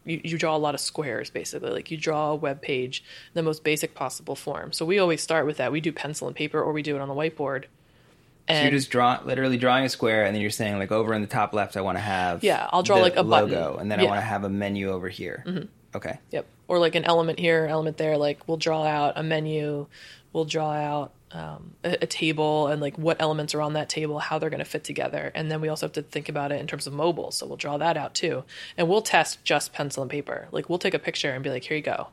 You, 0.05 0.19
you 0.23 0.37
draw 0.37 0.55
a 0.55 0.57
lot 0.57 0.73
of 0.73 0.81
squares, 0.81 1.29
basically. 1.29 1.69
Like 1.71 1.91
you 1.91 1.97
draw 1.97 2.31
a 2.31 2.35
web 2.35 2.61
page 2.61 3.03
the 3.33 3.43
most 3.43 3.63
basic 3.63 3.93
possible 3.93 4.35
form. 4.35 4.71
So 4.73 4.85
we 4.85 4.97
always 4.99 5.21
start 5.21 5.45
with 5.45 5.57
that. 5.57 5.71
We 5.71 5.81
do 5.81 5.91
pencil 5.91 6.27
and 6.27 6.35
paper, 6.35 6.61
or 6.61 6.71
we 6.73 6.81
do 6.81 6.95
it 6.95 7.01
on 7.01 7.07
the 7.07 7.13
whiteboard. 7.13 7.63
So 7.63 8.55
And 8.57 8.63
you're 8.71 8.79
just 8.79 8.89
draw, 8.89 9.19
literally 9.23 9.57
drawing 9.57 9.85
a 9.85 9.89
square, 9.89 10.25
and 10.25 10.33
then 10.35 10.41
you're 10.41 10.49
saying 10.51 10.77
like 10.79 10.91
over 10.91 11.13
in 11.13 11.21
the 11.21 11.27
top 11.27 11.53
left, 11.53 11.77
I 11.77 11.81
want 11.81 11.97
to 11.97 12.01
have 12.01 12.43
Yeah, 12.43 12.67
I'll 12.73 12.83
draw, 12.83 12.97
like, 12.97 13.15
a 13.15 13.23
button. 13.23 13.51
logo, 13.51 13.77
and 13.77 13.91
then 13.91 13.99
I 13.99 14.03
Yeah. 14.03 14.07
Mm-hmm. 14.07 14.15
want 14.15 14.21
to 14.23 14.25
have 14.27 14.43
a 14.43 14.49
menu 14.49 14.89
over 14.89 15.07
here. 15.07 15.67
Okay, 15.95 16.19
Yep. 16.31 16.45
Or 16.67 16.79
like 16.79 16.95
an 16.95 17.03
element 17.03 17.37
here, 17.37 17.67
element 17.69 17.97
there. 17.97 18.17
Like 18.17 18.47
we'll 18.47 18.55
draw 18.57 18.83
out 18.85 19.13
a 19.17 19.23
menu, 19.23 19.87
we'll 20.33 20.45
draw 20.45 20.71
out 20.71 21.13
um, 21.31 21.75
a, 21.83 21.97
a 22.01 22.07
table 22.07 22.67
and 22.67 22.81
like 22.81 22.97
what 22.97 23.21
elements 23.21 23.53
are 23.55 23.61
on 23.61 23.73
that 23.73 23.89
table, 23.89 24.19
how 24.19 24.39
they're 24.39 24.49
going 24.49 24.59
to 24.59 24.65
fit 24.65 24.83
together. 24.83 25.31
And 25.33 25.49
then 25.49 25.61
we 25.61 25.69
also 25.69 25.85
have 25.85 25.93
to 25.93 26.01
think 26.01 26.29
about 26.29 26.51
it 26.51 26.59
in 26.59 26.67
terms 26.67 26.87
of 26.87 26.93
mobile. 26.93 27.31
So 27.31 27.45
we'll 27.45 27.57
draw 27.57 27.77
that 27.77 27.97
out 27.97 28.13
too. 28.13 28.43
And 28.77 28.89
we'll 28.89 29.01
test 29.01 29.43
just 29.43 29.73
pencil 29.73 30.03
and 30.03 30.11
paper. 30.11 30.47
Like 30.51 30.69
we'll 30.69 30.79
take 30.79 30.93
a 30.93 30.99
picture 30.99 31.31
and 31.31 31.43
be 31.43 31.49
like, 31.49 31.63
here 31.63 31.77
you 31.77 31.83
go. 31.83 32.07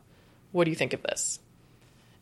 What 0.52 0.64
do 0.64 0.70
you 0.70 0.76
think 0.76 0.92
of 0.92 1.02
this? 1.02 1.40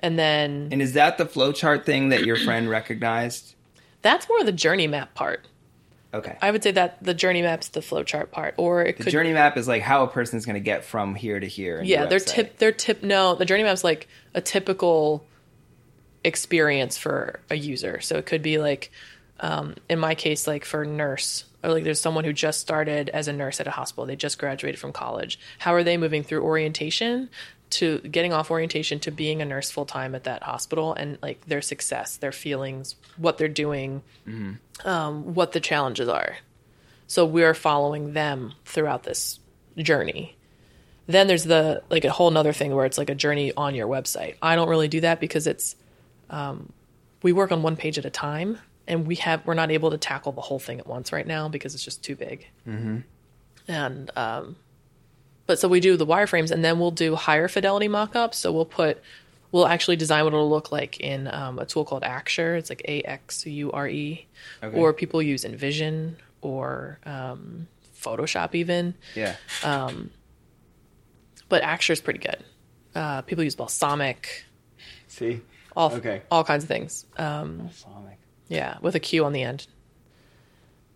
And 0.00 0.18
then 0.18 0.68
and 0.72 0.82
is 0.82 0.92
that 0.94 1.18
the 1.18 1.26
flowchart 1.26 1.84
thing 1.84 2.10
that 2.10 2.24
your 2.24 2.36
friend 2.36 2.68
recognized? 2.70 3.54
that's 4.02 4.28
more 4.28 4.44
the 4.44 4.52
journey 4.52 4.86
map 4.86 5.14
part. 5.14 5.46
Okay, 6.14 6.38
I 6.40 6.50
would 6.50 6.62
say 6.62 6.70
that 6.70 7.02
the 7.02 7.12
journey 7.12 7.42
map's 7.42 7.68
the 7.68 7.80
flowchart 7.80 8.30
part, 8.30 8.54
or 8.56 8.82
it 8.82 8.96
the 8.96 9.04
could 9.04 9.10
journey 9.10 9.32
map 9.32 9.56
is 9.56 9.66
like 9.66 9.82
how 9.82 10.04
a 10.04 10.06
person's 10.06 10.46
going 10.46 10.54
to 10.54 10.60
get 10.60 10.84
from 10.84 11.14
here 11.14 11.38
to 11.38 11.46
here. 11.46 11.82
yeah 11.82 12.06
they're 12.06 12.20
tip 12.20 12.58
they're 12.58 12.72
tip 12.72 13.02
no 13.02 13.34
the 13.34 13.44
journey 13.44 13.64
map's 13.64 13.82
like 13.82 14.06
a 14.34 14.40
typical 14.40 15.26
experience 16.26 16.98
for 16.98 17.40
a 17.48 17.54
user. 17.54 18.00
So 18.00 18.16
it 18.16 18.26
could 18.26 18.42
be 18.42 18.58
like 18.58 18.90
um, 19.40 19.74
in 19.88 19.98
my 19.98 20.14
case 20.14 20.46
like 20.46 20.64
for 20.64 20.84
nurse 20.84 21.44
or 21.62 21.72
like 21.72 21.84
there's 21.84 22.00
someone 22.00 22.24
who 22.24 22.32
just 22.32 22.60
started 22.60 23.08
as 23.10 23.28
a 23.28 23.32
nurse 23.32 23.60
at 23.60 23.66
a 23.66 23.70
hospital. 23.70 24.06
They 24.06 24.16
just 24.16 24.38
graduated 24.38 24.78
from 24.78 24.92
college. 24.92 25.38
How 25.58 25.72
are 25.74 25.84
they 25.84 25.96
moving 25.96 26.22
through 26.22 26.42
orientation 26.42 27.28
to 27.68 27.98
getting 27.98 28.32
off 28.32 28.50
orientation 28.50 29.00
to 29.00 29.10
being 29.10 29.40
a 29.40 29.44
nurse 29.44 29.70
full 29.70 29.86
time 29.86 30.14
at 30.14 30.24
that 30.24 30.42
hospital 30.42 30.92
and 30.94 31.18
like 31.22 31.44
their 31.46 31.62
success 31.62 32.16
their 32.16 32.30
feelings 32.30 32.94
what 33.16 33.38
they're 33.38 33.48
doing 33.48 34.02
um, 34.84 35.34
what 35.34 35.52
the 35.52 35.60
challenges 35.60 36.08
are. 36.08 36.36
So 37.08 37.24
we're 37.24 37.54
following 37.54 38.12
them 38.14 38.52
throughout 38.64 39.04
this 39.04 39.38
journey. 39.76 40.36
Then 41.06 41.28
there's 41.28 41.44
the 41.44 41.82
like 41.88 42.04
a 42.04 42.10
whole 42.10 42.30
nother 42.32 42.52
thing 42.52 42.74
where 42.74 42.84
it's 42.86 42.98
like 42.98 43.10
a 43.10 43.14
journey 43.14 43.52
on 43.56 43.74
your 43.76 43.86
website. 43.86 44.36
I 44.42 44.56
don't 44.56 44.68
really 44.68 44.88
do 44.88 45.00
that 45.02 45.20
because 45.20 45.46
it's 45.46 45.76
um, 46.30 46.72
we 47.22 47.32
work 47.32 47.52
on 47.52 47.62
one 47.62 47.76
page 47.76 47.98
at 47.98 48.04
a 48.04 48.10
time 48.10 48.58
and 48.86 49.06
we 49.06 49.16
have 49.16 49.44
we're 49.46 49.54
not 49.54 49.70
able 49.70 49.90
to 49.90 49.98
tackle 49.98 50.32
the 50.32 50.40
whole 50.40 50.58
thing 50.58 50.78
at 50.78 50.86
once 50.86 51.12
right 51.12 51.26
now 51.26 51.48
because 51.48 51.74
it's 51.74 51.84
just 51.84 52.02
too 52.04 52.14
big 52.16 52.46
mm-hmm. 52.66 52.98
and 53.68 54.10
um, 54.16 54.56
but 55.46 55.58
so 55.58 55.68
we 55.68 55.80
do 55.80 55.96
the 55.96 56.06
wireframes 56.06 56.50
and 56.50 56.64
then 56.64 56.78
we'll 56.78 56.90
do 56.90 57.14
higher 57.14 57.48
fidelity 57.48 57.88
mock-ups 57.88 58.38
so 58.38 58.52
we'll 58.52 58.64
put 58.64 59.02
we'll 59.52 59.66
actually 59.66 59.96
design 59.96 60.24
what 60.24 60.32
it'll 60.32 60.50
look 60.50 60.70
like 60.72 61.00
in 61.00 61.28
um, 61.28 61.58
a 61.58 61.64
tool 61.64 61.84
called 61.84 62.02
Axure. 62.02 62.58
It's 62.58 62.68
like 62.68 62.82
A 62.86 63.00
X 63.02 63.46
U 63.46 63.70
R 63.72 63.88
E, 63.88 64.26
Okay. 64.62 64.76
or 64.76 64.92
people 64.92 65.22
use 65.22 65.44
InVision 65.44 66.16
or 66.42 66.98
um, 67.06 67.66
Photoshop 67.98 68.54
even. 68.54 68.94
Yeah, 69.14 69.36
Um, 69.64 70.10
But 71.48 71.62
Axure 71.62 71.90
is 71.92 72.00
pretty 72.00 72.18
good. 72.18 72.44
Uh, 72.94 73.22
people 73.22 73.44
use 73.44 73.54
Balsamiq, 73.56 74.26
see, 75.06 75.40
all 75.76 75.92
Okay. 75.92 76.22
all 76.30 76.42
kinds 76.44 76.64
of 76.64 76.68
things. 76.68 77.04
Um, 77.16 77.70
yeah, 78.48 78.78
with 78.80 78.94
a 78.94 79.00
Q 79.00 79.24
on 79.24 79.32
the 79.32 79.42
end. 79.42 79.66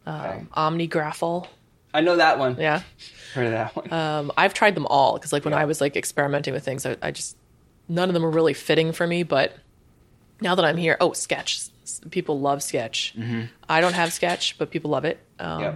Okay. 0.06 0.44
Um, 0.54 0.78
OmniGraffle. 0.78 1.46
I 1.92 2.00
know 2.00 2.16
that 2.16 2.38
one. 2.38 2.56
Yeah. 2.58 2.82
Heard 3.34 3.46
of 3.46 3.52
that 3.52 3.76
one? 3.76 3.92
Um, 3.92 4.32
I've 4.36 4.54
tried 4.54 4.74
them 4.74 4.86
all 4.86 5.14
because, 5.14 5.32
like, 5.32 5.44
when 5.44 5.52
Yeah. 5.52 5.60
I 5.60 5.64
was 5.66 5.80
like 5.80 5.96
experimenting 5.96 6.54
with 6.54 6.64
things, 6.64 6.86
I, 6.86 6.96
I 7.02 7.10
just 7.10 7.36
none 7.88 8.08
of 8.08 8.14
them 8.14 8.22
were 8.22 8.30
really 8.30 8.54
fitting 8.54 8.92
for 8.92 9.06
me. 9.06 9.22
But 9.24 9.56
now 10.40 10.54
that 10.54 10.64
I'm 10.64 10.76
here, 10.76 10.96
oh, 11.00 11.12
Sketch. 11.12 11.68
People 12.10 12.38
love 12.40 12.62
Sketch. 12.62 13.14
I 13.68 13.80
don't 13.80 13.94
have 13.94 14.12
Sketch, 14.12 14.56
but 14.58 14.70
people 14.70 14.90
love 14.92 15.04
it. 15.04 15.18
Um, 15.40 15.60
yep. 15.60 15.74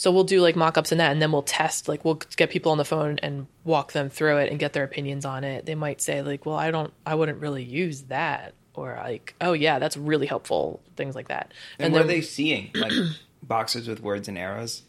So 0.00 0.10
we'll 0.10 0.24
do 0.24 0.40
like 0.40 0.56
mock-ups 0.56 0.92
in 0.92 0.96
that, 0.96 1.12
and 1.12 1.20
then 1.20 1.30
we'll 1.30 1.42
test. 1.42 1.86
Like, 1.86 2.06
we'll 2.06 2.14
get 2.14 2.48
people 2.48 2.72
on 2.72 2.78
the 2.78 2.86
phone 2.86 3.18
and 3.18 3.46
walk 3.64 3.92
them 3.92 4.08
through 4.08 4.38
it 4.38 4.50
and 4.50 4.58
get 4.58 4.72
their 4.72 4.82
opinions 4.82 5.26
on 5.26 5.44
it. 5.44 5.66
They 5.66 5.74
might 5.74 6.00
say 6.00 6.22
like, 6.22 6.46
"Well, 6.46 6.56
I 6.56 6.70
don't, 6.70 6.90
I 7.04 7.14
wouldn't 7.14 7.38
really 7.38 7.62
use 7.62 8.04
that," 8.04 8.54
or 8.72 8.98
like, 8.98 9.34
"Oh 9.42 9.52
yeah, 9.52 9.78
that's 9.78 9.98
really 9.98 10.26
helpful." 10.26 10.80
Things 10.96 11.14
like 11.14 11.28
that. 11.28 11.52
And, 11.78 11.92
what 11.92 12.00
are 12.00 12.06
they 12.06 12.22
seeing? 12.22 12.70
Like 12.74 12.92
boxes 13.42 13.88
with 13.88 14.00
words 14.00 14.26
and 14.26 14.38
arrows? 14.38 14.84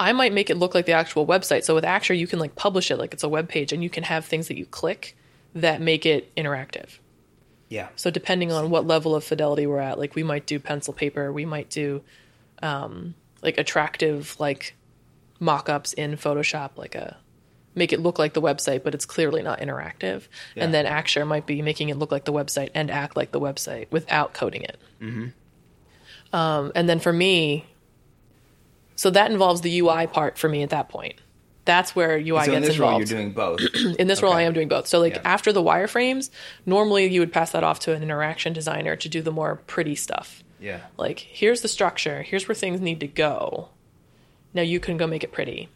I 0.00 0.12
might 0.12 0.32
make 0.32 0.50
it 0.50 0.56
look 0.56 0.74
like 0.74 0.86
the 0.86 0.92
actual 0.92 1.24
website. 1.24 1.62
So 1.62 1.76
with 1.76 1.84
Axure, 1.84 2.18
you 2.18 2.26
can 2.26 2.40
like 2.40 2.56
publish 2.56 2.90
it 2.90 2.96
like 2.96 3.14
it's 3.14 3.22
a 3.22 3.28
web 3.28 3.48
page, 3.48 3.72
and 3.72 3.80
you 3.80 3.90
can 3.90 4.02
have 4.02 4.24
things 4.24 4.48
that 4.48 4.58
you 4.58 4.66
click 4.66 5.16
that 5.54 5.80
make 5.80 6.04
it 6.04 6.34
interactive. 6.34 6.98
Yeah. 7.68 7.90
So 7.94 8.10
depending 8.10 8.50
on 8.50 8.70
what 8.70 8.88
level 8.88 9.14
of 9.14 9.22
fidelity 9.22 9.68
we're 9.68 9.78
at, 9.78 10.00
like 10.00 10.16
we 10.16 10.24
might 10.24 10.46
do 10.46 10.58
pencil 10.58 10.92
paper, 10.92 11.32
we 11.32 11.44
might 11.44 11.70
do 11.70 12.02
um, 12.60 13.14
like 13.42 13.58
attractive 13.58 14.36
like 14.38 14.74
mock-ups 15.40 15.92
in 15.92 16.16
Photoshop, 16.16 16.70
like 16.76 16.94
a 16.94 17.16
make 17.74 17.92
it 17.92 18.00
look 18.00 18.18
like 18.18 18.34
the 18.34 18.42
website, 18.42 18.84
but 18.84 18.94
it's 18.94 19.06
clearly 19.06 19.42
not 19.42 19.58
interactive. 19.60 20.28
Yeah. 20.54 20.64
And 20.64 20.74
then 20.74 20.84
Axure 20.84 21.26
might 21.26 21.46
be 21.46 21.62
making 21.62 21.88
it 21.88 21.96
look 21.96 22.12
like 22.12 22.24
the 22.24 22.32
website 22.32 22.70
and 22.74 22.90
act 22.90 23.16
like 23.16 23.32
the 23.32 23.40
website 23.40 23.90
without 23.90 24.34
coding 24.34 24.62
it. 24.62 24.78
Mm-hmm. 25.00 26.36
Um, 26.36 26.72
and 26.74 26.88
then 26.88 27.00
for 27.00 27.12
me, 27.12 27.66
so 28.94 29.10
that 29.10 29.30
involves 29.30 29.62
the 29.62 29.80
UI 29.80 30.06
part 30.06 30.38
for 30.38 30.48
me 30.48 30.62
at 30.62 30.70
that 30.70 30.88
point. 30.88 31.14
That's 31.64 31.94
where 31.94 32.16
UI 32.16 32.44
so 32.44 32.52
in 32.52 32.62
gets 32.62 32.66
this 32.66 32.76
involved 32.76 32.80
role, 32.80 32.98
you're 32.98 33.06
doing 33.06 33.32
both. 33.32 33.60
in 33.98 34.06
this 34.08 34.20
role 34.22 34.32
i 34.32 34.42
am 34.42 34.52
doing 34.52 34.66
both 34.66 34.88
so 34.88 34.98
like 34.98 35.14
Yeah. 35.14 35.22
after 35.24 35.52
the 35.52 35.62
wireframes 35.62 36.28
normally 36.66 37.06
you 37.06 37.20
would 37.20 37.32
pass 37.32 37.52
that 37.52 37.62
off 37.62 37.78
to 37.80 37.92
an 37.94 38.02
interaction 38.02 38.52
designer 38.52 38.96
to 38.96 39.08
do 39.08 39.22
the 39.22 39.30
more 39.30 39.56
pretty 39.68 39.94
stuff 39.94 40.42
yeah. 40.62 40.80
like 40.96 41.18
here's 41.18 41.60
the 41.60 41.68
structure. 41.68 42.22
Here's 42.22 42.48
where 42.48 42.54
things 42.54 42.80
need 42.80 43.00
to 43.00 43.06
go. 43.06 43.68
Now 44.54 44.62
you 44.62 44.80
can 44.80 44.96
go 44.96 45.06
make 45.06 45.24
it 45.24 45.32
pretty. 45.32 45.68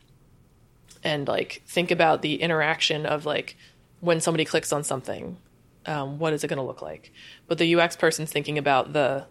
And 1.03 1.27
like 1.27 1.63
think 1.67 1.91
about 1.91 2.23
the 2.23 2.41
interaction 2.41 3.05
of 3.05 3.27
like 3.27 3.57
when 4.01 4.21
somebody 4.21 4.45
clicks 4.45 4.73
on 4.73 4.85
something 4.85 5.39
um, 5.87 6.19
what 6.19 6.33
is 6.33 6.45
it 6.45 6.49
going 6.49 6.59
to 6.59 6.65
look 6.65 6.83
like? 6.83 7.13
But 7.47 7.59
the 7.59 7.75
ux 7.77 7.97
person's 7.97 8.31
thinking 8.31 8.59
about 8.59 8.93
the 8.93 9.27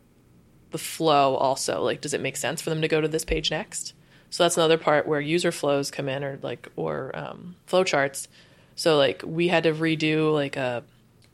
the 0.72 0.78
flow 0.78 1.36
also. 1.36 1.82
Like 1.84 2.02
does 2.02 2.14
it 2.14 2.22
make 2.22 2.38
sense 2.38 2.62
for 2.62 2.70
them 2.70 2.82
to 2.82 2.88
go 2.88 3.02
to 3.02 3.08
this 3.08 3.26
page 3.26 3.52
next? 3.52 3.94
So 4.30 4.44
that's 4.44 4.58
another 4.58 4.78
part 4.78 5.08
where 5.08 5.22
user 5.22 5.52
flows 5.52 5.92
come 5.92 6.10
in 6.10 6.24
or 6.24 6.40
like 6.42 6.70
or 6.76 7.12
um, 7.14 7.56
flow 7.66 7.84
charts. 7.84 8.28
So 8.76 8.98
like 8.98 9.24
we 9.26 9.48
had 9.48 9.64
to 9.64 9.74
redo 9.74 10.34
like 10.34 10.58
a 10.58 10.84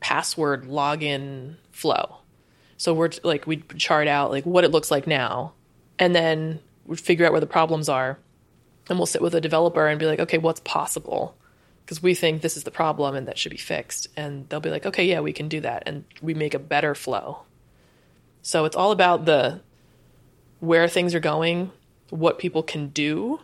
password 0.00 0.64
login 0.64 1.56
flow 1.70 2.21
so 2.82 2.92
we're 2.92 3.10
like 3.22 3.46
we 3.46 3.58
chart 3.78 4.08
out 4.08 4.32
like 4.32 4.44
what 4.44 4.64
it 4.64 4.72
looks 4.72 4.90
like 4.90 5.06
now 5.06 5.52
and 6.00 6.16
then 6.16 6.58
we 6.84 6.96
figure 6.96 7.24
out 7.24 7.30
where 7.30 7.40
the 7.40 7.46
problems 7.46 7.88
are 7.88 8.18
and 8.88 8.98
we'll 8.98 9.06
sit 9.06 9.22
with 9.22 9.36
a 9.36 9.40
developer 9.40 9.86
and 9.86 10.00
be 10.00 10.06
like 10.06 10.18
okay 10.18 10.36
what's 10.36 10.58
possible? 10.64 11.36
Because 11.84 12.02
we 12.02 12.12
think 12.12 12.42
this 12.42 12.56
is 12.56 12.64
the 12.64 12.72
problem 12.72 13.14
and 13.14 13.28
that 13.28 13.38
should 13.38 13.52
be 13.52 13.56
fixed 13.56 14.08
and 14.16 14.48
they'll 14.48 14.58
be 14.58 14.68
like 14.68 14.84
okay 14.84 15.04
yeah 15.04 15.20
we 15.20 15.32
can 15.32 15.48
do 15.48 15.60
that 15.60 15.84
and 15.86 16.04
we 16.20 16.34
make 16.34 16.54
a 16.54 16.58
better 16.58 16.92
flow. 16.96 17.42
So 18.42 18.64
it's 18.64 18.74
all 18.74 18.90
about 18.90 19.26
the 19.26 19.60
where 20.58 20.88
things 20.88 21.14
are 21.14 21.20
going, 21.20 21.70
what 22.10 22.40
people 22.40 22.64
can 22.64 22.88
do, 22.88 23.38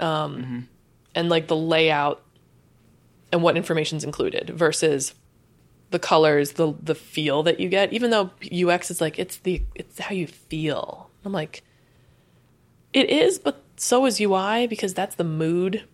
um, 0.00 0.66
and 1.14 1.28
like 1.28 1.48
the 1.48 1.56
layout 1.56 2.22
and 3.30 3.42
what 3.42 3.58
information's 3.58 4.02
included 4.02 4.48
versus 4.48 5.12
the 5.94 5.98
colors, 6.00 6.52
the 6.52 6.74
the 6.82 6.94
feel 6.94 7.42
that 7.44 7.60
you 7.60 7.68
get. 7.68 7.92
Even 7.92 8.10
though 8.10 8.30
UX 8.52 8.90
is 8.90 9.00
like 9.00 9.18
it's 9.18 9.36
the 9.38 9.62
it's 9.74 9.98
how 10.00 10.12
you 10.14 10.26
feel. 10.26 11.08
I'm 11.24 11.32
like, 11.32 11.62
it 12.92 13.08
is, 13.08 13.38
but 13.38 13.62
so 13.76 14.04
is 14.06 14.20
UI 14.20 14.66
because 14.66 14.92
that's 14.92 15.14
the 15.14 15.24
mood 15.24 15.84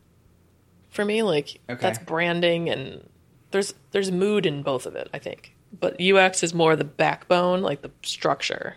for 0.88 1.04
me. 1.04 1.22
Like 1.22 1.60
Okay. 1.68 1.80
that's 1.80 1.98
branding 1.98 2.68
and 2.70 3.06
there's 3.50 3.74
there's 3.92 4.10
mood 4.10 4.46
in 4.46 4.62
both 4.62 4.86
of 4.86 4.96
it. 4.96 5.08
I 5.12 5.18
think 5.18 5.54
but 5.78 6.00
UX 6.00 6.42
is 6.42 6.52
more 6.54 6.74
the 6.74 6.84
backbone, 6.84 7.60
like 7.62 7.82
the 7.82 7.90
structure, 8.02 8.76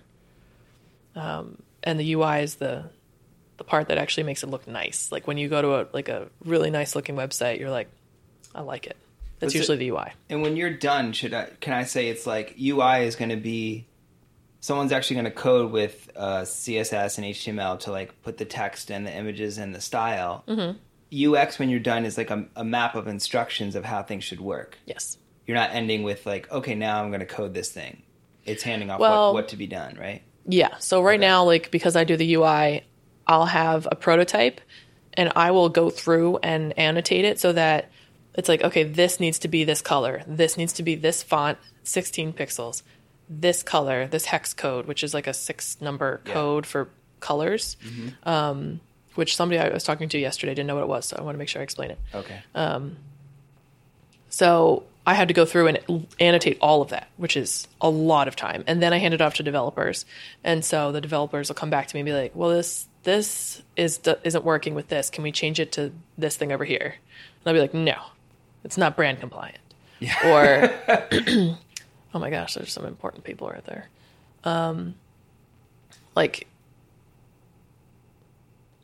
um, 1.16 1.58
and 1.84 2.00
the 2.00 2.14
UI 2.14 2.42
is 2.44 2.56
the 2.56 2.90
the 3.58 3.64
part 3.64 3.88
that 3.88 3.98
actually 3.98 4.24
makes 4.24 4.44
it 4.44 4.48
look 4.50 4.68
nice. 4.68 5.12
Like 5.12 5.26
when 5.26 5.38
you 5.38 5.48
go 5.48 5.62
to 5.62 5.76
a 5.76 5.88
like 5.94 6.10
a 6.10 6.28
really 6.44 6.70
nice 6.70 6.96
looking 6.96 7.16
website, 7.16 7.60
you're 7.60 7.72
like, 7.72 7.88
I 8.54 8.62
like 8.62 8.88
it. 8.88 8.98
That's 9.44 9.56
it- 9.56 9.60
usually 9.60 9.78
the 9.78 9.90
UI. 9.90 10.12
And 10.30 10.42
when 10.42 10.56
you're 10.58 10.74
done, 10.74 11.14
should 11.14 11.34
I 11.34 11.50
can 11.60 11.74
I 11.74 11.84
say 11.84 12.10
it's 12.10 12.26
like 12.26 12.56
UI 12.60 13.06
is 13.06 13.16
going 13.16 13.30
to 13.30 13.36
be 13.38 13.88
someone's 14.60 14.92
actually 14.92 15.16
going 15.16 15.26
to 15.26 15.32
code 15.32 15.72
with 15.72 16.10
uh, 16.16 16.42
CSS 16.42 17.18
and 17.18 17.28
HTML 17.28 17.80
to 17.82 17.92
like 17.92 18.22
put 18.24 18.38
the 18.38 18.46
text 18.46 18.90
and 18.92 19.06
the 19.06 19.14
images 19.14 19.58
and 19.58 19.76
the 19.76 19.82
style. 19.82 20.44
Mm-hmm. 20.48 20.78
UX 21.36 21.60
when 21.60 21.70
you're 21.70 21.80
done 21.80 22.06
is 22.06 22.18
like 22.18 22.32
a, 22.32 22.46
a 22.56 22.64
map 22.64 22.96
of 22.96 23.08
instructions 23.08 23.76
of 23.76 23.84
how 23.86 24.02
things 24.04 24.24
should 24.24 24.40
work. 24.42 24.78
Yes. 24.86 25.18
You're 25.46 25.58
not 25.58 25.72
ending 25.74 26.04
with 26.04 26.26
like, 26.26 26.50
okay, 26.52 26.76
now 26.76 27.04
I'm 27.04 27.10
going 27.10 27.20
to 27.20 27.26
code 27.26 27.54
this 27.54 27.70
thing. 27.72 28.04
It's 28.46 28.64
handing 28.64 28.90
off 28.90 29.00
Well- 29.00 29.34
what, 29.34 29.44
what 29.44 29.48
to 29.50 29.58
be 29.58 29.68
done, 29.68 29.98
right? 30.00 30.24
Yeah. 30.48 30.78
So 30.80 31.02
right 31.02 31.20
now, 31.20 31.44
like 31.44 31.70
because 31.70 31.96
I 31.96 32.04
do 32.04 32.18
the 32.18 32.34
UI, 32.36 32.84
I'll 33.28 33.46
have 33.46 33.88
a 33.92 33.96
prototype 33.96 34.60
and 35.14 35.32
I 35.36 35.52
will 35.52 35.70
go 35.70 35.90
through 35.90 36.38
and 36.44 36.78
annotate 36.78 37.24
it 37.26 37.40
so 37.40 37.54
that 37.54 37.92
it's 38.36 38.50
like, 38.50 38.64
okay, 38.64 38.84
this 38.84 39.20
needs 39.20 39.40
to 39.40 39.48
be 39.48 39.64
this 39.64 39.82
color. 39.82 40.24
This 40.28 40.58
needs 40.58 40.74
to 40.74 40.84
be 40.84 40.96
this 40.96 41.22
font, 41.24 41.58
16 41.84 42.34
pixels. 42.34 42.82
This 43.30 43.64
color, 43.64 44.08
this 44.08 44.26
hex 44.26 44.54
code, 44.54 44.86
which 44.86 45.04
is 45.04 45.14
like 45.14 45.28
a 45.28 45.34
six 45.34 45.78
number 45.82 46.22
Yeah. 46.26 46.34
code 46.34 46.66
for 46.66 46.90
colors, 47.20 47.78
Mm-hmm. 47.86 48.28
um, 48.30 48.80
which 49.16 49.36
somebody 49.36 49.60
I 49.60 49.70
was 49.70 49.84
talking 49.84 50.10
to 50.10 50.18
yesterday 50.20 50.54
didn't 50.56 50.68
know 50.68 50.76
what 50.76 50.84
it 50.84 50.88
was. 50.90 51.06
So 51.06 51.16
I 51.18 51.22
want 51.22 51.36
to 51.36 51.40
make 51.40 51.48
sure 51.48 51.62
I 51.62 51.64
explain 51.64 51.92
it. 51.92 52.00
Okay. 52.14 52.42
So 54.30 54.84
I 55.06 55.14
had 55.14 55.28
to 55.28 55.34
go 55.34 55.46
through 55.46 55.68
and 55.68 56.08
annotate 56.20 56.58
all 56.62 56.82
of 56.82 56.90
that, 56.90 57.08
which 57.18 57.38
is 57.38 57.68
a 57.82 57.90
lot 57.90 58.28
of 58.28 58.36
time. 58.36 58.64
And 58.68 58.82
then 58.82 58.94
I 58.94 58.98
hand 58.98 59.14
it 59.14 59.22
off 59.22 59.36
to 59.36 59.44
developers. 59.44 60.06
And 60.44 60.64
so 60.66 60.92
the 60.92 61.02
developers 61.02 61.50
will 61.50 61.56
come 61.56 61.70
back 61.70 61.88
to 61.88 61.96
me 61.96 62.00
and 62.02 62.06
be 62.06 62.14
like, 62.14 62.32
"Well, 62.36 62.50
this 62.50 62.88
this 63.04 63.62
is 63.76 64.00
isn't 64.24 64.44
working 64.46 64.76
with 64.76 64.88
this. 64.88 65.10
Can 65.10 65.24
we 65.24 65.32
change 65.32 65.60
it 65.60 65.72
to 65.74 65.92
this 66.18 66.36
thing 66.38 66.52
over 66.52 66.66
here?" 66.66 66.96
And 66.96 67.48
I'll 67.48 67.54
be 67.54 67.60
like, 67.60 67.74
"No, 67.74 67.96
it's 68.64 68.78
not 68.78 68.96
brand 68.96 69.20
compliant." 69.20 69.60
Or, 70.26 70.74
oh 72.14 72.20
my 72.20 72.30
gosh, 72.30 72.56
there's 72.56 72.72
some 72.72 72.86
important 72.86 73.24
people 73.24 73.48
right 73.48 73.64
there. 73.66 73.90
Um, 74.44 74.96
like, 76.16 76.48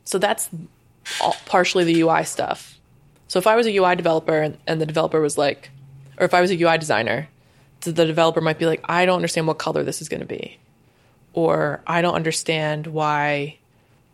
so 0.04 0.18
that's 0.18 0.48
all, 1.20 1.36
partially 1.46 1.84
the 1.84 2.00
UI 2.00 2.24
stuff. 2.24 2.78
So 3.28 3.38
if 3.38 3.46
I 3.46 3.56
was 3.56 3.66
a 3.66 3.76
UI 3.76 3.96
developer 3.96 4.40
and, 4.40 4.58
and 4.66 4.80
the 4.80 4.86
developer 4.86 5.20
was 5.20 5.38
like, 5.38 5.70
or 6.18 6.24
if 6.24 6.34
I 6.34 6.40
was 6.40 6.50
a 6.50 6.60
UI 6.60 6.78
designer, 6.78 7.28
the 7.82 7.92
the 7.92 8.06
developer 8.06 8.40
might 8.40 8.58
be 8.58 8.66
like, 8.66 8.80
I 8.84 9.06
don't 9.06 9.16
understand 9.16 9.46
what 9.46 9.58
color 9.58 9.84
this 9.84 10.02
is 10.02 10.08
going 10.08 10.20
to 10.20 10.26
be, 10.26 10.58
or 11.32 11.80
I 11.86 12.02
don't 12.02 12.14
understand 12.14 12.86
why 12.86 13.58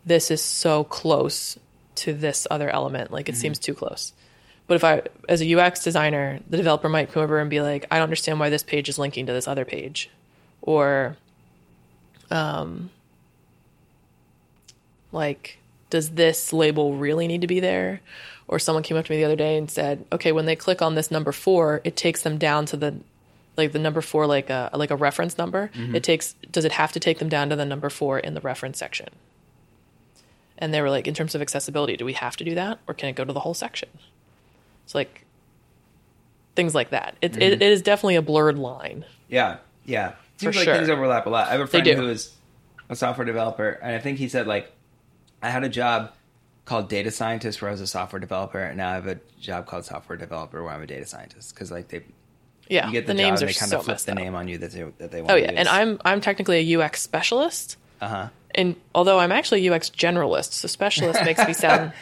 this 0.05 0.31
is 0.31 0.41
so 0.41 0.83
close 0.83 1.57
to 1.95 2.13
this 2.13 2.47
other 2.51 2.69
element. 2.69 3.11
Like 3.11 3.27
it 3.27 3.35
seems 3.35 3.59
too 3.59 3.73
close. 3.73 4.13
But 4.67 4.75
if 4.75 4.83
I, 4.83 5.03
as 5.29 5.41
a 5.41 5.55
UX 5.59 5.83
designer, 5.83 6.39
the 6.49 6.57
developer 6.57 6.89
might 6.89 7.11
come 7.11 7.23
over 7.23 7.39
and 7.39 7.49
be 7.49 7.61
like, 7.61 7.85
I 7.89 7.95
don't 7.95 8.03
understand 8.03 8.39
why 8.39 8.49
this 8.49 8.63
page 8.63 8.89
is 8.89 8.99
linking 8.99 9.25
to 9.25 9.33
this 9.33 9.47
other 9.47 9.63
page, 9.63 10.09
or, 10.61 11.15
um, 12.29 12.89
like, 15.11 15.57
does 15.89 16.11
this 16.11 16.51
label 16.51 16.95
really 16.95 17.27
need 17.27 17.41
to 17.41 17.47
be 17.47 17.61
there? 17.61 18.01
Or 18.49 18.59
someone 18.59 18.83
came 18.83 18.97
up 18.97 19.05
to 19.05 19.11
me 19.11 19.17
the 19.17 19.25
other 19.25 19.35
day 19.37 19.57
and 19.57 19.71
said, 19.71 20.05
okay, 20.11 20.31
when 20.31 20.45
they 20.45 20.55
click 20.55 20.81
on 20.81 20.95
this 20.95 21.11
number 21.11 21.31
four, 21.31 21.81
it 21.83 21.95
takes 21.95 22.21
them 22.21 22.37
down 22.37 22.65
to 22.67 22.77
the, 22.77 22.95
like 23.55 23.71
the 23.71 23.79
number 23.79 24.01
four, 24.01 24.27
like 24.27 24.49
a 24.49 24.69
like 24.73 24.91
a 24.91 24.95
reference 24.95 25.37
number. 25.37 25.69
It 25.95 26.03
takes. 26.03 26.33
Does 26.51 26.63
it 26.63 26.73
have 26.73 26.91
to 26.91 26.99
take 26.99 27.19
them 27.19 27.27
down 27.27 27.49
to 27.49 27.55
the 27.55 27.65
number 27.65 27.89
four 27.89 28.19
in 28.19 28.35
the 28.35 28.41
reference 28.41 28.77
section? 28.77 29.09
And 30.57 30.73
they 30.73 30.81
were 30.81 30.89
like, 30.89 31.07
in 31.07 31.13
terms 31.13 31.35
of 31.35 31.41
accessibility, 31.41 31.97
do 31.97 32.05
we 32.05 32.13
have 32.13 32.37
to 32.37 32.43
do 32.43 32.55
that, 32.55 32.79
or 32.87 32.93
can 32.93 33.09
it 33.09 33.15
go 33.15 33.25
to 33.25 33.33
the 33.33 33.41
whole 33.41 33.53
section? 33.53 33.89
It's 34.87 34.95
like 34.95 35.25
things 36.55 36.73
like 36.73 36.91
that. 36.91 37.17
It, 37.21 37.35
it, 37.35 37.61
it 37.61 37.61
is 37.61 37.81
definitely 37.81 38.15
a 38.15 38.21
blurred 38.21 38.57
line. 38.57 39.03
Yeah, 39.27 39.57
yeah. 39.83 40.13
Seems 40.37 40.55
like 40.55 40.63
sure. 40.63 40.75
things 40.75 40.87
overlap 40.87 41.25
a 41.25 41.29
lot. 41.29 41.49
I 41.49 41.51
have 41.51 41.59
a 41.59 41.67
friend 41.67 41.85
who 41.85 42.07
is 42.07 42.33
a 42.87 42.95
software 42.95 43.25
developer, 43.25 43.67
and 43.67 43.93
I 43.93 43.99
think 43.99 44.17
he 44.17 44.29
said 44.29 44.47
like, 44.47 44.71
I 45.43 45.49
had 45.49 45.65
a 45.65 45.69
job 45.69 46.13
called 46.63 46.87
data 46.87 47.11
scientist 47.11 47.61
where 47.61 47.67
I 47.67 47.73
was 47.73 47.81
a 47.81 47.87
software 47.87 48.21
developer, 48.21 48.59
and 48.59 48.77
now 48.77 48.91
I 48.91 48.93
have 48.93 49.07
a 49.07 49.19
job 49.41 49.65
called 49.65 49.83
software 49.83 50.17
developer 50.17 50.63
where 50.63 50.71
I'm 50.71 50.81
a 50.81 50.87
data 50.87 51.05
scientist 51.05 51.53
because 51.53 51.69
like 51.69 51.89
they 51.89 52.03
Yeah, 52.69 52.85
you 52.85 52.93
get 52.93 53.07
the, 53.07 53.13
the 53.13 53.19
job 53.19 53.27
names 53.27 53.41
and 53.41 53.49
are 53.49 53.53
they 53.53 53.59
kind 53.59 53.71
so 53.71 53.79
of 53.79 53.83
flip 53.83 53.97
the 53.97 54.13
up. 54.13 54.17
name 54.17 54.35
on 54.35 54.47
you 54.47 54.57
that 54.59 54.71
they 54.71 54.83
that 54.99 55.11
they 55.11 55.21
want. 55.21 55.33
Oh 55.33 55.35
yeah, 55.35 55.51
and 55.53 55.67
I'm 55.67 55.99
I'm 56.05 56.21
technically 56.21 56.73
a 56.73 56.81
UX 56.81 57.01
specialist, 57.01 57.75
uh 57.99 58.07
huh. 58.07 58.29
and 58.55 58.77
although 58.95 59.19
I'm 59.19 59.33
actually 59.33 59.67
a 59.67 59.73
UX 59.75 59.89
generalist, 59.89 60.53
so 60.53 60.69
specialist 60.69 61.25
makes 61.25 61.45
me 61.45 61.51
sound. 61.51 61.91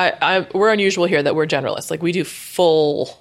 I, 0.00 0.38
I 0.38 0.46
we're 0.54 0.70
unusual 0.72 1.06
here 1.06 1.22
that 1.22 1.34
we're 1.34 1.46
generalists. 1.46 1.90
Like 1.90 2.02
we 2.02 2.12
do 2.12 2.24
full, 2.24 3.18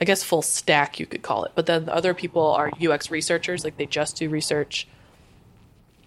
I 0.00 0.04
guess 0.04 0.22
full 0.22 0.42
stack 0.42 0.98
you 0.98 1.06
could 1.06 1.22
call 1.22 1.44
it. 1.44 1.52
But 1.54 1.66
then 1.66 1.84
the 1.86 1.94
other 1.94 2.14
people 2.14 2.46
are 2.46 2.70
UX 2.80 3.10
researchers. 3.10 3.64
Like 3.64 3.76
they 3.76 3.86
just 3.86 4.16
do 4.16 4.28
research. 4.28 4.88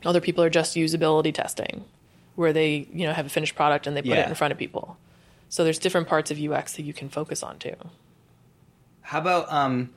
Other 0.04 0.22
people 0.22 0.44
are 0.44 0.50
just 0.50 0.76
usability 0.76 1.34
testing, 1.34 1.86
where 2.36 2.52
they 2.54 2.88
you 2.94 3.06
know 3.08 3.14
have 3.14 3.26
a 3.26 3.30
finished 3.30 3.56
product 3.56 3.88
and 3.88 3.96
they 3.96 4.02
put 4.02 4.10
Yeah. 4.10 4.26
it 4.26 4.30
in 4.30 4.36
front 4.36 4.52
of 4.52 4.58
people. 4.58 4.98
So 5.50 5.64
there's 5.64 5.80
different 5.80 6.08
parts 6.08 6.32
of 6.32 6.40
UX 6.42 6.74
that 6.78 6.84
you 6.84 6.94
can 6.94 7.10
focus 7.10 7.44
on 7.44 7.60
too. 7.60 7.76
How 9.02 9.20
about 9.20 9.52
um 9.52 9.90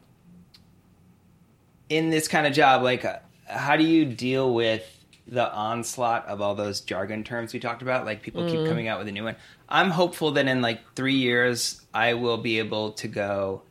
in 1.88 2.10
this 2.10 2.28
kind 2.28 2.46
of 2.46 2.52
job, 2.52 2.82
like 2.82 3.04
uh, 3.04 3.18
how 3.46 3.76
do 3.76 3.84
you 3.84 4.04
deal 4.04 4.52
with 4.54 4.82
the 5.26 5.50
onslaught 5.52 6.26
of 6.26 6.40
all 6.42 6.54
those 6.54 6.80
jargon 6.80 7.24
terms 7.24 7.52
we 7.54 7.60
talked 7.60 7.82
about? 7.82 8.04
Like 8.04 8.22
people 8.22 8.42
Mm. 8.42 8.50
keep 8.50 8.66
coming 8.68 8.88
out 8.88 8.98
with 8.98 9.08
a 9.08 9.12
new 9.12 9.24
one. 9.24 9.36
I'm 9.68 9.90
hopeful 9.90 10.32
that 10.32 10.46
in 10.46 10.60
like 10.60 10.80
three 10.94 11.14
years 11.16 11.80
I 11.94 12.14
will 12.14 12.36
be 12.38 12.58
able 12.58 12.92
to 12.92 13.08
go 13.08 13.62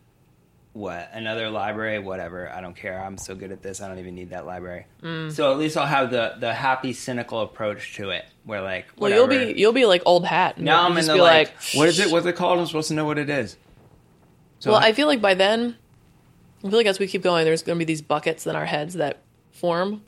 what 0.73 1.11
another 1.13 1.51
library, 1.51 1.99
whatever. 1.99 2.49
I 2.51 2.59
don't 2.59 2.75
care. 2.75 2.99
I'm 2.99 3.19
so 3.19 3.35
good 3.35 3.51
at 3.51 3.61
this. 3.61 3.79
I 3.79 3.87
don't 3.87 3.99
even 3.99 4.15
need 4.15 4.31
that 4.31 4.47
library. 4.47 4.87
Mm. 5.03 5.31
So 5.31 5.51
at 5.51 5.59
least 5.59 5.77
I'll 5.77 5.85
have 5.85 6.09
the 6.09 6.33
the 6.39 6.51
happy 6.51 6.93
cynical 6.93 7.41
approach 7.41 7.93
to 7.97 8.09
it, 8.09 8.25
where 8.43 8.61
like 8.61 8.87
Well, 8.97 9.11
you'll 9.11 9.27
be 9.27 9.53
you'll 9.55 9.71
be 9.73 9.85
like 9.85 10.01
old 10.07 10.25
hat. 10.25 10.57
now 10.57 10.87
I'm 10.87 10.97
in 10.97 11.05
the 11.05 11.13
be 11.13 11.21
like, 11.21 11.53
what 11.75 11.87
is 11.89 11.99
it? 11.99 12.11
What's 12.11 12.25
it 12.25 12.35
called? 12.35 12.57
I'm 12.59 12.65
supposed 12.65 12.87
to 12.87 12.95
know 12.95 13.05
what 13.05 13.19
it 13.19 13.29
is. 13.29 13.55
So 14.57 14.71
well, 14.71 14.79
I 14.79 14.93
feel 14.93 15.05
like 15.07 15.21
by 15.21 15.35
then, 15.35 15.77
I 16.63 16.69
feel 16.69 16.77
like 16.79 16.87
as 16.87 16.97
we 16.97 17.05
keep 17.05 17.21
going, 17.21 17.45
there's 17.45 17.61
going 17.61 17.77
to 17.77 17.79
be 17.79 17.85
these 17.85 18.01
buckets 18.01 18.47
in 18.47 18.55
our 18.55 18.65
heads 18.65 18.95
that 18.95 19.21
form, 19.51 20.01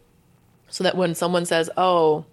so 0.69 0.83
that 0.83 0.95
when 0.95 1.15
someone 1.15 1.45
says, 1.45 1.69
"Oh, 1.77 2.25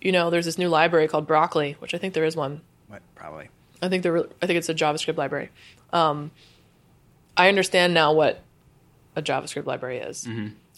you 0.00 0.12
know, 0.12 0.30
there's 0.30 0.44
this 0.46 0.58
new 0.58 0.68
library 0.68 1.08
called 1.08 1.26
Broccoli," 1.26 1.76
which 1.78 1.94
I 1.94 1.98
think 1.98 2.14
there 2.14 2.24
is 2.24 2.36
one. 2.36 2.60
what, 2.88 3.02
probably. 3.14 3.48
I 3.82 3.88
think 3.88 4.02
there, 4.02 4.18
I 4.18 4.46
think 4.46 4.58
it's 4.58 4.68
a 4.68 4.74
JavaScript 4.74 5.16
library. 5.16 5.48
Um, 5.92 6.30
I 7.36 7.48
understand 7.48 7.94
now 7.94 8.12
what 8.12 8.42
a 9.16 9.22
JavaScript 9.22 9.66
library 9.66 9.98
is, 9.98 10.26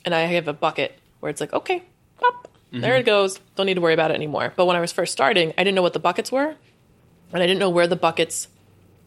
and 0.04 0.14
I 0.14 0.20
have 0.20 0.46
a 0.48 0.52
bucket 0.52 0.98
where 1.20 1.30
it's 1.30 1.40
like, 1.40 1.52
okay, 1.52 1.82
pop, 2.20 2.48
there 2.70 2.96
it 2.96 3.04
goes. 3.04 3.38
Don't 3.56 3.66
need 3.66 3.74
to 3.74 3.80
worry 3.80 3.94
about 3.94 4.10
it 4.10 4.14
anymore. 4.14 4.52
But 4.56 4.66
when 4.66 4.76
I 4.76 4.80
was 4.80 4.92
first 4.92 5.12
starting, 5.12 5.52
I 5.58 5.64
didn't 5.64 5.74
know 5.74 5.82
what 5.82 5.92
the 5.94 5.98
buckets 5.98 6.30
were, 6.32 6.54
and 7.32 7.42
I 7.42 7.46
didn't 7.46 7.58
know 7.58 7.70
where 7.70 7.86
the 7.86 7.96
buckets 7.96 8.48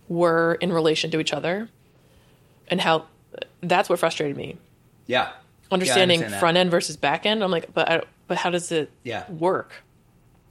were 0.08 0.56
in 0.56 0.72
relation 0.74 1.10
to 1.12 1.20
each 1.20 1.34
other, 1.34 1.70
and 2.68 2.82
how 2.82 3.06
that's 3.62 3.90
what 3.90 3.98
frustrated 4.00 4.36
me. 4.38 4.58
Yeah. 5.08 5.32
Understanding 5.76 6.20
understand 6.20 6.40
front 6.40 6.58
end 6.58 6.72
versus 6.72 6.98
back 6.98 7.26
end, 7.26 7.44
I'm 7.44 7.52
like, 7.52 7.74
but 7.74 7.90
I, 7.90 8.02
but 8.28 8.38
how 8.38 8.50
does 8.50 8.72
it 8.72 8.90
Yeah. 9.04 9.30
work? 9.32 9.72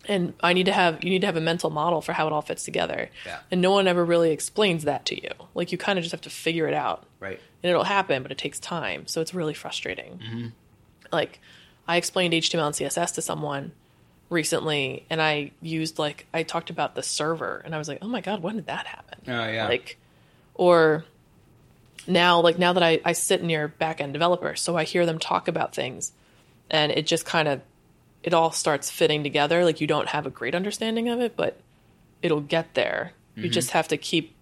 And 0.07 0.35
I 0.43 0.53
need 0.53 0.67
to 0.67 0.73
have 0.73 1.03
you 1.03 1.11
need 1.11 1.21
to 1.23 1.27
have 1.27 1.37
a 1.37 1.41
mental 1.41 1.71
model 1.71 2.01
for 2.03 2.13
how 2.13 2.27
it 2.27 2.33
all 2.33 2.43
fits 2.43 2.63
together. 2.65 3.11
Yeah. 3.25 3.39
And 3.51 3.61
no 3.63 3.71
one 3.71 3.89
ever 3.89 4.05
really 4.05 4.31
explains 4.33 4.85
that 4.85 5.07
to 5.07 5.15
you. 5.21 5.31
Like 5.55 5.73
you 5.73 5.79
kind 5.79 5.99
of 5.99 6.03
just 6.03 6.13
have 6.13 6.21
to 6.23 6.31
figure 6.31 6.67
it 6.69 6.75
out. 6.75 7.05
Right. 7.21 7.41
And 7.63 7.71
it'll 7.71 7.85
happen, 7.85 8.23
but 8.23 8.31
it 8.31 8.37
takes 8.39 8.59
time. 8.59 9.07
So 9.07 9.21
it's 9.23 9.33
really 9.33 9.55
frustrating. 9.55 10.19
Mm-hmm. 10.23 10.47
Like 11.11 11.41
I 11.89 11.97
explained 11.97 12.35
HTML 12.35 12.67
and 12.67 12.75
CSS 12.75 13.15
to 13.15 13.23
someone 13.23 13.73
recently 14.31 15.05
and 15.11 15.21
I 15.23 15.53
used 15.63 15.99
like 15.99 16.27
I 16.35 16.43
talked 16.43 16.71
about 16.71 16.95
the 16.95 17.03
server 17.03 17.63
and 17.65 17.75
I 17.75 17.79
was 17.79 17.89
like, 17.89 17.99
"Oh 18.03 18.09
my 18.09 18.21
god, 18.21 18.43
when 18.43 18.57
did 18.57 18.67
that 18.67 18.87
happen?" 18.87 19.19
Oh 19.29 19.49
yeah. 19.49 19.69
like 19.69 19.97
or 20.55 21.05
now 22.07 22.41
like 22.41 22.59
now 22.59 22.73
that 22.73 22.83
I, 22.83 23.01
I 23.05 23.13
sit 23.13 23.43
near 23.43 23.69
back 23.69 24.01
end 24.01 24.13
developers 24.13 24.61
so 24.61 24.77
i 24.77 24.85
hear 24.85 25.07
them 25.07 25.19
talk 25.19 25.49
about 25.49 25.75
things 25.75 26.13
and 26.71 26.93
it 26.93 27.07
just 27.07 27.25
kind 27.25 27.49
of 27.49 27.61
it 28.23 28.33
all 28.33 28.51
starts 28.53 28.91
fitting 28.91 29.23
together. 29.23 29.67
Like 29.67 29.83
you 29.83 29.87
don't 29.87 30.09
have 30.09 30.25
a 30.25 30.31
great 30.31 30.55
understanding 30.55 31.09
of 31.09 31.21
it 31.21 31.37
but 31.37 31.61
it'll 32.23 32.41
get 32.41 32.73
there. 32.75 33.13
You 33.37 33.49
just 33.49 33.73
have 33.73 33.89
to 33.89 33.97
keep 33.97 34.35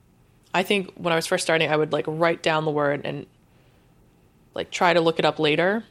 i 0.54 0.62
think 0.62 0.92
when 0.96 1.12
i 1.12 1.16
was 1.16 1.26
first 1.26 1.42
starting 1.42 1.70
i 1.70 1.74
would 1.74 1.92
like 1.92 2.04
write 2.06 2.42
down 2.42 2.66
the 2.66 2.70
word 2.70 3.00
and 3.04 3.24
like 4.54 4.70
try 4.70 4.92
to 4.92 5.00
look 5.00 5.18
it 5.18 5.24
up 5.24 5.38
later. 5.38 5.84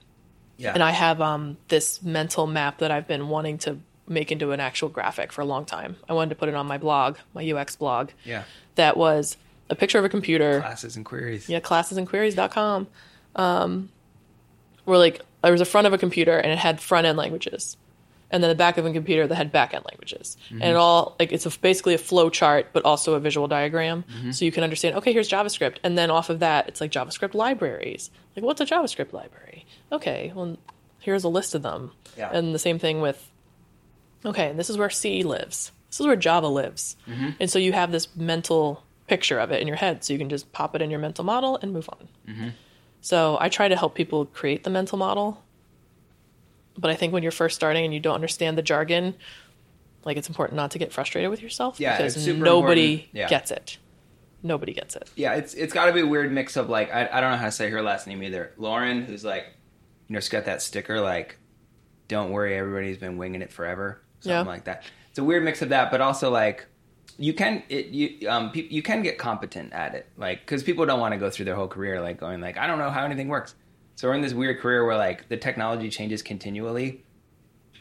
Yeah. 0.58 0.74
and 0.74 0.84
i 0.84 0.92
have 0.92 1.20
um 1.20 1.58
this 1.70 2.04
mental 2.04 2.46
map 2.46 2.78
that 2.78 2.92
i've 2.92 3.08
been 3.08 3.28
wanting 3.30 3.58
to 3.60 3.80
make 4.08 4.32
into 4.32 4.52
an 4.52 4.60
actual 4.60 4.90
graphic 4.90 5.32
for 5.32 5.42
a 5.42 5.46
long 5.46 5.66
time. 5.66 5.96
I 6.08 6.14
wanted 6.14 6.30
to 6.30 6.36
put 6.36 6.50
it 6.50 6.56
on 6.56 6.68
my 6.68 6.78
blog 6.78 7.18
my 7.34 7.50
ux 7.52 7.76
blog. 7.76 8.12
Yeah. 8.24 8.44
that 8.76 8.96
was 8.98 9.36
a 9.72 9.76
picture 9.76 9.98
of 9.98 10.06
a 10.06 10.10
computer. 10.10 10.60
Classes 10.60 10.96
and 10.96 11.06
queries. 11.06 11.50
yeah, 11.50 11.60
classesandqueries.com. 11.60 12.88
Um, 13.36 13.90
where 14.86 14.98
like 14.98 15.22
there 15.42 15.52
was 15.52 15.62
a 15.62 15.66
front 15.66 15.88
of 15.88 15.94
a 15.94 15.98
computer 15.98 16.38
and 16.38 16.52
it 16.52 16.58
had 16.58 16.80
front 16.80 17.08
end 17.08 17.18
languages 17.18 17.78
and 18.32 18.42
then 18.42 18.50
the 18.50 18.56
back 18.56 18.78
of 18.78 18.86
a 18.86 18.94
computer 18.94 19.28
that 19.28 19.36
had 19.36 19.52
back 19.52 19.74
end 19.74 19.84
languages. 19.86 20.38
And 20.50 20.62
it 20.62 20.66
mm-hmm. 20.66 20.78
all 20.78 21.16
like 21.20 21.32
it's 21.32 21.46
a, 21.46 21.60
basically 21.60 21.94
a 21.94 21.98
flow 21.98 22.30
chart 22.30 22.68
but 22.74 22.86
also 22.86 23.14
a 23.14 23.20
visual 23.20 23.48
diagram. 23.48 24.04
Mm-hmm. 24.04 24.32
So 24.32 24.46
you 24.46 24.52
can 24.52 24.64
understand 24.64 24.96
okay 24.96 25.14
here's 25.14 25.30
javascript. 25.30 25.78
And 25.84 25.98
then 25.98 26.10
off 26.10 26.30
of 26.30 26.40
that 26.40 26.68
it's 26.68 26.82
like 26.82 26.92
javascript 26.92 27.34
libraries. 27.34 28.10
Like 28.36 28.46
what's 28.46 28.62
a 28.62 28.66
javascript 28.66 29.14
library? 29.14 29.66
Okay 29.92 30.32
well 30.34 30.58
here's 31.00 31.24
a 31.24 31.30
list 31.30 31.54
of 31.54 31.62
them. 31.62 31.92
Yeah. 32.18 32.30
and 32.32 32.54
the 32.56 32.60
same 32.60 32.80
thing 32.80 33.02
with 33.02 33.32
okay 34.26 34.50
and 34.50 34.60
this 34.60 34.70
is 34.70 34.78
where 34.78 34.90
c 34.90 35.24
lives. 35.24 35.72
This 35.90 36.00
is 36.00 36.08
where 36.08 36.16
java 36.16 36.48
lives. 36.48 36.96
Mm-hmm. 37.08 37.30
And 37.40 37.50
so 37.50 37.60
you 37.60 37.74
have 37.74 37.92
this 37.92 38.16
mental 38.16 38.84
picture 39.14 39.40
of 39.44 39.52
it 39.52 39.60
in 39.62 39.68
your 39.68 39.78
head 39.86 39.96
so 40.04 40.14
you 40.14 40.20
can 40.24 40.30
just 40.30 40.46
pop 40.58 40.72
it 40.76 40.82
in 40.82 40.90
your 40.94 41.00
mental 41.08 41.24
model 41.34 41.58
and 41.62 41.68
move 41.78 41.88
on 41.96 42.08
mm-hmm. 42.28 42.50
so 43.02 43.38
I 43.46 43.48
try 43.50 43.68
to 43.68 43.76
help 43.82 43.94
people 44.02 44.26
create 44.40 44.64
the 44.64 44.70
mental 44.80 44.98
model. 44.98 45.28
But 46.78 46.90
I 46.90 46.96
think 46.96 47.12
when 47.14 47.22
you're 47.24 47.34
first 47.44 47.56
starting 47.56 47.84
and 47.86 47.94
you 47.94 48.00
don't 48.00 48.16
understand 48.16 48.58
the 48.58 48.62
jargon, 48.62 49.14
like 50.06 50.16
it's 50.18 50.30
important 50.30 50.56
not 50.56 50.72
to 50.72 50.80
get 50.80 50.94
frustrated 50.94 51.30
with 51.30 51.42
yourself 51.42 51.80
Yeah, 51.80 51.98
because 51.98 52.16
it's 52.16 52.26
super 52.26 52.44
nobody. 52.44 53.10
Yeah. 53.12 53.28
gets 53.28 53.52
it. 53.52 53.78
Nobody 54.42 54.74
gets 54.74 54.96
it. 54.96 55.10
yeah, 55.16 55.34
it's 55.36 55.54
it's 55.54 55.74
got 55.74 55.86
to 55.86 55.94
be 55.94 56.00
a 56.02 56.08
weird 56.08 56.32
mix 56.32 56.56
of 56.58 56.70
like 56.70 56.90
I, 56.92 57.02
I 57.12 57.22
don't 57.22 57.32
know 57.32 57.38
how 57.38 57.46
to 57.46 57.52
say 57.52 57.70
her 57.70 57.82
last 57.82 58.08
name 58.08 58.24
either. 58.24 58.54
Lauren, 58.58 59.04
who's 59.06 59.24
like, 59.26 59.46
you 60.08 60.14
know, 60.14 60.20
she's 60.20 60.30
got 60.30 60.46
that 60.46 60.62
sticker 60.64 61.00
like, 61.02 61.38
"Don't 62.08 62.32
worry, 62.32 62.58
everybody's 62.58 62.98
been 62.98 63.18
winging 63.18 63.42
it 63.44 63.52
forever," 63.52 64.02
something 64.22 64.46
Yeah. 64.46 64.52
like 64.56 64.64
that. 64.64 64.84
It's 65.10 65.20
a 65.20 65.24
weird 65.24 65.44
mix 65.44 65.62
of 65.62 65.70
that, 65.70 65.92
but 65.92 66.00
also 66.02 66.32
like, 66.32 66.66
you 67.18 67.34
can 67.34 67.62
it 67.70 67.88
you 67.88 68.30
um 68.30 68.52
pe- 68.52 68.68
you 68.70 68.82
can 68.82 69.02
get 69.04 69.18
competent 69.18 69.74
at 69.74 69.94
it, 69.96 70.08
like 70.18 70.40
because 70.42 70.64
people 70.64 70.86
don't 70.86 71.00
want 71.00 71.14
to 71.14 71.18
go 71.20 71.30
through 71.30 71.46
their 71.46 71.56
whole 71.56 71.68
career 71.68 72.02
like 72.02 72.20
going 72.20 72.42
like 72.42 72.58
I 72.58 72.68
don't 72.68 72.80
know 72.80 72.90
how 72.90 73.04
anything 73.06 73.28
works. 73.28 73.54
So 73.96 74.08
we're 74.08 74.16
in 74.16 74.22
this 74.22 74.34
weird 74.34 74.60
career 74.60 74.86
where 74.86 74.98
like 74.98 75.28
the 75.30 75.38
technology 75.38 75.90
changes 75.90 76.22
continually. 76.24 77.04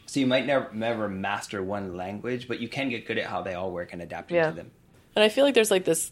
So 0.05 0.19
you 0.19 0.27
might 0.27 0.45
never 0.45 0.69
never 0.73 1.07
master 1.09 1.63
one 1.63 1.95
language, 1.95 2.47
but 2.47 2.59
you 2.59 2.67
can 2.67 2.89
get 2.89 3.07
good 3.07 3.17
at 3.17 3.25
how 3.25 3.41
they 3.41 3.53
all 3.53 3.71
work 3.71 3.93
and 3.93 4.01
adapting 4.01 4.35
Yeah. 4.37 4.49
to 4.49 4.55
them. 4.55 4.71
And 5.15 5.23
I 5.23 5.29
feel 5.29 5.45
like 5.45 5.53
there's 5.55 5.71
like 5.71 5.85
this 5.85 6.11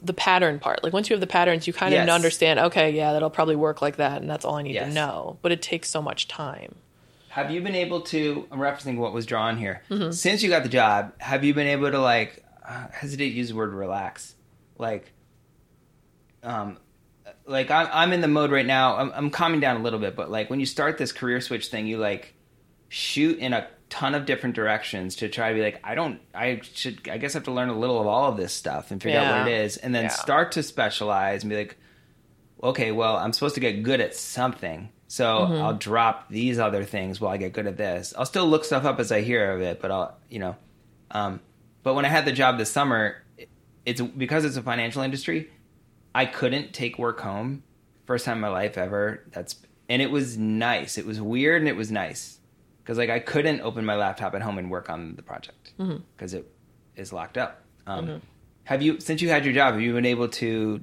the 0.00 0.14
pattern 0.14 0.58
part. 0.58 0.82
Like 0.82 0.94
once 0.94 1.10
you 1.10 1.14
have 1.14 1.20
the 1.20 1.26
patterns, 1.26 1.66
you 1.66 1.74
kind 1.74 1.92
of 1.94 2.08
understand, 2.08 2.58
okay, 2.58 2.90
yeah, 2.90 3.12
that'll 3.12 3.28
probably 3.28 3.56
work 3.56 3.82
like 3.82 3.96
that 3.96 4.20
and 4.22 4.30
that's 4.30 4.44
all 4.46 4.54
I 4.56 4.62
need 4.62 4.74
Yes. 4.74 4.88
to 4.88 4.94
know. 4.94 5.38
But 5.42 5.52
it 5.52 5.60
takes 5.60 5.90
so 5.90 6.00
much 6.00 6.26
time. 6.26 6.74
Have 7.38 7.52
you 7.52 7.60
been 7.60 7.76
able 7.76 8.00
to? 8.00 8.48
I'm 8.50 8.58
referencing 8.58 8.96
what 8.96 9.12
was 9.12 9.24
drawn 9.24 9.56
here. 9.58 9.80
Mm-hmm. 9.88 10.10
Since 10.10 10.42
you 10.42 10.48
got 10.48 10.64
the 10.64 10.68
job, 10.68 11.12
have 11.20 11.44
you 11.44 11.54
been 11.54 11.68
able 11.68 11.88
to 11.88 12.00
like 12.00 12.42
uh, 12.66 12.88
hesitate 12.90 13.30
to 13.30 13.36
use 13.36 13.50
the 13.50 13.54
word 13.54 13.72
relax? 13.72 14.34
Like, 14.76 15.12
um, 16.42 16.78
like 17.46 17.70
I'm 17.70 17.88
I'm 17.92 18.12
in 18.12 18.22
the 18.22 18.26
mode 18.28 18.50
right 18.50 18.66
now. 18.66 18.96
I'm, 18.96 19.12
I'm 19.14 19.30
calming 19.30 19.60
down 19.60 19.76
a 19.76 19.84
little 19.84 20.00
bit, 20.00 20.16
but 20.16 20.32
like 20.32 20.50
when 20.50 20.58
you 20.58 20.66
start 20.66 20.98
this 20.98 21.12
career 21.12 21.40
switch 21.40 21.68
thing, 21.68 21.86
you 21.86 21.98
like 21.98 22.34
shoot 22.88 23.38
in 23.38 23.52
a 23.52 23.68
ton 23.88 24.16
of 24.16 24.26
different 24.26 24.56
directions 24.56 25.14
to 25.16 25.28
try 25.28 25.50
to 25.50 25.54
be 25.54 25.62
like, 25.62 25.80
I 25.84 25.94
don't, 25.94 26.20
I 26.34 26.60
should, 26.74 27.08
I 27.08 27.18
guess 27.18 27.36
I 27.36 27.38
have 27.38 27.44
to 27.44 27.52
learn 27.52 27.68
a 27.68 27.78
little 27.78 28.00
of 28.00 28.08
all 28.08 28.32
of 28.32 28.36
this 28.36 28.52
stuff 28.52 28.90
and 28.90 29.00
figure 29.00 29.20
out 29.20 29.44
what 29.44 29.48
it 29.52 29.60
is, 29.60 29.76
and 29.76 29.94
then 29.94 30.04
Yeah. 30.06 30.08
start 30.10 30.52
to 30.52 30.64
specialize 30.64 31.44
and 31.44 31.50
be 31.50 31.56
like, 31.56 31.76
okay, 32.64 32.90
well, 32.90 33.16
I'm 33.16 33.32
supposed 33.32 33.54
to 33.54 33.60
get 33.60 33.84
good 33.84 34.00
at 34.00 34.16
something. 34.16 34.88
So 35.08 35.24
Mm-hmm. 35.38 35.62
I'll 35.62 35.74
drop 35.74 36.28
these 36.28 36.58
other 36.58 36.84
things 36.84 37.20
while 37.20 37.32
I 37.32 37.36
get 37.38 37.52
good 37.52 37.66
at 37.66 37.76
this. 37.76 38.14
I'll 38.16 38.26
still 38.26 38.46
look 38.46 38.64
stuff 38.64 38.84
up 38.84 39.00
as 39.00 39.10
I 39.10 39.22
hear 39.22 39.52
of 39.52 39.60
it, 39.62 39.80
but 39.80 39.90
I'll, 39.90 40.16
you 40.28 40.38
know, 40.38 40.56
um, 41.10 41.40
but 41.82 41.94
when 41.94 42.04
I 42.04 42.08
had 42.08 42.24
the 42.26 42.32
job 42.32 42.58
this 42.58 42.70
summer, 42.70 43.22
it's 43.86 44.00
because 44.00 44.44
it's 44.44 44.56
a 44.56 44.62
financial 44.62 45.02
industry. 45.02 45.50
I 46.14 46.26
couldn't 46.26 46.72
take 46.74 46.98
work 46.98 47.20
home. 47.20 47.62
First 48.06 48.24
time 48.26 48.36
in 48.36 48.40
my 48.42 48.48
life 48.48 48.76
ever. 48.76 49.24
That's 49.32 49.56
and 49.88 50.02
it 50.02 50.10
was 50.10 50.36
nice. 50.36 50.98
It 50.98 51.06
was 51.06 51.20
weird 51.20 51.62
and 51.62 51.68
it 51.68 51.76
was 51.76 51.90
nice 51.90 52.38
because 52.82 52.98
like 52.98 53.08
I 53.10 53.18
couldn't 53.20 53.60
open 53.62 53.84
my 53.86 53.96
laptop 53.96 54.34
at 54.34 54.42
home 54.42 54.58
and 54.58 54.70
work 54.70 54.90
on 54.90 55.14
the 55.16 55.22
project 55.22 55.72
because 56.16 56.34
it 56.34 56.50
is 56.96 57.12
locked 57.12 57.38
up. 57.38 57.62
Um, 57.86 58.06
Have 58.64 58.82
you 58.82 59.00
since 59.00 59.22
you 59.22 59.30
had 59.30 59.44
your 59.46 59.54
job? 59.54 59.72
Have 59.74 59.80
you 59.82 59.94
been 59.94 60.04
able 60.06 60.28
to 60.28 60.82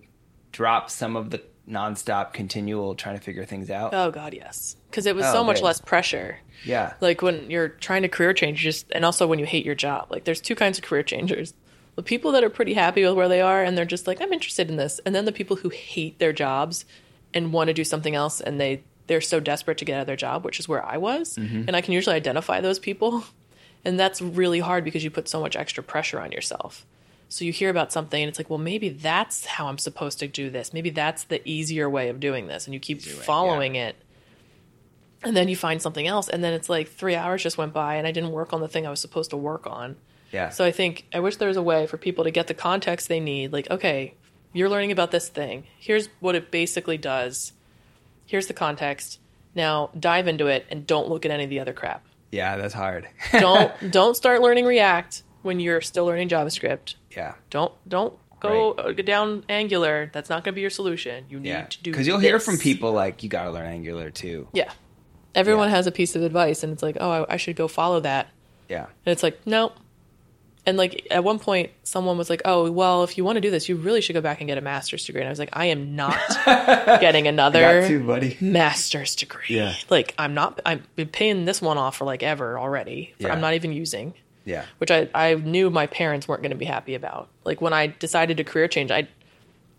drop 0.52 0.90
some 0.90 1.16
of 1.16 1.30
the 1.30 1.44
nonstop, 1.70 2.34
continual 2.34 2.96
trying 2.96 3.18
to 3.18 3.22
figure 3.22 3.46
things 3.46 3.70
out? 3.70 3.94
Oh 3.94 4.12
god, 4.12 4.34
yes. 4.34 4.76
Because 4.90 5.06
it 5.06 5.16
was 5.16 5.26
Oh, 5.26 5.34
so 5.34 5.44
much 5.44 5.58
good. 5.58 5.66
less 5.66 5.82
pressure. 5.82 6.40
yeah, 6.64 6.94
like 7.02 7.22
when 7.22 7.50
you're 7.50 7.70
trying 7.70 8.04
to 8.04 8.08
career 8.10 8.34
change 8.34 8.60
just 8.62 8.90
and 8.92 9.04
also 9.04 9.28
when 9.28 9.40
you 9.40 9.46
hate 9.46 9.66
your 9.66 9.76
job 9.76 10.08
like 10.10 10.24
there's 10.24 10.40
two 10.42 10.56
kinds 10.56 10.78
of 10.78 10.84
career 10.84 11.04
changers 11.04 11.54
the 11.96 12.04
people 12.04 12.32
that 12.32 12.44
are 12.44 12.50
pretty 12.50 12.74
happy 12.74 13.04
with 13.06 13.14
where 13.14 13.28
they 13.30 13.42
are 13.42 13.62
and 13.64 13.78
they're 13.78 13.86
just 13.86 14.08
like 14.08 14.22
i'm 14.22 14.32
interested 14.34 14.70
in 14.70 14.76
this 14.78 15.00
and 15.06 15.14
then 15.14 15.26
the 15.26 15.32
people 15.32 15.58
who 15.58 15.70
hate 15.70 16.18
their 16.20 16.32
jobs 16.34 16.86
and 17.34 17.52
want 17.54 17.68
to 17.68 17.74
do 17.74 17.84
something 17.84 18.16
else 18.16 18.40
and 18.42 18.60
they 18.60 18.82
they're 19.08 19.22
so 19.22 19.40
desperate 19.40 19.78
to 19.78 19.86
get 19.86 19.96
out 19.96 20.02
of 20.02 20.08
their 20.08 20.16
job 20.16 20.44
which 20.46 20.60
is 20.60 20.68
where 20.68 20.84
i 20.86 20.98
was 20.98 21.36
mm-hmm. 21.36 21.64
and 21.68 21.76
i 21.76 21.82
can 21.82 21.94
usually 21.94 22.16
identify 22.16 22.62
those 22.62 22.80
people 22.80 23.26
and 23.86 24.00
that's 24.00 24.22
really 24.22 24.60
hard 24.60 24.84
because 24.84 25.04
you 25.04 25.12
put 25.12 25.28
so 25.28 25.40
much 25.42 25.56
extra 25.58 25.84
pressure 25.84 26.20
on 26.22 26.32
yourself 26.32 26.86
so 27.36 27.44
you 27.44 27.52
hear 27.52 27.70
about 27.70 27.92
something 27.92 28.24
and 28.24 28.30
it's 28.30 28.40
like 28.40 28.50
well 28.50 28.58
maybe 28.58 28.88
that's 28.88 29.46
how 29.46 29.68
i'm 29.68 29.78
supposed 29.78 30.20
to 30.20 30.28
do 30.28 30.50
this. 30.50 30.72
Maybe 30.72 30.90
that's 30.90 31.26
the 31.26 31.46
easier 31.48 31.90
way 31.90 32.08
of 32.08 32.22
doing 32.22 32.48
this. 32.48 32.66
And 32.66 32.74
you 32.74 32.80
keep 32.80 33.06
way, 33.06 33.12
yeah. 33.14 33.24
following 33.24 33.76
it. 33.76 33.98
And 35.22 35.36
then 35.36 35.50
you 35.50 35.58
find 35.58 35.82
something 35.82 36.08
else. 36.08 36.30
And 36.30 36.42
then 36.42 36.54
it's 36.54 36.70
like 36.70 36.88
three 36.88 37.14
hours 37.16 37.44
just 37.44 37.58
went 37.58 37.74
by 37.74 37.96
and 37.96 38.08
i 38.08 38.14
didn't 38.14 38.32
work 38.32 38.54
on 38.54 38.62
the 38.62 38.70
thing 38.70 38.88
i 38.88 38.90
was 38.90 39.02
supposed 39.02 39.32
to 39.32 39.38
work 39.38 39.68
on. 39.68 39.98
Yeah. 40.32 40.50
so 40.50 40.64
i 40.64 40.72
think 40.72 41.06
i 41.14 41.20
wish 41.20 41.36
there 41.36 41.50
was 41.50 41.58
a 41.58 41.62
way 41.62 41.88
for 41.88 41.98
people 41.98 42.24
to 42.24 42.32
get 42.32 42.48
the 42.48 42.54
context 42.54 43.10
they 43.10 43.20
need. 43.20 43.52
Like 43.52 43.70
okay 43.70 44.14
you're 44.54 44.70
learning 44.70 44.94
about 44.94 45.12
this 45.12 45.28
thing. 45.28 45.66
Here's 45.78 46.08
what 46.22 46.36
it 46.36 46.52
basically 46.52 46.98
does. 46.98 47.52
Here's 48.28 48.48
the 48.48 48.54
context. 48.54 49.20
Now 49.54 49.90
dive 50.00 50.30
into 50.30 50.48
it 50.48 50.66
and 50.70 50.88
don't 50.88 51.10
look 51.10 51.26
at 51.26 51.32
any 51.32 51.44
of 51.44 51.50
the 51.50 51.60
other 51.60 51.74
crap. 51.74 52.06
Yeah, 52.32 52.56
that's 52.56 52.74
hard. 52.74 53.10
don't 53.34 53.92
don't 53.92 54.16
start 54.16 54.42
learning 54.42 54.66
react 54.66 55.24
when 55.46 55.60
you're 55.60 55.80
still 55.82 56.06
learning 56.06 56.28
javascript 56.28 56.96
yeah. 57.16 57.36
don't 57.50 57.72
don't 57.88 58.14
go 58.42 58.74
uh, 58.74 58.92
go 58.92 59.04
down 59.04 59.44
angular 59.48 60.10
that's 60.14 60.30
not 60.30 60.44
going 60.44 60.52
to 60.54 60.56
be 60.56 60.62
your 60.62 60.70
solution 60.70 61.24
you 61.30 61.40
need 61.40 61.50
Yeah, 61.50 61.64
to 61.66 61.84
do 61.84 61.92
because 61.92 62.06
you'll 62.08 62.20
hear 62.20 62.40
from 62.40 62.58
people 62.58 62.92
like 62.92 63.24
you 63.24 63.30
got 63.30 63.46
to 63.46 63.52
learn 63.52 63.66
Angular 63.68 64.10
too. 64.10 64.48
yeah 64.54 64.72
everyone 65.34 65.70
Yeah. 65.70 65.76
has 65.76 65.88
a 65.88 65.92
piece 65.92 66.16
of 66.16 66.22
advice 66.24 66.64
and 66.64 66.74
it's 66.74 66.84
like 66.84 66.98
oh 67.00 67.10
I, 67.24 67.36
I 67.36 67.38
should 67.38 67.56
go 67.56 67.68
follow 67.68 68.00
that 68.02 68.28
Yeah, 68.68 68.86
And 69.06 69.12
it's 69.14 69.24
like, 69.24 69.40
nope. 69.46 69.74
And 70.68 70.78
like 70.78 71.06
at 71.12 71.24
one 71.24 71.38
point, 71.38 71.70
someone 71.84 72.18
was 72.18 72.28
like, 72.28 72.42
"Oh, 72.44 72.72
well, 72.72 73.04
if 73.04 73.18
you 73.20 73.24
want 73.24 73.36
to 73.38 73.42
do 73.48 73.52
this, 73.52 73.70
you 73.70 73.76
really 73.76 74.02
should 74.02 74.14
go 74.16 74.22
back 74.22 74.42
and 74.42 74.48
get 74.48 74.58
a 74.58 74.62
master's 74.62 75.06
degree." 75.06 75.22
And 75.22 75.28
I 75.28 75.32
was 75.32 75.38
like, 75.38 75.52
"I 75.54 75.66
am 75.68 75.96
not 75.96 76.18
getting 77.06 77.28
another 77.28 77.86
master's 78.42 79.16
degree. 79.16 79.46
Yeah. 79.50 79.76
Like 79.92 80.16
I'm 80.18 80.34
not. 80.34 80.60
I've 80.66 80.82
been 80.96 81.10
paying 81.10 81.46
this 81.46 81.62
one 81.62 81.78
off 81.78 81.98
for 81.98 82.06
like 82.06 82.24
ever 82.24 82.58
already. 82.58 83.14
For, 83.20 83.28
Yeah. 83.28 83.34
I'm 83.34 83.42
not 83.42 83.54
even 83.54 83.74
using, 83.74 84.16
Yeah, 84.46 84.66
which 84.78 84.92
I 84.92 85.10
I 85.14 85.34
knew 85.36 85.70
my 85.70 85.88
parents 85.88 86.28
weren't 86.28 86.42
going 86.44 86.52
to 86.52 86.58
be 86.58 86.66
happy 86.66 86.96
about. 86.96 87.30
Like 87.44 87.62
when 87.62 87.74
I 87.74 87.88
decided 87.88 88.38
to 88.38 88.44
career 88.44 88.68
change, 88.68 88.92
I 88.92 89.08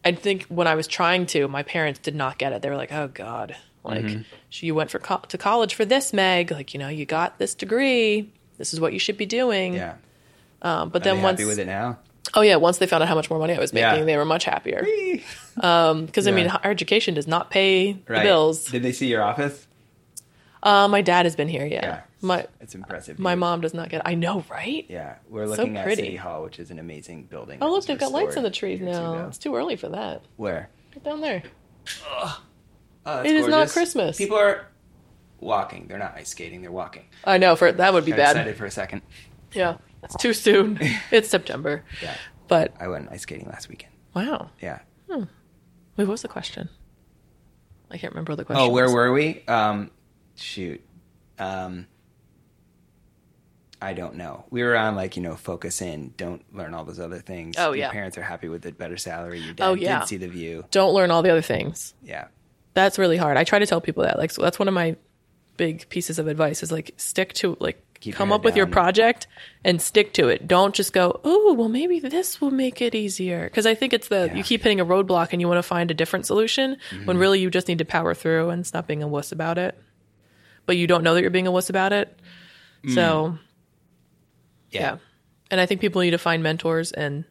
I 0.04 0.12
think 0.12 0.44
when 0.44 0.66
I 0.66 0.74
was 0.74 0.86
trying 0.86 1.26
to, 1.26 1.48
my 1.48 1.62
parents 1.62 1.98
did 2.00 2.14
not 2.14 2.38
get 2.38 2.52
it. 2.52 2.62
They 2.62 2.68
were 2.70 2.76
like, 2.76 2.92
"Oh 2.92 3.08
God, 3.08 3.56
like 3.84 4.04
Mm-hmm. 4.04 4.20
you 4.66 4.74
went 4.74 4.90
for 4.90 4.98
co- 4.98 5.22
to 5.28 5.38
college 5.38 5.74
for 5.74 5.84
this, 5.84 6.12
Meg. 6.12 6.50
Like 6.50 6.74
you 6.74 6.80
know, 6.80 6.88
you 6.88 7.06
got 7.06 7.38
this 7.38 7.54
degree. 7.54 8.30
This 8.58 8.72
is 8.74 8.80
what 8.80 8.92
you 8.92 8.98
should 8.98 9.16
be 9.16 9.26
doing." 9.26 9.74
yeah. 9.74 9.94
Um, 10.62 10.88
but 10.88 11.02
Are 11.02 11.04
then 11.14 11.22
once, 11.22 11.38
happy 11.38 11.46
with 11.48 11.58
it 11.58 11.66
now? 11.66 11.98
oh 12.34 12.40
yeah, 12.40 12.56
once 12.56 12.78
they 12.78 12.86
found 12.86 13.02
out 13.02 13.08
how 13.08 13.14
much 13.14 13.30
more 13.30 13.38
money 13.38 13.54
I 13.54 13.58
was 13.58 13.72
making, 13.72 13.98
Yeah. 14.00 14.04
they 14.04 14.16
were 14.16 14.24
much 14.24 14.44
happier. 14.44 14.84
Because 15.54 16.26
I 16.26 16.30
mean, 16.32 16.46
Yeah. 16.46 16.58
higher 16.58 16.70
education 16.72 17.14
does 17.14 17.26
not 17.28 17.50
pay 17.50 17.92
the 17.92 18.20
bills. 18.20 18.64
Did 18.64 18.82
they 18.82 18.92
see 18.92 19.06
your 19.06 19.22
office? 19.22 19.66
Uh, 20.66 20.88
my 20.88 21.00
dad 21.00 21.26
has 21.26 21.36
been 21.36 21.48
here. 21.48 21.64
Yeah, 21.64 21.80
Yeah, 21.86 22.00
my 22.22 22.46
it's 22.60 22.74
impressive. 22.74 23.18
my 23.20 23.36
mom 23.36 23.60
does 23.60 23.72
not 23.72 23.88
get. 23.88 24.02
I 24.04 24.14
know, 24.14 24.44
right? 24.50 24.84
Yeah, 24.88 25.16
we're 25.28 25.46
looking 25.46 25.76
at 25.76 25.84
pretty. 25.84 26.02
City 26.02 26.16
Hall, 26.16 26.42
which 26.42 26.58
is 26.58 26.70
an 26.72 26.78
amazing 26.80 27.24
building. 27.24 27.58
Oh 27.62 27.70
look, 27.70 27.86
they've 27.86 27.98
got 27.98 28.10
lights 28.10 28.34
in 28.36 28.42
the 28.42 28.50
trees 28.50 28.80
now. 28.80 29.28
It's 29.28 29.38
too 29.38 29.54
early 29.54 29.76
for 29.76 29.88
that. 29.90 30.22
Where? 30.36 30.68
Right 30.92 31.04
down 31.04 31.20
there. 31.20 31.42
Oh, 32.04 32.42
It 33.22 33.36
is 33.36 33.46
not. 33.46 33.68
Christmas. 33.68 34.16
People 34.18 34.36
are 34.38 34.66
walking. 35.38 35.86
They're 35.86 35.98
not 35.98 36.14
ice 36.16 36.30
skating. 36.30 36.62
They're 36.62 36.72
walking. 36.72 37.04
I 37.24 37.38
know. 37.38 37.54
For 37.54 37.70
that 37.70 37.92
would 37.94 38.04
be 38.04 38.10
Got 38.10 38.16
bad. 38.18 38.30
excited 38.36 38.56
for 38.56 38.64
a 38.66 38.70
second. 38.70 39.02
Yeah, 39.52 39.76
it's 40.02 40.16
too 40.16 40.32
soon. 40.32 40.78
it's 41.12 41.28
September. 41.28 41.84
Yeah, 42.02 42.16
But 42.48 42.74
I 42.80 42.88
went 42.88 43.08
ice 43.12 43.22
skating 43.22 43.46
last 43.46 43.68
weekend. 43.68 43.92
wow. 44.14 44.50
Yeah. 44.60 44.80
Hmm. 45.08 45.24
Wait, 45.96 46.04
what 46.04 46.08
was 46.08 46.22
the 46.22 46.28
question? 46.28 46.68
I 47.88 47.98
can't 47.98 48.12
remember 48.12 48.34
the 48.34 48.44
question. 48.44 48.60
Oh, 48.66 48.70
where 48.70 48.86
was. 48.86 48.94
were 48.94 49.12
we? 49.12 49.44
Um, 49.46 49.92
shoot. 50.36 50.80
Um, 51.38 51.86
I 53.80 53.92
don't 53.92 54.14
know. 54.16 54.46
We 54.50 54.62
were 54.62 54.74
on 54.76 54.96
like 54.96 55.16
you 55.16 55.22
know, 55.22 55.36
focus 55.36 55.82
in. 55.82 56.14
Don't 56.16 56.42
learn 56.54 56.72
all 56.74 56.84
those 56.84 56.98
other 56.98 57.18
things. 57.18 57.56
Oh, 57.58 57.68
Your 57.68 57.76
yeah. 57.76 57.90
parents 57.90 58.16
are 58.16 58.22
happy 58.22 58.48
with 58.48 58.62
the 58.62 58.72
better 58.72 58.96
salary. 58.96 59.40
Your 59.40 59.52
dad 59.54 59.66
Oh, 59.66 59.74
yeah. 59.74 60.00
did 60.00 60.08
see 60.08 60.16
the 60.16 60.28
view. 60.28 60.64
Don't 60.70 60.94
learn 60.94 61.10
all 61.10 61.22
the 61.22 61.30
other 61.30 61.42
things. 61.42 61.94
Yeah. 62.02 62.28
That's 62.74 62.98
really 62.98 63.16
hard. 63.18 63.36
I 63.36 63.44
try 63.44 63.58
to 63.58 63.66
tell 63.66 63.80
people 63.80 64.04
that. 64.04 64.18
Like, 64.18 64.30
so 64.30 64.42
that's 64.42 64.58
one 64.58 64.68
of 64.68 64.74
my 64.74 64.96
big 65.56 65.88
pieces 65.88 66.18
of 66.18 66.26
advice 66.26 66.62
is 66.62 66.70
like 66.72 66.92
stick 66.96 67.32
to 67.34 67.56
like 67.60 67.82
Keep 68.00 68.14
come 68.14 68.30
up 68.30 68.44
with 68.44 68.56
your 68.56 68.66
project 68.66 69.26
and 69.64 69.80
stick 69.80 70.12
to 70.14 70.28
it. 70.28 70.46
Don't 70.46 70.74
just 70.74 70.92
go, 70.92 71.18
oh, 71.24 71.54
well, 71.54 71.68
maybe 71.70 71.98
this 71.98 72.40
will 72.42 72.50
make 72.50 72.82
it 72.82 72.94
easier. 72.94 73.44
Because 73.44 73.64
I 73.66 73.74
think 73.74 73.92
it's 73.94 74.08
the 74.08 74.16
Yeah. 74.16 74.26
Mm-hmm. 74.28 74.36
you 74.38 74.44
keep 74.44 74.62
hitting 74.62 74.80
a 74.80 74.86
roadblock 74.86 75.28
and 75.32 75.40
you 75.40 75.48
want 75.48 75.58
to 75.58 75.62
find 75.62 75.90
a 75.90 75.94
different 75.94 76.26
solution 76.26 76.76
when 77.04 77.16
really 77.18 77.40
you 77.40 77.50
just 77.50 77.68
need 77.68 77.78
to 77.78 77.84
power 77.86 78.14
through 78.14 78.50
and 78.50 78.66
stop 78.66 78.86
being 78.86 79.02
a 79.02 79.08
wuss 79.08 79.32
about 79.32 79.56
it. 79.58 79.78
But 80.66 80.76
you 80.76 80.86
don't 80.86 81.02
know 81.04 81.14
that 81.14 81.22
you're 81.22 81.30
being 81.30 81.46
a 81.46 81.50
wuss 81.52 81.70
about 81.70 81.92
it. 81.92 82.18
Mm. 82.84 82.94
So 82.94 83.38
yeah. 84.70 84.96
And 85.50 85.60
I 85.60 85.66
think 85.66 85.80
people 85.80 86.02
need 86.02 86.10
to 86.10 86.18
find 86.18 86.42
mentors 86.42 86.92
and 86.92 87.24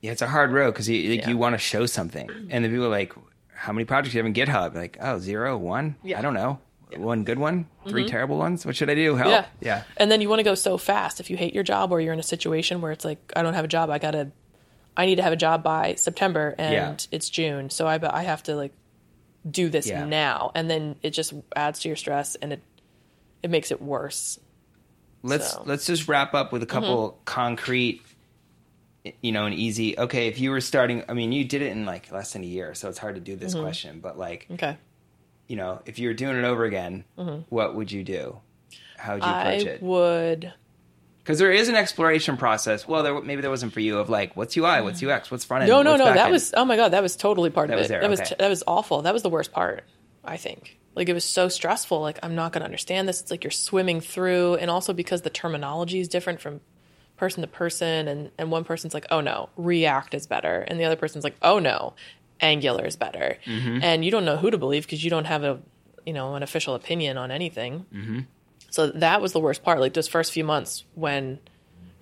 Yeah, 0.00 0.12
it's 0.12 0.22
a 0.22 0.26
hard 0.26 0.50
road 0.52 0.72
because 0.72 0.88
you 0.88 1.10
like, 1.10 1.20
Yeah. 1.20 1.28
you 1.28 1.36
want 1.38 1.54
to 1.54 1.58
show 1.58 1.86
something, 1.86 2.28
and 2.50 2.64
the 2.64 2.68
people 2.68 2.86
are 2.86 2.88
like, 2.88 3.12
"How 3.54 3.72
many 3.72 3.84
projects 3.84 4.12
do 4.12 4.18
you 4.18 4.24
have 4.24 4.26
in 4.26 4.34
GitHub?" 4.34 4.74
Like, 4.74 4.96
"Oh, 5.00 5.18
zero, 5.18 5.56
one. 5.56 5.96
Yeah. 6.02 6.16
Mm-hmm. 6.16 6.18
I 6.18 6.22
don't 6.22 6.34
know. 6.34 6.58
One 6.96 7.24
good 7.24 7.38
one, 7.38 7.66
3 7.88 8.06
terrible 8.06 8.36
ones. 8.36 8.66
What 8.66 8.76
should 8.76 8.90
I 8.90 8.94
do? 8.94 9.14
Help." 9.16 9.30
Yeah. 9.30 9.46
yeah, 9.60 9.82
And 9.96 10.10
then 10.10 10.20
you 10.20 10.28
want 10.28 10.40
to 10.40 10.44
go 10.44 10.54
so 10.54 10.76
fast 10.76 11.20
if 11.20 11.30
you 11.30 11.36
hate 11.38 11.54
your 11.54 11.62
job 11.64 11.90
or 11.92 12.00
you're 12.00 12.12
in 12.12 12.18
a 12.18 12.22
situation 12.24 12.80
where 12.82 12.92
it's 12.92 13.04
like, 13.04 13.32
I 13.36 13.42
don't 13.42 13.54
have 13.54 13.64
a 13.64 13.68
job. 13.68 13.88
I 13.88 13.98
got 13.98 14.10
to, 14.10 14.30
I 14.96 15.06
need 15.06 15.16
to 15.16 15.22
have 15.22 15.32
a 15.32 15.36
job 15.36 15.62
by 15.62 15.94
September 15.94 16.54
and 16.58 16.72
Yeah. 16.74 16.96
it's 17.10 17.30
June. 17.30 17.70
So 17.70 17.86
I, 17.86 17.98
I 18.02 18.24
have 18.24 18.42
to 18.44 18.56
like 18.56 18.72
do 19.48 19.68
this 19.68 19.88
Yeah. 19.88 20.04
now. 20.04 20.52
And 20.54 20.70
then 20.70 20.96
it 21.02 21.10
just 21.10 21.32
adds 21.56 21.80
to 21.80 21.88
your 21.88 21.96
stress 21.96 22.34
and 22.36 22.52
it, 22.52 22.62
it 23.42 23.50
makes 23.50 23.70
it 23.70 23.80
worse. 23.82 24.38
let's 25.24 25.52
So- 25.52 25.58
Mm-hmm. 25.60 25.68
let's 25.70 25.86
just 25.86 26.08
wrap 26.08 26.34
up 26.34 26.52
with 26.52 26.62
a 26.62 26.66
couple 26.66 27.18
concrete, 27.24 28.02
you 29.20 29.32
know, 29.32 29.46
an 29.46 29.52
easy. 29.52 29.98
Okay, 29.98 30.26
if 30.28 30.38
you 30.40 30.50
were 30.50 30.60
starting, 30.60 31.04
I 31.08 31.12
mean, 31.14 31.32
you 31.32 31.44
did 31.44 31.62
it 31.62 31.70
in 31.72 31.84
like 31.86 32.10
less 32.12 32.32
than 32.32 32.42
a 32.42 32.46
year, 32.46 32.74
so 32.74 32.88
it's 32.88 32.98
hard 32.98 33.14
to 33.16 33.20
do 33.20 33.36
this 33.36 33.54
Mm-hmm. 33.54 33.62
question. 33.62 34.00
But 34.00 34.18
like, 34.18 34.46
Okay. 34.52 34.76
you 35.48 35.56
know, 35.56 35.80
if 35.86 35.98
you 35.98 36.08
were 36.08 36.14
doing 36.14 36.36
it 36.36 36.44
over 36.44 36.64
again, 36.64 37.04
what 37.48 37.74
would 37.74 37.90
you 37.92 38.02
do? 38.04 38.38
How 38.96 39.14
would 39.14 39.24
you 39.24 39.28
approach 39.30 39.60
Mm-hmm. 39.60 39.68
I 39.68 39.72
it? 39.72 39.82
would, 39.82 40.52
Because 41.22 41.38
there 41.38 41.52
is 41.52 41.68
an 41.68 41.76
exploration 41.76 42.36
process. 42.36 42.88
Well, 42.88 43.02
there, 43.02 43.20
maybe 43.20 43.42
there 43.42 43.50
wasn't 43.50 43.72
for 43.72 43.80
you 43.80 43.98
of 43.98 44.10
like, 44.10 44.36
what's 44.36 44.56
UI, 44.56 44.82
what's 44.82 45.02
UX, 45.02 45.30
what's 45.30 45.44
front 45.44 45.62
end. 45.62 45.70
no, 45.70 45.82
no, 45.82 45.96
no. 45.96 46.06
That 46.06 46.24
end? 46.24 46.32
was, 46.32 46.52
oh 46.54 46.64
my 46.64 46.76
God, 46.76 46.88
that 46.90 47.02
was 47.02 47.14
totally 47.16 47.50
part 47.50 47.68
That 47.68 47.78
of 47.78 47.84
it. 47.84 47.88
there, 47.88 48.00
That 48.00 48.10
was, 48.10 48.20
that 48.20 48.48
was 48.48 48.64
awful. 48.66 49.02
That 49.02 49.12
was 49.12 49.22
the 49.22 49.30
worst 49.30 49.52
part, 49.52 49.84
I 50.24 50.36
think. 50.36 50.78
Like 50.94 51.08
it 51.08 51.14
was 51.14 51.24
so 51.24 51.48
stressful. 51.48 52.00
Like 52.00 52.18
I'm 52.22 52.34
not 52.34 52.52
going 52.52 52.60
to 52.60 52.66
understand 52.66 53.08
this. 53.08 53.20
It's 53.20 53.30
like 53.30 53.44
you're 53.44 53.50
swimming 53.50 54.00
through, 54.00 54.56
and 54.56 54.70
also 54.70 54.92
because 54.92 55.22
the 55.22 55.30
terminology 55.30 56.00
is 56.00 56.08
different 56.08 56.40
from 56.40 56.60
person 57.16 57.40
to 57.40 57.46
person, 57.46 58.08
and 58.08 58.30
and 58.36 58.50
one 58.50 58.64
person's 58.64 58.92
like, 58.92 59.06
oh 59.10 59.20
no, 59.20 59.48
React 59.56 60.14
is 60.14 60.26
better, 60.26 60.60
and 60.60 60.78
the 60.78 60.84
other 60.84 60.96
person's 60.96 61.24
like, 61.24 61.36
oh 61.40 61.58
no, 61.58 61.94
Angular 62.40 62.84
is 62.84 62.96
better, 62.96 63.38
and 63.46 64.04
you 64.04 64.10
don't 64.10 64.24
know 64.24 64.36
who 64.36 64.50
to 64.50 64.58
believe 64.58 64.84
because 64.84 65.02
you 65.02 65.08
don't 65.08 65.24
have 65.24 65.44
a 65.44 65.60
you 66.04 66.12
know 66.12 66.34
an 66.34 66.42
official 66.42 66.74
opinion 66.74 67.16
on 67.16 67.30
anything. 67.30 67.86
Mm-hmm. 67.94 68.20
So 68.72 68.86
that 68.88 69.20
was 69.20 69.32
the 69.34 69.38
worst 69.38 69.62
part. 69.62 69.80
Like 69.80 69.92
those 69.92 70.08
first 70.08 70.32
few 70.32 70.44
months 70.44 70.84
when 70.94 71.38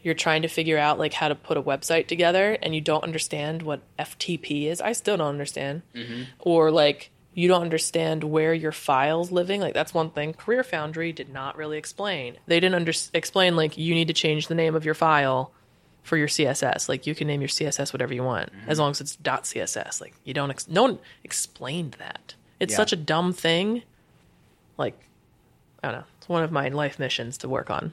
you're 0.02 0.14
trying 0.14 0.42
to 0.42 0.48
figure 0.48 0.78
out 0.78 1.00
like 1.00 1.12
how 1.12 1.26
to 1.28 1.34
put 1.34 1.56
a 1.56 1.62
website 1.62 2.06
together 2.06 2.56
and 2.62 2.74
you 2.74 2.80
don't 2.80 3.02
understand 3.02 3.62
what 3.62 3.80
FTP 3.98 4.66
is. 4.66 4.80
I 4.80 4.92
still 4.92 5.16
don't 5.16 5.26
understand. 5.28 5.82
Mm-hmm. 5.96 6.22
Or 6.38 6.70
like 6.70 7.10
you 7.34 7.48
don't 7.48 7.62
understand 7.62 8.22
where 8.22 8.54
your 8.54 8.70
file's 8.70 9.32
living. 9.32 9.60
Like 9.60 9.74
that's 9.74 9.92
one 9.92 10.10
thing 10.10 10.32
Career 10.32 10.62
Foundry 10.62 11.10
did 11.10 11.28
not 11.28 11.56
really 11.56 11.76
explain. 11.76 12.36
They 12.46 12.60
didn't 12.60 12.76
under- 12.76 12.92
explain 13.12 13.56
like 13.56 13.76
you 13.76 13.92
need 13.94 14.06
to 14.06 14.14
change 14.14 14.46
the 14.46 14.54
name 14.54 14.76
of 14.76 14.84
your 14.84 14.94
file 14.94 15.50
for 16.04 16.16
your 16.16 16.28
CSS. 16.28 16.88
Like 16.88 17.04
you 17.04 17.16
can 17.16 17.26
name 17.26 17.40
your 17.40 17.48
CSS 17.48 17.92
whatever 17.92 18.14
you 18.14 18.22
want 18.22 18.52
mm-hmm. 18.52 18.70
as 18.70 18.78
long 18.78 18.92
as 18.92 19.00
it's 19.00 19.16
.css. 19.16 20.00
Like 20.00 20.14
you 20.22 20.34
don't 20.34 20.50
ex- 20.50 20.68
no 20.68 20.82
one 20.82 20.98
explained 21.24 21.96
that. 21.98 22.34
It's 22.60 22.72
Yeah. 22.72 22.76
such 22.76 22.92
a 22.92 22.96
dumb 22.96 23.32
thing. 23.32 23.82
Like 24.78 24.96
I 25.82 25.88
don't 25.90 26.00
know. 26.00 26.06
It's 26.18 26.28
one 26.28 26.42
of 26.42 26.52
my 26.52 26.68
life 26.68 26.98
missions 26.98 27.38
to 27.38 27.48
work 27.48 27.70
on. 27.70 27.92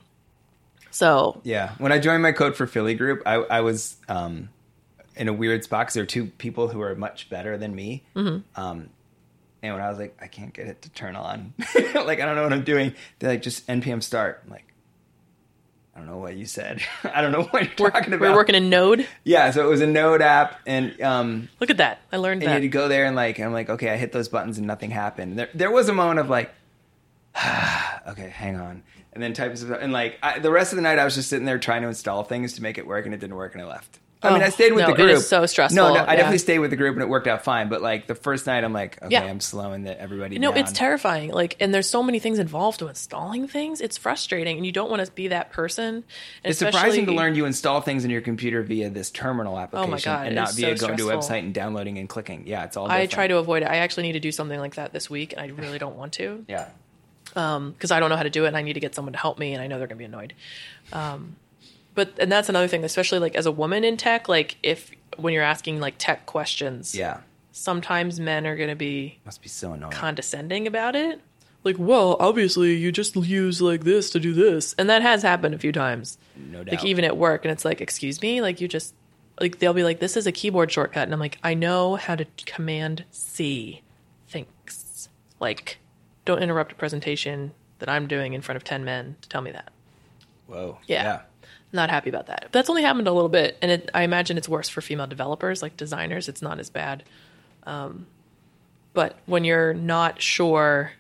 So 0.92 1.42
Yeah. 1.44 1.74
When 1.78 1.92
I 1.92 2.00
joined 2.00 2.24
my 2.24 2.32
Code 2.32 2.56
for 2.56 2.68
Philly 2.68 2.96
group, 2.96 3.22
I, 3.26 3.36
I 3.36 3.62
was 3.62 3.98
um, 4.10 4.50
in 5.16 5.28
a 5.28 5.34
weird 5.34 5.64
spot 5.64 5.82
because 5.86 5.94
there 5.94 6.04
are 6.04 6.08
two 6.08 6.26
people 6.26 6.68
who 6.68 6.82
are 6.82 6.96
much 6.96 7.30
better 7.30 7.58
than 7.58 7.76
me. 7.76 8.04
Mm-hmm. 8.16 8.60
Um, 8.62 8.90
and 9.64 9.74
when 9.74 9.82
I 9.84 9.90
was 9.90 9.98
like, 10.00 10.18
I 10.22 10.28
can't 10.28 10.54
get 10.54 10.68
it 10.68 10.82
to 10.84 10.90
turn 10.90 11.16
on, 11.16 11.54
like 11.76 12.20
I 12.20 12.26
don't 12.26 12.36
know 12.36 12.44
what 12.44 12.54
I'm 12.54 12.64
doing. 12.64 12.94
They're 13.20 13.32
like, 13.32 13.42
just 13.42 13.66
npm 13.68 14.04
start. 14.04 14.42
I'm 14.46 14.52
like, 14.52 14.64
I 15.96 16.00
don't 16.00 16.08
know 16.08 16.18
what 16.18 16.36
you 16.36 16.46
said. 16.46 16.82
I 17.04 17.22
don't 17.22 17.32
know 17.32 17.44
what 17.44 17.64
you're 17.64 17.86
Work- 17.86 17.94
talking 17.94 18.14
about. 18.14 18.22
We're 18.30 18.36
working 18.36 18.54
in 18.56 18.70
Node. 18.70 19.08
Yeah, 19.24 19.50
so 19.50 19.66
it 19.66 19.70
was 19.70 19.82
a 19.82 19.88
Node 19.88 20.22
app, 20.22 20.60
and 20.68 21.00
um, 21.02 21.50
Look 21.60 21.72
at 21.72 21.78
that. 21.78 22.02
I 22.12 22.18
learned 22.18 22.44
and 22.44 22.50
you 22.50 22.54
had 22.54 22.62
to 22.62 22.68
go 22.68 22.88
there 22.88 23.06
and 23.06 23.16
like 23.16 23.40
I'm 23.40 23.52
like, 23.52 23.70
okay, 23.70 23.90
I 23.90 23.98
hit 23.98 24.12
those 24.12 24.30
buttons 24.30 24.60
and 24.60 24.68
nothing 24.68 24.92
happened. 24.92 25.40
There, 25.40 25.50
there 25.56 25.72
was 25.72 25.90
a 25.90 25.94
moment 25.94 26.20
of 26.20 26.30
like, 26.30 26.54
okay, 28.08 28.30
hang 28.30 28.56
on, 28.56 28.84
and 29.14 29.22
then 29.22 29.34
type 29.34 29.54
of 29.54 29.72
and 29.72 29.94
like 29.94 30.18
I, 30.24 30.40
the 30.40 30.52
rest 30.52 30.74
of 30.74 30.78
the 30.78 30.82
night 30.82 31.00
I 31.00 31.06
was 31.06 31.16
just 31.16 31.30
sitting 31.30 31.46
there 31.46 31.60
trying 31.60 31.84
to 31.84 31.88
install 31.88 32.24
things 32.24 32.54
to 32.54 32.64
make 32.64 32.78
it 32.78 32.88
work, 32.88 33.06
and 33.06 33.14
it 33.14 33.20
didn't 33.20 33.36
work, 33.36 33.54
and 33.54 33.62
I 33.62 33.68
left. 33.68 34.00
I 34.24 34.32
mean, 34.32 34.42
Oh, 34.42 34.46
I 34.46 34.50
stayed 34.50 34.72
with 34.74 34.82
no, 34.82 34.88
the 34.88 34.96
group. 34.96 35.12
is 35.12 35.28
so 35.28 35.46
stressful, 35.46 35.76
No, 35.76 35.94
no 35.94 36.00
I 36.00 36.14
yeah. 36.14 36.16
definitely 36.16 36.40
stayed 36.40 36.58
with 36.58 36.72
the 36.72 36.76
group, 36.76 36.96
and 36.96 37.04
it 37.04 37.08
worked 37.08 37.28
out 37.28 37.44
fine. 37.44 37.70
But 37.70 37.84
like 37.84 38.08
the 38.08 38.16
first 38.16 38.48
night, 38.48 38.64
I'm 38.64 38.74
like, 38.74 38.98
okay, 39.02 39.12
Yeah. 39.12 39.24
I'm 39.24 39.40
slowing 39.40 39.84
the, 39.84 40.00
everybody. 40.00 40.40
No, 40.40 40.50
down. 40.52 40.64
it's 40.64 40.72
terrifying. 40.72 41.32
Like, 41.32 41.56
and 41.60 41.72
there's 41.72 41.88
so 41.88 42.02
many 42.02 42.18
things 42.18 42.40
involved 42.40 42.80
to 42.80 42.88
installing 42.88 43.48
things. 43.48 43.80
It's 43.80 43.96
frustrating, 43.98 44.58
and 44.58 44.66
you 44.66 44.72
don't 44.72 44.90
want 44.90 45.06
to 45.06 45.12
be 45.12 45.28
that 45.28 45.52
person. 45.52 46.04
It's 46.44 46.58
surprising 46.58 47.06
to 47.06 47.12
learn 47.12 47.36
you 47.36 47.46
install 47.46 47.82
things 47.82 48.06
in 48.06 48.10
your 48.12 48.22
computer 48.22 48.64
via 48.64 48.90
this 48.90 49.12
terminal 49.12 49.56
oh 49.56 49.60
application 49.60 50.12
God, 50.12 50.26
and 50.26 50.36
not 50.36 50.54
via 50.54 50.76
so 50.76 50.88
going 50.88 50.98
to 50.98 51.10
a 51.12 51.16
website 51.16 51.40
and 51.40 51.54
downloading 51.54 52.00
and 52.00 52.10
clicking. 52.10 52.48
Yeah, 52.48 52.66
it's 52.66 52.76
all. 52.76 52.90
I 52.90 53.06
try 53.06 53.28
to 53.28 53.38
avoid 53.38 53.62
it. 53.62 53.68
I 53.68 53.78
actually 53.78 54.04
need 54.04 54.14
to 54.14 54.20
do 54.20 54.32
something 54.32 54.60
like 54.60 54.76
that 54.76 54.94
this 54.94 55.12
week, 55.12 55.34
and 55.34 55.42
I 55.42 55.48
really 55.50 55.78
don't 55.78 55.96
want 55.96 56.14
to 56.14 56.44
Yeah. 56.48 56.70
Because 57.74 57.92
I 57.92 58.00
don't 58.00 58.10
know 58.10 58.16
how 58.18 58.24
to 58.24 58.30
do 58.30 58.46
it, 58.46 58.48
and 58.50 58.58
I 58.58 58.62
need 58.64 58.74
to 58.74 58.80
get 58.80 58.96
someone 58.96 59.14
to 59.14 59.20
help 59.20 59.38
me, 59.38 59.54
and 59.54 59.62
I 59.62 59.68
know 59.68 59.78
they're 59.78 59.88
going 59.88 59.98
to 59.98 60.02
be 60.02 60.06
annoyed. 60.06 60.34
Um, 60.92 61.36
but 61.94 62.12
and 62.20 62.32
that's 62.32 62.50
another 62.50 62.68
thing, 62.68 62.84
especially 62.84 63.20
like 63.20 63.36
as 63.36 63.46
a 63.46 63.52
woman 63.52 63.84
in 63.84 63.96
tech, 63.98 64.28
like 64.28 64.58
if 64.64 64.92
when 65.18 65.34
you're 65.34 65.44
asking 65.44 65.80
like 65.80 65.96
tech 65.98 66.26
questions, 66.26 66.94
Yeah. 66.96 67.20
sometimes 67.52 68.20
men 68.20 68.46
are 68.48 68.56
going 68.56 68.70
to 68.70 68.76
be 68.76 69.20
Must 69.26 69.42
be 69.42 69.50
so 69.50 69.74
annoying. 69.74 69.92
condescending 69.92 70.68
about 70.68 70.96
it. 70.96 71.22
Like, 71.64 71.76
well, 71.80 72.16
obviously 72.20 72.76
you 72.76 72.92
just 72.92 73.16
use 73.16 73.62
like 73.62 73.84
this 73.84 74.10
to 74.12 74.20
do 74.20 74.34
this. 74.34 74.74
And 74.78 74.90
that 74.90 75.02
has 75.02 75.22
happened 75.24 75.56
a 75.56 75.58
few 75.60 75.72
times. 75.72 76.18
no 76.36 76.64
doubt. 76.64 76.72
Like 76.76 76.86
even 76.86 77.04
at 77.04 77.18
work 77.18 77.46
and 77.46 77.52
it's 77.52 77.66
like, 77.66 77.82
excuse 77.82 78.22
me, 78.22 78.42
like 78.42 78.62
you 78.62 78.68
just 78.68 78.94
like 79.40 79.58
they'll 79.60 79.74
be 79.74 79.84
like, 79.84 80.00
This 80.00 80.16
is 80.16 80.28
a 80.28 80.32
keyboard 80.32 80.72
shortcut 80.72 81.04
and 81.04 81.14
I'm 81.14 81.20
like, 81.20 81.40
I 81.44 81.56
know 81.56 81.96
how 81.96 82.16
to 82.16 82.26
command 82.46 83.06
C. 83.12 83.82
Thanks. 84.30 85.10
Like, 85.40 85.80
don't 86.28 86.44
interrupt 86.44 86.72
a 86.72 86.76
presentation 86.76 87.54
that 87.80 87.90
I'm 87.90 88.08
doing 88.08 88.34
in 88.34 88.42
front 88.42 88.58
of 88.58 88.64
ten 88.64 88.86
men 88.86 89.16
to 89.22 89.30
tell 89.30 89.42
me 89.42 89.52
that. 89.52 89.72
Whoa. 90.48 90.78
Yeah. 90.88 91.22
Not 91.74 91.90
happy 91.90 92.10
about 92.10 92.28
that. 92.28 92.48
That's 92.52 92.70
only 92.70 92.84
happened 92.84 93.08
a 93.08 93.12
little 93.12 93.30
bit, 93.30 93.58
and 93.62 93.70
it, 93.72 93.90
I 93.94 94.04
imagine 94.04 94.38
it's 94.38 94.48
worse 94.48 94.70
for 94.70 94.82
female 94.82 95.08
developers, 95.08 95.62
like 95.62 95.76
designers. 95.76 96.30
It's 96.30 96.42
not 96.42 96.60
as 96.60 96.70
bad. 96.70 97.04
Um, 97.64 98.08
but 98.94 99.18
when 99.26 99.44
you're 99.44 99.74
not 99.74 100.22
sure, 100.22 100.92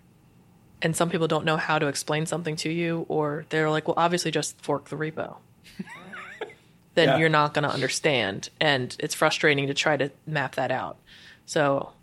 and 0.81 0.93
some 0.95 1.09
people 1.09 1.27
don't 1.27 1.45
know 1.45 1.55
how 1.57 1.79
to 1.79 1.87
explain 1.87 2.25
something 2.25 2.57
to 2.57 2.69
you, 2.69 3.05
or 3.07 3.45
they're 3.49 3.69
like, 3.69 3.87
"Well, 3.87 3.95
obviously, 3.97 4.29
just 4.29 4.59
fork 4.61 4.89
the 4.89 4.97
repo," 4.97 5.37
then 6.95 7.07
Yeah. 7.07 7.17
you're 7.17 7.29
not 7.29 7.53
going 7.53 7.63
to 7.63 7.71
understand, 7.73 8.49
and 8.59 8.93
it's 8.99 9.15
frustrating 9.15 9.67
to 9.67 9.73
try 9.73 9.95
to 9.95 10.11
map 10.27 10.55
that 10.55 10.69
out. 10.69 10.97
So, 11.45 11.93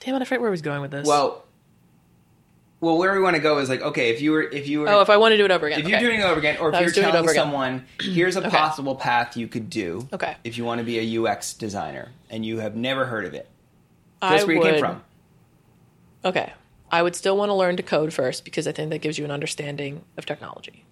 damn 0.00 0.16
it, 0.16 0.22
I 0.22 0.24
forget 0.24 0.40
where 0.40 0.50
I 0.50 0.50
was 0.50 0.62
going 0.62 0.80
with 0.82 0.90
this. 0.90 1.06
Well, 1.06 1.44
well, 2.80 2.96
where 2.96 3.12
we 3.12 3.20
want 3.20 3.34
to 3.36 3.42
go 3.42 3.58
is 3.58 3.68
like, 3.68 3.82
okay, 3.82 4.10
if 4.10 4.20
you 4.20 4.32
were, 4.32 4.42
if 4.42 4.68
you 4.68 4.80
were, 4.80 4.88
oh, 4.88 5.00
if 5.00 5.10
I 5.10 5.16
want 5.16 5.32
to 5.32 5.36
do 5.36 5.44
it 5.44 5.50
over 5.50 5.66
again, 5.66 5.80
if 5.80 5.88
you're 5.88 5.98
doing 5.98 6.20
it 6.20 6.24
over 6.24 6.38
again, 6.38 6.58
or 6.60 6.68
if 6.68 6.76
I 6.76 6.80
you're 6.82 6.90
telling 6.90 7.28
someone, 7.28 7.86
here's 8.00 8.36
a 8.36 8.40
Okay. 8.40 8.50
possible 8.50 8.94
path 8.94 9.36
you 9.36 9.48
could 9.48 9.68
do. 9.68 10.08
Okay. 10.12 10.36
If 10.44 10.56
you 10.56 10.64
want 10.64 10.78
to 10.78 10.84
be 10.84 10.98
a 10.98 11.20
UX 11.22 11.54
designer 11.54 12.10
and 12.30 12.46
you 12.46 12.58
have 12.58 12.76
never 12.76 13.06
heard 13.06 13.24
of 13.24 13.34
it, 13.34 13.48
I 14.22 14.34
that's 14.36 14.46
where 14.46 14.56
you 14.56 14.62
came 14.62 14.78
from. 14.78 15.02
Okay. 16.24 16.52
I 16.90 17.02
would 17.02 17.14
still 17.14 17.36
want 17.36 17.50
to 17.50 17.54
learn 17.54 17.76
to 17.76 17.82
code 17.82 18.12
first 18.14 18.44
because 18.44 18.66
I 18.66 18.72
think 18.72 18.90
that 18.90 19.00
gives 19.00 19.18
you 19.18 19.24
an 19.24 19.30
understanding 19.30 20.04
of 20.16 20.24
technology. 20.24 20.84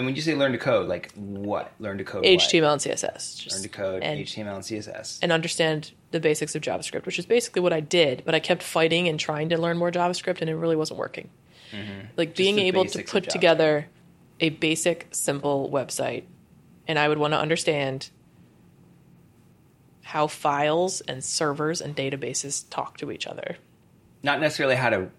And 0.00 0.06
when 0.06 0.16
you 0.16 0.22
say 0.22 0.34
learn 0.34 0.52
to 0.52 0.58
code, 0.58 0.88
like 0.88 1.12
what? 1.14 1.72
Learn 1.78 1.98
to 1.98 2.04
code. 2.04 2.24
HTML 2.24 2.72
and 2.72 2.80
CSS. 2.80 3.38
Just, 3.38 3.52
Learn 3.56 3.62
to 3.64 3.68
code 3.68 4.02
and, 4.02 4.18
HTML 4.20 4.54
and 4.54 4.64
CSS. 4.64 5.18
and 5.20 5.30
understand 5.30 5.92
the 6.10 6.20
basics 6.20 6.54
of 6.54 6.62
JavaScript, 6.62 7.04
which 7.04 7.18
is 7.18 7.26
basically 7.26 7.60
what 7.60 7.74
I 7.74 7.80
did, 7.80 8.22
but 8.24 8.34
I 8.34 8.40
kept 8.40 8.62
fighting 8.62 9.08
and 9.08 9.20
trying 9.20 9.50
to 9.50 9.58
learn 9.58 9.76
more 9.76 9.90
JavaScript 9.92 10.40
and 10.40 10.48
it 10.48 10.54
really 10.56 10.74
wasn't 10.76 10.98
working. 10.98 11.28
Like 12.16 12.34
being 12.34 12.56
Mm-hmm. 12.56 12.64
able 12.66 12.84
to 12.86 13.02
put 13.04 13.28
together 13.28 13.88
a 14.40 14.48
basic, 14.48 15.08
simple 15.12 15.68
website, 15.70 16.24
and 16.88 16.98
I 16.98 17.06
would 17.06 17.18
want 17.18 17.34
to 17.34 17.38
understand 17.38 18.08
how 20.02 20.26
files 20.26 21.00
and 21.02 21.22
servers 21.22 21.80
and 21.82 21.94
databases 21.94 22.64
talk 22.70 22.96
to 22.98 23.12
each 23.12 23.26
other. 23.26 23.56
Not 24.22 24.40
necessarily 24.40 24.76
how 24.76 24.88
to 24.90 25.10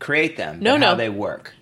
create 0.00 0.36
them, 0.36 0.58
No, 0.60 0.74
but 0.74 0.82
how 0.84 0.90
no. 0.92 0.96
they 0.96 1.08
work. 1.08 1.54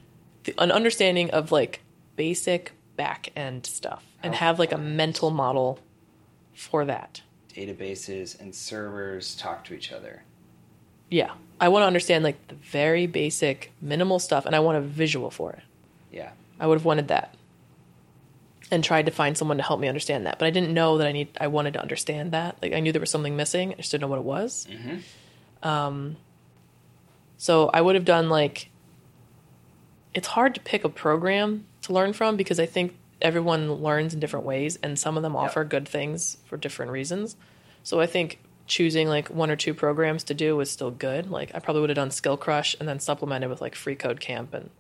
the, 0.45 0.55
an 0.59 0.73
understanding 0.73 1.31
of 1.31 1.53
like 1.53 1.81
basic 2.17 2.73
back 2.97 3.31
end 3.35 3.67
stuff 3.67 4.05
and 4.23 4.35
have 4.35 4.59
like 4.59 4.73
a 4.73 4.79
mental 4.79 5.31
model 5.31 5.79
for 6.55 6.85
that. 6.85 7.23
Databases 7.55 8.41
and 8.41 8.55
servers 8.55 9.35
talk 9.35 9.65
to 9.65 9.75
each 9.75 9.93
other. 9.93 10.23
Yeah. 11.11 11.33
I 11.61 11.69
want 11.69 11.83
to 11.83 11.87
understand 11.87 12.25
like 12.25 12.49
the 12.49 12.55
very 12.55 13.07
basic, 13.07 13.73
minimal 13.81 14.19
stuff, 14.19 14.47
and 14.47 14.57
I 14.57 14.61
want 14.61 14.79
a 14.79 14.81
visual 14.81 15.31
for 15.31 15.53
it. 15.53 15.63
Yeah. 16.11 16.31
I 16.59 16.67
would 16.67 16.79
have 16.79 16.85
wanted 16.85 17.09
that, 17.09 17.35
and 18.71 18.83
tried 18.83 19.07
to 19.07 19.13
find 19.13 19.37
someone 19.37 19.59
to 19.59 19.63
help 19.63 19.79
me 19.79 19.87
understand 19.89 20.27
that. 20.27 20.39
But 20.39 20.47
I 20.47 20.51
didn't 20.51 20.73
know 20.73 20.99
that 20.99 21.07
I 21.07 21.13
need. 21.13 21.29
I 21.41 21.49
wanted 21.49 21.75
to 21.75 21.81
understand 21.83 22.33
that. 22.33 22.57
Like 22.63 22.73
I 22.73 22.81
knew 22.81 22.93
there 22.93 23.01
was 23.01 23.11
something 23.11 23.37
missing. 23.37 23.73
I 23.73 23.77
just 23.77 23.91
didn't 23.91 24.03
know 24.03 24.09
what 24.09 24.19
it 24.19 24.25
was. 24.25 24.67
Um, 25.63 26.17
so 27.37 27.69
I 27.73 27.81
would 27.81 27.95
have 27.95 28.05
done 28.05 28.29
like. 28.29 28.71
It's 30.15 30.29
hard 30.29 30.55
to 30.55 30.61
pick 30.61 30.85
a 30.85 30.89
program 30.89 31.67
to 31.83 31.93
learn 31.93 32.13
from 32.13 32.37
because 32.37 32.61
I 32.61 32.67
think 32.67 32.95
everyone 33.21 33.73
learns 33.73 34.15
in 34.15 34.21
different 34.21 34.45
ways, 34.45 34.79
and 34.83 34.99
some 34.99 35.17
of 35.17 35.23
them 35.23 35.37
offer 35.37 35.65
good 35.65 35.89
things 35.89 36.37
for 36.47 36.57
different 36.57 36.93
reasons. 36.93 37.37
So 37.83 38.01
I 38.01 38.07
think 38.07 38.39
choosing 38.67 39.09
like 39.09 39.29
one 39.29 39.51
or 39.51 39.57
two 39.57 39.75
programs 39.75 40.25
to 40.25 40.35
do 40.35 40.57
was 40.57 40.71
still 40.71 40.91
good. 40.91 41.31
Like 41.31 41.51
I 41.55 41.59
probably 41.59 41.81
would 41.81 41.91
have 41.91 41.97
done 41.97 42.11
Skill 42.11 42.37
Crush 42.37 42.77
and 42.79 42.89
then 42.89 43.01
supplemented 43.01 43.51
with 43.51 43.61
like 43.61 43.75
Free 43.75 43.97
Code 43.97 44.21
Camp 44.21 44.55
and 44.55 44.71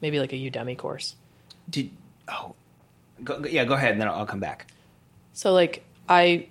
maybe 0.00 0.18
like 0.18 0.32
a 0.32 0.36
Udemy 0.36 0.76
course. 0.76 1.16
Did 1.70 1.90
oh, 2.28 2.54
go, 3.22 3.40
go- 3.40 3.48
yeah. 3.48 3.64
Go 3.64 3.74
ahead, 3.74 3.92
and 3.92 4.00
then 4.00 4.08
I'll, 4.08 4.20
I'll 4.20 4.26
come 4.26 4.40
back. 4.40 4.66
So 5.32 5.52
like 5.52 5.84
I, 6.08 6.48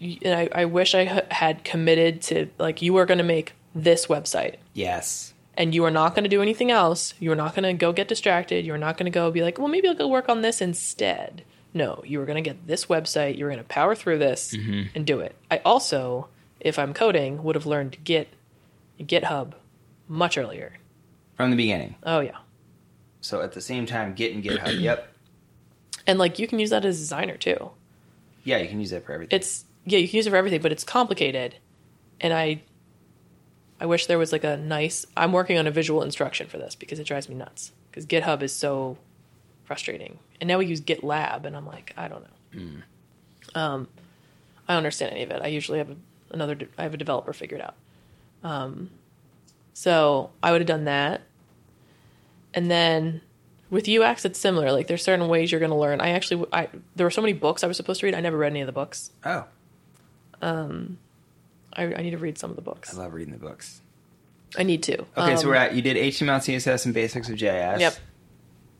and 0.00 0.34
I, 0.34 0.48
I 0.52 0.64
wish 0.66 0.94
I 0.94 1.24
had 1.30 1.64
committed 1.64 2.22
to 2.22 2.48
like 2.58 2.82
you 2.82 2.92
were 2.92 3.06
going 3.06 3.18
to 3.18 3.24
make 3.24 3.54
this 3.74 4.06
website 4.06 4.56
Yes. 4.76 5.32
And 5.56 5.74
you 5.74 5.84
are 5.84 5.90
not 5.90 6.14
going 6.14 6.24
to 6.24 6.30
do 6.30 6.42
anything 6.42 6.70
else. 6.70 7.14
You 7.18 7.32
are 7.32 7.36
not 7.36 7.54
going 7.54 7.64
to 7.64 7.72
go 7.72 7.92
get 7.92 8.08
distracted. 8.08 8.64
You're 8.64 8.78
not 8.78 8.96
going 8.96 9.10
to 9.10 9.14
go 9.14 9.30
be 9.30 9.42
like, 9.42 9.58
well, 9.58 9.68
maybe 9.68 9.88
I'll 9.88 9.94
go 9.94 10.08
work 10.08 10.28
on 10.28 10.42
this 10.42 10.60
instead. 10.60 11.44
No, 11.72 12.02
you 12.06 12.20
are 12.20 12.26
going 12.26 12.42
to 12.42 12.48
get 12.48 12.66
this 12.66 12.86
website. 12.86 13.38
You're 13.38 13.48
going 13.48 13.62
to 13.62 13.64
power 13.64 13.94
through 13.94 14.18
this 14.18 14.54
mm-hmm. 14.54 14.88
and 14.94 15.06
do 15.06 15.20
it. 15.20 15.34
I 15.50 15.58
also, 15.58 16.28
if 16.60 16.78
I'm 16.78 16.94
coding, 16.94 17.42
would 17.42 17.54
have 17.54 17.66
learned 17.66 17.98
Git, 18.04 18.28
GitHub 19.00 19.54
much 20.08 20.38
earlier. 20.38 20.74
From 21.36 21.50
the 21.50 21.56
beginning. 21.56 21.96
Oh 22.02 22.20
yeah, 22.20 22.38
So 23.20 23.42
at 23.42 23.52
the 23.52 23.60
same 23.60 23.84
time, 23.84 24.14
Git 24.14 24.34
and 24.34 24.42
GitHub. 24.42 24.80
yep. 24.80 25.12
and 26.06 26.18
like 26.18 26.38
you 26.38 26.46
can 26.46 26.58
use 26.58 26.70
that 26.70 26.84
as 26.84 26.96
a 26.96 27.00
designer 27.00 27.36
too. 27.36 27.70
Yeah, 28.44 28.58
you 28.58 28.68
can 28.68 28.80
use 28.80 28.90
that 28.90 29.04
for 29.04 29.12
everything. 29.12 29.36
it's 29.36 29.64
yeah 29.86 29.98
you 29.98 30.08
can 30.08 30.16
use 30.16 30.26
it 30.26 30.30
for 30.30 30.36
everything 30.36 30.60
but 30.60 30.72
it's 30.72 30.84
complicated 30.84 31.56
and 32.20 32.34
i 32.34 32.60
i 33.80 33.86
wish 33.86 34.06
there 34.06 34.18
was 34.18 34.32
like 34.32 34.44
a 34.44 34.56
nice 34.56 35.06
i'm 35.16 35.32
working 35.32 35.58
on 35.58 35.66
a 35.66 35.70
visual 35.70 36.02
instruction 36.02 36.46
for 36.46 36.58
this 36.58 36.74
because 36.74 36.98
it 36.98 37.04
drives 37.04 37.28
me 37.28 37.34
nuts 37.34 37.72
because 37.90 38.06
github 38.06 38.42
is 38.42 38.52
so 38.52 38.96
frustrating 39.64 40.18
and 40.40 40.48
now 40.48 40.58
we 40.58 40.66
use 40.66 40.80
gitlab 40.80 41.44
and 41.44 41.56
i'm 41.56 41.66
like 41.66 41.92
i 41.96 42.08
don't 42.08 42.22
know 42.22 42.60
um 43.54 43.88
i 44.68 44.72
don't 44.72 44.78
understand 44.78 45.12
any 45.12 45.22
of 45.22 45.30
it 45.30 45.40
i 45.42 45.46
usually 45.46 45.78
have 45.78 45.90
a, 45.90 45.96
another 46.30 46.54
de- 46.54 46.68
i 46.78 46.82
have 46.82 46.94
a 46.94 46.96
developer 46.96 47.32
figured 47.32 47.60
out 47.60 47.74
um 48.44 48.90
so 49.74 50.30
i 50.42 50.52
would 50.52 50.60
have 50.60 50.68
done 50.68 50.84
that 50.84 51.22
and 52.54 52.70
then 52.70 53.20
with 53.70 53.88
UX, 53.88 54.24
it's 54.24 54.38
similar. 54.38 54.72
Like 54.72 54.86
there's 54.86 55.02
certain 55.02 55.28
ways 55.28 55.50
you're 55.50 55.58
going 55.58 55.72
to 55.72 55.76
learn. 55.76 56.00
I 56.00 56.10
actually, 56.10 56.46
I 56.52 56.68
there 56.94 57.04
were 57.04 57.10
so 57.10 57.20
many 57.20 57.32
books 57.32 57.64
I 57.64 57.66
was 57.66 57.76
supposed 57.76 58.00
to 58.00 58.06
read. 58.06 58.14
I 58.14 58.20
never 58.20 58.36
read 58.36 58.52
any 58.52 58.60
of 58.60 58.66
the 58.66 58.72
books. 58.72 59.10
oh, 60.40 60.86
I, 61.76 61.84
I 61.94 62.02
need 62.02 62.10
to 62.12 62.18
read 62.18 62.38
some 62.38 62.50
of 62.50 62.56
the 62.56 62.62
books. 62.62 62.94
I 62.94 62.98
love 63.02 63.12
reading 63.14 63.32
the 63.32 63.38
books. 63.38 63.80
I 64.58 64.62
need 64.62 64.82
to. 64.84 65.00
Okay, 65.16 65.36
so 65.36 65.42
Um, 65.42 65.48
we're 65.48 65.54
at 65.56 65.74
you 65.74 65.82
did 65.82 65.96
HTML, 65.96 66.38
CSS, 66.38 66.86
and 66.86 66.94
basics 66.94 67.28
of 67.28 67.36
JS. 67.36 67.80
Yep. 67.80 67.96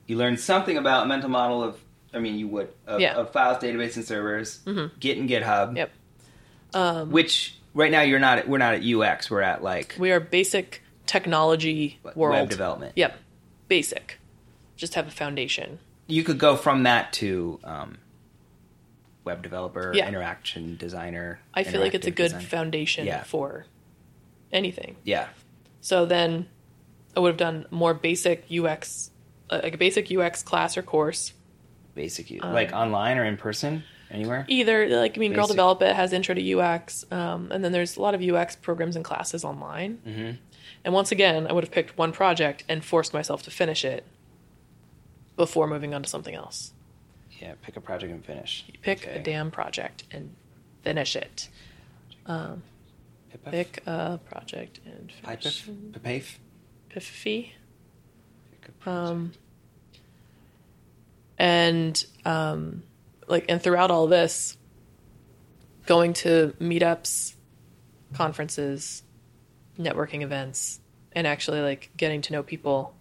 You 0.06 0.16
learned 0.16 0.40
something 0.40 0.77
about 0.77 1.06
mental 1.09 1.28
model 1.28 1.62
of. 1.62 1.78
I 2.14 2.18
mean, 2.18 2.39
you 2.39 2.48
would 2.48 2.68
of, 2.86 3.01
Yeah. 3.01 3.14
of 3.16 3.32
files, 3.32 3.62
database, 3.62 3.97
and 3.97 4.05
servers. 4.05 4.60
Git 4.98 5.18
and 5.18 5.28
GitHub. 5.28 5.77
Yep. 5.77 5.90
Um, 6.73 7.10
Which 7.10 7.56
right 7.74 7.90
now 7.90 8.01
you're 8.02 8.18
not. 8.20 8.39
At, 8.39 8.48
we're 8.48 8.59
not 8.59 8.74
at 8.74 8.82
UX. 8.85 9.31
We're 9.31 9.43
at 9.43 9.62
like 9.62 9.97
We 9.98 10.12
are 10.12 10.20
basic 10.20 10.82
technology 11.05 11.98
web 12.14 12.48
development. 12.48 12.93
Yep. 12.97 13.18
Basic. 13.68 14.18
Just 14.77 14.94
have 14.94 15.06
a 15.09 15.10
foundation. 15.10 15.78
You 16.06 16.23
could 16.23 16.39
go 16.39 16.56
from 16.56 16.85
that 16.85 17.12
to 17.14 17.59
um, 17.64 17.98
web 19.27 19.43
developer, 19.43 19.93
Yeah. 19.94 20.09
interaction 20.09 20.77
designer. 20.77 21.40
I 21.53 21.65
feel 21.65 21.81
like 21.82 21.94
it's 21.94 22.07
a 22.07 22.11
good 22.11 22.28
design. 22.32 22.40
foundation 22.43 23.07
Yeah. 23.07 23.24
for 23.24 23.66
anything. 24.53 24.97
Yeah. 25.05 25.27
So 25.82 26.07
then 26.07 26.48
I 27.16 27.20
would 27.20 27.28
have 27.31 27.36
done 27.36 27.66
more 27.70 27.93
basic 27.93 28.47
UX, 28.51 29.11
uh, 29.51 29.61
like 29.62 29.74
a 29.74 29.78
basic 29.78 30.11
UX 30.11 30.43
class 30.43 30.77
or 30.77 30.82
course. 30.82 31.32
Basic, 31.94 32.43
Um, 32.43 32.53
like 32.53 32.73
online 32.73 33.19
or 33.19 33.24
in 33.24 33.36
person, 33.36 33.82
anywhere. 34.11 34.44
Either, 34.48 34.86
like, 34.89 35.16
I 35.16 35.20
mean, 35.20 35.32
Girl 35.32 35.44
Basic. 35.44 35.55
Develop 35.57 35.82
It 35.82 35.97
has 35.97 36.12
intro 36.12 36.35
to 36.35 36.40
UX. 36.43 37.05
Um, 37.11 37.51
and 37.51 37.65
then 37.65 37.73
there's 37.73 37.97
a 37.97 38.03
lot 38.03 38.15
of 38.15 38.20
UX 38.23 38.55
programs 38.57 38.97
and 38.97 39.05
classes 39.05 39.44
online. 39.44 39.98
Mm-hmm. 40.07 40.31
And 40.85 40.94
once 40.94 41.11
again, 41.11 41.47
I 41.48 41.53
would 41.53 41.65
have 41.65 41.73
picked 41.73 41.97
one 41.98 42.12
project 42.12 42.65
and 42.69 42.85
forced 42.85 43.12
myself 43.15 43.43
to 43.44 43.51
finish 43.51 43.85
it 43.85 44.05
before 45.36 45.66
moving 45.66 45.94
on 45.94 46.03
to 46.03 46.09
something 46.09 46.35
else. 46.35 46.73
Yeah, 47.41 47.55
pick 47.63 47.77
a 47.77 47.81
project 47.81 48.13
and 48.13 48.25
finish. 48.25 48.65
Pick 48.83 49.03
Okay. 49.03 49.17
a 49.19 49.23
damn 49.23 49.51
project 49.51 50.05
and 50.11 50.35
finish 50.83 51.17
it. 51.17 51.49
Pipef? 52.27 52.61
Pick 53.51 53.83
a 53.87 54.19
project 54.25 54.81
and 54.85 55.13
finish 55.13 55.65
Pipef? 55.67 56.01
Pipef? 56.01 56.39
Piffy. 56.91 57.51
Pick 58.51 58.71
a 58.87 58.91
Um, 58.91 59.33
and 61.39 62.05
um, 62.25 62.83
like, 63.29 63.45
and 63.49 63.61
throughout 63.63 63.91
all 63.91 64.07
this, 64.07 64.57
going 65.85 66.15
to 66.15 66.55
meetups, 66.61 67.35
conferences, 68.15 69.03
networking 69.79 70.23
events, 70.23 70.81
and 71.13 71.27
actually 71.27 71.61
like 71.61 71.91
getting 71.97 72.23
to 72.23 72.33
know 72.33 72.43
people 72.43 72.95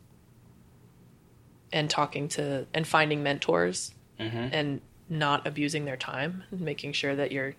and 1.72 1.90
talking 1.90 2.28
to 2.30 2.68
and 2.74 2.86
finding 2.88 3.24
mentors 3.24 3.94
Mhm. 4.20 4.50
and 4.54 4.82
not 5.10 5.46
abusing 5.46 5.86
their 5.86 5.98
time, 5.98 6.44
and 6.52 6.62
making 6.62 6.94
sure 6.94 7.16
that 7.16 7.32
you're. 7.32 7.54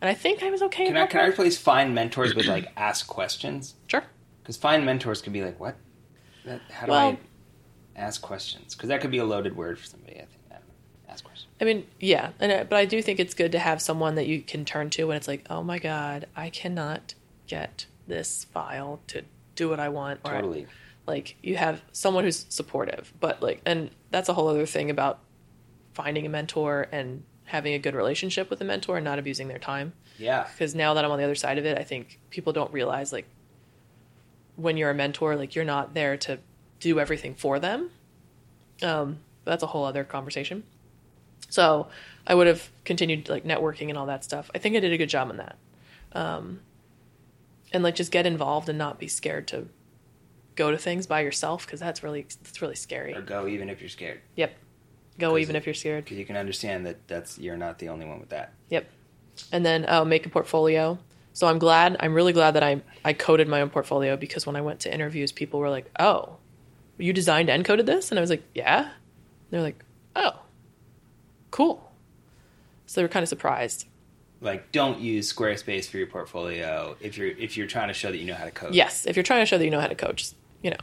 And 0.00 0.08
I 0.08 0.14
think 0.14 0.42
I 0.42 0.50
was 0.50 0.62
okay. 0.62 0.86
Can 0.86 0.96
I, 0.96 1.06
can 1.06 1.20
I 1.20 1.26
replace 1.28 1.58
find 1.58 1.94
mentors 1.94 2.34
with 2.34 2.46
like 2.46 2.68
ask 2.76 3.06
questions? 3.06 3.74
Sure. 3.86 4.02
Because 4.42 4.56
find 4.56 4.86
mentors 4.86 5.20
could 5.20 5.32
be 5.34 5.42
like, 5.44 5.60
what? 5.60 5.76
That, 6.46 6.60
how 6.70 6.86
do 6.86 6.92
Well- 6.92 7.08
I 7.10 7.18
ask 8.00 8.22
questions? 8.22 8.74
Because 8.74 8.88
that 8.88 9.00
could 9.02 9.10
be 9.10 9.18
a 9.18 9.24
loaded 9.24 9.56
word 9.56 9.78
for 9.78 9.84
somebody. 9.86 10.14
I 10.14 10.18
think. 10.20 10.30
I. 10.50 10.56
Ask 11.12 11.24
questions. 11.24 11.48
I 11.60 11.64
mean, 11.64 11.86
yeah, 11.98 12.30
and 12.40 12.68
but 12.68 12.76
I 12.76 12.84
do 12.86 13.02
think 13.02 13.18
it's 13.20 13.34
good 13.34 13.52
to 13.52 13.58
have 13.58 13.82
someone 13.82 14.14
that 14.14 14.26
you 14.28 14.40
can 14.40 14.64
turn 14.64 14.88
to 14.90 15.04
when 15.04 15.16
it's 15.16 15.28
like, 15.28 15.44
oh 15.50 15.62
my 15.62 15.78
god, 15.78 16.26
I 16.36 16.48
cannot 16.50 17.14
get 17.48 17.84
this 18.06 18.44
file 18.44 19.00
to 19.08 19.22
do 19.56 19.68
what 19.68 19.80
I 19.80 19.88
want. 19.90 20.20
or 20.24 20.30
I- 20.30 20.34
Totally. 20.36 20.66
like 21.06 21.36
you 21.42 21.56
have 21.56 21.82
someone 21.92 22.24
who's 22.24 22.46
supportive, 22.48 23.12
but 23.20 23.42
like, 23.42 23.60
and 23.66 23.90
that's 24.10 24.28
a 24.30 24.34
whole 24.34 24.48
other 24.48 24.64
thing 24.66 24.88
about 24.88 25.18
finding 26.02 26.26
a 26.26 26.28
mentor 26.28 26.88
and 26.92 27.22
having 27.44 27.74
a 27.74 27.78
good 27.78 27.94
relationship 27.94 28.48
with 28.48 28.60
a 28.60 28.64
mentor 28.64 28.96
and 28.96 29.04
not 29.04 29.18
abusing 29.18 29.48
their 29.48 29.58
time. 29.58 29.92
Yeah. 30.18 30.46
Because 30.50 30.74
now 30.74 30.94
that 30.94 31.04
I'm 31.04 31.10
on 31.10 31.18
the 31.18 31.24
other 31.24 31.34
side 31.34 31.58
of 31.58 31.64
it, 31.64 31.78
I 31.78 31.82
think 31.82 32.18
people 32.30 32.52
don't 32.52 32.72
realize 32.72 33.12
like 33.12 33.26
when 34.56 34.76
you're 34.76 34.90
a 34.90 34.94
mentor, 34.94 35.36
like 35.36 35.54
you're 35.54 35.64
not 35.64 35.94
there 35.94 36.16
to 36.18 36.38
do 36.78 37.00
everything 37.00 37.34
for 37.34 37.58
them. 37.58 37.90
Um, 38.82 39.18
that's 39.44 39.62
a 39.62 39.66
whole 39.66 39.84
other 39.84 40.04
conversation. 40.04 40.62
So 41.48 41.88
I 42.26 42.34
would 42.34 42.46
have 42.46 42.70
continued 42.84 43.28
like 43.28 43.44
networking 43.44 43.88
and 43.88 43.98
all 43.98 44.06
that 44.06 44.22
stuff. 44.22 44.50
I 44.54 44.58
think 44.58 44.76
I 44.76 44.80
did 44.80 44.92
a 44.92 44.98
good 44.98 45.08
job 45.08 45.28
on 45.28 45.38
that. 45.38 45.56
Um, 46.12 46.60
and 47.72 47.82
like 47.82 47.94
just 47.94 48.12
get 48.12 48.26
involved 48.26 48.68
and 48.68 48.78
not 48.78 48.98
be 48.98 49.08
scared 49.08 49.48
to 49.48 49.68
go 50.56 50.70
to 50.70 50.78
things 50.78 51.06
by 51.06 51.20
yourself 51.20 51.66
because 51.66 51.80
that's 51.80 52.02
really 52.02 52.22
that's 52.42 52.62
really 52.62 52.74
scary. 52.74 53.14
Or 53.14 53.22
go 53.22 53.46
even 53.46 53.68
if 53.68 53.80
you're 53.80 53.88
scared. 53.88 54.20
Yep. 54.36 54.54
Go 55.20 55.38
even 55.38 55.56
if 55.56 55.66
you're 55.66 55.74
scared. 55.74 56.04
Because 56.04 56.18
you 56.18 56.24
can 56.24 56.36
understand 56.36 56.86
that 56.86 57.06
that's 57.06 57.38
you're 57.38 57.56
not 57.56 57.78
the 57.78 57.88
only 57.88 58.06
one 58.06 58.20
with 58.20 58.30
that. 58.30 58.54
Yep. 58.70 58.88
And 59.52 59.64
then 59.64 59.88
uh, 59.88 60.04
make 60.04 60.26
a 60.26 60.28
portfolio. 60.28 60.98
So 61.32 61.46
I'm 61.46 61.58
glad. 61.58 61.96
I'm 62.00 62.14
really 62.14 62.32
glad 62.32 62.52
that 62.52 62.62
I 62.62 62.82
I 63.04 63.12
coded 63.12 63.48
my 63.48 63.60
own 63.60 63.70
portfolio 63.70 64.16
because 64.16 64.46
when 64.46 64.56
I 64.56 64.60
went 64.60 64.80
to 64.80 64.92
interviews, 64.92 65.32
people 65.32 65.60
were 65.60 65.70
like, 65.70 65.90
"Oh, 65.98 66.36
you 66.98 67.12
designed 67.12 67.48
and 67.48 67.64
coded 67.64 67.86
this?" 67.86 68.10
And 68.10 68.18
I 68.18 68.20
was 68.20 68.30
like, 68.30 68.42
"Yeah." 68.54 68.90
They're 69.50 69.62
like, 69.62 69.84
"Oh, 70.16 70.40
cool." 71.50 71.92
So 72.86 73.00
they 73.00 73.04
were 73.04 73.08
kind 73.08 73.22
of 73.22 73.28
surprised. 73.28 73.86
Like, 74.40 74.72
don't 74.72 75.00
use 75.00 75.32
Squarespace 75.32 75.88
for 75.88 75.98
your 75.98 76.06
portfolio 76.06 76.96
if 77.00 77.16
you're 77.16 77.28
if 77.28 77.56
you're 77.56 77.66
trying 77.66 77.88
to 77.88 77.94
show 77.94 78.10
that 78.10 78.18
you 78.18 78.26
know 78.26 78.34
how 78.34 78.46
to 78.46 78.50
code. 78.50 78.74
Yes, 78.74 79.06
if 79.06 79.16
you're 79.16 79.22
trying 79.22 79.42
to 79.42 79.46
show 79.46 79.58
that 79.58 79.64
you 79.64 79.70
know 79.70 79.80
how 79.80 79.86
to 79.86 79.94
code, 79.94 80.16
just 80.16 80.34
you 80.62 80.70
know, 80.70 80.76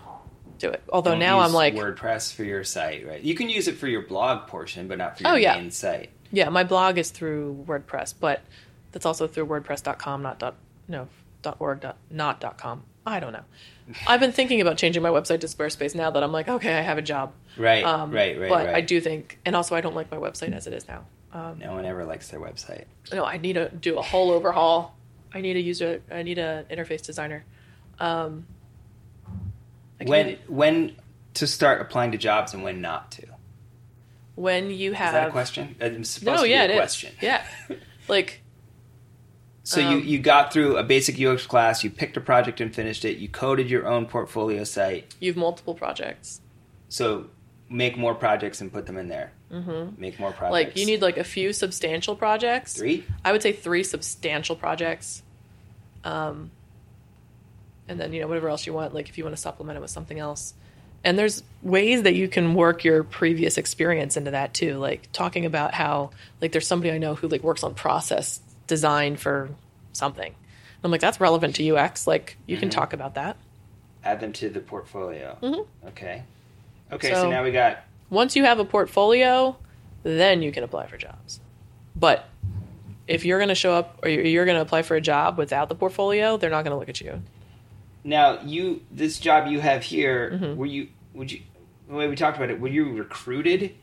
do 0.57 0.69
it. 0.69 0.83
Although 0.91 1.11
Don't 1.11 1.19
now 1.19 1.39
I'm 1.39 1.53
like, 1.53 1.73
WordPress 1.75 2.33
for 2.33 2.43
your 2.43 2.63
site, 2.63 3.07
right? 3.07 3.21
You 3.21 3.35
can 3.35 3.49
use 3.49 3.67
it 3.67 3.77
for 3.77 3.87
your 3.87 4.01
blog 4.01 4.47
portion, 4.47 4.87
but 4.87 4.97
not 4.97 5.17
for 5.17 5.23
your 5.23 5.31
Oh, 5.33 5.35
yeah. 5.35 5.55
main 5.57 5.71
site. 5.71 6.09
yeah, 6.31 6.49
my 6.49 6.63
blog 6.63 6.97
is 6.97 7.09
through 7.11 7.63
WordPress, 7.67 8.13
but 8.19 8.41
that's 8.91 9.05
also 9.05 9.27
through 9.27 9.45
WordPress.com, 9.47 10.21
not 10.23 10.39
dot 10.39 10.55
no 10.87 11.07
dot 11.41 11.57
org 11.59 11.81
dot 11.81 11.97
not 12.09 12.39
dot 12.39 12.57
com. 12.57 12.83
I 13.05 13.19
don't 13.19 13.31
know. 13.33 13.43
I've 14.07 14.19
been 14.19 14.31
thinking 14.33 14.59
about 14.59 14.77
changing 14.77 15.01
my 15.01 15.09
website 15.09 15.39
to 15.41 15.47
Squarespace 15.47 15.95
now 15.95 16.11
that 16.11 16.23
I'm 16.23 16.31
like, 16.33 16.47
okay, 16.49 16.77
I 16.77 16.81
have 16.81 16.97
a 16.97 17.01
job. 17.01 17.31
Right, 17.57 17.83
Um, 17.83 18.11
right, 18.11 18.37
right, 18.39 18.49
But 18.49 18.65
right. 18.67 18.75
I 18.75 18.81
do 18.81 18.99
think, 18.99 19.39
and 19.45 19.55
also 19.55 19.75
I 19.75 19.81
don't 19.81 19.95
like 19.95 20.11
my 20.11 20.17
website 20.17 20.53
as 20.53 20.67
it 20.67 20.73
is 20.73 20.87
now. 20.87 21.05
No 21.59 21.73
one 21.73 21.85
ever 21.85 22.03
likes 22.03 22.29
their 22.29 22.39
website. 22.39 22.85
No, 23.13 23.23
I 23.23 23.37
need 23.37 23.53
to 23.53 23.69
do 23.69 23.99
a 23.99 24.01
whole 24.01 24.31
overhaul. 24.31 24.95
I 25.33 25.39
need 25.41 25.55
a 25.55 25.59
user. 25.61 26.01
I 26.09 26.23
need 26.23 26.39
an 26.39 26.65
interface 26.65 27.05
designer. 27.05 27.45
Um, 27.99 28.47
When 30.05 30.37
when 30.47 30.95
to 31.35 31.47
start 31.47 31.81
applying 31.81 32.11
to 32.11 32.17
jobs 32.17 32.53
and 32.53 32.63
when 32.63 32.81
not 32.81 33.11
to? 33.13 33.23
When 34.35 34.69
you 34.69 34.93
have 34.93 35.13
that 35.13 35.29
a 35.29 35.31
question? 35.31 35.75
It's 35.79 36.09
supposed 36.09 36.37
no, 36.37 36.43
to 36.43 36.49
yeah, 36.49 36.67
be 36.67 36.73
it 36.73 36.75
a 36.75 36.77
is. 36.77 36.79
question. 36.79 37.13
Yeah, 37.21 37.43
like 38.07 38.41
So 39.63 39.79
you, 39.79 39.87
Um, 39.97 40.03
you 40.05 40.19
got 40.19 40.53
through 40.53 40.77
a 40.77 40.83
basic 40.83 41.19
UX 41.19 41.47
class, 41.47 41.83
you 41.83 41.89
picked 41.89 42.17
a 42.17 42.21
project 42.21 42.61
and 42.61 42.73
finished 42.73 43.03
it, 43.03 43.17
you 43.17 43.27
coded 43.29 43.69
your 43.69 43.87
own 43.87 44.05
portfolio 44.05 44.63
site. 44.63 45.15
you 45.19 45.31
have 45.31 45.37
multiple 45.37 45.73
projects. 45.73 46.39
So 46.89 47.27
make 47.69 47.97
more 47.97 48.13
projects 48.15 48.61
and 48.61 48.71
put 48.71 48.85
them 48.85 48.97
in 48.97 49.07
there. 49.09 49.31
Mm-hmm. 49.51 49.99
Make 49.99 50.19
more 50.19 50.31
projects. 50.31 50.53
Like 50.53 50.77
you 50.77 50.85
need 50.85 51.01
like 51.01 51.17
a 51.17 51.23
few 51.23 51.51
substantial 51.51 52.15
projects. 52.15 52.77
three. 52.77 53.03
I 53.25 53.31
would 53.31 53.41
say 53.41 53.53
three 53.53 53.83
substantial 53.83 54.55
projects. 54.55 55.23
Um, 56.03 56.51
and 57.87 57.99
then 57.99 58.13
you 58.13 58.21
know 58.21 58.27
whatever 58.27 58.49
else 58.49 58.65
you 58.65 58.73
want. 58.73 58.93
Like 58.93 59.09
if 59.09 59.17
you 59.17 59.23
want 59.23 59.35
to 59.35 59.41
supplement 59.41 59.77
it 59.77 59.81
with 59.81 59.91
something 59.91 60.19
else. 60.19 60.53
And 61.03 61.17
there's 61.17 61.43
ways 61.61 62.03
that 62.03 62.15
you 62.15 62.27
can 62.27 62.53
work 62.55 62.83
your 62.83 63.03
previous 63.03 63.57
experience 63.57 64.17
into 64.17 64.31
that 64.31 64.53
too. 64.53 64.77
Like 64.77 65.09
talking 65.13 65.45
about 65.45 65.73
how 65.73 66.09
like 66.41 66.51
there's 66.51 66.67
somebody 66.67 66.91
I 66.91 66.97
know 66.97 67.15
who 67.15 67.27
like 67.27 67.43
works 67.43 67.63
on 67.63 67.75
process 67.75 68.41
design 68.65 69.15
for 69.15 69.49
something. 69.93 70.27
And 70.33 70.35
I'm 70.83 70.91
like 70.91 71.01
that's 71.01 71.19
relevant 71.21 71.55
to 71.57 71.63
UX. 71.75 72.07
Like 72.07 72.37
you 72.45 72.57
can 72.57 72.69
Mhm. 72.69 72.73
talk 72.73 72.93
about 72.93 73.15
that. 73.15 73.37
Add 74.03 74.19
them 74.19 74.33
to 74.33 74.49
the 74.49 74.59
portfolio. 74.59 75.37
Mhm. 75.41 75.67
Okay. 75.89 76.23
Okay, 76.91 77.09
so, 77.09 77.23
So- 77.23 77.29
now 77.29 77.43
we 77.43 77.51
got 77.51 77.79
Once 78.09 78.35
you 78.37 78.45
have 78.45 78.57
a 78.59 78.63
portfolio, 78.65 79.55
then 80.03 80.41
you 80.41 80.51
can 80.51 80.63
apply 80.63 80.87
for 80.87 80.95
jobs. 80.97 81.41
But 81.95 82.25
if 83.05 83.25
you're 83.25 83.37
going 83.39 83.49
to 83.49 83.55
show 83.55 83.73
up 83.73 83.99
or 84.01 84.09
you're 84.09 84.45
going 84.45 84.55
to 84.55 84.61
apply 84.61 84.81
for 84.83 84.95
a 84.95 85.01
job 85.01 85.37
without 85.37 85.67
the 85.67 85.75
portfolio, 85.75 86.37
they're 86.37 86.49
not 86.49 86.63
going 86.63 86.71
to 86.71 86.77
look 86.77 86.87
at 86.89 87.01
you. 87.01 87.21
Now 88.07 88.39
you 88.41 88.81
this 88.89 89.19
job 89.19 89.47
you 89.47 89.59
have 89.59 89.83
here. 89.83 90.31
Mhm. 90.41 90.55
Were 90.55 90.65
you 90.65 90.87
would 91.13 91.31
you 91.31 91.41
the 91.89 91.93
way 91.95 92.07
we 92.07 92.15
talked 92.15 92.37
about 92.37 92.49
it? 92.49 92.59
Were 92.59 92.69
you 92.69 92.93
recruited? 92.93 93.75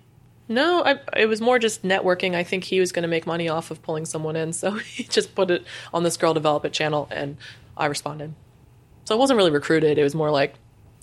No, 0.49 0.83
I, 0.85 0.99
it 1.17 1.27
was 1.27 1.41
more 1.41 1.59
just 1.59 1.83
networking. 1.85 2.35
I 2.35 2.43
think 2.45 2.65
he 2.65 2.79
was 2.81 2.93
going 2.93 3.03
to 3.03 3.09
make 3.09 3.27
money 3.27 3.49
off 3.49 3.71
of 3.71 3.81
pulling 3.83 4.05
someone 4.05 4.37
in, 4.37 4.53
so 4.63 4.73
he 4.73 5.05
just 5.05 5.35
put 5.35 5.51
it 5.51 5.65
on 5.93 6.03
this 6.05 6.17
Girl 6.17 6.35
Develop 6.35 6.65
It 6.65 6.73
channel, 6.73 7.09
and 7.11 7.37
I 7.77 7.87
responded. 7.87 8.35
So 9.05 9.15
it 9.15 9.19
wasn't 9.19 9.37
really 9.39 9.51
recruited. 9.51 9.97
It 9.99 10.03
was 10.03 10.15
more 10.15 10.31
like, 10.31 10.55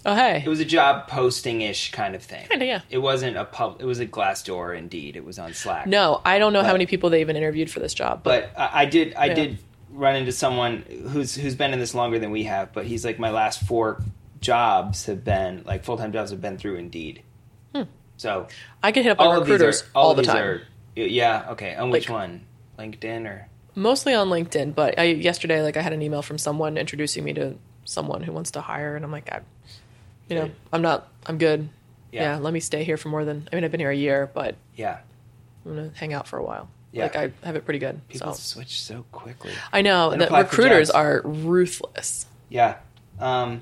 oh 0.05 0.15
hey, 0.15 0.41
It 0.45 0.49
was 0.49 0.59
a 0.59 0.65
job 0.65 1.07
posting 1.07 1.61
ish 1.61 1.91
kind 1.91 2.15
of 2.15 2.23
thing. 2.23 2.47
kind 2.49 2.61
of 2.61 2.67
yeah. 2.67 2.81
It 2.89 2.99
wasn't 2.99 3.35
a 3.37 3.45
pub. 3.45 3.77
It 3.79 3.85
was 3.85 3.99
a 3.99 4.05
Glassdoor. 4.07 4.75
Indeed, 4.77 5.15
it 5.15 5.23
was 5.25 5.37
on 5.39 5.53
Slack. 5.53 5.85
No, 5.87 6.21
I 6.25 6.37
don't 6.39 6.53
know 6.53 6.63
how 6.63 6.71
many 6.71 6.85
people 6.87 7.09
they 7.11 7.21
even 7.21 7.35
interviewed 7.35 7.69
for 7.71 7.79
this 7.79 7.93
job, 7.93 8.21
but, 8.23 8.51
but 8.55 8.59
I, 8.61 8.81
I 8.81 8.85
did. 8.85 9.13
I 9.15 9.25
Yeah. 9.27 9.33
did 9.35 9.59
run 9.91 10.15
into 10.15 10.31
someone 10.31 10.83
who's 11.09 11.35
who's 11.35 11.55
been 11.55 11.73
in 11.73 11.79
this 11.79 11.93
longer 11.93 12.19
than 12.19 12.31
we 12.31 12.43
have. 12.43 12.73
But 12.73 12.85
he's 12.85 13.03
like, 13.05 13.19
my 13.19 13.31
last 13.31 13.63
four 13.63 14.01
jobs 14.39 15.05
have 15.05 15.23
been 15.23 15.63
like 15.65 15.83
full 15.83 15.97
time 15.97 16.11
jobs 16.11 16.31
have 16.31 16.41
been 16.41 16.57
through 16.57 16.75
Indeed. 16.75 17.23
Hmm. 17.75 17.83
So 18.17 18.47
I 18.81 18.91
get 18.91 19.03
hit 19.03 19.11
up 19.11 19.19
all 19.19 19.31
by 19.31 19.37
of 19.37 19.45
these 19.45 19.53
recruiters 19.53 19.81
are 19.81 19.85
all, 19.95 20.11
of 20.11 20.17
the 20.17 20.23
time. 20.23 20.43
Are, 20.43 20.61
yeah. 20.95 21.47
Okay. 21.51 21.75
On 21.75 21.89
which 21.89 22.09
Like- 22.09 22.19
one? 22.19 22.45
LinkedIn 22.79 23.25
or 23.27 23.47
mostly 23.75 24.13
on 24.13 24.29
LinkedIn. 24.29 24.73
But 24.75 24.97
I, 24.99 25.03
yesterday, 25.03 25.61
like 25.61 25.77
I 25.77 25.81
had 25.81 25.93
an 25.93 26.01
email 26.01 26.21
from 26.21 26.37
someone 26.37 26.77
introducing 26.77 27.23
me 27.23 27.33
to 27.33 27.55
someone 27.85 28.23
who 28.23 28.31
wants 28.31 28.51
to 28.51 28.61
hire, 28.61 28.95
and 28.95 29.05
I'm 29.05 29.11
like, 29.11 29.31
I, 29.31 29.41
you 30.29 30.35
know, 30.35 30.51
I'm 30.71 30.81
not, 30.81 31.09
I'm 31.25 31.37
good. 31.37 31.69
Yeah. 32.11 32.21
Yeah. 32.23 32.37
let 32.39 32.53
me 32.53 32.59
stay 32.59 32.83
here 32.83 32.97
for 32.97 33.09
more 33.09 33.23
than. 33.23 33.47
I 33.51 33.55
mean, 33.55 33.63
I've 33.63 33.71
been 33.71 33.79
here 33.79 33.91
a 33.91 33.95
year, 33.95 34.29
but 34.33 34.55
yeah. 34.75 34.99
I'm 35.65 35.75
gonna 35.75 35.91
hang 35.93 36.13
out 36.13 36.27
for 36.27 36.37
a 36.39 36.43
while. 36.43 36.69
Yeah. 36.91 37.03
Like 37.03 37.15
I 37.15 37.31
have 37.45 37.55
it 37.55 37.63
pretty 37.65 37.79
good. 37.79 38.05
People 38.09 38.33
so 38.33 38.57
switch 38.59 38.81
so 38.81 39.05
quickly. 39.11 39.51
I 39.71 39.81
know 39.81 40.11
and 40.11 40.21
that 40.21 40.31
recruiters 40.31 40.89
are 40.89 41.21
ruthless. 41.23 42.25
Yeah. 42.49 42.77
Um, 43.19 43.61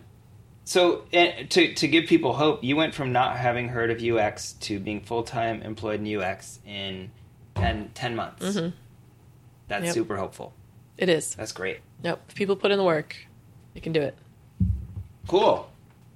so 0.63 1.03
eh, 1.13 1.43
to 1.49 1.73
to 1.75 1.87
give 1.87 2.05
people 2.05 2.33
hope, 2.33 2.63
you 2.63 2.75
went 2.75 2.93
from 2.95 3.11
not 3.11 3.37
having 3.37 3.69
heard 3.69 3.91
of 3.91 4.01
UX 4.01 4.53
to 4.61 4.79
being 4.79 5.01
full 5.01 5.23
time 5.23 5.61
employed 5.61 5.99
in 6.05 6.19
UX 6.21 6.59
in 6.65 7.11
10, 7.55 7.91
10 7.93 8.15
months. 8.15 8.45
Mhm. 8.45 8.73
That's 9.67 9.85
Yep. 9.85 9.93
super 9.93 10.17
hopeful. 10.17 10.53
It 10.97 11.09
is. 11.09 11.35
That's 11.35 11.51
great. 11.51 11.79
Yep. 12.03 12.21
If 12.29 12.35
people 12.35 12.55
put 12.55 12.71
in 12.71 12.77
the 12.77 12.83
work, 12.83 13.15
you 13.75 13.81
can 13.81 13.93
do 13.93 14.01
it. 14.01 14.15
Cool. 15.27 15.69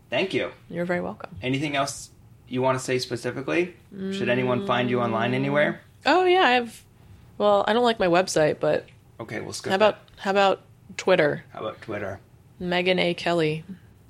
Thank 0.09 0.33
you. 0.33 0.51
You're 0.69 0.85
very 0.85 1.01
welcome. 1.01 1.35
Anything 1.41 1.75
else 1.75 2.09
you 2.47 2.61
want 2.61 2.77
to 2.77 2.83
say 2.83 2.97
specifically? 2.99 3.75
Should 4.11 4.29
anyone 4.29 4.65
find 4.65 4.89
you 4.89 4.99
online 5.01 5.33
anywhere? 5.33 5.81
Oh 6.05 6.25
yeah, 6.25 6.41
I 6.41 6.51
have. 6.51 6.83
Well, 7.37 7.63
I 7.67 7.73
don't 7.73 7.83
like 7.83 7.99
my 7.99 8.07
website, 8.07 8.59
but 8.59 8.85
Okay, 9.19 9.39
we'll 9.41 9.53
skip. 9.53 9.69
how 9.71 9.75
about 9.75 9.97
how 10.17 10.31
about 10.31 10.61
Twitter? 10.97 11.43
how 11.51 11.59
about 11.61 11.81
Twitter? 11.81 12.19
Meghan 12.61 12.99
A 12.99 13.13
Kelly, 13.13 13.63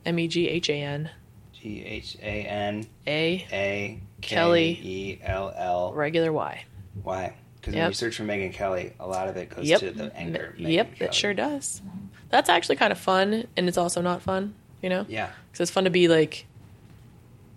M 0.05 0.19
E 0.19 0.27
G 0.27 0.47
H 0.49 0.69
A 0.69 0.73
N 0.81 1.09
G 1.53 1.83
H 1.83 2.17
A 2.21 2.43
N 2.43 2.85
A 3.07 3.45
A 3.51 3.99
K 4.21 4.35
Kelly. 4.35 4.79
E 4.83 5.19
L 5.23 5.53
L 5.55 5.93
regular 5.93 6.31
Y. 6.33 6.65
Y. 7.03 7.33
Because 7.55 7.75
when 7.75 7.87
you 7.87 7.93
search 7.93 8.17
for 8.17 8.23
Megan 8.23 8.51
Kelly, 8.51 8.91
a 8.99 9.07
lot 9.07 9.29
of 9.29 9.37
it 9.37 9.49
goes 9.49 9.65
Yep. 9.65 9.79
to 9.79 9.91
the 9.91 10.15
anchor. 10.17 10.53
M- 10.57 10.65
Megyn 10.65 10.71
yep, 10.73 10.95
Kelly. 10.95 11.07
it 11.07 11.13
sure 11.13 11.33
does. 11.33 11.81
That's 12.29 12.49
actually 12.49 12.75
kind 12.75 12.91
of 12.91 12.97
fun, 12.99 13.47
and 13.55 13.69
it's 13.69 13.77
also 13.77 14.01
not 14.01 14.21
fun. 14.21 14.53
You 14.81 14.89
know, 14.89 15.05
Yeah. 15.07 15.29
because 15.49 15.61
it's 15.61 15.71
fun 15.71 15.85
to 15.85 15.89
be 15.89 16.07
like. 16.09 16.45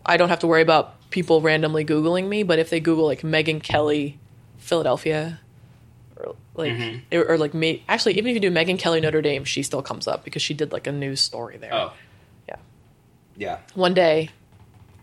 I 0.08 0.16
don't 0.16 0.28
have 0.28 0.38
to 0.40 0.46
worry 0.46 0.62
about 0.62 1.10
people 1.10 1.40
randomly 1.40 1.84
googling 1.84 2.28
me, 2.28 2.44
but 2.44 2.60
if 2.60 2.70
they 2.70 2.78
Google 2.78 3.04
like 3.06 3.24
Megan 3.24 3.58
Kelly, 3.60 4.20
Philadelphia, 4.58 5.40
like 6.56 6.72
Mhm. 6.72 7.02
or, 7.12 7.30
or 7.32 7.38
like 7.38 7.54
me, 7.54 7.84
actually 7.88 8.14
even 8.18 8.28
if 8.30 8.34
you 8.34 8.40
do 8.40 8.50
Megan 8.50 8.76
Kelly 8.76 9.00
Notre 9.00 9.22
Dame, 9.22 9.44
she 9.44 9.62
still 9.62 9.82
comes 9.82 10.06
up 10.08 10.24
because 10.24 10.42
she 10.42 10.54
did 10.54 10.72
like 10.72 10.86
a 10.86 10.92
news 10.92 11.20
story 11.20 11.56
there. 11.58 11.74
Oh. 11.74 11.92
Yeah. 12.48 12.56
Yeah. 13.36 13.58
One 13.74 13.94
day, 13.94 14.30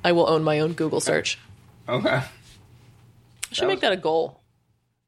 I 0.03 0.11
will 0.11 0.27
own 0.29 0.43
my 0.43 0.59
own 0.59 0.73
Google 0.73 0.99
search. 1.01 1.37
Okay. 1.87 2.09
I 2.09 2.23
should 3.51 3.63
That 3.63 3.67
make 3.67 3.75
was- 3.77 3.81
that 3.81 3.93
a 3.93 3.97
goal. 3.97 4.39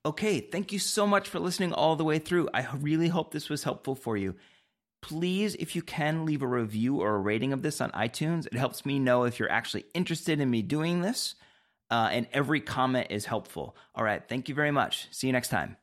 Okay, 0.06 0.40
thank 0.40 0.72
you 0.72 0.78
so 0.78 1.08
much 1.08 1.28
for 1.28 1.40
listening 1.40 1.74
all 1.74 1.96
the 1.96 2.04
way 2.04 2.20
through. 2.20 2.48
I 2.54 2.68
really 2.76 3.08
hope 3.08 3.32
this 3.32 3.50
was 3.50 3.64
helpful 3.64 3.96
for 3.96 4.16
you. 4.16 4.36
Please, 5.02 5.56
if 5.56 5.76
you 5.76 5.82
can, 5.82 6.26
leave 6.26 6.44
a 6.44 6.48
review 6.48 7.02
or 7.02 7.16
a 7.16 7.20
rating 7.20 7.54
of 7.54 7.64
this 7.64 7.82
on 7.82 7.90
iTunes. 7.92 8.46
It 8.46 8.54
helps 8.54 8.86
me 8.86 9.00
know 9.00 9.24
if 9.24 9.40
you're 9.40 9.52
actually 9.52 9.86
interested 9.96 10.40
in 10.40 10.50
me 10.50 10.62
doing 10.62 11.02
this, 11.02 11.34
uh, 11.90 12.10
and 12.12 12.28
every 12.34 12.62
comment 12.62 13.08
is 13.10 13.26
helpful. 13.26 13.76
All 13.96 14.04
right, 14.04 14.22
thank 14.28 14.48
you 14.48 14.54
very 14.54 14.72
much. 14.72 15.08
See 15.12 15.26
you 15.28 15.34
next 15.34 15.50
time. 15.50 15.78